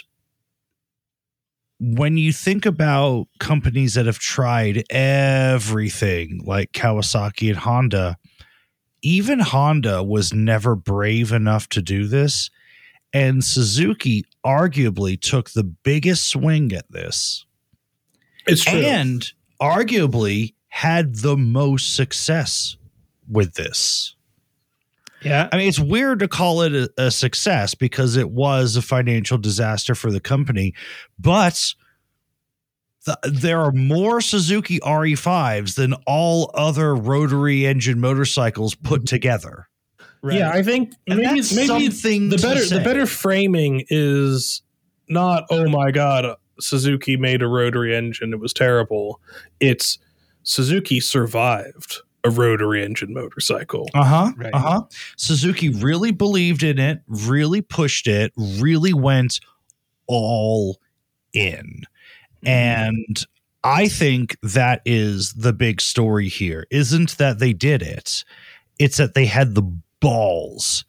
when 1.84 2.16
you 2.16 2.32
think 2.32 2.64
about 2.64 3.26
companies 3.40 3.94
that 3.94 4.06
have 4.06 4.20
tried 4.20 4.84
everything 4.88 6.40
like 6.44 6.70
Kawasaki 6.70 7.48
and 7.48 7.59
Honda, 7.59 8.18
even 9.02 9.40
Honda 9.40 10.00
was 10.00 10.32
never 10.32 10.76
brave 10.76 11.32
enough 11.32 11.68
to 11.70 11.82
do 11.82 12.06
this. 12.06 12.50
And 13.12 13.42
Suzuki 13.42 14.24
arguably 14.46 15.20
took 15.20 15.50
the 15.50 15.64
biggest 15.64 16.28
swing 16.28 16.72
at 16.72 16.88
this. 16.88 17.44
It's 18.46 18.62
true. 18.62 18.78
And 18.78 19.32
arguably 19.60 20.54
had 20.68 21.16
the 21.16 21.36
most 21.36 21.96
success 21.96 22.76
with 23.28 23.54
this. 23.54 24.14
Yeah. 25.24 25.49
I 25.53 25.57
mean, 25.57 25.69
it's 25.69 25.81
weird 25.81 26.19
to 26.20 26.28
call 26.28 26.62
it 26.62 26.74
a, 26.74 26.90
a 26.99 27.11
success 27.11 27.74
because 27.74 28.16
it 28.16 28.31
was 28.31 28.77
a 28.77 28.82
financial 28.82 29.39
disaster 29.39 29.94
for 29.94 30.11
the 30.11 30.20
company, 30.20 30.74
but 31.19 31.74
the, 33.05 33.19
there 33.24 33.61
are 33.61 33.73
more 33.73 34.20
Suzuki 34.20 34.78
RE5s 34.81 35.74
than 35.77 35.94
all 36.07 36.51
other 36.55 36.94
rotary 36.94 37.66
engine 37.66 38.01
motorcycles 38.01 38.74
put 38.74 39.01
mm-hmm. 39.01 39.07
together. 39.07 39.69
Yeah, 40.24 40.51
I 40.53 40.62
think 40.62 40.94
And 41.09 41.19
maybe 41.19 41.40
that's 41.40 41.53
maybe 41.53 41.90
something 41.90 42.28
the 42.28 42.39
better 42.39 42.65
say. 42.65 42.78
the 42.78 42.85
better 42.85 43.07
framing 43.07 43.85
is 43.89 44.62
not 45.09 45.47
oh 45.51 45.69
my 45.69 45.90
god 45.90 46.36
Suzuki 46.61 47.16
made 47.16 47.43
a 47.43 47.49
rotary 47.49 47.94
engine 47.97 48.32
it 48.32 48.39
was 48.39 48.53
terrible. 48.53 49.20
It's 49.59 49.99
Suzuki 50.44 51.01
survived 51.01 52.03
a 52.24 52.31
rotary 52.31 52.85
engine 52.85 53.12
motorcycle. 53.12 53.89
Uh 53.94 54.05
huh. 54.05 54.32
Right. 54.36 54.55
Uh 54.55 54.59
huh. 54.59 54.82
Suzuki 55.16 55.70
really 55.70 56.12
believed 56.12 56.62
in 56.62 56.78
it, 56.78 57.01
really 57.07 57.61
pushed 57.62 58.07
it, 58.07 58.32
really 58.36 58.93
went 58.93 59.40
all 60.07 60.78
in. 61.32 61.82
And 62.44 63.24
I 63.65 63.89
think 63.89 64.36
that 64.43 64.82
is 64.85 65.32
the 65.35 65.53
big 65.53 65.81
story 65.81 66.28
here. 66.28 66.66
Isn't 66.70 67.16
that 67.19 67.39
they 67.39 67.53
did 67.53 67.82
it, 67.82 68.24
it's 68.78 68.97
that 68.97 69.15
they 69.15 69.27
had 69.27 69.55
the 69.55 69.62
balls 70.01 70.85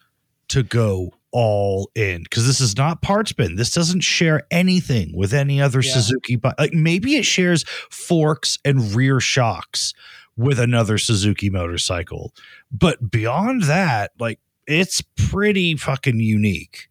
to 0.49 0.63
go 0.63 1.13
all 1.31 1.89
in 1.95 2.23
because 2.23 2.45
this 2.45 2.61
is 2.61 2.77
not 2.77 3.01
parts 3.01 3.33
bin. 3.33 3.55
This 3.55 3.71
doesn't 3.71 4.01
share 4.01 4.43
anything 4.51 5.15
with 5.15 5.33
any 5.33 5.61
other 5.61 5.81
Yeah. 5.81 5.93
Suzuki. 5.93 6.35
But 6.35 6.57
like 6.59 6.73
maybe 6.73 7.15
it 7.15 7.25
shares 7.25 7.63
forks 7.89 8.59
and 8.63 8.93
rear 8.93 9.19
shocks 9.19 9.93
with 10.37 10.59
another 10.59 10.97
Suzuki 10.97 11.49
motorcycle. 11.49 12.33
But 12.71 13.11
beyond 13.11 13.63
that, 13.63 14.11
like 14.19 14.39
it's 14.67 15.01
pretty 15.17 15.75
fucking 15.75 16.19
unique. 16.19 16.87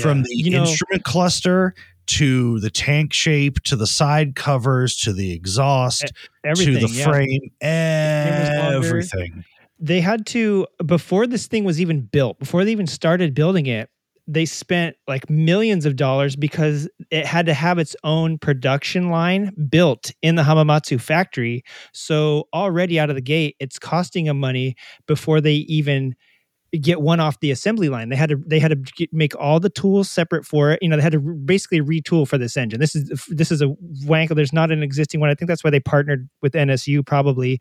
From 0.00 0.22
the 0.22 0.34
You 0.34 0.50
know- 0.50 0.62
instrument 0.64 1.04
cluster 1.04 1.74
to 2.06 2.58
the 2.60 2.70
tank 2.70 3.12
shape 3.12 3.60
to 3.62 3.76
the 3.76 3.86
side 3.86 4.34
covers 4.34 4.96
to 4.96 5.12
the 5.12 5.32
exhaust 5.32 6.12
to 6.44 6.54
the 6.54 6.88
yeah. 6.92 7.04
frame, 7.04 7.40
everything. 7.60 9.44
they 9.78 10.00
had 10.00 10.26
to 10.26 10.66
before 10.84 11.26
this 11.26 11.46
thing 11.46 11.62
was 11.64 11.80
even 11.80 12.00
built 12.00 12.38
before 12.40 12.64
they 12.64 12.72
even 12.72 12.86
started 12.88 13.34
building 13.34 13.66
it 13.66 13.88
they 14.26 14.44
spent 14.44 14.96
like 15.06 15.30
millions 15.30 15.86
of 15.86 15.94
dollars 15.96 16.34
because 16.36 16.88
it 17.12 17.26
had 17.26 17.44
to 17.46 17.54
have 17.54 17.78
its 17.78 17.94
own 18.04 18.38
production 18.38 19.10
line 19.10 19.52
built 19.68 20.10
in 20.22 20.34
the 20.34 20.42
hamamatsu 20.42 20.98
factory. 20.98 21.62
So 21.92 22.48
already 22.54 22.98
out 22.98 23.10
of 23.10 23.16
the 23.16 23.22
gate 23.22 23.54
it's 23.60 23.78
costing 23.78 24.24
them 24.24 24.40
money 24.40 24.74
before 25.06 25.40
they 25.40 25.54
even 25.54 26.16
get 26.80 27.02
one 27.02 27.20
off 27.20 27.38
the 27.40 27.50
assembly 27.50 27.90
line. 27.90 28.08
They 28.08 28.16
had 28.16 28.30
to 28.30 28.42
they 28.46 28.58
had 28.58 28.70
to 28.70 29.06
make 29.12 29.38
all 29.38 29.60
the 29.60 29.68
tools 29.68 30.10
separate 30.10 30.46
for 30.46 30.70
it. 30.70 30.78
You 30.82 30.88
know 30.88 30.96
they 30.96 31.02
had 31.02 31.12
to 31.12 31.20
basically 31.20 31.82
retool 31.82 32.26
for 32.26 32.38
this 32.38 32.56
engine. 32.56 32.80
This 32.80 32.96
is 32.96 33.26
this 33.28 33.52
is 33.52 33.60
a 33.60 33.68
wank 34.06 34.30
there's 34.30 34.54
not 34.54 34.70
an 34.70 34.82
existing 34.82 35.20
one. 35.20 35.28
I 35.28 35.34
think 35.34 35.48
that's 35.48 35.62
why 35.62 35.70
they 35.70 35.80
partnered 35.80 36.30
with 36.40 36.54
nsu 36.54 37.04
probably 37.04 37.60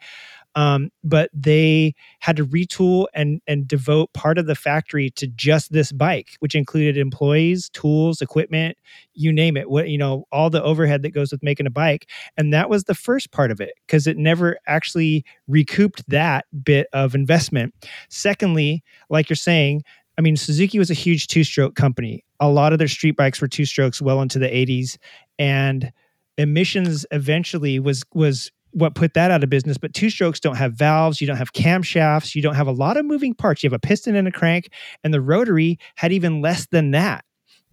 Um, 0.56 0.90
but 1.04 1.30
they 1.34 1.94
had 2.20 2.36
to 2.38 2.46
retool 2.46 3.08
and 3.14 3.42
and 3.48 3.68
devote 3.68 4.12
part 4.14 4.38
of 4.38 4.48
the 4.48 4.56
factory 4.56 5.10
to 5.12 5.28
just 5.28 5.72
this 5.72 5.92
bike, 5.92 6.36
which 6.40 6.56
included 6.56 6.98
employees, 6.98 7.70
tools, 7.70 8.22
equipment, 8.22 8.78
you 9.14 9.32
name 9.32 9.56
it. 9.56 9.70
What 9.70 9.90
you 9.90 9.98
know, 9.98 10.26
all 10.32 10.50
the 10.50 10.64
overhead 10.64 11.04
that 11.04 11.12
goes 11.12 11.32
with 11.32 11.44
making 11.44 11.68
a 11.68 11.72
bike, 11.72 12.10
and 12.38 12.54
that 12.54 12.70
was 12.70 12.84
the 12.84 12.96
first 12.96 13.32
part 13.32 13.52
of 13.52 13.62
it 13.62 13.74
because 13.88 14.08
it 14.08 14.18
never 14.18 14.58
actually 14.68 15.24
recouped 15.48 16.08
that 16.10 16.46
bit 16.64 16.88
of 16.94 17.16
investment. 17.16 17.74
Secondly, 18.10 18.84
like 19.10 19.30
you're 19.30 19.38
saying, 19.38 19.84
I 20.18 20.22
mean, 20.22 20.36
Suzuki 20.36 20.78
was 20.78 20.92
a 20.92 20.96
huge 20.96 21.28
two 21.28 21.44
stroke 21.44 21.76
company. 21.76 22.24
A 22.40 22.50
lot 22.50 22.74
of 22.74 22.80
their 22.80 22.88
street 22.88 23.16
bikes 23.16 23.42
were 23.42 23.48
two 23.48 23.66
strokes 23.66 24.02
well 24.02 24.22
into 24.22 24.40
the 24.40 24.48
80s. 24.48 24.98
And 25.40 25.92
emissions 26.38 27.06
eventually 27.12 27.80
was 27.80 28.04
was 28.14 28.52
what 28.74 28.96
put 28.96 29.14
that 29.14 29.32
out 29.32 29.44
of 29.44 29.50
business. 29.50 29.78
But 29.78 29.94
two 29.94 30.10
strokes 30.10 30.40
don't 30.40 30.56
have 30.58 30.74
valves, 30.74 31.22
you 31.22 31.28
don't 31.28 31.38
have 31.38 31.54
camshafts, 31.54 32.36
you 32.36 32.42
don't 32.42 32.56
have 32.56 32.68
a 32.68 32.72
lot 32.72 32.98
of 32.98 33.06
moving 33.06 33.34
parts. 33.34 33.64
You 33.64 33.68
have 33.70 33.74
a 33.76 33.80
piston 33.80 34.16
and 34.16 34.28
a 34.28 34.32
crank, 34.32 34.70
and 35.04 35.14
the 35.14 35.22
rotary 35.22 35.78
had 35.96 36.12
even 36.12 36.42
less 36.42 36.68
than 36.68 36.92
that. 36.92 37.24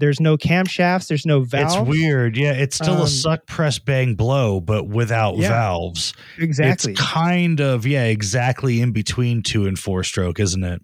There's 0.01 0.21
no 0.21 0.37
camshafts, 0.37 1.09
there's 1.09 1.27
no 1.27 1.41
valves. 1.41 1.75
It's 1.75 1.89
weird. 1.89 2.37
Yeah, 2.37 2.53
it's 2.53 2.77
still 2.77 2.99
Um, 2.99 3.03
a 3.03 3.09
suck, 3.09 3.47
press, 3.47 3.81
bang, 3.81 4.15
blow, 4.15 4.61
but 4.61 4.87
without 4.89 5.37
Yeah. 5.39 5.49
valves. 5.49 6.13
Exactly. 6.39 6.93
It's 6.93 7.01
kind 7.01 7.61
of, 7.61 7.85
yeah, 7.85 8.05
exactly 8.05 8.81
in 8.81 8.93
between 8.93 9.43
two 9.43 9.67
and 9.67 9.77
four 9.77 10.05
stroke, 10.05 10.39
isn't 10.39 10.63
it? 10.63 10.81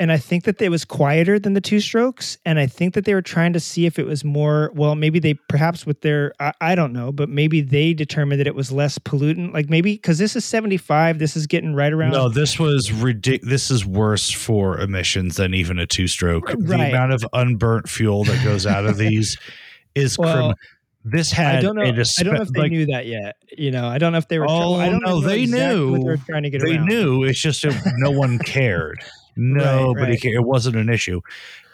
And 0.00 0.10
I 0.10 0.16
think 0.18 0.44
that 0.44 0.60
it 0.60 0.68
was 0.70 0.84
quieter 0.84 1.38
than 1.38 1.54
the 1.54 1.60
two 1.60 1.78
strokes. 1.80 2.36
And 2.44 2.58
I 2.58 2.66
think 2.66 2.94
that 2.94 3.04
they 3.04 3.14
were 3.14 3.22
trying 3.22 3.52
to 3.52 3.60
see 3.60 3.86
if 3.86 3.98
it 3.98 4.06
was 4.06 4.24
more, 4.24 4.70
well, 4.74 4.94
maybe 4.94 5.18
they 5.18 5.34
perhaps 5.34 5.86
with 5.86 6.00
their, 6.00 6.32
I, 6.40 6.52
I 6.60 6.74
don't 6.74 6.92
know, 6.92 7.12
but 7.12 7.28
maybe 7.28 7.60
they 7.60 7.94
determined 7.94 8.40
that 8.40 8.46
it 8.46 8.54
was 8.54 8.72
less 8.72 8.98
pollutant. 8.98 9.52
Like 9.54 9.70
maybe 9.70 9.94
because 9.94 10.18
this 10.18 10.34
is 10.36 10.44
75, 10.44 11.18
this 11.18 11.36
is 11.36 11.46
getting 11.46 11.74
right 11.74 11.92
around. 11.92 12.12
No, 12.12 12.28
this 12.28 12.58
was 12.58 12.92
ridiculous. 12.92 13.50
This 13.50 13.70
is 13.70 13.86
worse 13.86 14.30
for 14.30 14.80
emissions 14.80 15.36
than 15.36 15.54
even 15.54 15.78
a 15.78 15.86
two 15.86 16.06
stroke. 16.08 16.48
The 16.58 16.74
amount 16.74 17.12
of 17.12 17.24
unburnt 17.32 17.88
fuel 17.88 18.24
that 18.24 18.42
goes 18.44 18.66
out 18.66 18.86
of 18.86 18.96
these 18.98 19.36
is 19.94 20.18
Well, 20.18 20.46
crim- 20.48 20.56
This 21.04 21.30
had 21.30 21.56
I 21.56 21.60
don't 21.60 21.76
know. 21.76 21.82
I 21.82 21.92
don't 21.92 22.34
know 22.34 22.42
if 22.42 22.48
they 22.48 22.60
like- 22.60 22.72
knew 22.72 22.86
that 22.86 23.06
yet. 23.06 23.36
You 23.56 23.70
know, 23.70 23.86
I 23.86 23.98
don't 23.98 24.10
know 24.12 24.18
if 24.18 24.26
they 24.26 24.38
were. 24.40 24.46
Oh 24.48 24.74
I 24.74 24.88
don't 24.88 25.02
no, 25.04 25.20
know 25.20 25.20
they 25.20 25.42
exactly 25.42 25.76
knew. 25.76 25.98
they 25.98 26.04
were 26.04 26.16
trying 26.16 26.42
to 26.42 26.50
get 26.50 26.62
they 26.62 26.76
around. 26.76 26.86
knew. 26.86 27.22
It's 27.24 27.40
just 27.40 27.64
no 27.98 28.10
one 28.10 28.38
cared. 28.40 28.98
Nobody 29.36 30.12
right. 30.12 30.22
cared. 30.22 30.34
It 30.34 30.44
wasn't 30.44 30.76
an 30.76 30.88
issue, 30.88 31.20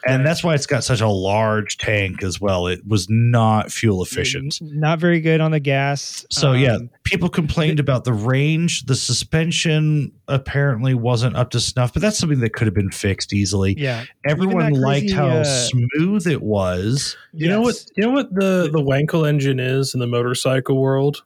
and 0.06 0.24
that's 0.24 0.42
why 0.42 0.54
it's 0.54 0.66
got 0.66 0.84
such 0.84 1.00
a 1.00 1.08
large 1.08 1.76
tank 1.78 2.22
as 2.22 2.40
well. 2.40 2.66
It 2.66 2.86
was 2.86 3.08
not 3.10 3.70
fuel 3.70 4.02
efficient. 4.02 4.58
Not 4.62 4.98
very 4.98 5.20
good 5.20 5.40
on 5.40 5.50
the 5.50 5.60
gas. 5.60 6.24
So 6.30 6.52
yeah, 6.52 6.76
Um, 6.76 6.90
people 7.04 7.28
complained 7.28 7.80
about 7.80 8.04
the 8.04 8.12
range. 8.12 8.84
The 8.84 8.94
suspension 8.94 10.12
apparently 10.28 10.94
wasn't 10.94 11.36
up 11.36 11.50
to 11.50 11.60
snuff, 11.60 11.92
but 11.92 12.02
that's 12.02 12.18
something 12.18 12.40
that 12.40 12.52
could 12.54 12.66
have 12.66 12.74
been 12.74 12.90
fixed 12.90 13.32
easily. 13.32 13.74
Yeah. 13.78 14.04
everyone 14.26 14.70
Even 14.70 14.80
liked 14.80 15.06
crazy, 15.06 15.14
how 15.14 15.28
uh, 15.28 15.44
smooth 15.44 16.26
it 16.26 16.42
was. 16.42 17.16
You 17.32 17.48
know 17.48 17.60
what? 17.60 17.84
You 17.96 18.04
know 18.04 18.12
what 18.12 18.34
the 18.34 18.70
the 18.72 18.82
Wankel 18.82 19.28
engine 19.28 19.60
is 19.60 19.94
in 19.94 20.00
the 20.00 20.06
motorcycle 20.06 20.80
world. 20.80 21.22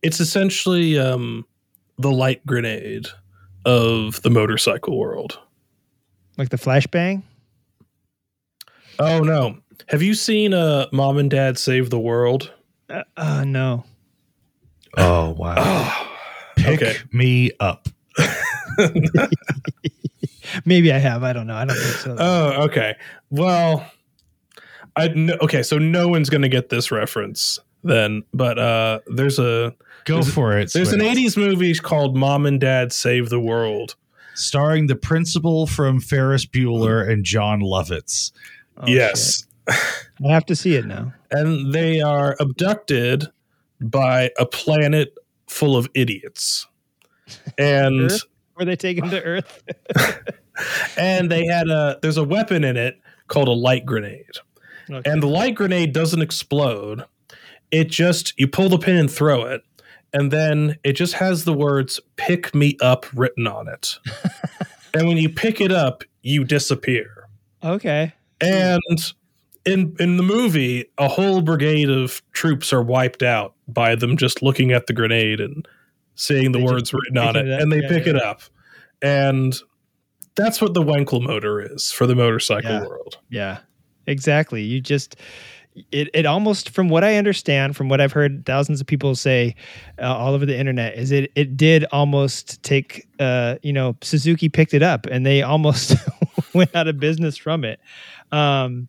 It's 0.00 0.20
essentially 0.20 0.98
um, 0.98 1.44
the 1.98 2.12
light 2.12 2.46
grenade 2.46 3.08
of 3.68 4.22
the 4.22 4.30
motorcycle 4.30 4.98
world. 4.98 5.38
like 6.38 6.48
the 6.48 6.56
flashbang. 6.56 7.22
Oh 8.98 9.20
no! 9.20 9.58
Have 9.88 10.02
you 10.02 10.14
seen 10.14 10.54
uh, 10.54 10.86
Mom 10.92 11.18
and 11.18 11.30
Dad 11.30 11.58
Save 11.58 11.90
the 11.90 11.98
World? 12.00 12.52
Uh, 12.90 13.02
uh, 13.16 13.44
no. 13.44 13.84
Oh 14.96 15.30
wow! 15.30 16.06
Pick 16.56 16.82
Okay. 16.82 16.96
me 17.12 17.50
up. 17.60 17.88
Maybe 20.64 20.92
I 20.92 20.98
have. 20.98 21.22
I 21.22 21.32
don't 21.34 21.46
know. 21.46 21.54
I 21.54 21.64
don't 21.66 21.76
think 21.76 21.94
so. 21.96 22.16
Oh, 22.18 22.62
okay. 22.64 22.96
Well, 23.30 23.84
I 24.96 25.08
kn- 25.08 25.38
okay. 25.42 25.62
So 25.62 25.78
no 25.78 26.08
one's 26.08 26.30
gonna 26.30 26.48
get 26.48 26.70
this 26.70 26.90
reference 26.90 27.58
then, 27.84 28.22
but 28.32 28.58
uh, 28.58 29.00
there's 29.08 29.38
a 29.38 29.74
Go 30.08 30.14
there's 30.14 30.28
a- 30.28 30.32
for 30.32 30.58
it. 30.58 30.72
There's 30.72 30.92
an 30.92 31.00
'80s 31.00 31.36
movie 31.36 31.74
called 31.74 32.16
Mom 32.16 32.46
and 32.46 32.58
Dad 32.58 32.92
Save 32.92 33.28
the 33.28 33.40
World. 33.40 33.94
starring 34.34 34.86
the 34.86 34.96
principal 34.96 35.66
from 35.66 36.00
Ferris 36.00 36.46
Bueller 36.46 37.06
oh. 37.06 37.10
and 37.10 37.24
Jon 37.24 37.60
Lovitz. 37.60 38.32
Oh, 38.76 38.86
yes. 38.86 39.44
I 39.68 39.74
have 40.28 40.46
to 40.46 40.56
see 40.56 40.76
it 40.76 40.86
now. 40.86 41.12
and 41.30 41.72
they 41.74 42.00
are 42.00 42.36
abducted 42.40 43.26
by 43.80 44.30
a 44.38 44.46
planet 44.46 45.14
full 45.46 45.76
of 45.76 45.88
idiots. 45.94 46.66
And 47.58 48.10
Earth? 48.10 48.22
Were 48.56 48.64
they 48.64 48.76
taken 48.76 49.10
to 49.10 49.22
Earth? 49.22 49.62
and 50.96 51.30
they 51.30 51.44
had 51.46 51.68
a 51.68 51.98
there's 52.00 52.16
a 52.16 52.24
weapon 52.24 52.64
in 52.64 52.76
it 52.76 52.98
called 53.26 53.48
a 53.48 53.52
light 53.52 53.84
grenade. 53.84 54.24
Okay. 54.90 55.10
And 55.10 55.22
the 55.22 55.26
light 55.26 55.54
grenade 55.54 55.92
doesn't 55.92 56.22
explode. 56.22 57.04
It 57.70 57.90
just 57.90 58.32
you 58.38 58.48
pull 58.48 58.70
the 58.70 58.78
pin 58.78 58.96
and 58.96 59.10
throw 59.10 59.44
it 59.44 59.62
and 60.12 60.30
then 60.30 60.78
it 60.84 60.92
just 60.92 61.14
has 61.14 61.44
the 61.44 61.52
words 61.54 62.00
pick 62.16 62.54
me 62.54 62.76
up 62.80 63.06
written 63.14 63.46
on 63.46 63.68
it. 63.68 63.96
and 64.94 65.06
when 65.08 65.16
you 65.16 65.28
pick 65.28 65.60
it 65.60 65.72
up, 65.72 66.02
you 66.22 66.44
disappear. 66.44 67.28
Okay. 67.62 68.12
And 68.40 68.80
in 69.64 69.96
in 69.98 70.16
the 70.16 70.22
movie, 70.22 70.86
a 70.98 71.08
whole 71.08 71.42
brigade 71.42 71.90
of 71.90 72.22
troops 72.32 72.72
are 72.72 72.82
wiped 72.82 73.22
out 73.22 73.54
by 73.66 73.94
them 73.94 74.16
just 74.16 74.42
looking 74.42 74.72
at 74.72 74.86
the 74.86 74.92
grenade 74.92 75.40
and 75.40 75.66
seeing 76.14 76.52
the 76.52 76.58
They 76.58 76.64
words 76.64 76.92
written 76.94 77.18
on 77.18 77.36
it, 77.36 77.46
it 77.48 77.60
and 77.60 77.70
they 77.72 77.82
Yeah, 77.82 77.88
pick 77.88 78.06
yeah. 78.06 78.14
it 78.16 78.22
up. 78.22 78.40
And 79.02 79.56
that's 80.36 80.60
what 80.60 80.74
the 80.74 80.82
Wankel 80.82 81.20
motor 81.20 81.60
is 81.60 81.90
for 81.92 82.06
the 82.06 82.14
motorcycle 82.14 82.70
Yeah. 82.70 82.86
world. 82.86 83.18
Yeah, 83.28 83.58
exactly. 84.06 84.62
You 84.62 84.80
just 84.80 85.16
it 85.92 86.08
it 86.14 86.26
almost 86.26 86.70
from 86.70 86.88
what 86.88 87.04
I 87.04 87.16
understand, 87.16 87.76
from 87.76 87.88
what 87.88 88.00
I've 88.00 88.12
heard 88.12 88.44
thousands 88.46 88.80
of 88.80 88.86
people 88.86 89.14
say 89.14 89.54
uh, 90.00 90.16
all 90.16 90.34
over 90.34 90.46
the 90.46 90.58
internet, 90.58 90.96
is 90.96 91.12
it 91.12 91.30
it 91.34 91.56
did 91.56 91.84
almost 91.92 92.62
take 92.62 93.06
uh 93.18 93.56
you 93.62 93.72
know 93.72 93.96
Suzuki 94.02 94.48
picked 94.48 94.74
it 94.74 94.82
up 94.82 95.06
and 95.06 95.24
they 95.24 95.42
almost 95.42 95.94
went 96.54 96.74
out 96.74 96.88
of 96.88 96.98
business 96.98 97.36
from 97.36 97.64
it. 97.64 97.80
Um 98.32 98.88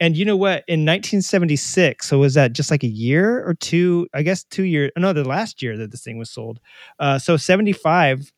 and 0.00 0.16
you 0.16 0.24
know 0.24 0.36
what? 0.36 0.64
In 0.68 0.80
1976, 0.80 2.08
so 2.08 2.18
was 2.18 2.34
that 2.34 2.52
just 2.52 2.70
like 2.70 2.82
a 2.82 2.88
year 2.88 3.46
or 3.46 3.54
two? 3.54 4.08
I 4.14 4.22
guess 4.22 4.44
two 4.44 4.64
years. 4.64 4.90
No, 4.96 5.12
the 5.12 5.24
last 5.24 5.62
year 5.62 5.76
that 5.76 5.90
this 5.90 6.02
thing 6.02 6.18
was 6.18 6.30
sold. 6.30 6.60
Uh, 6.98 7.18
so 7.18 7.36
75, 7.36 8.32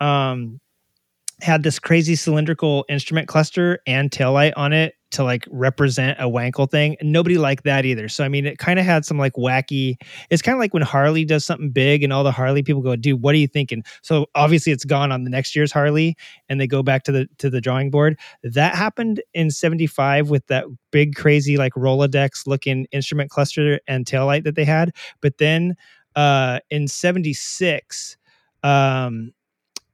um, 0.00 0.60
had 1.40 1.62
this 1.62 1.78
crazy 1.78 2.16
cylindrical 2.16 2.84
instrument 2.88 3.28
cluster 3.28 3.78
and 3.86 4.10
taillight 4.10 4.52
on 4.56 4.72
it 4.72 4.94
to 5.10 5.24
like 5.24 5.46
represent 5.50 6.18
a 6.20 6.24
Wankel 6.24 6.70
thing. 6.70 6.96
Nobody 7.00 7.38
liked 7.38 7.64
that 7.64 7.84
either. 7.86 8.08
So 8.08 8.24
I 8.24 8.28
mean 8.28 8.44
it 8.44 8.58
kind 8.58 8.78
of 8.78 8.84
had 8.84 9.04
some 9.04 9.18
like 9.18 9.34
wacky 9.34 9.96
it's 10.30 10.42
kind 10.42 10.54
of 10.54 10.60
like 10.60 10.74
when 10.74 10.82
Harley 10.82 11.24
does 11.24 11.44
something 11.44 11.70
big 11.70 12.02
and 12.02 12.12
all 12.12 12.24
the 12.24 12.32
Harley 12.32 12.62
people 12.62 12.82
go, 12.82 12.94
dude, 12.94 13.22
what 13.22 13.34
are 13.34 13.38
you 13.38 13.46
thinking? 13.46 13.82
So 14.02 14.26
obviously 14.34 14.72
it's 14.72 14.84
gone 14.84 15.10
on 15.10 15.24
the 15.24 15.30
next 15.30 15.56
year's 15.56 15.72
Harley 15.72 16.16
and 16.48 16.60
they 16.60 16.66
go 16.66 16.82
back 16.82 17.04
to 17.04 17.12
the 17.12 17.28
to 17.38 17.48
the 17.48 17.60
drawing 17.60 17.90
board. 17.90 18.18
That 18.42 18.74
happened 18.74 19.22
in 19.32 19.50
75 19.50 20.28
with 20.28 20.46
that 20.48 20.66
big 20.90 21.14
crazy 21.14 21.56
like 21.56 21.72
Rolodex 21.74 22.46
looking 22.46 22.86
instrument 22.92 23.30
cluster 23.30 23.80
and 23.88 24.04
taillight 24.04 24.44
that 24.44 24.56
they 24.56 24.64
had. 24.64 24.94
But 25.20 25.38
then 25.38 25.74
uh 26.16 26.60
in 26.70 26.88
76 26.88 28.16
um 28.62 29.32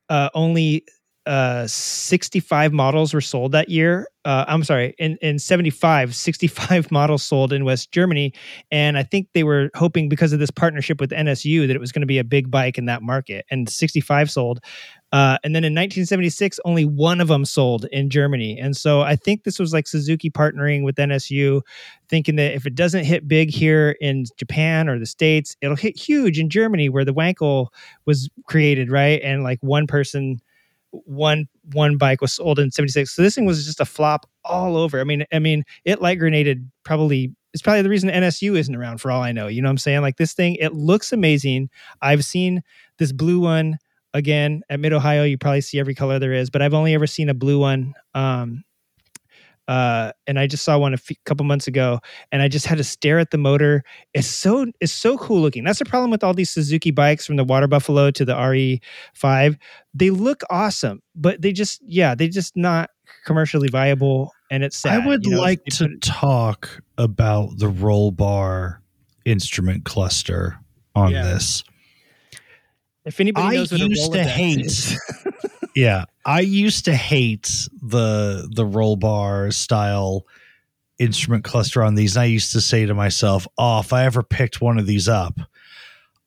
uh 0.08 0.30
only 0.34 0.84
uh 1.26 1.66
65 1.66 2.72
models 2.72 3.14
were 3.14 3.20
sold 3.20 3.52
that 3.52 3.68
year 3.68 4.08
uh 4.24 4.44
i'm 4.48 4.64
sorry 4.64 4.94
in 4.98 5.16
in 5.20 5.38
75 5.38 6.14
65 6.14 6.90
models 6.90 7.22
sold 7.22 7.52
in 7.52 7.64
west 7.64 7.92
germany 7.92 8.32
and 8.70 8.96
i 8.96 9.02
think 9.02 9.28
they 9.34 9.44
were 9.44 9.70
hoping 9.74 10.08
because 10.08 10.32
of 10.32 10.38
this 10.38 10.50
partnership 10.50 11.00
with 11.00 11.10
nsu 11.10 11.66
that 11.66 11.76
it 11.76 11.80
was 11.80 11.92
going 11.92 12.00
to 12.00 12.06
be 12.06 12.18
a 12.18 12.24
big 12.24 12.50
bike 12.50 12.78
in 12.78 12.86
that 12.86 13.02
market 13.02 13.44
and 13.50 13.68
65 13.68 14.30
sold. 14.30 14.60
Uh, 15.12 15.38
and 15.44 15.54
then 15.54 15.62
in 15.62 15.72
1976 15.72 16.58
only 16.64 16.84
one 16.84 17.20
of 17.20 17.28
them 17.28 17.44
sold 17.44 17.84
in 17.92 18.10
germany 18.10 18.58
and 18.58 18.76
so 18.76 19.02
i 19.02 19.14
think 19.14 19.44
this 19.44 19.60
was 19.60 19.72
like 19.72 19.86
suzuki 19.86 20.28
partnering 20.28 20.82
with 20.82 20.96
nsu 20.96 21.60
thinking 22.08 22.34
that 22.34 22.52
if 22.52 22.66
it 22.66 22.74
doesn't 22.74 23.04
hit 23.04 23.28
big 23.28 23.48
here 23.48 23.94
in 24.00 24.24
japan 24.36 24.88
or 24.88 24.98
the 24.98 25.06
states 25.06 25.56
it'll 25.60 25.76
hit 25.76 25.96
huge 25.96 26.36
in 26.40 26.50
germany 26.50 26.88
where 26.88 27.04
the 27.04 27.14
wankel 27.14 27.68
was 28.06 28.28
created 28.46 28.90
right? 28.90 29.20
And 29.22 29.42
like 29.42 29.58
one 29.60 29.86
person 29.86 30.40
one 31.04 31.46
one 31.72 31.96
bike 31.96 32.20
was 32.20 32.32
sold 32.32 32.58
in 32.58 32.70
76 32.70 33.14
so 33.14 33.22
this 33.22 33.34
thing 33.34 33.46
was 33.46 33.64
just 33.64 33.80
a 33.80 33.84
flop 33.84 34.26
all 34.44 34.76
over. 34.76 35.00
I 35.00 35.04
mean 35.04 35.24
i 35.32 35.38
mean 35.38 35.64
it 35.84 36.00
light 36.00 36.18
grenaded 36.18 36.70
probably 36.84 37.34
it's 37.52 37.62
probably 37.62 37.82
the 37.82 37.88
reason 37.88 38.10
nsu 38.10 38.56
isn't 38.56 38.74
around 38.74 39.00
for 39.00 39.10
all 39.10 39.22
i 39.22 39.32
know 39.32 39.46
you 39.46 39.62
know 39.62 39.68
what 39.68 39.72
i'm 39.72 39.78
saying? 39.78 40.02
Like 40.02 40.16
this 40.16 40.34
thing 40.34 40.56
it 40.56 40.74
looks 40.74 41.12
amazing. 41.12 41.70
I've 42.02 42.24
seen 42.24 42.62
this 42.98 43.12
blue 43.12 43.40
one 43.40 43.78
again 44.12 44.62
at 44.70 44.78
mid 44.80 44.92
ohio 44.92 45.24
you 45.24 45.36
probably 45.36 45.60
see 45.60 45.78
every 45.80 45.94
color 45.94 46.18
there 46.18 46.32
is 46.32 46.48
but 46.48 46.62
i've 46.62 46.74
only 46.74 46.94
ever 46.94 47.06
seen 47.06 47.28
a 47.28 47.34
blue 47.34 47.58
one 47.58 47.94
um 48.14 48.62
uh, 49.68 50.12
and 50.26 50.38
I 50.38 50.46
just 50.46 50.64
saw 50.64 50.78
one 50.78 50.94
a 50.94 50.98
couple 51.24 51.44
months 51.46 51.66
ago, 51.66 52.00
and 52.32 52.42
I 52.42 52.48
just 52.48 52.66
had 52.66 52.78
to 52.78 52.84
stare 52.84 53.18
at 53.18 53.30
the 53.30 53.38
motor. 53.38 53.82
It's 54.12 54.26
so 54.26 54.66
it's 54.80 54.92
so 54.92 55.16
cool 55.18 55.40
looking. 55.40 55.64
That's 55.64 55.78
the 55.78 55.84
problem 55.84 56.10
with 56.10 56.22
all 56.22 56.34
these 56.34 56.50
Suzuki 56.50 56.90
bikes, 56.90 57.26
from 57.26 57.36
the 57.36 57.44
Water 57.44 57.66
Buffalo 57.66 58.10
to 58.10 58.24
the 58.24 58.34
RE5. 58.34 59.56
They 59.94 60.10
look 60.10 60.42
awesome, 60.50 61.02
but 61.14 61.40
they 61.40 61.52
just 61.52 61.80
yeah, 61.86 62.14
they 62.14 62.28
just 62.28 62.56
not 62.56 62.90
commercially 63.24 63.68
viable, 63.68 64.32
and 64.50 64.62
it's 64.62 64.76
sad. 64.76 65.02
I 65.02 65.06
would 65.06 65.24
you 65.24 65.32
know? 65.32 65.40
like 65.40 65.64
to 65.72 65.96
talk 66.00 66.82
about 66.98 67.58
the 67.58 67.68
roll 67.68 68.10
bar 68.10 68.82
instrument 69.24 69.84
cluster 69.84 70.58
on 70.94 71.10
Yeah. 71.12 71.24
this. 71.24 71.64
If 73.04 73.20
anybody 73.20 73.46
I 73.46 73.54
knows 73.58 73.72
what 73.72 73.80
a 73.80 73.86
used 73.88 74.12
to 74.12 74.24
hate. 74.24 74.96
yeah, 75.74 76.04
I 76.24 76.40
used 76.40 76.84
to 76.86 76.94
hate 76.94 77.68
the 77.82 78.48
the 78.54 78.64
roll 78.66 78.96
bar 78.96 79.50
style 79.50 80.26
instrument 80.98 81.44
cluster 81.44 81.82
on 81.82 81.94
these. 81.96 82.16
And 82.16 82.22
I 82.22 82.26
used 82.26 82.52
to 82.52 82.60
say 82.60 82.86
to 82.86 82.94
myself, 82.94 83.46
"Oh, 83.58 83.80
if 83.80 83.92
I 83.92 84.04
ever 84.04 84.22
picked 84.22 84.60
one 84.60 84.78
of 84.78 84.86
these 84.86 85.08
up, 85.08 85.38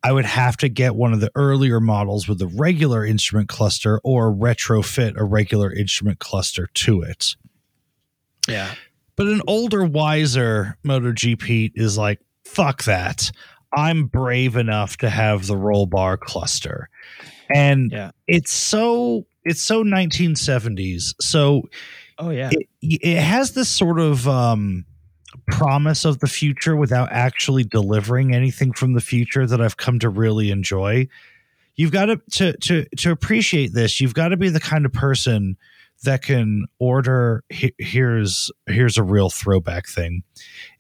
I 0.03 0.11
would 0.11 0.25
have 0.25 0.57
to 0.57 0.69
get 0.69 0.95
one 0.95 1.13
of 1.13 1.21
the 1.21 1.31
earlier 1.35 1.79
models 1.79 2.27
with 2.27 2.39
the 2.39 2.47
regular 2.47 3.05
instrument 3.05 3.49
cluster 3.49 3.99
or 4.03 4.33
retrofit 4.33 5.15
a 5.17 5.23
regular 5.23 5.71
instrument 5.73 6.19
cluster 6.19 6.67
to 6.73 7.01
it." 7.01 7.35
yeah, 8.47 8.73
But 9.15 9.27
an 9.27 9.41
older, 9.47 9.83
wiser 9.83 10.77
MotoGP 10.85 11.71
is 11.75 11.97
like, 11.97 12.19
fuck 12.45 12.83
that. 12.83 13.31
I'm 13.73 14.05
brave 14.05 14.55
enough 14.55 14.95
to 14.97 15.09
have 15.09 15.47
the 15.47 15.57
roll 15.57 15.85
bar 15.85 16.15
cluster. 16.17 16.87
And 17.53 17.91
Yeah. 17.91 18.11
it's 18.27 18.51
so 18.53 19.25
it's 19.47 19.61
so 19.61 19.83
1970s. 19.83 21.15
So 21.21 21.69
oh 22.19 22.29
yeah, 22.29 22.49
it, 22.51 22.67
it 22.81 23.21
has 23.21 23.53
this 23.53 23.69
sort 23.69 23.99
of 23.99 24.27
um 24.27 24.85
promise 25.47 26.05
of 26.05 26.19
the 26.19 26.27
future 26.27 26.75
without 26.75 27.09
actually 27.11 27.63
delivering 27.63 28.33
anything 28.33 28.73
from 28.73 28.93
the 28.93 29.01
future 29.01 29.45
that 29.47 29.61
I've 29.61 29.77
come 29.77 29.99
to 29.99 30.09
really 30.09 30.51
enjoy. 30.51 31.07
You've 31.75 31.91
got 31.91 32.05
to 32.05 32.17
to 32.31 32.53
to 32.57 32.85
to 32.97 33.11
appreciate 33.11 33.73
this. 33.73 34.01
You've 34.01 34.13
got 34.13 34.29
to 34.29 34.37
be 34.37 34.49
the 34.49 34.59
kind 34.59 34.85
of 34.85 34.93
person 34.93 35.57
that 36.03 36.21
can 36.21 36.65
order 36.79 37.43
here's 37.49 38.51
here's 38.67 38.97
a 38.97 39.03
real 39.03 39.29
throwback 39.29 39.87
thing. 39.87 40.23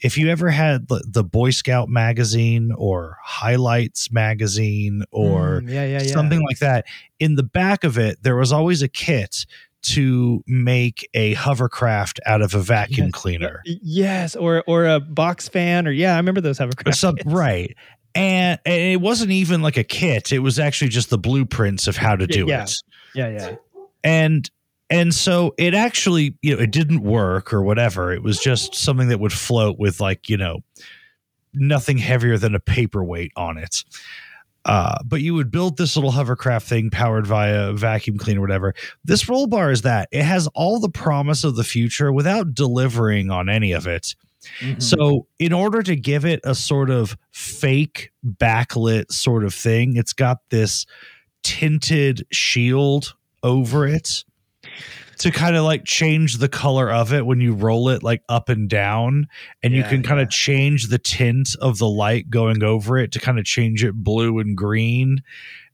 If 0.01 0.17
you 0.17 0.29
ever 0.29 0.49
had 0.49 0.87
the, 0.87 1.23
Boy 1.23 1.49
Scout 1.49 1.89
magazine 1.89 2.71
or 2.77 3.17
Highlights 3.23 4.11
magazine 4.11 5.03
or 5.11 5.61
Mm, 5.61 5.69
yeah, 5.69 5.85
yeah, 5.85 6.01
yeah. 6.03 6.11
something 6.13 6.41
like 6.43 6.59
that, 6.59 6.85
in 7.19 7.35
the 7.35 7.43
back 7.43 7.83
of 7.83 7.97
it 7.97 8.21
there 8.23 8.35
was 8.35 8.51
always 8.51 8.81
a 8.81 8.87
kit 8.87 9.45
to 9.83 10.43
make 10.47 11.07
a 11.13 11.33
hovercraft 11.35 12.19
out 12.25 12.41
of 12.41 12.53
a 12.53 12.59
vacuum 12.59 13.11
cleaner. 13.11 13.61
yes, 13.65 14.35
or 14.35 14.63
or 14.67 14.85
a 14.85 14.99
box 14.99 15.47
fan, 15.47 15.87
or 15.87 15.91
yeah, 15.91 16.13
I 16.13 16.17
remember 16.17 16.41
those 16.41 16.57
hovercraft. 16.57 16.97
some- 16.97 17.15
right. 17.25 17.75
And, 18.15 18.59
and 18.65 18.75
it 18.75 18.99
wasn't 18.99 19.29
even 19.29 19.61
like 19.61 19.77
a 19.77 19.83
kit. 19.83 20.31
It 20.33 20.39
was 20.39 20.57
actually 20.57 20.87
just 20.87 21.11
the 21.11 21.19
blueprints 21.19 21.87
of 21.87 21.97
how 21.97 22.15
to 22.15 22.25
do 22.25 22.45
yeah. 22.47 22.63
it. 22.63 22.73
Yeah, 23.13 23.29
yeah. 23.29 23.55
and 24.03 24.49
and 24.89 25.13
so 25.13 25.53
it 25.57 25.73
actually 25.73 26.35
you 26.41 26.55
know 26.55 26.61
it 26.61 26.71
didn't 26.71 27.01
work 27.01 27.53
or 27.53 27.61
whatever. 27.63 28.11
It 28.13 28.23
was 28.23 28.39
just 28.39 28.75
something 28.75 29.09
that 29.09 29.19
would 29.19 29.33
float 29.33 29.77
with 29.79 29.99
like 29.99 30.29
you 30.29 30.37
know 30.37 30.59
nothing 31.53 31.97
heavier 31.97 32.37
than 32.37 32.55
a 32.55 32.59
paperweight 32.59 33.31
on 33.35 33.57
it. 33.57 33.83
Uh, 34.65 34.97
but 35.05 35.21
you 35.21 35.33
would 35.33 35.49
build 35.49 35.77
this 35.77 35.95
little 35.95 36.11
hovercraft 36.11 36.67
thing 36.67 36.89
powered 36.89 37.25
via 37.25 37.71
vacuum 37.71 38.17
cleaner 38.17 38.41
whatever. 38.41 38.73
This 39.05 39.29
roll 39.29 39.47
bar 39.47 39.71
is 39.71 39.83
that. 39.83 40.09
It 40.11 40.23
has 40.23 40.47
all 40.55 40.79
the 40.79 40.89
promise 40.89 41.45
of 41.45 41.55
the 41.55 41.63
future 41.63 42.11
without 42.11 42.53
delivering 42.53 43.31
on 43.31 43.47
any 43.49 43.71
of 43.71 43.87
it. 43.87 44.13
Mhm. 44.61 44.81
so, 44.81 45.27
in 45.39 45.51
order 45.51 45.81
to 45.83 45.95
give 45.95 46.23
it 46.23 46.39
a 46.43 46.53
sort 46.53 46.89
of 46.89 47.17
fake 47.31 48.11
backlit 48.25 49.11
sort 49.11 49.43
of 49.43 49.53
thing, 49.53 49.95
it's 49.95 50.13
got 50.13 50.39
this 50.51 50.85
tinted 51.43 52.25
shield 52.31 53.15
over 53.43 53.87
it 53.87 54.23
to 55.19 55.31
kind 55.31 55.55
of 55.55 55.63
like 55.63 55.83
change 55.83 56.37
the 56.37 56.49
color 56.49 56.91
of 56.91 57.11
it 57.11 57.25
when 57.25 57.41
you 57.41 57.53
roll 57.53 57.89
it 57.89 58.03
like 58.03 58.21
up 58.29 58.49
and 58.49 58.69
down. 58.69 59.27
And 59.63 59.73
you 59.73 59.83
can 59.83 60.03
kind 60.03 60.21
of 60.21 60.29
change 60.29 60.87
the 60.87 60.99
tint 60.99 61.49
of 61.59 61.79
the 61.79 61.89
light 61.89 62.29
going 62.29 62.63
over 62.63 62.97
it 62.97 63.11
to 63.13 63.19
kind 63.19 63.39
of 63.39 63.45
change 63.45 63.83
it 63.83 63.95
blue 63.95 64.39
and 64.39 64.55
green 64.55 65.23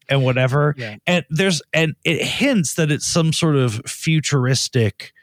and 0.07 0.23
whatever. 0.23 0.75
Yeah. 0.77 0.95
And 1.05 1.25
there's, 1.29 1.61
and 1.73 1.95
it 2.05 2.23
hints 2.23 2.75
that 2.75 2.91
it's 2.91 3.07
some 3.07 3.33
sort 3.33 3.55
of 3.55 3.81
futuristic 3.85 5.13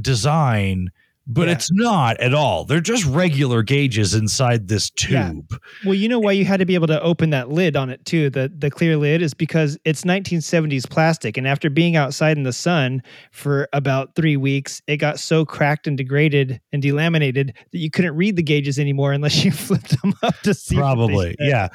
design, 0.00 0.90
but 1.28 1.46
Yeah. 1.46 1.52
it's 1.54 1.70
not 1.70 2.18
at 2.20 2.32
all. 2.34 2.64
They're 2.64 2.80
just 2.80 3.04
regular 3.04 3.62
gauges 3.62 4.14
inside 4.14 4.68
this 4.68 4.90
Yeah. 5.08 5.28
tube. 5.32 5.60
Well, 5.84 5.94
you 5.94 6.08
know 6.08 6.18
why 6.18 6.32
you 6.32 6.44
had 6.46 6.58
to 6.60 6.66
be 6.66 6.74
able 6.74 6.86
to 6.88 7.00
open 7.02 7.30
that 7.30 7.50
lid 7.50 7.76
on 7.76 7.90
it 7.90 8.04
too, 8.06 8.30
the 8.30 8.50
the 8.56 8.70
clear 8.70 8.96
lid 8.96 9.22
is 9.22 9.34
because 9.34 9.78
it's 9.84 10.04
1970s 10.04 10.86
plastic 10.88 11.36
and 11.36 11.46
after 11.46 11.68
being 11.70 11.94
outside 11.96 12.36
in 12.38 12.42
the 12.44 12.52
sun 12.52 13.02
for 13.30 13.68
about 13.72 14.14
3 14.16 14.36
weeks, 14.36 14.80
it 14.86 14.96
got 14.96 15.20
so 15.20 15.44
cracked 15.44 15.86
and 15.86 15.96
degraded 15.98 16.60
and 16.72 16.82
delaminated 16.82 17.52
that 17.72 17.78
you 17.78 17.90
couldn't 17.90 18.16
read 18.16 18.36
the 18.36 18.42
gauges 18.42 18.78
anymore 18.78 19.12
unless 19.12 19.44
you 19.44 19.50
flipped 19.68 20.00
them 20.02 20.14
up 20.22 20.34
to 20.42 20.54
see 20.54 20.76
Probably, 20.76 21.36
yeah. 21.38 21.68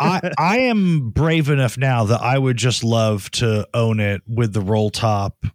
I 0.00 0.32
I 0.38 0.58
am 0.58 1.10
brave 1.10 1.48
enough 1.48 1.78
now 1.78 2.04
that 2.04 2.20
I 2.20 2.38
would 2.38 2.56
just 2.56 2.82
love 2.82 3.30
to 3.32 3.66
own 3.72 4.00
it 4.00 4.22
with 4.26 4.52
the 4.52 4.60
roll 4.60 4.90
top 4.90 5.46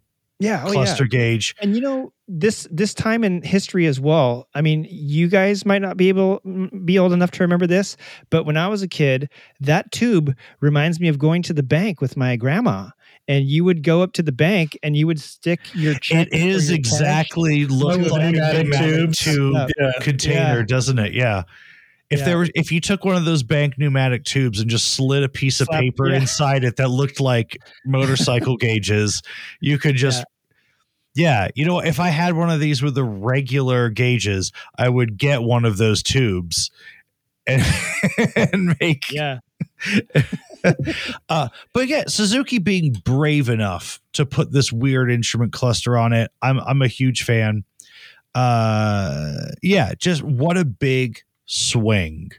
Yeah, 0.42 0.64
oh, 0.66 0.72
cluster 0.72 1.04
yeah. 1.04 1.08
gauge. 1.08 1.54
And 1.60 1.74
you 1.74 1.80
know 1.82 2.12
this 2.28 2.66
this 2.70 2.94
time 2.94 3.24
in 3.24 3.42
history 3.42 3.86
as 3.86 4.00
well. 4.00 4.48
I 4.54 4.60
mean, 4.62 4.86
you 4.90 5.28
guys 5.28 5.64
might 5.66 5.82
not 5.82 5.96
be 5.96 6.08
able 6.08 6.40
be 6.84 6.98
old 6.98 7.12
enough 7.12 7.30
to 7.32 7.42
remember 7.42 7.66
this, 7.66 7.96
but 8.30 8.44
when 8.44 8.56
I 8.56 8.68
was 8.68 8.82
a 8.82 8.88
kid, 8.88 9.30
that 9.60 9.90
tube 9.92 10.34
reminds 10.60 10.98
me 11.00 11.08
of 11.08 11.18
going 11.18 11.42
to 11.42 11.52
the 11.52 11.62
bank 11.62 12.00
with 12.00 12.16
my 12.16 12.36
grandma. 12.36 12.88
And 13.28 13.44
you 13.44 13.62
would 13.64 13.84
go 13.84 14.02
up 14.02 14.14
to 14.14 14.22
the 14.22 14.32
bank 14.32 14.76
and 14.82 14.96
you 14.96 15.06
would 15.06 15.20
stick 15.20 15.60
your 15.74 15.94
check. 15.94 16.26
It 16.32 16.34
is 16.34 16.70
your 16.70 16.76
exactly 16.78 17.66
look 17.66 18.00
like 18.10 18.34
a 18.34 18.64
tubes. 18.64 19.18
tube 19.18 19.54
Yeah. 19.78 19.92
container, 20.00 20.58
Yeah. 20.58 20.64
doesn't 20.66 20.98
it? 20.98 21.14
Yeah. 21.14 21.44
If 22.10 22.18
Yeah. 22.18 22.24
there 22.26 22.38
was, 22.38 22.50
if 22.56 22.72
you 22.72 22.80
took 22.80 23.04
one 23.04 23.14
of 23.14 23.24
those 23.24 23.42
bank 23.44 23.78
pneumatic 23.78 24.24
tubes 24.24 24.60
and 24.60 24.68
just 24.68 24.94
slid 24.94 25.22
a 25.22 25.28
piece 25.28 25.60
of 25.60 25.66
Slap- 25.68 25.80
paper 25.80 26.08
yeah. 26.10 26.16
inside 26.16 26.64
it 26.64 26.76
that 26.76 26.88
looked 26.90 27.20
like 27.20 27.56
motorcycle 27.86 28.56
gauges, 28.60 29.22
you 29.60 29.78
could 29.78 29.94
just, 29.96 30.24
yeah. 31.14 31.48
you 31.54 31.64
know, 31.64 31.80
if 31.80 32.00
I 32.00 32.08
had 32.08 32.34
one 32.34 32.50
of 32.50 32.60
these 32.60 32.82
with 32.82 32.94
the 32.94 33.04
regular 33.04 33.88
gauges, 33.90 34.52
I 34.78 34.88
would 34.88 35.16
get 35.16 35.42
one 35.42 35.64
of 35.64 35.76
those 35.76 36.02
tubes 36.02 36.70
and, 37.46 37.62
and 38.36 38.76
make 38.80 39.10
Yeah. 39.10 39.40
uh, 41.28 41.48
but 41.72 41.88
yeah, 41.88 42.04
Suzuki 42.06 42.58
being 42.58 42.92
brave 43.04 43.48
enough 43.48 44.00
to 44.12 44.24
put 44.24 44.52
this 44.52 44.72
weird 44.72 45.10
instrument 45.10 45.52
cluster 45.52 45.98
on 45.98 46.12
it, 46.12 46.30
I'm 46.40 46.60
I'm 46.60 46.82
a 46.82 46.88
huge 46.88 47.24
fan. 47.24 47.64
Uh, 48.34 49.48
yeah, 49.62 49.94
just 49.98 50.22
what 50.22 50.56
a 50.56 50.64
big 50.64 51.20
swing. 51.46 52.30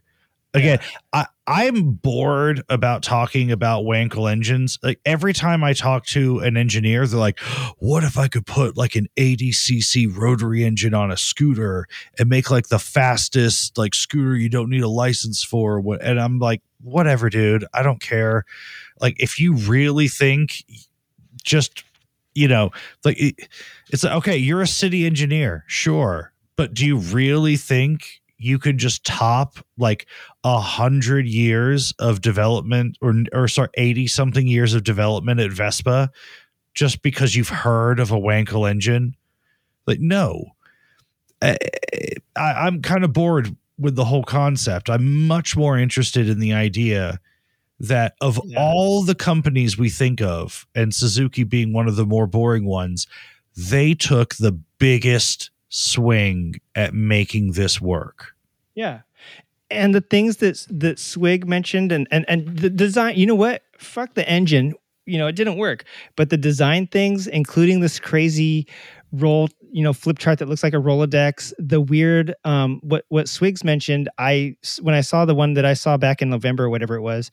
Again, 0.56 0.80
I 1.12 1.26
I'm 1.48 1.94
bored 1.94 2.62
about 2.70 3.02
talking 3.02 3.52
about 3.52 3.84
Wankel 3.86 4.32
engines. 4.32 4.78
Like 4.84 5.00
every 5.04 5.34
time 5.34 5.64
I 5.64 5.74
talk 5.74 6.06
to 6.08 6.40
an 6.40 6.58
engineer, 6.58 7.08
they're 7.08 7.20
like, 7.20 7.40
"What 7.80 8.04
if 8.04 8.20
I 8.20 8.28
could 8.28 8.46
put 8.46 8.78
like 8.78 8.96
an 8.96 9.08
80cc 9.18 10.06
rotary 10.08 10.64
engine 10.64 10.94
on 10.94 11.10
a 11.12 11.18
scooter 11.18 11.88
and 12.20 12.30
make 12.30 12.52
like 12.52 12.68
the 12.68 12.78
fastest 12.78 13.78
like 13.80 13.96
scooter 13.96 14.36
you 14.36 14.48
don't 14.48 14.70
need 14.70 14.84
a 14.84 14.88
license 14.88 15.44
for?" 15.44 15.84
And 16.02 16.20
I'm 16.22 16.38
like, 16.38 16.62
"Whatever, 16.82 17.30
dude. 17.32 17.66
I 17.74 17.82
don't 17.82 18.00
care." 18.02 18.46
Like 19.02 19.16
if 19.20 19.40
you 19.40 19.56
really 19.56 20.08
think, 20.08 20.64
just 21.44 21.84
you 22.36 22.48
know, 22.48 22.72
like 23.06 23.20
it, 23.20 23.36
it's 23.92 24.04
like, 24.04 24.14
okay, 24.14 24.38
you're 24.38 24.62
a 24.62 24.68
city 24.68 25.06
engineer, 25.06 25.64
sure, 25.68 26.34
but 26.56 26.74
do 26.74 26.86
you 26.86 26.98
really 26.98 27.58
think 27.58 28.22
you 28.38 28.60
could 28.60 28.78
just 28.78 29.06
top 29.06 29.58
like 29.78 30.08
a 30.44 30.60
hundred 30.60 31.28
years 31.28 31.94
of 32.00 32.22
development 32.22 32.98
or 33.02 33.14
or 33.32 33.48
sorry, 33.48 33.70
80 33.76 34.08
something 34.08 34.48
years 34.48 34.74
of 34.74 34.84
development 34.84 35.40
at 35.40 35.52
Vespa 35.52 36.12
just 36.74 37.02
because 37.02 37.36
you've 37.36 37.50
heard 37.50 38.00
of 38.00 38.12
a 38.12 38.18
Wankel 38.18 38.70
engine? 38.70 39.16
Like, 39.86 40.00
no. 40.00 40.46
I, 41.42 41.58
I, 42.36 42.54
I'm 42.66 42.82
kind 42.82 43.04
of 43.04 43.14
bored 43.14 43.56
with 43.78 43.96
the 43.96 44.06
whole 44.06 44.24
concept. 44.24 44.90
I'm 44.90 45.28
much 45.28 45.56
more 45.56 45.78
interested 45.78 46.30
in 46.30 46.40
the 46.40 46.54
idea 46.54 47.20
that 47.80 48.16
of 48.22 48.40
all 48.56 49.04
the 49.04 49.16
companies 49.16 49.78
we 49.78 49.90
think 49.90 50.22
of, 50.22 50.66
and 50.74 50.94
Suzuki 50.94 51.44
being 51.44 51.74
one 51.74 51.88
of 51.88 51.96
the 51.96 52.06
more 52.06 52.28
boring 52.28 52.66
ones, 52.66 53.08
they 53.58 53.94
took 53.94 54.36
the 54.36 54.54
biggest 54.80 55.50
swing 55.74 56.54
at 56.76 56.94
making 56.94 57.54
this 57.54 57.82
work. 57.82 58.36
Yeah. 58.76 59.02
And 59.72 59.96
the 59.96 60.02
things 60.02 60.38
that 60.38 60.68
that 60.70 61.00
Swig 61.00 61.48
mentioned 61.48 61.92
and 61.92 62.08
and 62.12 62.26
and 62.28 62.48
the 62.60 62.70
design, 62.70 63.16
you 63.18 63.26
know 63.26 63.36
what? 63.36 63.64
Fuck 63.80 64.14
the 64.14 64.28
engine. 64.30 64.76
You 65.08 65.18
know, 65.18 65.26
it 65.26 65.36
didn't 65.36 65.58
work. 65.58 65.86
But 66.16 66.30
the 66.30 66.38
design 66.38 66.86
things, 66.88 67.26
including 67.26 67.80
this 67.80 68.00
crazy 68.00 68.68
roll 69.12 69.50
you 69.72 69.84
know 69.84 69.94
flip 69.94 70.20
chart 70.20 70.38
that 70.40 70.48
looks 70.48 70.62
like 70.62 70.76
a 70.76 70.78
Rolodex. 70.78 71.52
The 71.58 71.82
weird 71.82 72.36
um 72.44 72.80
what 72.84 73.06
what 73.10 73.28
Swigs 73.28 73.64
mentioned. 73.64 74.10
I 74.20 74.56
when 74.80 74.94
I 74.94 75.02
saw 75.02 75.26
the 75.26 75.36
one 75.36 75.56
that 75.56 75.66
I 75.66 75.74
saw 75.74 75.98
back 75.98 76.22
in 76.22 76.30
November 76.30 76.66
or 76.66 76.70
whatever 76.70 76.96
it 76.96 77.02
was. 77.02 77.32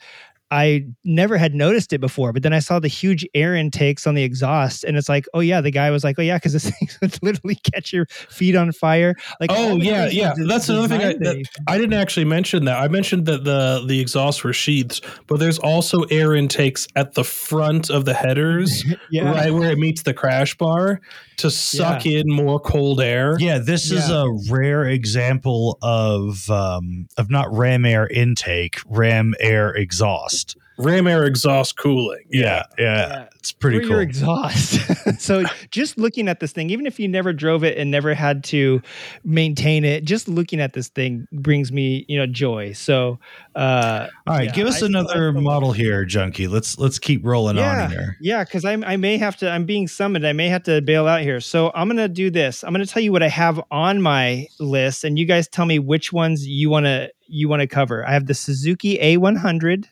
I 0.50 0.86
never 1.04 1.36
had 1.38 1.54
noticed 1.54 1.92
it 1.92 2.00
before, 2.00 2.32
but 2.32 2.42
then 2.42 2.52
I 2.52 2.58
saw 2.58 2.78
the 2.80 2.88
huge 2.88 3.26
air 3.34 3.54
intakes 3.54 4.06
on 4.06 4.14
the 4.14 4.22
exhaust, 4.22 4.84
and 4.84 4.96
it's 4.96 5.08
like, 5.08 5.26
oh 5.34 5.40
yeah, 5.40 5.60
the 5.60 5.70
guy 5.70 5.90
was 5.90 6.02
like, 6.02 6.18
oh 6.18 6.22
yeah, 6.22 6.36
because 6.36 6.52
this 6.52 6.64
thing 6.70 6.88
would 7.02 7.22
literally 7.22 7.56
catch 7.72 7.92
your 7.92 8.06
feet 8.06 8.56
on 8.56 8.72
fire. 8.72 9.14
Like, 9.40 9.50
oh 9.52 9.76
yeah, 9.76 10.08
yeah. 10.08 10.34
des- 10.34 10.44
That's 10.46 10.68
another 10.68 10.88
thing 10.88 11.00
I, 11.00 11.12
that 11.14 11.44
I 11.68 11.78
didn't 11.78 11.94
actually 11.94 12.24
mention 12.26 12.64
that. 12.64 12.78
I 12.78 12.88
mentioned 12.88 13.26
that 13.26 13.44
the 13.44 13.84
the 13.86 14.00
exhausts 14.00 14.42
were 14.42 14.52
sheaths, 14.52 15.00
but 15.26 15.38
there's 15.38 15.58
also 15.58 16.02
air 16.04 16.34
intakes 16.34 16.86
at 16.96 17.14
the 17.14 17.24
front 17.24 17.90
of 17.90 18.04
the 18.04 18.14
headers, 18.14 18.84
Yeah. 19.10 19.30
right 19.30 19.52
where 19.52 19.70
it 19.70 19.78
meets 19.78 20.02
the 20.02 20.14
crash 20.14 20.56
bar, 20.56 21.00
to 21.38 21.50
suck 21.50 22.06
in 22.06 22.24
more 22.28 22.58
cold 22.60 23.00
air. 23.00 23.36
Yeah, 23.38 23.58
this 23.58 23.90
is 23.90 24.10
a 24.10 24.26
rare 24.50 24.84
example 24.84 25.78
of 25.82 26.48
um, 26.50 27.06
of 27.16 27.30
not 27.30 27.52
ram 27.52 27.84
air 27.84 28.06
intake, 28.08 28.78
ram 28.86 29.34
air 29.40 29.70
exhaust. 29.70 30.39
Ram 30.82 31.06
air 31.06 31.24
exhaust 31.24 31.76
cooling. 31.76 32.24
Yeah, 32.30 32.64
yeah, 32.78 33.28
it's 33.36 33.52
pretty 33.52 33.78
for 33.78 33.82
cool. 33.82 33.90
your 33.90 34.02
exhaust. 34.02 34.80
so 35.20 35.44
just 35.70 35.98
looking 35.98 36.28
at 36.28 36.40
this 36.40 36.52
thing, 36.52 36.70
even 36.70 36.86
if 36.86 36.98
you 36.98 37.08
never 37.08 37.32
drove 37.32 37.64
it 37.64 37.76
and 37.78 37.90
never 37.90 38.14
had 38.14 38.44
to 38.44 38.80
maintain 39.24 39.84
it, 39.84 40.04
just 40.04 40.28
looking 40.28 40.60
at 40.60 40.72
this 40.72 40.88
thing 40.88 41.26
brings 41.32 41.70
me, 41.72 42.04
you 42.08 42.18
know, 42.18 42.26
joy. 42.26 42.72
So, 42.72 43.18
uh, 43.54 44.08
All 44.26 44.36
right, 44.36 44.44
yeah, 44.46 44.52
give 44.52 44.66
us 44.66 44.82
I- 44.82 44.86
another 44.86 45.32
model 45.32 45.72
here, 45.72 46.04
Junkie. 46.04 46.48
Let's 46.48 46.78
let's 46.78 46.98
keep 46.98 47.24
rolling 47.24 47.56
yeah, 47.56 47.84
on 47.84 47.90
here. 47.90 48.16
yeah, 48.20 48.44
because 48.44 48.64
I 48.64 48.72
I 48.72 48.96
may 48.96 49.18
have 49.18 49.36
to. 49.38 49.50
I'm 49.50 49.64
being 49.64 49.88
summoned. 49.88 50.26
I 50.26 50.32
may 50.32 50.48
have 50.48 50.62
to 50.64 50.80
bail 50.80 51.06
out 51.06 51.22
here. 51.22 51.40
So 51.40 51.70
I'm 51.74 51.88
gonna 51.88 52.08
do 52.08 52.30
this. 52.30 52.64
I'm 52.64 52.72
gonna 52.72 52.86
tell 52.86 53.02
you 53.02 53.12
what 53.12 53.22
I 53.22 53.28
have 53.28 53.60
on 53.70 54.00
my 54.02 54.46
list, 54.58 55.04
and 55.04 55.18
you 55.18 55.26
guys 55.26 55.48
tell 55.48 55.66
me 55.66 55.78
which 55.78 56.12
ones 56.12 56.46
you 56.46 56.70
wanna 56.70 57.08
you 57.26 57.48
wanna 57.48 57.66
cover. 57.66 58.06
I 58.06 58.12
have 58.12 58.26
the 58.26 58.34
Suzuki 58.34 58.98
A100, 58.98 59.86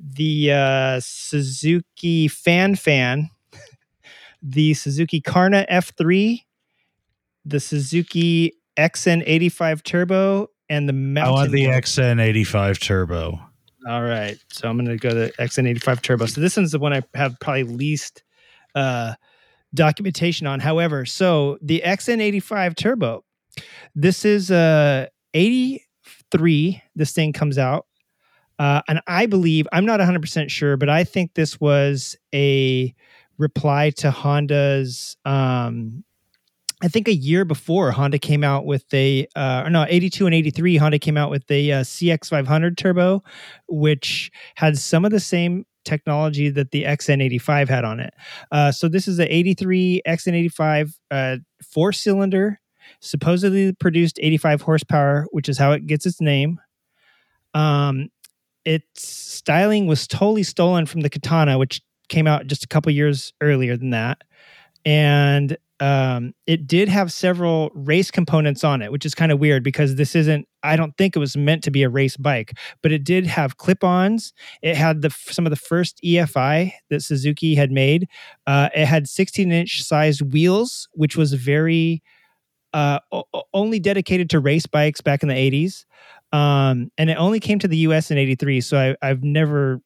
the 0.00 0.52
uh, 0.52 1.00
Suzuki 1.00 2.28
Fan 2.28 2.74
Fan, 2.74 3.30
the 4.42 4.74
Suzuki 4.74 5.20
Karna 5.20 5.66
F3, 5.70 6.42
the 7.44 7.60
Suzuki 7.60 8.54
XN85 8.76 9.82
Turbo, 9.82 10.48
and 10.68 10.88
the 10.88 10.92
Mountain. 10.92 11.34
I 11.34 11.36
want 11.36 11.50
the 11.50 11.64
XN85 11.64 12.80
Turbo. 12.80 13.40
All 13.88 14.02
right. 14.02 14.38
So 14.50 14.68
I'm 14.68 14.76
going 14.76 14.88
to 14.88 14.96
go 14.96 15.10
to 15.10 15.32
XN85 15.38 16.02
Turbo. 16.02 16.26
So 16.26 16.40
this 16.40 16.56
one's 16.56 16.72
the 16.72 16.78
one 16.78 16.92
I 16.92 17.02
have 17.14 17.38
probably 17.40 17.64
least 17.64 18.22
uh, 18.74 19.14
documentation 19.74 20.46
on. 20.46 20.60
However, 20.60 21.06
so 21.06 21.58
the 21.62 21.82
XN85 21.84 22.76
Turbo, 22.76 23.24
this 23.94 24.24
is 24.24 24.50
uh, 24.50 25.06
83. 25.34 26.82
This 26.94 27.12
thing 27.12 27.32
comes 27.32 27.58
out. 27.58 27.86
Uh, 28.60 28.82
and 28.88 29.00
I 29.06 29.24
believe, 29.24 29.66
I'm 29.72 29.86
not 29.86 30.00
100% 30.00 30.50
sure, 30.50 30.76
but 30.76 30.90
I 30.90 31.02
think 31.02 31.32
this 31.32 31.58
was 31.58 32.14
a 32.34 32.94
reply 33.38 33.88
to 33.96 34.10
Honda's. 34.10 35.16
Um, 35.24 36.04
I 36.82 36.88
think 36.88 37.08
a 37.08 37.14
year 37.14 37.46
before 37.46 37.90
Honda 37.90 38.18
came 38.18 38.44
out 38.44 38.66
with 38.66 38.84
a, 38.92 39.26
uh, 39.34 39.62
or 39.64 39.70
no, 39.70 39.86
82 39.88 40.26
and 40.26 40.34
83, 40.34 40.76
Honda 40.76 40.98
came 40.98 41.16
out 41.16 41.30
with 41.30 41.46
the 41.46 41.72
uh, 41.72 41.80
CX500 41.80 42.76
turbo, 42.76 43.22
which 43.66 44.30
had 44.56 44.76
some 44.76 45.06
of 45.06 45.10
the 45.10 45.20
same 45.20 45.64
technology 45.86 46.50
that 46.50 46.70
the 46.70 46.84
XN85 46.84 47.66
had 47.66 47.86
on 47.86 47.98
it. 47.98 48.12
Uh, 48.52 48.70
so 48.70 48.88
this 48.88 49.08
is 49.08 49.16
the 49.16 49.34
83 49.34 50.02
XN85 50.06 50.92
uh, 51.10 51.36
four 51.62 51.92
cylinder, 51.92 52.60
supposedly 53.00 53.72
produced 53.72 54.18
85 54.22 54.60
horsepower, 54.60 55.26
which 55.30 55.48
is 55.48 55.56
how 55.56 55.72
it 55.72 55.86
gets 55.86 56.04
its 56.04 56.20
name. 56.20 56.60
Um, 57.54 58.10
its 58.64 59.06
styling 59.06 59.86
was 59.86 60.06
totally 60.06 60.42
stolen 60.42 60.86
from 60.86 61.00
the 61.00 61.10
Katana, 61.10 61.58
which 61.58 61.80
came 62.08 62.26
out 62.26 62.46
just 62.46 62.64
a 62.64 62.68
couple 62.68 62.92
years 62.92 63.32
earlier 63.40 63.76
than 63.76 63.90
that. 63.90 64.22
And 64.84 65.56
um, 65.80 66.34
it 66.46 66.66
did 66.66 66.88
have 66.88 67.10
several 67.10 67.70
race 67.74 68.10
components 68.10 68.62
on 68.64 68.82
it, 68.82 68.92
which 68.92 69.06
is 69.06 69.14
kind 69.14 69.32
of 69.32 69.40
weird 69.40 69.64
because 69.64 69.96
this 69.96 70.14
isn't. 70.14 70.46
I 70.62 70.76
don't 70.76 70.94
think 70.98 71.16
it 71.16 71.18
was 71.18 71.38
meant 71.38 71.64
to 71.64 71.70
be 71.70 71.82
a 71.82 71.88
race 71.88 72.18
bike, 72.18 72.52
but 72.82 72.92
it 72.92 73.02
did 73.02 73.26
have 73.26 73.56
clip-ons. 73.56 74.34
It 74.60 74.76
had 74.76 75.00
the 75.00 75.08
some 75.10 75.46
of 75.46 75.50
the 75.50 75.56
first 75.56 75.98
EFI 76.04 76.72
that 76.90 77.02
Suzuki 77.02 77.54
had 77.54 77.72
made. 77.72 78.08
Uh, 78.46 78.68
it 78.74 78.84
had 78.84 79.06
16-inch 79.06 79.82
sized 79.82 80.20
wheels, 80.20 80.86
which 80.92 81.16
was 81.16 81.32
very 81.32 82.02
uh, 82.74 83.00
only 83.54 83.80
dedicated 83.80 84.28
to 84.30 84.38
race 84.38 84.66
bikes 84.66 85.00
back 85.00 85.22
in 85.22 85.28
the 85.30 85.34
80s. 85.34 85.86
Um, 86.32 86.90
and 86.98 87.10
it 87.10 87.14
only 87.14 87.40
came 87.40 87.58
to 87.60 87.68
the 87.68 87.78
US 87.78 88.10
in 88.10 88.18
83. 88.18 88.60
So 88.60 88.78
I, 89.02 89.08
I've 89.08 89.22
never, 89.22 89.80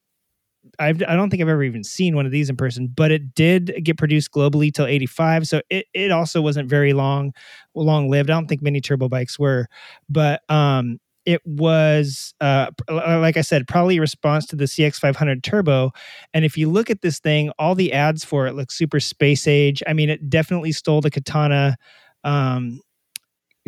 I've, 0.79 1.01
I 1.07 1.15
don't 1.15 1.29
think 1.29 1.41
I've 1.41 1.49
ever 1.49 1.63
even 1.63 1.83
seen 1.83 2.15
one 2.15 2.25
of 2.25 2.31
these 2.31 2.49
in 2.49 2.55
person, 2.55 2.87
but 2.87 3.11
it 3.11 3.35
did 3.35 3.81
get 3.83 3.97
produced 3.97 4.31
globally 4.31 4.73
till 4.73 4.85
85. 4.85 5.47
So 5.47 5.61
it, 5.69 5.87
it 5.93 6.11
also 6.11 6.41
wasn't 6.41 6.69
very 6.69 6.93
long, 6.93 7.33
long 7.73 8.09
lived. 8.09 8.29
I 8.29 8.33
don't 8.33 8.47
think 8.47 8.61
many 8.61 8.81
turbo 8.81 9.09
bikes 9.09 9.39
were, 9.39 9.67
but, 10.09 10.41
um, 10.49 10.99
it 11.25 11.41
was 11.45 12.33
uh, 12.39 12.69
like 12.87 13.35
I 13.35 13.41
said, 13.41 13.67
probably 13.67 13.97
a 13.97 14.01
response 14.01 14.45
to 14.47 14.55
the 14.55 14.65
CX500 14.65 15.41
Turbo. 15.41 15.91
And 16.33 16.45
if 16.45 16.55
you 16.57 16.69
look 16.69 16.89
at 16.89 17.01
this 17.01 17.19
thing, 17.19 17.51
all 17.57 17.73
the 17.73 17.93
ads 17.93 18.23
for 18.23 18.45
it 18.47 18.53
look 18.53 18.71
super 18.71 18.99
space 18.99 19.47
age. 19.47 19.81
I 19.87 19.93
mean, 19.93 20.09
it 20.09 20.29
definitely 20.29 20.71
stole 20.71 21.01
the 21.01 21.09
Katana 21.09 21.77
um, 22.23 22.79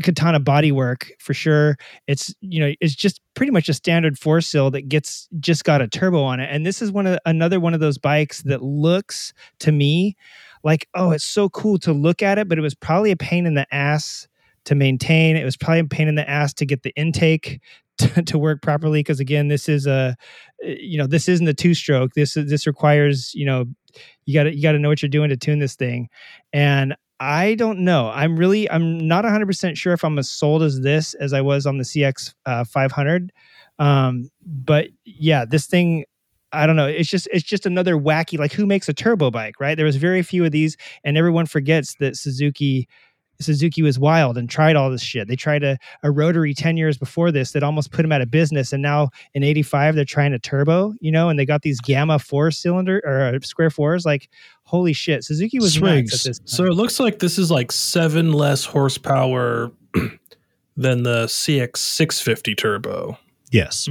katana 0.04 0.40
bodywork 0.40 1.10
for 1.20 1.34
sure. 1.34 1.78
It's 2.08 2.34
you 2.42 2.60
know 2.60 2.74
it's 2.80 2.96
just 2.96 3.22
pretty 3.34 3.52
much 3.52 3.70
a 3.70 3.74
standard 3.74 4.18
four 4.18 4.42
sill 4.42 4.72
that 4.72 4.88
gets 4.90 5.28
just 5.40 5.64
got 5.64 5.82
a 5.82 5.88
turbo 5.88 6.24
on 6.24 6.40
it. 6.40 6.50
And 6.52 6.66
this 6.66 6.82
is 6.82 6.92
one 6.92 7.08
of 7.08 7.20
another 7.26 7.60
one 7.60 7.74
of 7.74 7.80
those 7.80 7.98
bikes 7.98 8.44
that 8.44 8.62
looks 8.62 9.34
to 9.60 9.72
me 9.72 10.16
like 10.64 10.88
oh 10.96 11.12
it's 11.12 11.24
so 11.24 11.50
cool 11.50 11.78
to 11.80 11.94
look 11.94 12.22
at 12.24 12.38
it 12.38 12.48
but 12.50 12.58
it 12.58 12.62
was 12.62 12.76
probably 12.76 13.12
a 13.12 13.16
pain 13.16 13.46
in 13.46 13.54
the 13.54 13.68
ass 13.74 14.28
to 14.66 14.76
maintain. 14.76 15.38
It 15.38 15.46
was 15.46 15.58
probably 15.58 15.80
a 15.80 15.86
pain 15.86 16.08
in 16.08 16.16
the 16.16 16.30
ass 16.30 16.54
to 16.56 16.66
get 16.66 16.84
the 16.84 16.94
intake 16.96 17.62
to, 17.98 18.22
to 18.22 18.38
work 18.38 18.62
properly 18.62 19.00
because 19.00 19.20
again 19.20 19.48
this 19.48 19.68
is 19.68 19.88
a 19.88 20.16
you 20.62 20.98
know 20.98 21.08
this 21.08 21.28
isn't 21.28 21.48
a 21.48 21.54
two 21.54 21.74
stroke 21.74 22.14
this 22.14 22.36
this 22.36 22.68
requires 22.68 23.34
you 23.34 23.46
know 23.46 23.66
you 24.26 24.34
got 24.34 24.44
to 24.44 24.56
you 24.56 24.62
got 24.62 24.74
to 24.74 24.80
know 24.80 24.90
what 24.90 25.02
you're 25.02 25.10
doing 25.10 25.30
to 25.30 25.38
tune 25.38 25.60
this 25.60 25.76
thing. 25.76 26.10
And 26.54 26.96
I 27.20 27.56
don't 27.56 27.80
know. 27.80 28.10
I'm 28.14 28.38
really, 28.38 28.70
I'm 28.70 29.08
not 29.08 29.26
100% 29.26 29.76
sure 29.76 29.94
if 29.94 30.04
I'm 30.04 30.20
as 30.20 30.30
sold 30.30 30.62
as 30.62 30.82
this 30.82 31.14
as 31.16 31.34
I 31.34 31.42
was 31.42 31.66
on 31.66 31.78
the 31.78 31.84
CX 31.84 32.34
uh, 32.46 32.64
500. 32.64 33.32
Um, 33.80 34.30
but 34.46 34.90
yeah, 35.04 35.44
this 35.46 35.66
thing, 35.66 36.06
I 36.52 36.68
don't 36.68 36.76
know. 36.76 36.88
It's 36.88 37.10
just, 37.10 37.28
it's 37.34 37.44
just 37.44 37.66
another 37.66 37.96
wacky, 37.96 38.38
like 38.38 38.54
who 38.54 38.66
makes 38.66 38.88
a 38.88 38.94
turbo 38.94 39.32
bike, 39.32 39.56
right? 39.60 39.76
There 39.76 39.86
was 39.86 39.96
very 39.96 40.22
few 40.22 40.46
of 40.46 40.52
these, 40.52 40.78
and 41.04 41.18
everyone 41.18 41.48
forgets 41.48 41.96
that 42.00 42.16
Suzuki, 42.16 42.88
Suzuki 43.40 43.82
was 43.82 44.00
wild 44.00 44.38
and 44.38 44.50
tried 44.50 44.76
all 44.76 44.90
this 44.90 45.02
shit. 45.02 45.28
They 45.28 45.36
tried 45.36 45.64
a, 45.64 45.78
a 46.04 46.12
rotary 46.12 46.54
10 46.54 46.78
years 46.78 46.98
before 46.98 47.32
this 47.32 47.52
that 47.52 47.64
almost 47.64 47.92
put 47.92 48.02
them 48.02 48.12
out 48.12 48.22
of 48.22 48.32
business. 48.32 48.74
And 48.74 48.82
now 48.82 49.10
in 49.34 49.44
85, 49.44 49.96
they're 49.96 50.06
trying 50.06 50.34
a 50.34 50.40
turbo, 50.40 50.94
you 51.00 51.12
know, 51.12 51.30
and 51.30 51.38
they 51.38 51.46
got 51.46 51.62
these 51.62 51.80
gamma 51.80 52.20
four 52.20 52.52
cylinder 52.52 53.02
or 53.06 53.22
uh, 53.22 53.40
square 53.42 53.70
fours. 53.70 54.06
Like, 54.06 54.30
holy 54.64 54.94
shit. 54.94 55.24
Suzuki 55.24 55.60
was 55.60 55.80
nuts 55.80 56.14
at 56.14 56.20
Swigs. 56.20 56.24
this 56.24 56.42
So 56.46 56.66
it 56.66 56.74
looks 56.74 57.00
like 57.00 57.20
this 57.20 57.38
is 57.38 57.52
like 57.52 57.72
seven 57.72 58.32
less 58.32 58.66
horsepower 58.66 59.72
than 60.78 61.04
the 61.04 61.26
CX 61.26 61.78
650 61.78 62.56
turbo. 62.56 63.18
Yes. 63.52 63.88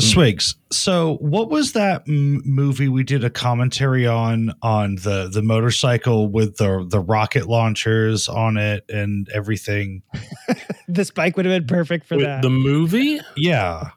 Swigs. 0.00 0.56
So, 0.72 1.16
what 1.20 1.50
was 1.50 1.72
that 1.72 2.02
m- 2.08 2.42
movie 2.44 2.88
we 2.88 3.04
did 3.04 3.22
a 3.22 3.30
commentary 3.30 4.06
on 4.06 4.52
on 4.60 4.96
the 4.96 5.28
the 5.32 5.42
motorcycle 5.42 6.28
with 6.28 6.56
the 6.56 6.84
the 6.88 6.98
rocket 6.98 7.46
launchers 7.46 8.28
on 8.28 8.56
it 8.56 8.84
and 8.88 9.28
everything? 9.28 10.02
this 10.88 11.10
bike 11.10 11.36
would 11.36 11.46
have 11.46 11.66
been 11.66 11.76
perfect 11.76 12.06
for 12.06 12.16
Wait, 12.16 12.24
that. 12.24 12.42
The 12.42 12.50
movie? 12.50 13.20
Yeah. 13.36 13.90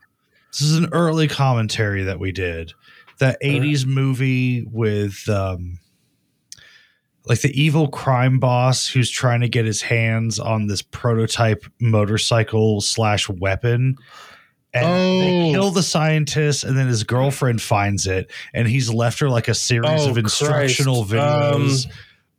This 0.52 0.62
is 0.62 0.78
an 0.78 0.90
early 0.92 1.28
commentary 1.28 2.04
that 2.04 2.20
we 2.20 2.32
did. 2.32 2.74
That 3.20 3.42
80s 3.42 3.86
movie 3.86 4.68
with 4.72 5.28
um 5.28 5.80
like 7.26 7.42
the 7.42 7.62
evil 7.62 7.90
crime 7.90 8.40
boss 8.40 8.88
who's 8.88 9.10
trying 9.10 9.42
to 9.42 9.50
get 9.50 9.66
his 9.66 9.82
hands 9.82 10.40
on 10.40 10.68
this 10.68 10.82
prototype 10.82 11.66
motorcycle 11.80 12.82
slash 12.82 13.28
weapon. 13.30 13.98
And 14.74 14.86
they 15.22 15.50
Oh. 15.50 15.52
kill 15.52 15.72
the 15.72 15.82
scientist, 15.84 16.64
and 16.64 16.78
then 16.78 16.88
his 16.88 17.04
girlfriend 17.04 17.62
finds 17.62 18.06
it, 18.06 18.30
and 18.54 18.68
he's 18.68 18.90
left 18.94 19.20
her 19.20 19.30
like 19.30 19.48
a 19.48 19.54
series 19.56 20.06
Oh, 20.06 20.10
of 20.12 20.18
instructional 20.18 21.06
Christ. 21.06 21.88
videos. 21.88 21.92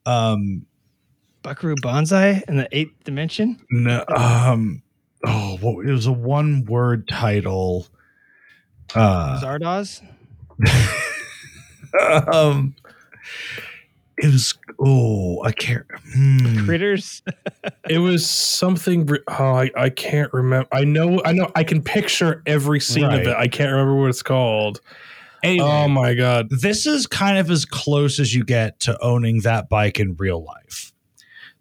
Um, 0.06 0.66
Buckaroo 1.42 1.74
Banzai 1.82 2.42
in 2.46 2.56
the 2.58 2.68
eighth 2.72 2.92
dimension. 3.04 3.58
no, 3.70 4.04
um, 4.14 4.82
oh, 5.24 5.56
what 5.60 5.86
it 5.86 5.90
was 5.92 6.06
a 6.06 6.12
one 6.12 6.64
word 6.66 7.08
title. 7.08 7.86
Uh, 8.94 9.40
Zardoz. 9.40 10.02
um, 12.32 12.74
it 14.18 14.32
was 14.32 14.54
oh, 14.80 15.42
I 15.44 15.52
can't. 15.52 15.86
hmm. 16.14 16.64
Critters. 16.64 17.22
It 17.88 17.98
was 17.98 18.28
something. 18.28 19.08
Oh, 19.28 19.44
I, 19.54 19.70
I 19.76 19.90
can't 19.90 20.32
remember. 20.32 20.68
I 20.72 20.84
know. 20.84 21.20
I 21.24 21.32
know. 21.32 21.50
I 21.54 21.64
can 21.64 21.82
picture 21.82 22.42
every 22.46 22.80
scene 22.80 23.04
Right. 23.04 23.20
of 23.20 23.26
it. 23.28 23.36
I 23.36 23.48
can't 23.48 23.70
remember 23.70 23.94
what 23.96 24.08
it's 24.10 24.22
called. 24.22 24.80
Anyway, 25.42 25.66
Oh 25.68 25.86
my 25.88 26.14
god! 26.14 26.48
this 26.50 26.84
is 26.84 27.06
kind 27.06 27.38
of 27.38 27.48
as 27.50 27.64
close 27.64 28.18
as 28.18 28.34
you 28.34 28.44
get 28.44 28.80
to 28.80 29.00
owning 29.00 29.40
that 29.42 29.68
bike 29.68 30.00
in 30.00 30.16
real 30.16 30.42
life. 30.44 30.92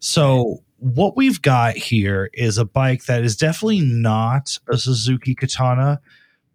So, 0.00 0.64
what 0.78 1.16
we've 1.16 1.40
got 1.40 1.76
here 1.76 2.28
is 2.34 2.58
a 2.58 2.64
bike 2.64 3.04
that 3.04 3.22
is 3.24 3.36
definitely 3.36 3.80
not 3.80 4.58
a 4.68 4.76
Suzuki 4.78 5.34
Katana, 5.34 6.00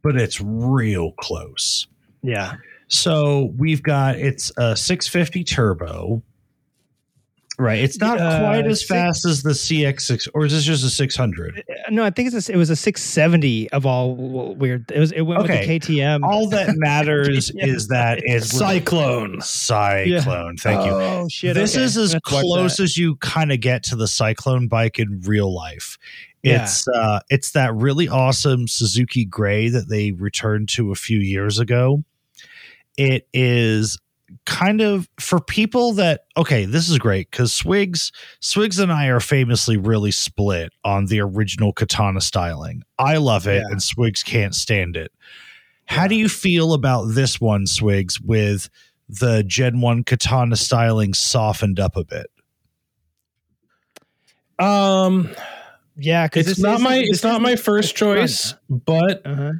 but 0.01 0.17
it's 0.17 0.41
real 0.41 1.13
close. 1.13 1.88
Yeah. 2.21 2.55
So, 2.88 3.53
we've 3.57 3.81
got 3.84 4.15
it's 4.15 4.51
a 4.57 4.76
650 4.76 5.43
turbo. 5.43 6.22
Right. 7.60 7.84
It's 7.84 7.99
not 7.99 8.19
Uh, 8.19 8.39
quite 8.39 8.65
as 8.65 8.80
six- 8.80 8.89
fast 8.89 9.26
as 9.27 9.43
the 9.43 9.51
CX6, 9.53 10.27
or 10.34 10.43
is 10.45 10.51
this 10.53 10.64
just 10.64 10.84
a 10.84 10.89
600? 10.89 11.64
No, 11.91 12.03
I 12.03 12.10
think 12.10 12.34
it's 12.34 12.49
a, 12.49 12.51
it 12.51 12.55
was 12.57 12.72
a 12.72 12.76
670 12.76 13.69
of 13.69 13.85
all 13.85 14.15
weird. 14.55 14.89
It 14.91 14.97
was 14.99 15.11
it 15.11 15.22
went 15.22 15.41
Okay. 15.43 15.60
with 15.60 15.68
the 15.84 15.97
KTM. 15.99 16.22
All 16.23 16.49
that 16.49 16.69
matters 16.77 17.51
Yeah. 17.55 17.68
is 17.68 17.89
that 17.89 18.22
it's 18.23 18.47
Cyclone. 18.57 19.39
Cyclone. 19.41 20.57
Thank 20.57 20.84
you. 20.84 20.93
Oh 20.93 21.27
shit! 21.30 21.53
this 21.53 21.76
okay. 21.76 21.84
is 21.85 21.95
as 21.95 22.14
Let's 22.14 22.26
close 22.27 22.80
as 22.80 22.97
you 22.97 23.18
kind 23.18 23.51
of 23.51 23.60
get 23.60 23.84
to 23.84 23.95
the 23.95 24.07
cyclone 24.07 24.68
bike 24.68 24.97
in 24.97 25.22
real 25.23 25.53
life 25.53 25.99
Yeah. 26.41 26.64
it's 26.64 26.88
uh 26.88 27.19
it's 27.30 27.51
that 27.51 27.73
really 27.76 28.07
awesome 28.07 28.68
suzuki 28.68 29.26
gray 29.26 29.69
that 29.69 29.89
they 29.89 30.11
returned 30.11 30.69
to 30.69 30.91
a 30.91 30.95
few 30.95 31.19
years 31.19 31.60
ago 31.60 32.03
it 32.97 33.27
is 33.33 33.97
kind 34.45 34.81
of 34.81 35.07
for 35.19 35.39
people 35.39 35.93
that 35.93 36.25
okay 36.37 36.65
this 36.65 36.89
is 36.89 36.97
great 36.97 37.29
because 37.29 37.53
swigs 37.53 38.11
swigs 38.39 38.79
and 38.79 38.91
i 38.91 39.05
are 39.05 39.19
famously 39.19 39.77
really 39.77 40.09
split 40.11 40.73
on 40.83 41.05
the 41.05 41.19
original 41.19 41.71
katana 41.71 42.19
styling. 42.19 42.81
I 42.97 43.17
love 43.17 43.47
it 43.47 43.61
Yeah. 43.65 43.71
and 43.71 43.81
swigs 43.83 44.23
can't 44.23 44.55
stand 44.55 44.97
it. 44.97 45.11
How 45.85 46.07
do 46.07 46.15
you 46.15 46.27
feel 46.29 46.73
about 46.73 47.05
this 47.13 47.39
one 47.39 47.67
swigs 47.67 48.19
with 48.21 48.69
the 49.07 49.43
gen 49.43 49.81
1 49.81 50.03
katana 50.05 50.55
styling 50.55 51.13
softened 51.13 51.79
up 51.79 51.95
a 51.95 52.03
bit? 52.05 52.27
Um, 54.59 55.29
Yeah, 55.97 56.25
because 56.25 56.47
it's 56.47 56.59
not 56.59 56.81
my 56.81 56.97
it's 57.05 57.23
not 57.23 57.41
my 57.41 57.55
first 57.55 57.95
choice, 57.95 58.55
but 58.69 59.21
Uh-huh. 59.25 59.51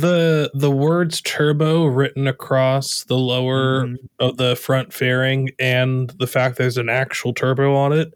The 0.00 0.50
the 0.54 0.70
words 0.70 1.20
turbo 1.20 1.84
written 1.86 2.26
across 2.26 3.04
the 3.04 3.16
lower 3.16 3.86
Mhm. 3.86 3.96
of 4.18 4.36
the 4.36 4.56
front 4.56 4.92
fairing 4.92 5.50
and 5.58 6.10
the 6.18 6.26
fact 6.26 6.56
there's 6.58 6.76
an 6.78 6.88
actual 6.88 7.32
turbo 7.32 7.74
on 7.74 7.92
it 7.92 8.12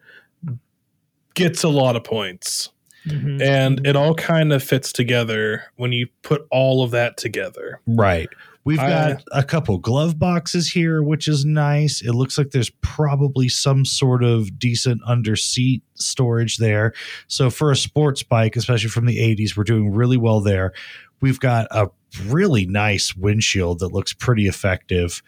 gets 1.34 1.62
a 1.62 1.68
lot 1.68 1.94
of 1.96 2.02
points. 2.02 2.70
Mhm. 3.06 3.40
And 3.40 3.86
it 3.86 3.94
all 3.94 4.14
kind 4.14 4.52
of 4.52 4.62
fits 4.62 4.92
together 4.92 5.62
when 5.76 5.92
you 5.92 6.08
put 6.22 6.46
all 6.50 6.82
of 6.82 6.90
that 6.90 7.16
together. 7.16 7.80
Right. 7.86 8.28
We've 8.64 8.76
got 8.76 9.22
a 9.32 9.42
couple 9.42 9.78
glove 9.78 10.18
boxes 10.18 10.70
here, 10.70 11.02
which 11.02 11.26
is 11.26 11.44
nice. 11.44 12.02
It 12.02 12.12
looks 12.12 12.36
like 12.36 12.50
there's 12.50 12.70
probably 12.82 13.48
some 13.48 13.86
sort 13.86 14.22
of 14.22 14.58
decent 14.58 15.00
under 15.06 15.36
seat 15.36 15.82
storage 15.94 16.58
there. 16.58 16.92
So 17.28 17.48
for 17.48 17.70
a 17.70 17.76
sports 17.76 18.22
bike, 18.22 18.56
especially 18.56 18.90
from 18.90 19.06
the 19.06 19.18
80s, 19.18 19.56
we're 19.56 19.64
doing 19.64 19.92
really 19.92 20.18
well 20.18 20.40
there. 20.40 20.74
We've 21.20 21.40
got 21.40 21.66
a 21.70 21.88
really 22.26 22.66
nice 22.66 23.16
windshield 23.16 23.78
that 23.78 23.92
looks 23.92 24.12
pretty 24.12 24.48
effective. 24.48 25.22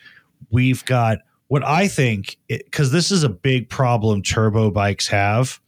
We've 0.51 0.85
got 0.85 1.19
what 1.49 1.65
I 1.65 1.89
think, 1.89 2.37
because 2.49 2.93
this 2.93 3.11
is 3.11 3.25
a 3.25 3.29
big 3.29 3.69
problem 3.69 4.23
turbo 4.23 4.71
bikes 4.71 5.09
have, 5.09 5.61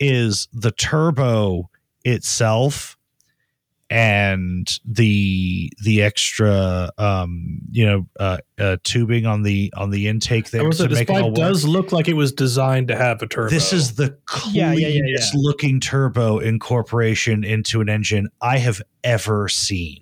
is 0.00 0.48
the 0.52 0.72
turbo 0.72 1.70
itself 2.04 2.96
and 3.92 4.68
the 4.84 5.70
the 5.84 6.02
extra 6.02 6.90
um 6.98 7.58
you 7.70 7.84
know 7.86 8.06
uh, 8.18 8.38
uh 8.58 8.76
tubing 8.84 9.26
on 9.26 9.42
the 9.42 9.72
on 9.76 9.90
the 9.90 10.08
intake 10.08 10.50
there 10.50 10.62
I 10.62 10.66
was 10.66 10.78
to 10.78 10.88
this 10.88 10.98
make 10.98 11.10
it 11.10 11.12
all 11.12 11.30
bike 11.30 11.38
work. 11.38 11.48
does 11.48 11.64
look 11.64 11.92
like 11.92 12.08
it 12.08 12.14
was 12.14 12.32
designed 12.32 12.88
to 12.88 12.96
have 12.96 13.20
a 13.22 13.26
turbo. 13.26 13.50
this 13.50 13.72
is 13.72 13.94
the 13.94 14.04
Yeah, 14.04 14.10
cleanest 14.26 14.80
yeah, 14.80 14.88
yeah, 14.88 15.00
yeah. 15.06 15.26
looking 15.34 15.80
turbo 15.80 16.38
incorporation 16.38 17.44
into 17.44 17.80
an 17.80 17.88
engine 17.88 18.28
i 18.40 18.58
have 18.58 18.80
ever 19.04 19.48
seen 19.48 19.98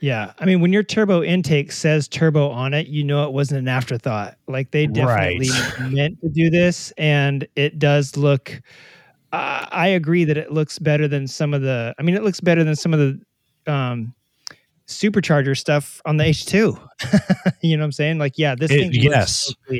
Yeah, 0.00 0.32
I 0.38 0.44
mean, 0.44 0.60
when 0.60 0.72
your 0.72 0.82
turbo 0.82 1.22
intake 1.22 1.72
says 1.72 2.08
turbo 2.08 2.50
on 2.50 2.74
it, 2.74 2.88
you 2.88 3.02
know 3.04 3.24
it 3.24 3.32
wasn't 3.32 3.60
an 3.60 3.68
afterthought. 3.68 4.36
Like 4.46 4.70
they 4.70 4.86
definitely 4.86 5.48
meant 5.90 6.20
to 6.20 6.28
do 6.28 6.50
this, 6.50 6.90
and 6.98 7.46
it 7.56 7.78
does 7.78 8.14
look. 8.16 8.60
Uh, 9.34 9.66
I 9.72 9.88
agree 9.88 10.24
that 10.24 10.36
it 10.36 10.52
looks 10.52 10.78
better 10.78 11.08
than 11.08 11.26
some 11.26 11.52
of 11.54 11.62
the. 11.62 11.94
I 11.98 12.02
mean, 12.02 12.14
it 12.14 12.22
looks 12.22 12.40
better 12.40 12.62
than 12.64 12.76
some 12.76 12.94
of 12.94 13.00
the 13.00 13.72
um, 13.72 14.14
supercharger 14.86 15.56
stuff 15.56 16.00
on 16.04 16.16
the 16.16 16.24
H 16.24 16.46
two. 16.46 16.78
you 17.62 17.76
know 17.76 17.82
what 17.82 17.86
I'm 17.86 17.92
saying? 17.92 18.18
Like, 18.18 18.34
yeah, 18.38 18.54
this 18.54 18.70
It- 18.70 18.76
thing. 18.78 18.92
looks 18.92 19.04
yes. 19.04 19.54
so. 19.68 19.76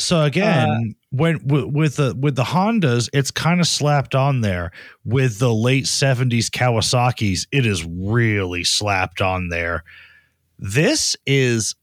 So 0.00 0.22
again, 0.22 0.68
Uh, 0.68 0.80
when 1.10 1.38
w- 1.38 1.66
with 1.66 1.96
the 1.96 2.14
with 2.16 2.36
the 2.36 2.44
Hondas, 2.44 3.08
it's 3.12 3.32
kind 3.32 3.58
of 3.60 3.66
slapped 3.66 4.14
on 4.14 4.42
there. 4.42 4.70
With 5.04 5.40
the 5.40 5.52
late 5.52 5.88
seventies 5.88 6.48
Kawasaki's, 6.50 7.48
it 7.50 7.66
is 7.66 7.84
really 7.84 8.62
slapped 8.62 9.20
on 9.20 9.48
there. 9.48 9.82
This 10.56 11.16
is 11.26 11.74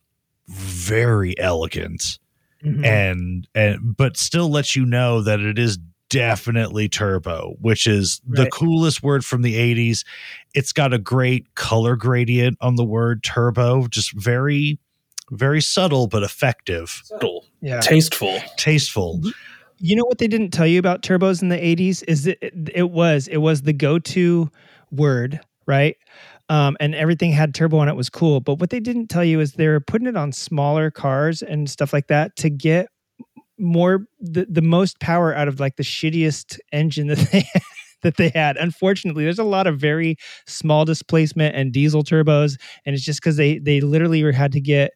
very 0.47 1.37
elegant 1.37 2.19
Mhm. 2.63 2.85
and 2.85 3.47
and 3.53 3.97
but 3.97 4.15
still 4.15 4.49
lets 4.49 4.77
you 4.77 4.85
know 4.85 5.21
that 5.21 5.41
it 5.41 5.59
is 5.59 5.77
definitely 6.09 6.87
turbo, 6.89 7.55
which 7.59 7.87
is 7.87 8.21
the 8.27 8.49
coolest 8.49 9.03
word 9.03 9.25
from 9.25 9.41
the 9.41 9.55
eighties. 9.55 10.03
It's 10.53 10.71
got 10.71 10.93
a 10.93 10.97
great 10.99 11.53
color 11.55 11.95
gradient 11.95 12.57
on 12.61 12.75
the 12.75 12.85
word 12.85 13.23
turbo, 13.23 13.87
just 13.87 14.11
very 14.13 14.79
very 15.31 15.61
subtle 15.61 16.07
but 16.07 16.21
effective 16.23 17.01
subtle, 17.03 17.45
Yeah. 17.61 17.79
tasteful. 17.81 18.39
tasteful. 18.57 19.21
You 19.79 19.95
know 19.95 20.05
what 20.05 20.19
they 20.19 20.27
didn't 20.27 20.51
tell 20.51 20.67
you 20.67 20.77
about 20.79 21.01
turbos 21.01 21.41
in 21.41 21.49
the 21.49 21.57
80s 21.57 22.03
is 22.07 22.23
that 22.23 22.37
it, 22.45 22.53
it 22.73 22.91
was 22.91 23.27
it 23.27 23.37
was 23.37 23.63
the 23.63 23.73
go-to 23.73 24.49
word, 24.91 25.39
right? 25.65 25.97
Um, 26.47 26.77
and 26.79 26.93
everything 26.93 27.31
had 27.31 27.55
turbo 27.55 27.79
on 27.79 27.89
it 27.89 27.95
was 27.95 28.09
cool. 28.09 28.39
But 28.39 28.59
what 28.59 28.69
they 28.69 28.79
didn't 28.79 29.07
tell 29.07 29.25
you 29.25 29.39
is 29.39 29.53
they 29.53 29.67
were 29.67 29.79
putting 29.79 30.07
it 30.07 30.15
on 30.15 30.31
smaller 30.31 30.91
cars 30.91 31.41
and 31.41 31.67
stuff 31.69 31.91
like 31.91 32.07
that 32.07 32.35
to 32.37 32.49
get 32.51 32.87
more 33.57 34.05
the, 34.19 34.45
the 34.49 34.61
most 34.61 34.99
power 34.99 35.35
out 35.35 35.47
of 35.47 35.59
like 35.59 35.75
the 35.75 35.83
shittiest 35.83 36.59
engine 36.71 37.07
that 37.07 37.17
they 37.31 37.45
that 38.01 38.17
they 38.17 38.29
had. 38.29 38.57
Unfortunately, 38.57 39.23
there's 39.23 39.39
a 39.39 39.43
lot 39.43 39.67
of 39.67 39.79
very 39.79 40.15
small 40.45 40.85
displacement 40.85 41.55
and 41.55 41.71
diesel 41.71 42.03
turbos, 42.03 42.57
and 42.85 42.95
it's 42.95 43.03
just 43.03 43.19
because 43.19 43.37
they 43.37 43.57
they 43.59 43.81
literally 43.81 44.31
had 44.31 44.51
to 44.53 44.61
get 44.61 44.91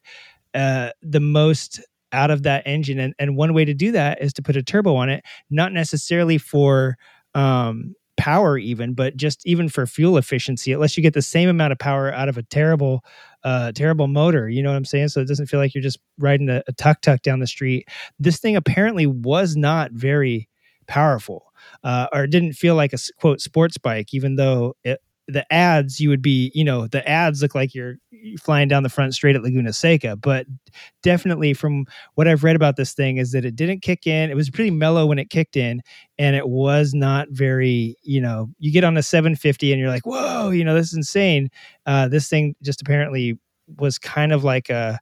uh, 0.54 0.90
the 1.02 1.20
most 1.20 1.80
out 2.12 2.30
of 2.30 2.42
that 2.44 2.66
engine, 2.66 2.98
and 2.98 3.14
and 3.18 3.36
one 3.36 3.52
way 3.54 3.64
to 3.64 3.74
do 3.74 3.92
that 3.92 4.22
is 4.22 4.32
to 4.34 4.42
put 4.42 4.56
a 4.56 4.62
turbo 4.62 4.96
on 4.96 5.08
it, 5.08 5.24
not 5.50 5.72
necessarily 5.72 6.38
for 6.38 6.96
um, 7.34 7.94
power 8.16 8.58
even, 8.58 8.94
but 8.94 9.16
just 9.16 9.44
even 9.46 9.68
for 9.68 9.86
fuel 9.86 10.16
efficiency. 10.16 10.72
Unless 10.72 10.96
you 10.96 11.02
get 11.02 11.14
the 11.14 11.22
same 11.22 11.48
amount 11.48 11.72
of 11.72 11.78
power 11.78 12.12
out 12.12 12.28
of 12.28 12.36
a 12.36 12.42
terrible 12.42 13.04
uh, 13.44 13.72
terrible 13.72 14.06
motor, 14.06 14.48
you 14.48 14.62
know 14.62 14.70
what 14.70 14.76
I'm 14.76 14.84
saying? 14.84 15.08
So 15.08 15.20
it 15.20 15.28
doesn't 15.28 15.46
feel 15.46 15.60
like 15.60 15.74
you're 15.74 15.82
just 15.82 16.00
riding 16.18 16.48
a, 16.48 16.62
a 16.66 16.72
tuk 16.72 17.00
tuk 17.00 17.22
down 17.22 17.40
the 17.40 17.46
street. 17.46 17.88
This 18.18 18.38
thing 18.38 18.56
apparently 18.56 19.06
was 19.06 19.56
not 19.56 19.92
very 19.92 20.48
powerful 20.86 21.52
uh, 21.84 22.08
or 22.12 22.26
didn't 22.26 22.54
feel 22.54 22.74
like 22.74 22.92
a 22.92 22.98
quote 23.18 23.40
sports 23.40 23.78
bike, 23.78 24.12
even 24.12 24.36
though 24.36 24.74
it, 24.84 25.00
the 25.32 25.50
ads 25.52 26.00
you 26.00 26.08
would 26.08 26.22
be, 26.22 26.50
you 26.54 26.64
know, 26.64 26.86
the 26.86 27.06
ads 27.08 27.42
look 27.42 27.54
like 27.54 27.74
you're 27.74 27.96
flying 28.38 28.68
down 28.68 28.82
the 28.82 28.88
front 28.88 29.14
straight 29.14 29.36
at 29.36 29.42
Laguna 29.42 29.72
Seca. 29.72 30.16
But 30.16 30.46
definitely, 31.02 31.54
from 31.54 31.86
what 32.14 32.28
I've 32.28 32.44
read 32.44 32.56
about 32.56 32.76
this 32.76 32.92
thing, 32.92 33.16
is 33.16 33.32
that 33.32 33.44
it 33.44 33.56
didn't 33.56 33.80
kick 33.82 34.06
in. 34.06 34.30
It 34.30 34.36
was 34.36 34.50
pretty 34.50 34.70
mellow 34.70 35.06
when 35.06 35.18
it 35.18 35.30
kicked 35.30 35.56
in, 35.56 35.82
and 36.18 36.36
it 36.36 36.48
was 36.48 36.92
not 36.94 37.28
very, 37.30 37.96
you 38.02 38.20
know, 38.20 38.48
you 38.58 38.72
get 38.72 38.84
on 38.84 38.96
a 38.96 39.02
750 39.02 39.72
and 39.72 39.80
you're 39.80 39.90
like, 39.90 40.06
whoa, 40.06 40.50
you 40.50 40.64
know, 40.64 40.74
this 40.74 40.88
is 40.88 40.94
insane. 40.94 41.50
Uh, 41.86 42.08
this 42.08 42.28
thing 42.28 42.54
just 42.62 42.82
apparently 42.82 43.38
was 43.78 43.98
kind 43.98 44.32
of 44.32 44.44
like 44.44 44.68
a 44.68 44.98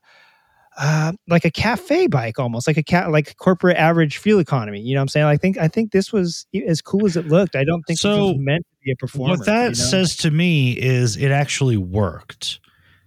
uh, 0.79 1.11
like 1.27 1.43
a 1.45 1.51
cafe 1.51 2.07
bike 2.07 2.39
almost 2.39 2.65
like 2.65 2.77
a 2.77 2.83
cat 2.83 3.11
like 3.11 3.35
corporate 3.37 3.75
average 3.77 4.17
fuel 4.17 4.39
economy 4.39 4.79
you 4.79 4.93
know 4.95 4.99
what 4.99 5.03
i'm 5.03 5.07
saying 5.09 5.25
i 5.25 5.35
think 5.37 5.57
i 5.57 5.67
think 5.67 5.91
this 5.91 6.11
was 6.13 6.47
as 6.67 6.81
cool 6.81 7.05
as 7.05 7.15
it 7.17 7.27
looked 7.27 7.55
i 7.55 7.63
don't 7.65 7.83
think 7.83 7.99
So, 7.99 8.27
was 8.29 8.35
meant 8.39 8.65
to 8.65 8.75
be 8.85 8.91
a 8.91 8.95
performer 8.95 9.35
What 9.35 9.45
that 9.45 9.61
you 9.63 9.67
know? 9.69 9.73
says 9.73 10.15
to 10.17 10.31
me 10.31 10.71
is 10.71 11.17
it 11.17 11.31
actually 11.31 11.77
worked. 11.77 12.59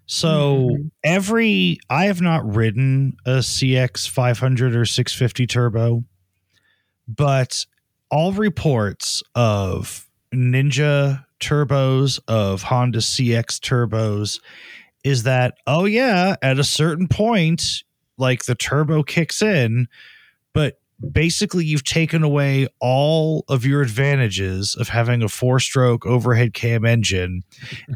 So 0.06 0.68
Mm-hmm. 0.70 0.88
every 1.02 1.78
I 1.88 2.04
have 2.04 2.20
not 2.20 2.44
ridden 2.54 3.16
a 3.24 3.38
CX 3.38 4.06
500 4.08 4.76
or 4.76 4.84
650 4.84 5.46
turbo, 5.46 6.04
but 7.08 7.64
all 8.10 8.32
reports 8.32 9.22
of 9.34 10.06
Ninja 10.34 11.24
turbos 11.40 12.20
of 12.28 12.62
Honda 12.62 12.98
CX 12.98 13.58
turbos 13.60 14.40
is 15.04 15.24
that 15.24 15.54
oh 15.66 15.84
yeah, 15.84 16.36
at 16.42 16.58
a 16.58 16.64
certain 16.64 17.08
point 17.08 17.82
like 18.18 18.44
the 18.44 18.54
turbo 18.54 19.02
kicks 19.02 19.42
in, 19.42 19.88
but 20.52 20.78
basically 21.10 21.64
you've 21.64 21.84
taken 21.84 22.22
away 22.22 22.68
all 22.80 23.44
of 23.48 23.66
your 23.66 23.82
advantages 23.82 24.76
of 24.76 24.88
having 24.88 25.22
a 25.22 25.28
four 25.28 25.58
stroke 25.58 26.06
overhead 26.06 26.54
cam 26.54 26.84
engine 26.84 27.42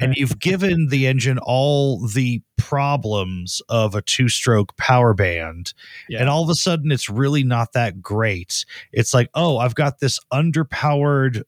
and 0.00 0.16
you've 0.16 0.38
given 0.40 0.88
the 0.88 1.06
engine 1.06 1.38
all 1.38 2.04
the 2.08 2.42
problems 2.56 3.62
of 3.68 3.94
a 3.94 4.02
two 4.02 4.28
stroke 4.28 4.76
power 4.76 5.14
band 5.14 5.72
and 6.18 6.28
all 6.28 6.42
of 6.42 6.50
a 6.50 6.54
sudden 6.54 6.90
it's 6.90 7.08
really 7.08 7.44
not 7.44 7.72
that 7.74 8.02
great. 8.02 8.64
It's 8.92 9.14
like 9.14 9.30
oh 9.34 9.58
i've 9.58 9.74
got 9.74 10.00
this 10.00 10.18
underpowered 10.32 11.44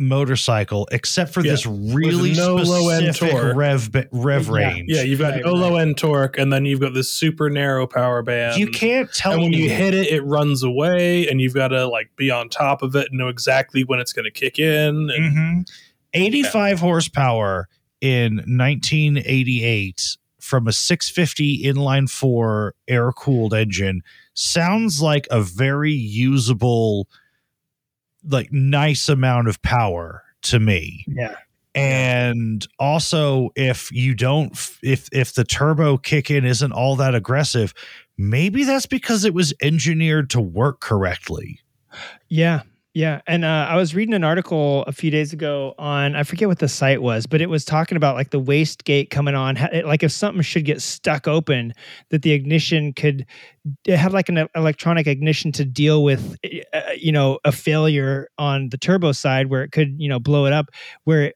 motorcycle 0.00 0.88
except 0.90 1.32
for 1.34 1.44
Yeah. 1.44 1.52
this 1.52 1.66
really 1.66 2.32
no 2.32 2.56
low-end 2.56 3.14
torque. 3.14 3.54
rev 3.54 3.90
rev 4.10 4.48
range 4.48 4.86
Yeah, 4.88 5.02
you've 5.02 5.18
got 5.20 5.38
no 5.44 5.52
low 5.52 5.76
end 5.76 5.98
torque, 5.98 6.38
and 6.38 6.50
then 6.52 6.64
you've 6.64 6.80
got 6.80 6.94
this 6.94 7.12
super 7.12 7.50
narrow 7.50 7.86
power 7.86 8.22
band. 8.22 8.58
You 8.58 8.68
can't 8.68 9.12
tell 9.12 9.32
And 9.34 9.42
when 9.42 9.52
you 9.52 9.68
hit 9.68 9.92
it, 9.94 10.08
it 10.08 10.22
runs 10.22 10.62
away, 10.62 11.28
and 11.28 11.40
you've 11.40 11.54
got 11.54 11.68
to 11.68 11.86
like 11.86 12.10
be 12.16 12.30
on 12.30 12.48
top 12.48 12.82
of 12.82 12.96
it 12.96 13.08
and 13.10 13.18
know 13.18 13.28
exactly 13.28 13.84
when 13.84 14.00
it's 14.00 14.12
going 14.14 14.24
to 14.24 14.30
kick 14.30 14.58
in. 14.58 15.10
And 15.10 15.36
Mhm. 15.36 15.68
85 16.14 16.80
horsepower 16.80 17.68
in 18.00 18.42
1988 18.46 20.16
from 20.40 20.66
a 20.66 20.72
650 20.72 21.62
inline 21.64 22.08
four 22.10 22.74
air 22.88 23.12
cooled 23.12 23.52
engine 23.54 24.02
sounds 24.34 25.02
like 25.02 25.28
a 25.30 25.42
very 25.42 25.92
usable, 25.92 27.06
like 28.28 28.52
nice 28.52 29.08
amount 29.08 29.48
of 29.48 29.60
power 29.62 30.22
to 30.42 30.60
me. 30.60 31.04
Yeah. 31.08 31.36
And 31.74 32.66
also, 32.78 33.50
if 33.54 33.92
you 33.92 34.14
don't, 34.14 34.52
if 34.82 35.08
if 35.12 35.34
the 35.34 35.44
turbo 35.44 35.98
kick 35.98 36.30
in 36.30 36.44
isn't 36.44 36.72
all 36.72 36.96
that 36.96 37.14
aggressive, 37.14 37.72
maybe 38.18 38.64
that's 38.64 38.86
because 38.86 39.24
it 39.24 39.34
was 39.34 39.54
engineered 39.62 40.30
to 40.30 40.40
work 40.40 40.80
correctly. 40.80 41.60
Yeah. 42.28 42.62
Yeah. 42.92 43.20
And 43.28 43.44
uh, 43.44 43.68
I 43.70 43.76
was 43.76 43.94
reading 43.94 44.14
an 44.14 44.24
article 44.24 44.82
a 44.82 44.92
few 44.92 45.12
days 45.12 45.32
ago 45.32 45.74
on, 45.78 46.16
I 46.16 46.24
forget 46.24 46.48
what 46.48 46.58
the 46.58 46.66
site 46.66 47.00
was, 47.00 47.24
but 47.24 47.40
it 47.40 47.48
was 47.48 47.64
talking 47.64 47.94
about 47.96 48.16
like 48.16 48.30
the 48.30 48.40
waste 48.40 48.82
gate 48.84 49.10
coming 49.10 49.36
on. 49.36 49.56
Like 49.84 50.02
if 50.02 50.10
something 50.10 50.42
should 50.42 50.64
get 50.64 50.82
stuck 50.82 51.28
open, 51.28 51.72
that 52.10 52.22
the 52.22 52.32
ignition 52.32 52.92
could 52.92 53.26
have 53.86 54.12
like 54.12 54.28
an 54.28 54.48
electronic 54.56 55.06
ignition 55.06 55.52
to 55.52 55.64
deal 55.64 56.02
with, 56.02 56.36
uh, 56.72 56.80
you 56.96 57.12
know, 57.12 57.38
a 57.44 57.52
failure 57.52 58.26
on 58.38 58.70
the 58.70 58.78
turbo 58.78 59.12
side 59.12 59.46
where 59.50 59.62
it 59.62 59.70
could, 59.70 59.94
you 59.96 60.08
know, 60.08 60.18
blow 60.18 60.46
it 60.46 60.52
up, 60.52 60.66
where 61.04 61.32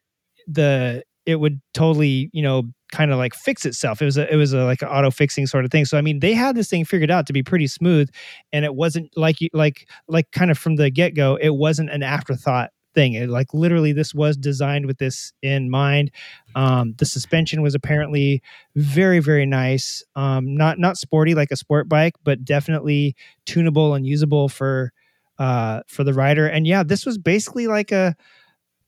the, 0.49 1.05
it 1.25 1.37
would 1.37 1.61
totally, 1.73 2.31
you 2.33 2.43
know, 2.43 2.65
kind 2.95 3.11
of 3.11 3.19
like 3.19 3.35
fix 3.35 3.67
itself. 3.67 4.01
It 4.01 4.05
was 4.05 4.17
a, 4.17 4.33
it 4.33 4.37
was 4.37 4.53
a 4.53 4.65
like 4.65 4.81
an 4.81 4.89
auto 4.89 5.11
fixing 5.11 5.47
sort 5.47 5.65
of 5.65 5.71
thing. 5.71 5.85
So 5.85 5.99
I 5.99 6.01
mean, 6.01 6.21
they 6.21 6.33
had 6.33 6.55
this 6.55 6.71
thing 6.71 6.85
figured 6.85 7.11
out 7.11 7.27
to 7.27 7.33
be 7.33 7.43
pretty 7.43 7.67
smooth, 7.67 8.09
and 8.53 8.65
it 8.65 8.75
wasn't 8.75 9.11
like 9.17 9.37
like 9.53 9.89
like 10.07 10.31
kind 10.31 10.51
of 10.51 10.59
from 10.59 10.77
the 10.77 10.91
get 10.91 11.15
go. 11.15 11.37
It 11.37 11.51
wasn't 11.51 11.91
an 11.91 12.03
afterthought 12.03 12.71
thing. 12.95 13.15
It, 13.15 13.29
like 13.29 13.53
literally, 13.53 13.93
this 13.93 14.15
was 14.15 14.37
designed 14.37 14.87
with 14.87 14.99
this 14.99 15.33
in 15.43 15.69
mind. 15.71 16.13
Um, 16.55 16.95
the 16.99 17.05
suspension 17.05 17.63
was 17.63 17.75
apparently 17.75 18.43
very 18.77 19.19
very 19.19 19.45
nice. 19.45 20.03
Um, 20.15 20.57
not 20.57 20.79
not 20.79 20.97
sporty 20.97 21.35
like 21.35 21.51
a 21.51 21.57
sport 21.57 21.89
bike, 21.89 22.15
but 22.23 22.45
definitely 22.45 23.17
tunable 23.45 23.95
and 23.95 24.07
usable 24.07 24.49
for 24.49 24.93
uh 25.39 25.81
for 25.89 26.05
the 26.05 26.15
rider. 26.15 26.47
And 26.47 26.65
yeah, 26.65 26.85
this 26.85 27.05
was 27.05 27.19
basically 27.19 27.67
like 27.67 27.91
a 27.91 28.15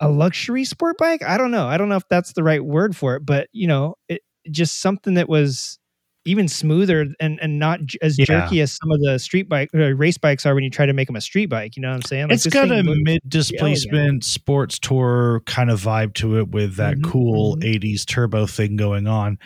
a 0.00 0.08
luxury 0.08 0.64
sport 0.64 0.98
bike. 0.98 1.22
I 1.22 1.36
don't 1.38 1.50
know. 1.50 1.66
I 1.66 1.78
don't 1.78 1.88
know 1.88 1.96
if 1.96 2.08
that's 2.08 2.32
the 2.34 2.42
right 2.42 2.64
word 2.64 2.96
for 2.96 3.16
it, 3.16 3.24
but 3.26 3.48
you 3.52 3.66
know, 3.66 3.96
it 4.08 4.22
just 4.50 4.80
something 4.80 5.14
that 5.14 5.28
was 5.28 5.78
even 6.24 6.48
smoother 6.48 7.06
and 7.20 7.38
and 7.40 7.58
not 7.58 7.84
j- 7.86 7.98
as 8.02 8.18
Yeah. 8.18 8.24
jerky 8.26 8.60
as 8.60 8.72
some 8.72 8.90
of 8.90 9.00
the 9.00 9.18
street 9.18 9.48
bike 9.48 9.70
or 9.72 9.94
race 9.94 10.18
bikes 10.18 10.44
are 10.44 10.54
when 10.54 10.64
you 10.64 10.70
try 10.70 10.84
to 10.84 10.92
make 10.92 11.06
them 11.06 11.16
a 11.16 11.20
street 11.20 11.46
bike. 11.46 11.76
You 11.76 11.82
know 11.82 11.88
what 11.88 11.94
I'm 11.96 12.02
saying? 12.02 12.28
Like, 12.28 12.32
it's 12.36 12.46
got 12.46 12.70
a 12.70 12.82
mid 12.82 13.20
displacement 13.28 14.24
sports 14.24 14.78
tour 14.78 15.40
kind 15.46 15.70
of 15.70 15.80
vibe 15.80 16.14
to 16.14 16.38
it 16.38 16.48
with 16.48 16.76
that 16.76 16.96
Mhm, 16.96 17.04
cool 17.04 17.56
80s 17.62 18.04
turbo 18.04 18.46
thing 18.46 18.76
going 18.76 19.06
on. 19.06 19.38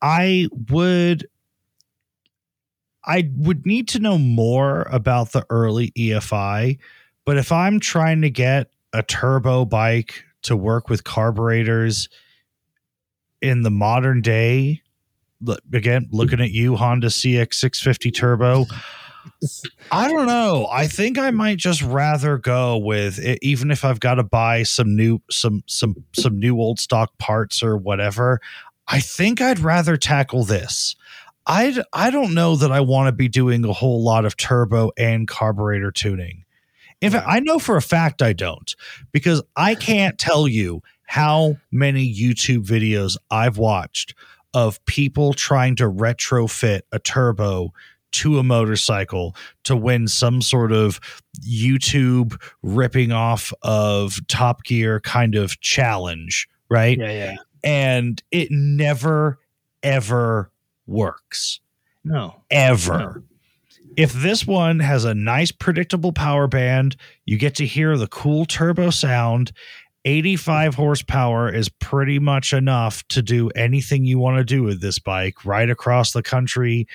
I 0.00 0.46
would 0.70 1.26
I 3.04 3.30
would 3.36 3.64
need 3.66 3.88
to 3.88 3.98
know 3.98 4.18
more 4.18 4.82
about 4.90 5.32
the 5.32 5.44
early 5.50 5.90
EFI, 5.96 6.78
but 7.24 7.36
if 7.38 7.50
I'm 7.52 7.80
trying 7.80 8.22
to 8.22 8.30
get 8.30 8.70
a 8.92 9.02
turbo 9.02 9.64
bike 9.64 10.24
to 10.42 10.56
work 10.56 10.88
with 10.88 11.04
carburetors 11.04 12.08
in 13.40 13.62
the 13.62 13.70
modern 13.70 14.20
day, 14.20 14.82
again, 15.72 16.08
looking 16.10 16.40
at 16.40 16.50
you, 16.50 16.76
Honda 16.76 17.08
CX650 17.08 18.14
Turbo, 18.14 18.66
I 19.90 20.08
don't 20.08 20.26
know. 20.26 20.68
I 20.70 20.86
think 20.86 21.18
I 21.18 21.30
might 21.30 21.58
just 21.58 21.82
rather 21.82 22.38
go 22.38 22.76
with 22.76 23.18
it, 23.18 23.38
even 23.42 23.70
if 23.70 23.84
I've 23.84 24.00
got 24.00 24.14
to 24.14 24.22
buy 24.22 24.62
some 24.62 24.96
new 24.96 25.20
some 25.30 25.62
some 25.66 26.04
some 26.12 26.38
new 26.38 26.60
old 26.60 26.78
stock 26.80 27.16
parts 27.18 27.62
or 27.62 27.76
whatever. 27.76 28.40
I 28.86 29.00
think 29.00 29.40
I'd 29.40 29.58
rather 29.58 29.96
tackle 29.96 30.44
this. 30.44 30.96
I 31.46 31.82
I 31.92 32.10
don't 32.10 32.34
know 32.34 32.56
that 32.56 32.72
I 32.72 32.80
want 32.80 33.08
to 33.08 33.12
be 33.12 33.28
doing 33.28 33.64
a 33.64 33.72
whole 33.72 34.02
lot 34.02 34.24
of 34.24 34.36
turbo 34.36 34.92
and 34.98 35.26
carburetor 35.26 35.90
tuning. 35.90 36.44
In 37.00 37.12
fact, 37.12 37.26
I 37.28 37.40
know 37.40 37.58
for 37.58 37.76
a 37.76 37.82
fact 37.82 38.22
I 38.22 38.32
don't 38.32 38.74
because 39.12 39.42
I 39.56 39.74
can't 39.74 40.18
tell 40.18 40.48
you 40.48 40.82
how 41.04 41.56
many 41.70 42.12
YouTube 42.12 42.66
videos 42.66 43.16
I've 43.30 43.56
watched 43.56 44.14
of 44.54 44.84
people 44.86 45.32
trying 45.32 45.76
to 45.76 45.84
retrofit 45.84 46.82
a 46.92 46.98
turbo 46.98 47.72
to 48.10 48.38
a 48.38 48.42
motorcycle 48.42 49.36
to 49.64 49.76
win 49.76 50.08
some 50.08 50.40
sort 50.42 50.72
of 50.72 50.98
YouTube 51.40 52.40
ripping 52.62 53.12
off 53.12 53.52
of 53.62 54.18
Top 54.28 54.64
Gear 54.64 55.00
kind 55.00 55.34
of 55.34 55.60
challenge, 55.60 56.48
right? 56.68 56.98
Yeah, 56.98 57.10
yeah. 57.10 57.36
And 57.62 58.22
it 58.30 58.48
never, 58.50 59.38
ever 59.82 60.50
works. 60.86 61.60
No. 62.04 62.42
Ever. 62.50 63.22
If 63.98 64.12
this 64.12 64.46
one 64.46 64.78
has 64.78 65.04
a 65.04 65.12
nice, 65.12 65.50
predictable 65.50 66.12
power 66.12 66.46
band, 66.46 66.94
you 67.26 67.36
get 67.36 67.56
to 67.56 67.66
hear 67.66 67.96
the 67.96 68.06
cool 68.06 68.44
turbo 68.44 68.90
sound. 68.90 69.50
85 70.04 70.76
horsepower 70.76 71.52
is 71.52 71.68
pretty 71.68 72.20
much 72.20 72.52
enough 72.52 73.06
to 73.08 73.22
do 73.22 73.50
anything 73.56 74.04
you 74.04 74.20
want 74.20 74.38
to 74.38 74.44
do 74.44 74.62
with 74.62 74.80
this 74.80 75.00
bike 75.00 75.44
right 75.44 75.68
across 75.68 76.12
the 76.12 76.22
country. 76.22 76.86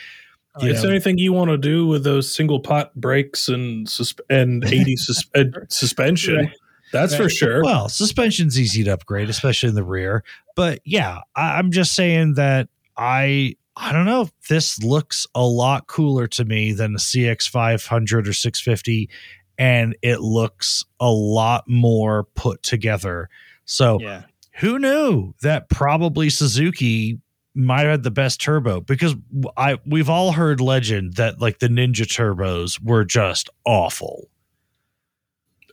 You 0.61 0.69
Is 0.69 0.81
know, 0.81 0.91
anything 0.91 1.17
you 1.17 1.33
want 1.33 1.51
to 1.51 1.57
do 1.57 1.85
with 1.85 2.05
those 2.05 2.33
single 2.33 2.61
pot 2.61 2.95
brakes 2.95 3.49
and 3.49 3.85
susp- 3.85 4.21
and 4.29 4.63
80 4.73 4.95
sus- 4.95 5.25
suspension? 5.67 6.37
Right. 6.37 6.55
That's 6.93 7.15
for 7.17 7.27
sure. 7.27 7.65
Well, 7.65 7.89
suspension's 7.89 8.57
easy 8.57 8.85
to 8.85 8.93
upgrade, 8.93 9.29
especially 9.29 9.67
in 9.67 9.75
the 9.75 9.83
rear. 9.83 10.23
But 10.55 10.79
yeah, 10.85 11.19
I, 11.35 11.57
I'm 11.57 11.71
just 11.71 11.95
saying 11.95 12.35
that 12.35 12.69
I 12.95 13.57
I 13.75 13.91
don't 13.91 14.05
know. 14.05 14.29
This 14.49 14.81
looks 14.83 15.25
a 15.33 15.43
lot 15.45 15.87
cooler 15.87 16.27
to 16.27 16.45
me 16.45 16.73
than 16.73 16.93
a 16.95 16.99
CX 16.99 17.49
500 17.49 18.27
or 18.27 18.33
650, 18.33 19.09
and 19.57 19.95
it 20.01 20.19
looks 20.21 20.85
a 20.99 21.09
lot 21.09 21.63
more 21.67 22.25
put 22.35 22.61
together. 22.61 23.29
So 23.65 23.99
Yeah. 23.99 24.23
who 24.59 24.77
knew 24.77 25.33
that 25.41 25.69
probably 25.69 26.29
Suzuki 26.29 27.19
might 27.55 27.81
have 27.81 27.89
had 27.91 28.03
the 28.03 28.11
best 28.11 28.41
turbo 28.41 28.81
because 28.81 29.15
I 29.57 29.79
we've 29.85 30.09
all 30.09 30.31
heard 30.33 30.59
legend 30.59 31.15
that 31.15 31.39
like 31.39 31.59
the 31.59 31.67
Ninja 31.67 32.05
turbos 32.05 32.79
were 32.83 33.05
just 33.05 33.49
awful. 33.65 34.29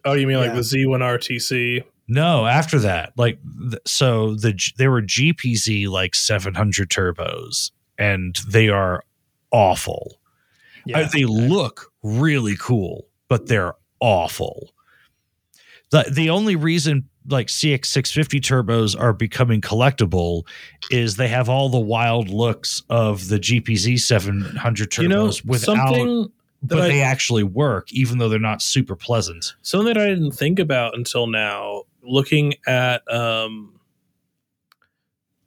oh, 0.07 0.13
you 0.15 0.27
mean 0.27 0.39
like 0.39 0.49
Yeah. 0.51 0.55
the 0.57 0.61
Z1 0.63 1.03
RTC? 1.03 1.83
No, 2.09 2.47
after 2.47 2.79
that, 2.81 3.13
like 3.17 3.39
th- 3.71 3.83
so 3.87 4.35
the 4.35 4.53
G- 4.55 4.73
there 4.79 4.91
were 4.91 5.03
GPZ 5.03 5.89
like 5.89 6.15
700 6.15 6.89
turbos 6.91 7.71
and 8.01 8.37
they 8.49 8.69
are 8.69 9.05
awful. 9.53 10.19
Uh, 10.93 11.07
they 11.13 11.25
look 11.25 11.93
really 12.03 12.57
cool, 12.59 13.07
but 13.29 13.47
they're 13.47 13.75
awful. 14.01 14.73
The 15.91 16.11
the 16.11 16.31
only 16.31 16.57
reason 16.57 17.09
like 17.29 17.49
CX 17.49 17.87
650 17.87 18.41
turbos 18.41 18.99
are 18.99 19.13
becoming 19.13 19.61
collectible 19.61 20.45
is 20.91 21.17
they 21.17 21.29
have 21.29 21.49
all 21.49 21.69
the 21.69 21.79
wild 21.79 22.29
looks 22.31 22.83
of 22.89 23.29
the 23.29 23.39
GPZ 23.39 23.99
700 24.01 24.91
turbos 24.91 25.03
You 25.03 25.09
know, 25.09 25.25
without 25.45 25.61
something 25.89 26.33
but 26.63 26.79
I- 26.83 26.89
they 26.89 27.01
actually 27.03 27.43
work 27.43 27.93
even 27.93 28.19
though 28.19 28.29
they're 28.29 28.39
not 28.39 28.63
super 28.63 28.97
pleasant. 28.97 29.55
Something 29.63 29.93
that 29.95 29.99
I 30.01 30.09
didn't 30.09 30.33
think 30.33 30.59
about 30.59 30.97
until 30.97 31.27
now, 31.27 31.83
looking 32.03 32.55
at 32.67 33.03
um 33.13 33.80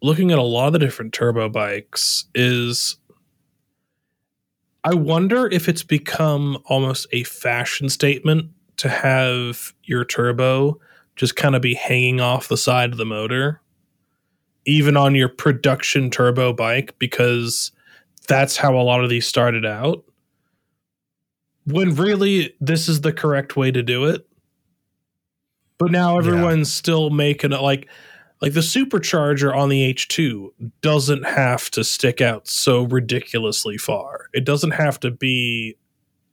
looking 0.04 0.32
at 0.32 0.38
a 0.38 0.44
lot 0.44 0.68
of 0.68 0.74
the 0.74 0.80
different 0.80 1.14
turbo 1.14 1.50
bikes 1.50 2.26
is 2.36 2.98
I 4.84 4.94
wonder 4.94 5.48
if 5.48 5.68
it's 5.68 5.82
become 5.82 6.62
almost 6.66 7.08
a 7.14 7.24
fashion 7.24 7.90
statement 7.90 8.52
to 8.78 8.90
have 8.90 9.74
your 9.86 10.04
turbo 10.04 10.80
just 11.16 11.36
kind 11.36 11.56
of 11.56 11.62
be 11.62 11.74
hanging 11.74 12.20
off 12.20 12.50
the 12.50 12.58
side 12.58 12.92
of 12.92 12.98
the 12.98 13.06
motor 13.06 13.62
even 14.66 14.96
on 14.98 15.16
your 15.16 15.30
production 15.30 16.10
turbo 16.10 16.54
bike 16.54 16.96
because 17.00 17.72
that's 18.28 18.58
how 18.58 18.76
a 18.76 18.84
lot 18.84 19.04
of 19.04 19.10
these 19.10 19.28
started 19.28 19.66
out. 19.66 20.04
When 21.66 21.96
really 21.96 22.56
this 22.60 22.88
is 22.88 23.02
the 23.02 23.14
correct 23.14 23.56
way 23.56 23.72
to 23.72 23.84
do 23.84 24.06
it. 24.06 24.28
But 25.78 25.92
now 25.92 26.18
everyone's 26.18 26.72
still 26.72 27.10
making 27.10 27.52
it 27.52 27.62
like 27.62 27.90
like 28.44 28.52
the 28.52 28.60
supercharger 28.60 29.56
on 29.56 29.70
the 29.70 29.94
H2 29.94 30.50
doesn't 30.82 31.24
have 31.24 31.72
to 31.72 31.82
stick 31.82 32.20
out 32.20 32.46
so 32.46 32.84
ridiculously 32.84 33.78
far. 33.78 34.28
It 34.34 34.44
doesn't 34.44 34.72
have 34.72 35.00
to 35.00 35.12
be 35.12 35.78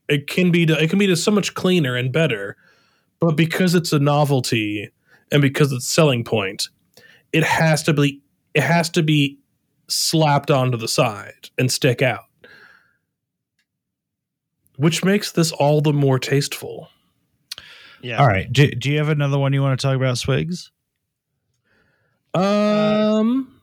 it 0.09 0.27
can 0.27 0.51
be 0.51 0.65
it 0.65 0.91
can 0.91 0.99
be 0.99 1.15
so 1.15 1.31
much 1.31 1.55
cleaner 1.55 1.95
and 1.95 2.13
better. 2.13 2.57
But 3.21 3.37
because 3.37 3.77
it's 3.77 3.93
a 3.93 4.01
novelty 4.01 4.91
and 5.31 5.41
because 5.41 5.71
it's 5.71 5.87
selling 5.87 6.25
point, 6.25 6.69
it 7.33 7.45
has 7.45 7.85
to 7.85 7.93
be 7.93 8.21
it 8.55 8.65
has 8.65 8.91
to 8.91 9.05
be 9.05 9.39
slapped 9.87 10.51
onto 10.51 10.77
the 10.77 10.89
side 10.89 11.51
and 11.59 11.71
stick 11.71 12.03
out. 12.03 12.25
Which 14.79 15.05
makes 15.05 15.31
this 15.31 15.53
all 15.53 15.81
the 15.81 15.93
more 15.93 16.19
tasteful. 16.19 16.89
Yeah. 18.03 18.21
All 18.21 18.27
right. 18.27 18.53
Do, 18.53 18.69
do 18.69 18.91
you 18.91 18.99
have 18.99 19.11
another 19.11 19.39
one 19.39 19.53
you 19.53 19.63
want 19.63 19.79
to 19.79 19.87
talk 19.87 19.95
about, 19.95 20.19
Swigs? 20.19 20.73
Um 22.35 23.57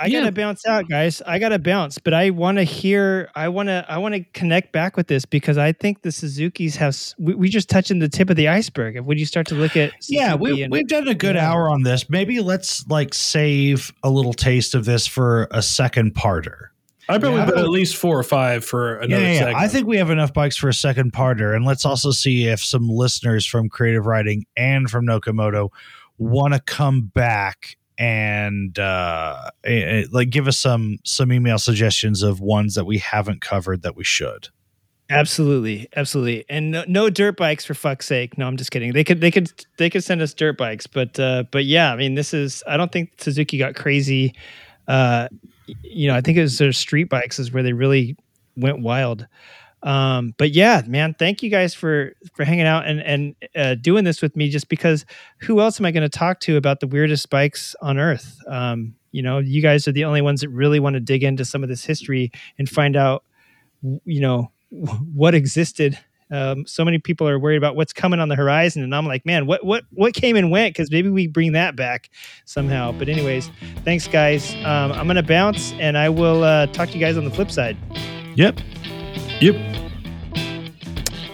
I 0.00 0.06
Yeah. 0.06 0.20
gotta 0.20 0.32
bounce 0.32 0.64
out, 0.64 0.88
guys. 0.88 1.20
I 1.26 1.40
gotta 1.40 1.58
bounce, 1.58 1.98
but 1.98 2.14
I 2.14 2.30
want 2.30 2.58
to 2.58 2.62
hear. 2.62 3.30
I 3.34 3.48
want 3.48 3.68
to. 3.68 3.84
I 3.88 3.98
want 3.98 4.14
to 4.14 4.20
connect 4.32 4.70
back 4.70 4.96
with 4.96 5.08
this 5.08 5.24
because 5.24 5.58
I 5.58 5.72
think 5.72 6.02
the 6.02 6.12
Suzuki's 6.12 6.76
have. 6.76 6.96
We, 7.18 7.34
we 7.34 7.48
just 7.48 7.68
touching 7.68 7.98
the 7.98 8.08
tip 8.08 8.30
of 8.30 8.36
the 8.36 8.46
iceberg. 8.46 9.00
When 9.00 9.18
you 9.18 9.26
start 9.26 9.48
to 9.48 9.56
look 9.56 9.76
at, 9.76 9.92
Yeah, 10.08 10.36
we, 10.36 10.62
and- 10.62 10.70
we've 10.72 10.86
done 10.86 11.08
a 11.08 11.14
good 11.14 11.34
Yeah. 11.34 11.50
hour 11.50 11.68
on 11.68 11.82
this. 11.82 12.08
Maybe 12.08 12.38
let's 12.38 12.86
like 12.86 13.12
save 13.12 13.92
a 14.04 14.08
little 14.10 14.32
taste 14.34 14.76
of 14.76 14.84
this 14.84 15.04
for 15.08 15.48
a 15.50 15.62
second 15.62 16.14
parter. 16.14 16.68
I 17.08 17.18
bet 17.18 17.32
Yeah. 17.32 17.44
we've 17.46 17.54
got 17.54 17.58
at 17.58 17.68
least 17.68 17.96
four 17.96 18.16
or 18.16 18.22
five 18.22 18.64
for 18.64 18.98
another 18.98 19.20
yeah, 19.22 19.32
yeah, 19.32 19.38
segment. 19.38 19.56
I 19.56 19.66
think 19.66 19.88
we 19.88 19.96
have 19.96 20.10
enough 20.10 20.32
bikes 20.32 20.56
for 20.56 20.68
a 20.68 20.74
second 20.74 21.12
parter. 21.12 21.56
And 21.56 21.64
let's 21.64 21.84
also 21.84 22.12
see 22.12 22.46
if 22.46 22.60
some 22.62 22.88
listeners 22.88 23.46
from 23.46 23.68
Creative 23.68 24.06
Riding 24.06 24.44
and 24.56 24.88
from 24.88 25.06
NoCo 25.06 25.34
Moto 25.34 25.72
want 26.18 26.54
to 26.54 26.60
come 26.60 27.10
back 27.14 27.77
and 27.98 28.78
uh, 28.78 29.50
eh, 29.64 29.70
eh, 29.70 30.04
like 30.12 30.30
give 30.30 30.46
us 30.46 30.58
some 30.58 30.98
some 31.04 31.32
email 31.32 31.58
suggestions 31.58 32.22
of 32.22 32.40
ones 32.40 32.74
that 32.76 32.84
we 32.84 32.98
haven't 32.98 33.40
covered 33.40 33.82
that 33.82 33.96
we 33.96 34.04
should. 34.04 34.48
Absolutely, 35.10 35.88
absolutely, 35.96 36.44
and 36.50 36.70
no, 36.70 36.84
no 36.86 37.10
dirt 37.10 37.36
bikes 37.36 37.64
for 37.64 37.74
fuck's 37.74 38.06
sake. 38.06 38.36
No, 38.36 38.46
I'm 38.46 38.58
just 38.58 38.70
kidding. 38.70 38.92
They 38.92 39.04
could, 39.04 39.22
they 39.22 39.30
could, 39.30 39.50
they 39.78 39.88
could 39.88 40.04
send 40.04 40.20
us 40.20 40.34
dirt 40.34 40.58
bikes, 40.58 40.86
but, 40.86 41.18
uh, 41.18 41.44
but 41.50 41.64
yeah, 41.64 41.90
I 41.94 41.96
mean, 41.96 42.14
this 42.14 42.34
is. 42.34 42.62
I 42.66 42.76
don't 42.76 42.92
think 42.92 43.12
Suzuki 43.16 43.56
got 43.56 43.74
crazy. 43.74 44.34
Uh, 44.86 45.28
you 45.82 46.08
know, 46.08 46.14
I 46.14 46.20
think 46.20 46.36
it 46.36 46.42
was 46.42 46.58
their 46.58 46.72
street 46.72 47.08
bikes 47.08 47.38
is 47.38 47.50
where 47.50 47.62
they 47.62 47.72
really 47.72 48.16
went 48.54 48.80
wild. 48.80 49.26
Um, 49.82 50.34
but 50.36 50.50
yeah, 50.50 50.82
man, 50.86 51.14
thank 51.18 51.42
you 51.42 51.50
guys 51.50 51.74
for 51.74 52.12
for 52.34 52.44
hanging 52.44 52.66
out 52.66 52.86
and 52.86 53.00
and 53.00 53.34
uh, 53.54 53.74
doing 53.76 54.04
this 54.04 54.20
with 54.20 54.36
me. 54.36 54.48
Just 54.48 54.68
because, 54.68 55.04
who 55.38 55.60
else 55.60 55.80
am 55.80 55.86
I 55.86 55.90
going 55.90 56.08
to 56.08 56.18
talk 56.18 56.40
to 56.40 56.56
about 56.56 56.80
the 56.80 56.86
weirdest 56.86 57.30
bikes 57.30 57.76
on 57.80 57.98
earth? 57.98 58.38
Um, 58.48 58.94
you 59.12 59.22
know, 59.22 59.38
you 59.38 59.62
guys 59.62 59.86
are 59.88 59.92
the 59.92 60.04
only 60.04 60.20
ones 60.20 60.40
that 60.40 60.48
really 60.48 60.80
want 60.80 60.94
to 60.94 61.00
dig 61.00 61.22
into 61.22 61.44
some 61.44 61.62
of 61.62 61.68
this 61.68 61.84
history 61.84 62.30
and 62.58 62.68
find 62.68 62.96
out, 62.96 63.24
you 64.04 64.20
know, 64.20 64.50
what 64.70 65.34
existed. 65.34 65.98
Um, 66.30 66.66
so 66.66 66.84
many 66.84 66.98
people 66.98 67.26
are 67.26 67.38
worried 67.38 67.56
about 67.56 67.74
what's 67.74 67.94
coming 67.94 68.20
on 68.20 68.28
the 68.28 68.36
horizon, 68.36 68.82
and 68.82 68.94
I'm 68.94 69.06
like, 69.06 69.24
man, 69.24 69.46
what 69.46 69.64
what 69.64 69.84
what 69.92 70.12
came 70.12 70.36
and 70.36 70.50
went? 70.50 70.74
Because 70.74 70.90
maybe 70.90 71.08
we 71.08 71.26
bring 71.26 71.52
that 71.52 71.76
back 71.76 72.10
somehow. 72.44 72.92
But 72.92 73.08
anyways, 73.08 73.50
thanks 73.84 74.06
guys. 74.08 74.54
Um, 74.56 74.92
I'm 74.92 75.06
gonna 75.06 75.22
bounce, 75.22 75.72
and 75.74 75.96
I 75.96 76.08
will 76.08 76.44
uh, 76.44 76.66
talk 76.66 76.88
to 76.88 76.94
you 76.94 77.00
guys 77.00 77.16
on 77.16 77.24
the 77.24 77.30
flip 77.30 77.50
side. 77.50 77.76
Yep. 78.34 78.60
Yep. 79.40 79.56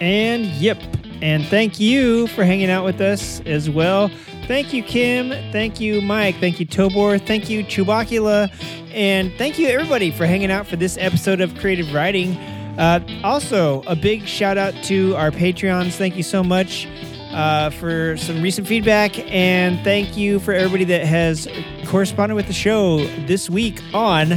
And 0.00 0.46
yep. 0.46 0.78
And 1.22 1.44
thank 1.46 1.80
you 1.80 2.26
for 2.28 2.44
hanging 2.44 2.70
out 2.70 2.84
with 2.84 3.00
us 3.00 3.40
as 3.46 3.70
well. 3.70 4.10
Thank 4.46 4.74
you, 4.74 4.82
Kim. 4.82 5.30
Thank 5.52 5.80
you, 5.80 6.02
Mike. 6.02 6.36
Thank 6.36 6.60
you, 6.60 6.66
Tobor. 6.66 7.18
Thank 7.24 7.48
you, 7.48 7.64
Chewbacula. 7.64 8.52
And 8.92 9.32
thank 9.38 9.58
you, 9.58 9.68
everybody, 9.68 10.10
for 10.10 10.26
hanging 10.26 10.50
out 10.50 10.66
for 10.66 10.76
this 10.76 10.98
episode 10.98 11.40
of 11.40 11.56
Creative 11.58 11.92
Riding. 11.94 12.36
Uh, 12.78 13.00
also, 13.24 13.82
a 13.86 13.96
big 13.96 14.26
shout 14.26 14.58
out 14.58 14.74
to 14.84 15.16
our 15.16 15.30
Patreons. 15.30 15.92
Thank 15.92 16.16
you 16.16 16.22
so 16.22 16.44
much 16.44 16.86
uh, 17.32 17.70
for 17.70 18.16
some 18.18 18.42
recent 18.42 18.66
feedback. 18.66 19.18
And 19.32 19.82
thank 19.82 20.16
you 20.16 20.38
for 20.40 20.52
everybody 20.52 20.84
that 20.84 21.06
has 21.06 21.48
corresponded 21.86 22.36
with 22.36 22.46
the 22.46 22.52
show 22.52 23.04
this 23.26 23.48
week 23.48 23.80
on 23.94 24.28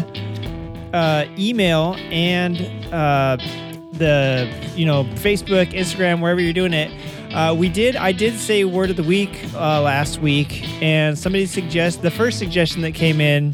uh, 0.94 1.26
email 1.38 1.96
and 2.12 2.58
uh, 2.94 3.38
the 3.94 4.52
you 4.76 4.86
know 4.86 5.04
Facebook, 5.16 5.72
Instagram, 5.72 6.22
wherever 6.22 6.40
you're 6.40 6.54
doing 6.54 6.74
it. 6.74 6.92
Uh, 7.34 7.54
we 7.54 7.70
did. 7.70 7.96
I 7.96 8.12
did 8.14 8.40
say 8.40 8.64
word 8.64 8.90
of 8.90 8.96
the 8.96 9.04
week 9.04 9.46
uh, 9.54 9.82
last 9.82 10.22
week, 10.22 10.64
and 10.82 11.18
somebody 11.18 11.46
suggested 11.46 12.02
the 12.02 12.12
first 12.12 12.40
suggestion 12.40 12.82
that 12.84 12.94
came 12.94 13.20
in 13.20 13.54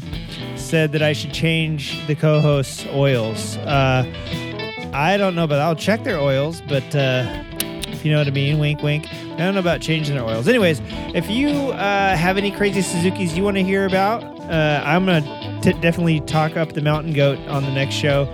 said 0.56 0.92
that 0.92 1.02
I 1.02 1.12
should 1.12 1.32
change 1.32 2.06
the 2.06 2.14
co-host's 2.14 2.86
oils. 2.86 3.56
Uh, 3.58 4.04
I 4.92 5.16
don't 5.16 5.34
know, 5.34 5.46
but 5.46 5.60
I'll 5.60 5.76
check 5.76 6.04
their 6.04 6.18
oils. 6.18 6.62
But 6.62 6.94
uh, 6.94 7.44
if 7.88 8.04
you 8.04 8.12
know 8.12 8.18
what 8.18 8.28
I 8.28 8.30
mean, 8.30 8.58
wink, 8.58 8.82
wink. 8.82 9.06
I 9.34 9.38
don't 9.38 9.54
know 9.54 9.60
about 9.60 9.80
changing 9.80 10.14
their 10.14 10.24
oils. 10.24 10.46
Anyways, 10.46 10.80
if 11.14 11.28
you 11.28 11.48
uh, 11.72 12.16
have 12.16 12.36
any 12.36 12.52
crazy 12.52 12.82
Suzuki's 12.82 13.36
you 13.36 13.42
want 13.42 13.56
to 13.56 13.64
hear 13.64 13.84
about, 13.84 14.22
uh, 14.22 14.80
I'm 14.84 15.06
gonna 15.06 15.60
t- 15.60 15.72
definitely 15.80 16.20
talk 16.20 16.56
up 16.56 16.72
the 16.72 16.82
Mountain 16.82 17.14
Goat 17.14 17.38
on 17.48 17.64
the 17.64 17.72
next 17.72 17.94
show. 17.94 18.26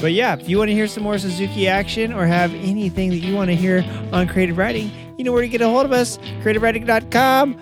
But 0.00 0.12
yeah, 0.12 0.34
if 0.34 0.48
you 0.48 0.58
want 0.58 0.68
to 0.68 0.74
hear 0.74 0.86
some 0.88 1.02
more 1.04 1.16
Suzuki 1.18 1.66
action 1.68 2.12
or 2.12 2.26
have 2.26 2.52
anything 2.54 3.10
that 3.10 3.18
you 3.18 3.34
want 3.34 3.48
to 3.50 3.56
hear 3.56 3.84
on 4.12 4.28
creative 4.28 4.58
riding, 4.58 4.90
you 5.16 5.24
know 5.24 5.32
where 5.32 5.42
to 5.42 5.48
get 5.48 5.60
a 5.60 5.68
hold 5.68 5.84
of 5.86 5.92
us. 5.92 6.18
CreativeRiding.com. 6.42 7.58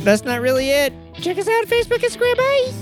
That's 0.00 0.24
not 0.24 0.40
really 0.40 0.70
it. 0.70 0.92
Check 1.14 1.36
us 1.38 1.46
out 1.48 1.54
on 1.54 1.66
Facebook, 1.66 1.98
Instagram, 1.98 2.36
bye. 2.36 2.72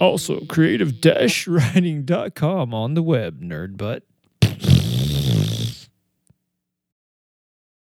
Also, 0.00 0.40
creative-riding.com 0.46 2.74
on 2.74 2.94
the 2.94 3.02
web, 3.02 3.40
nerd 3.40 3.76
butt. 3.76 4.02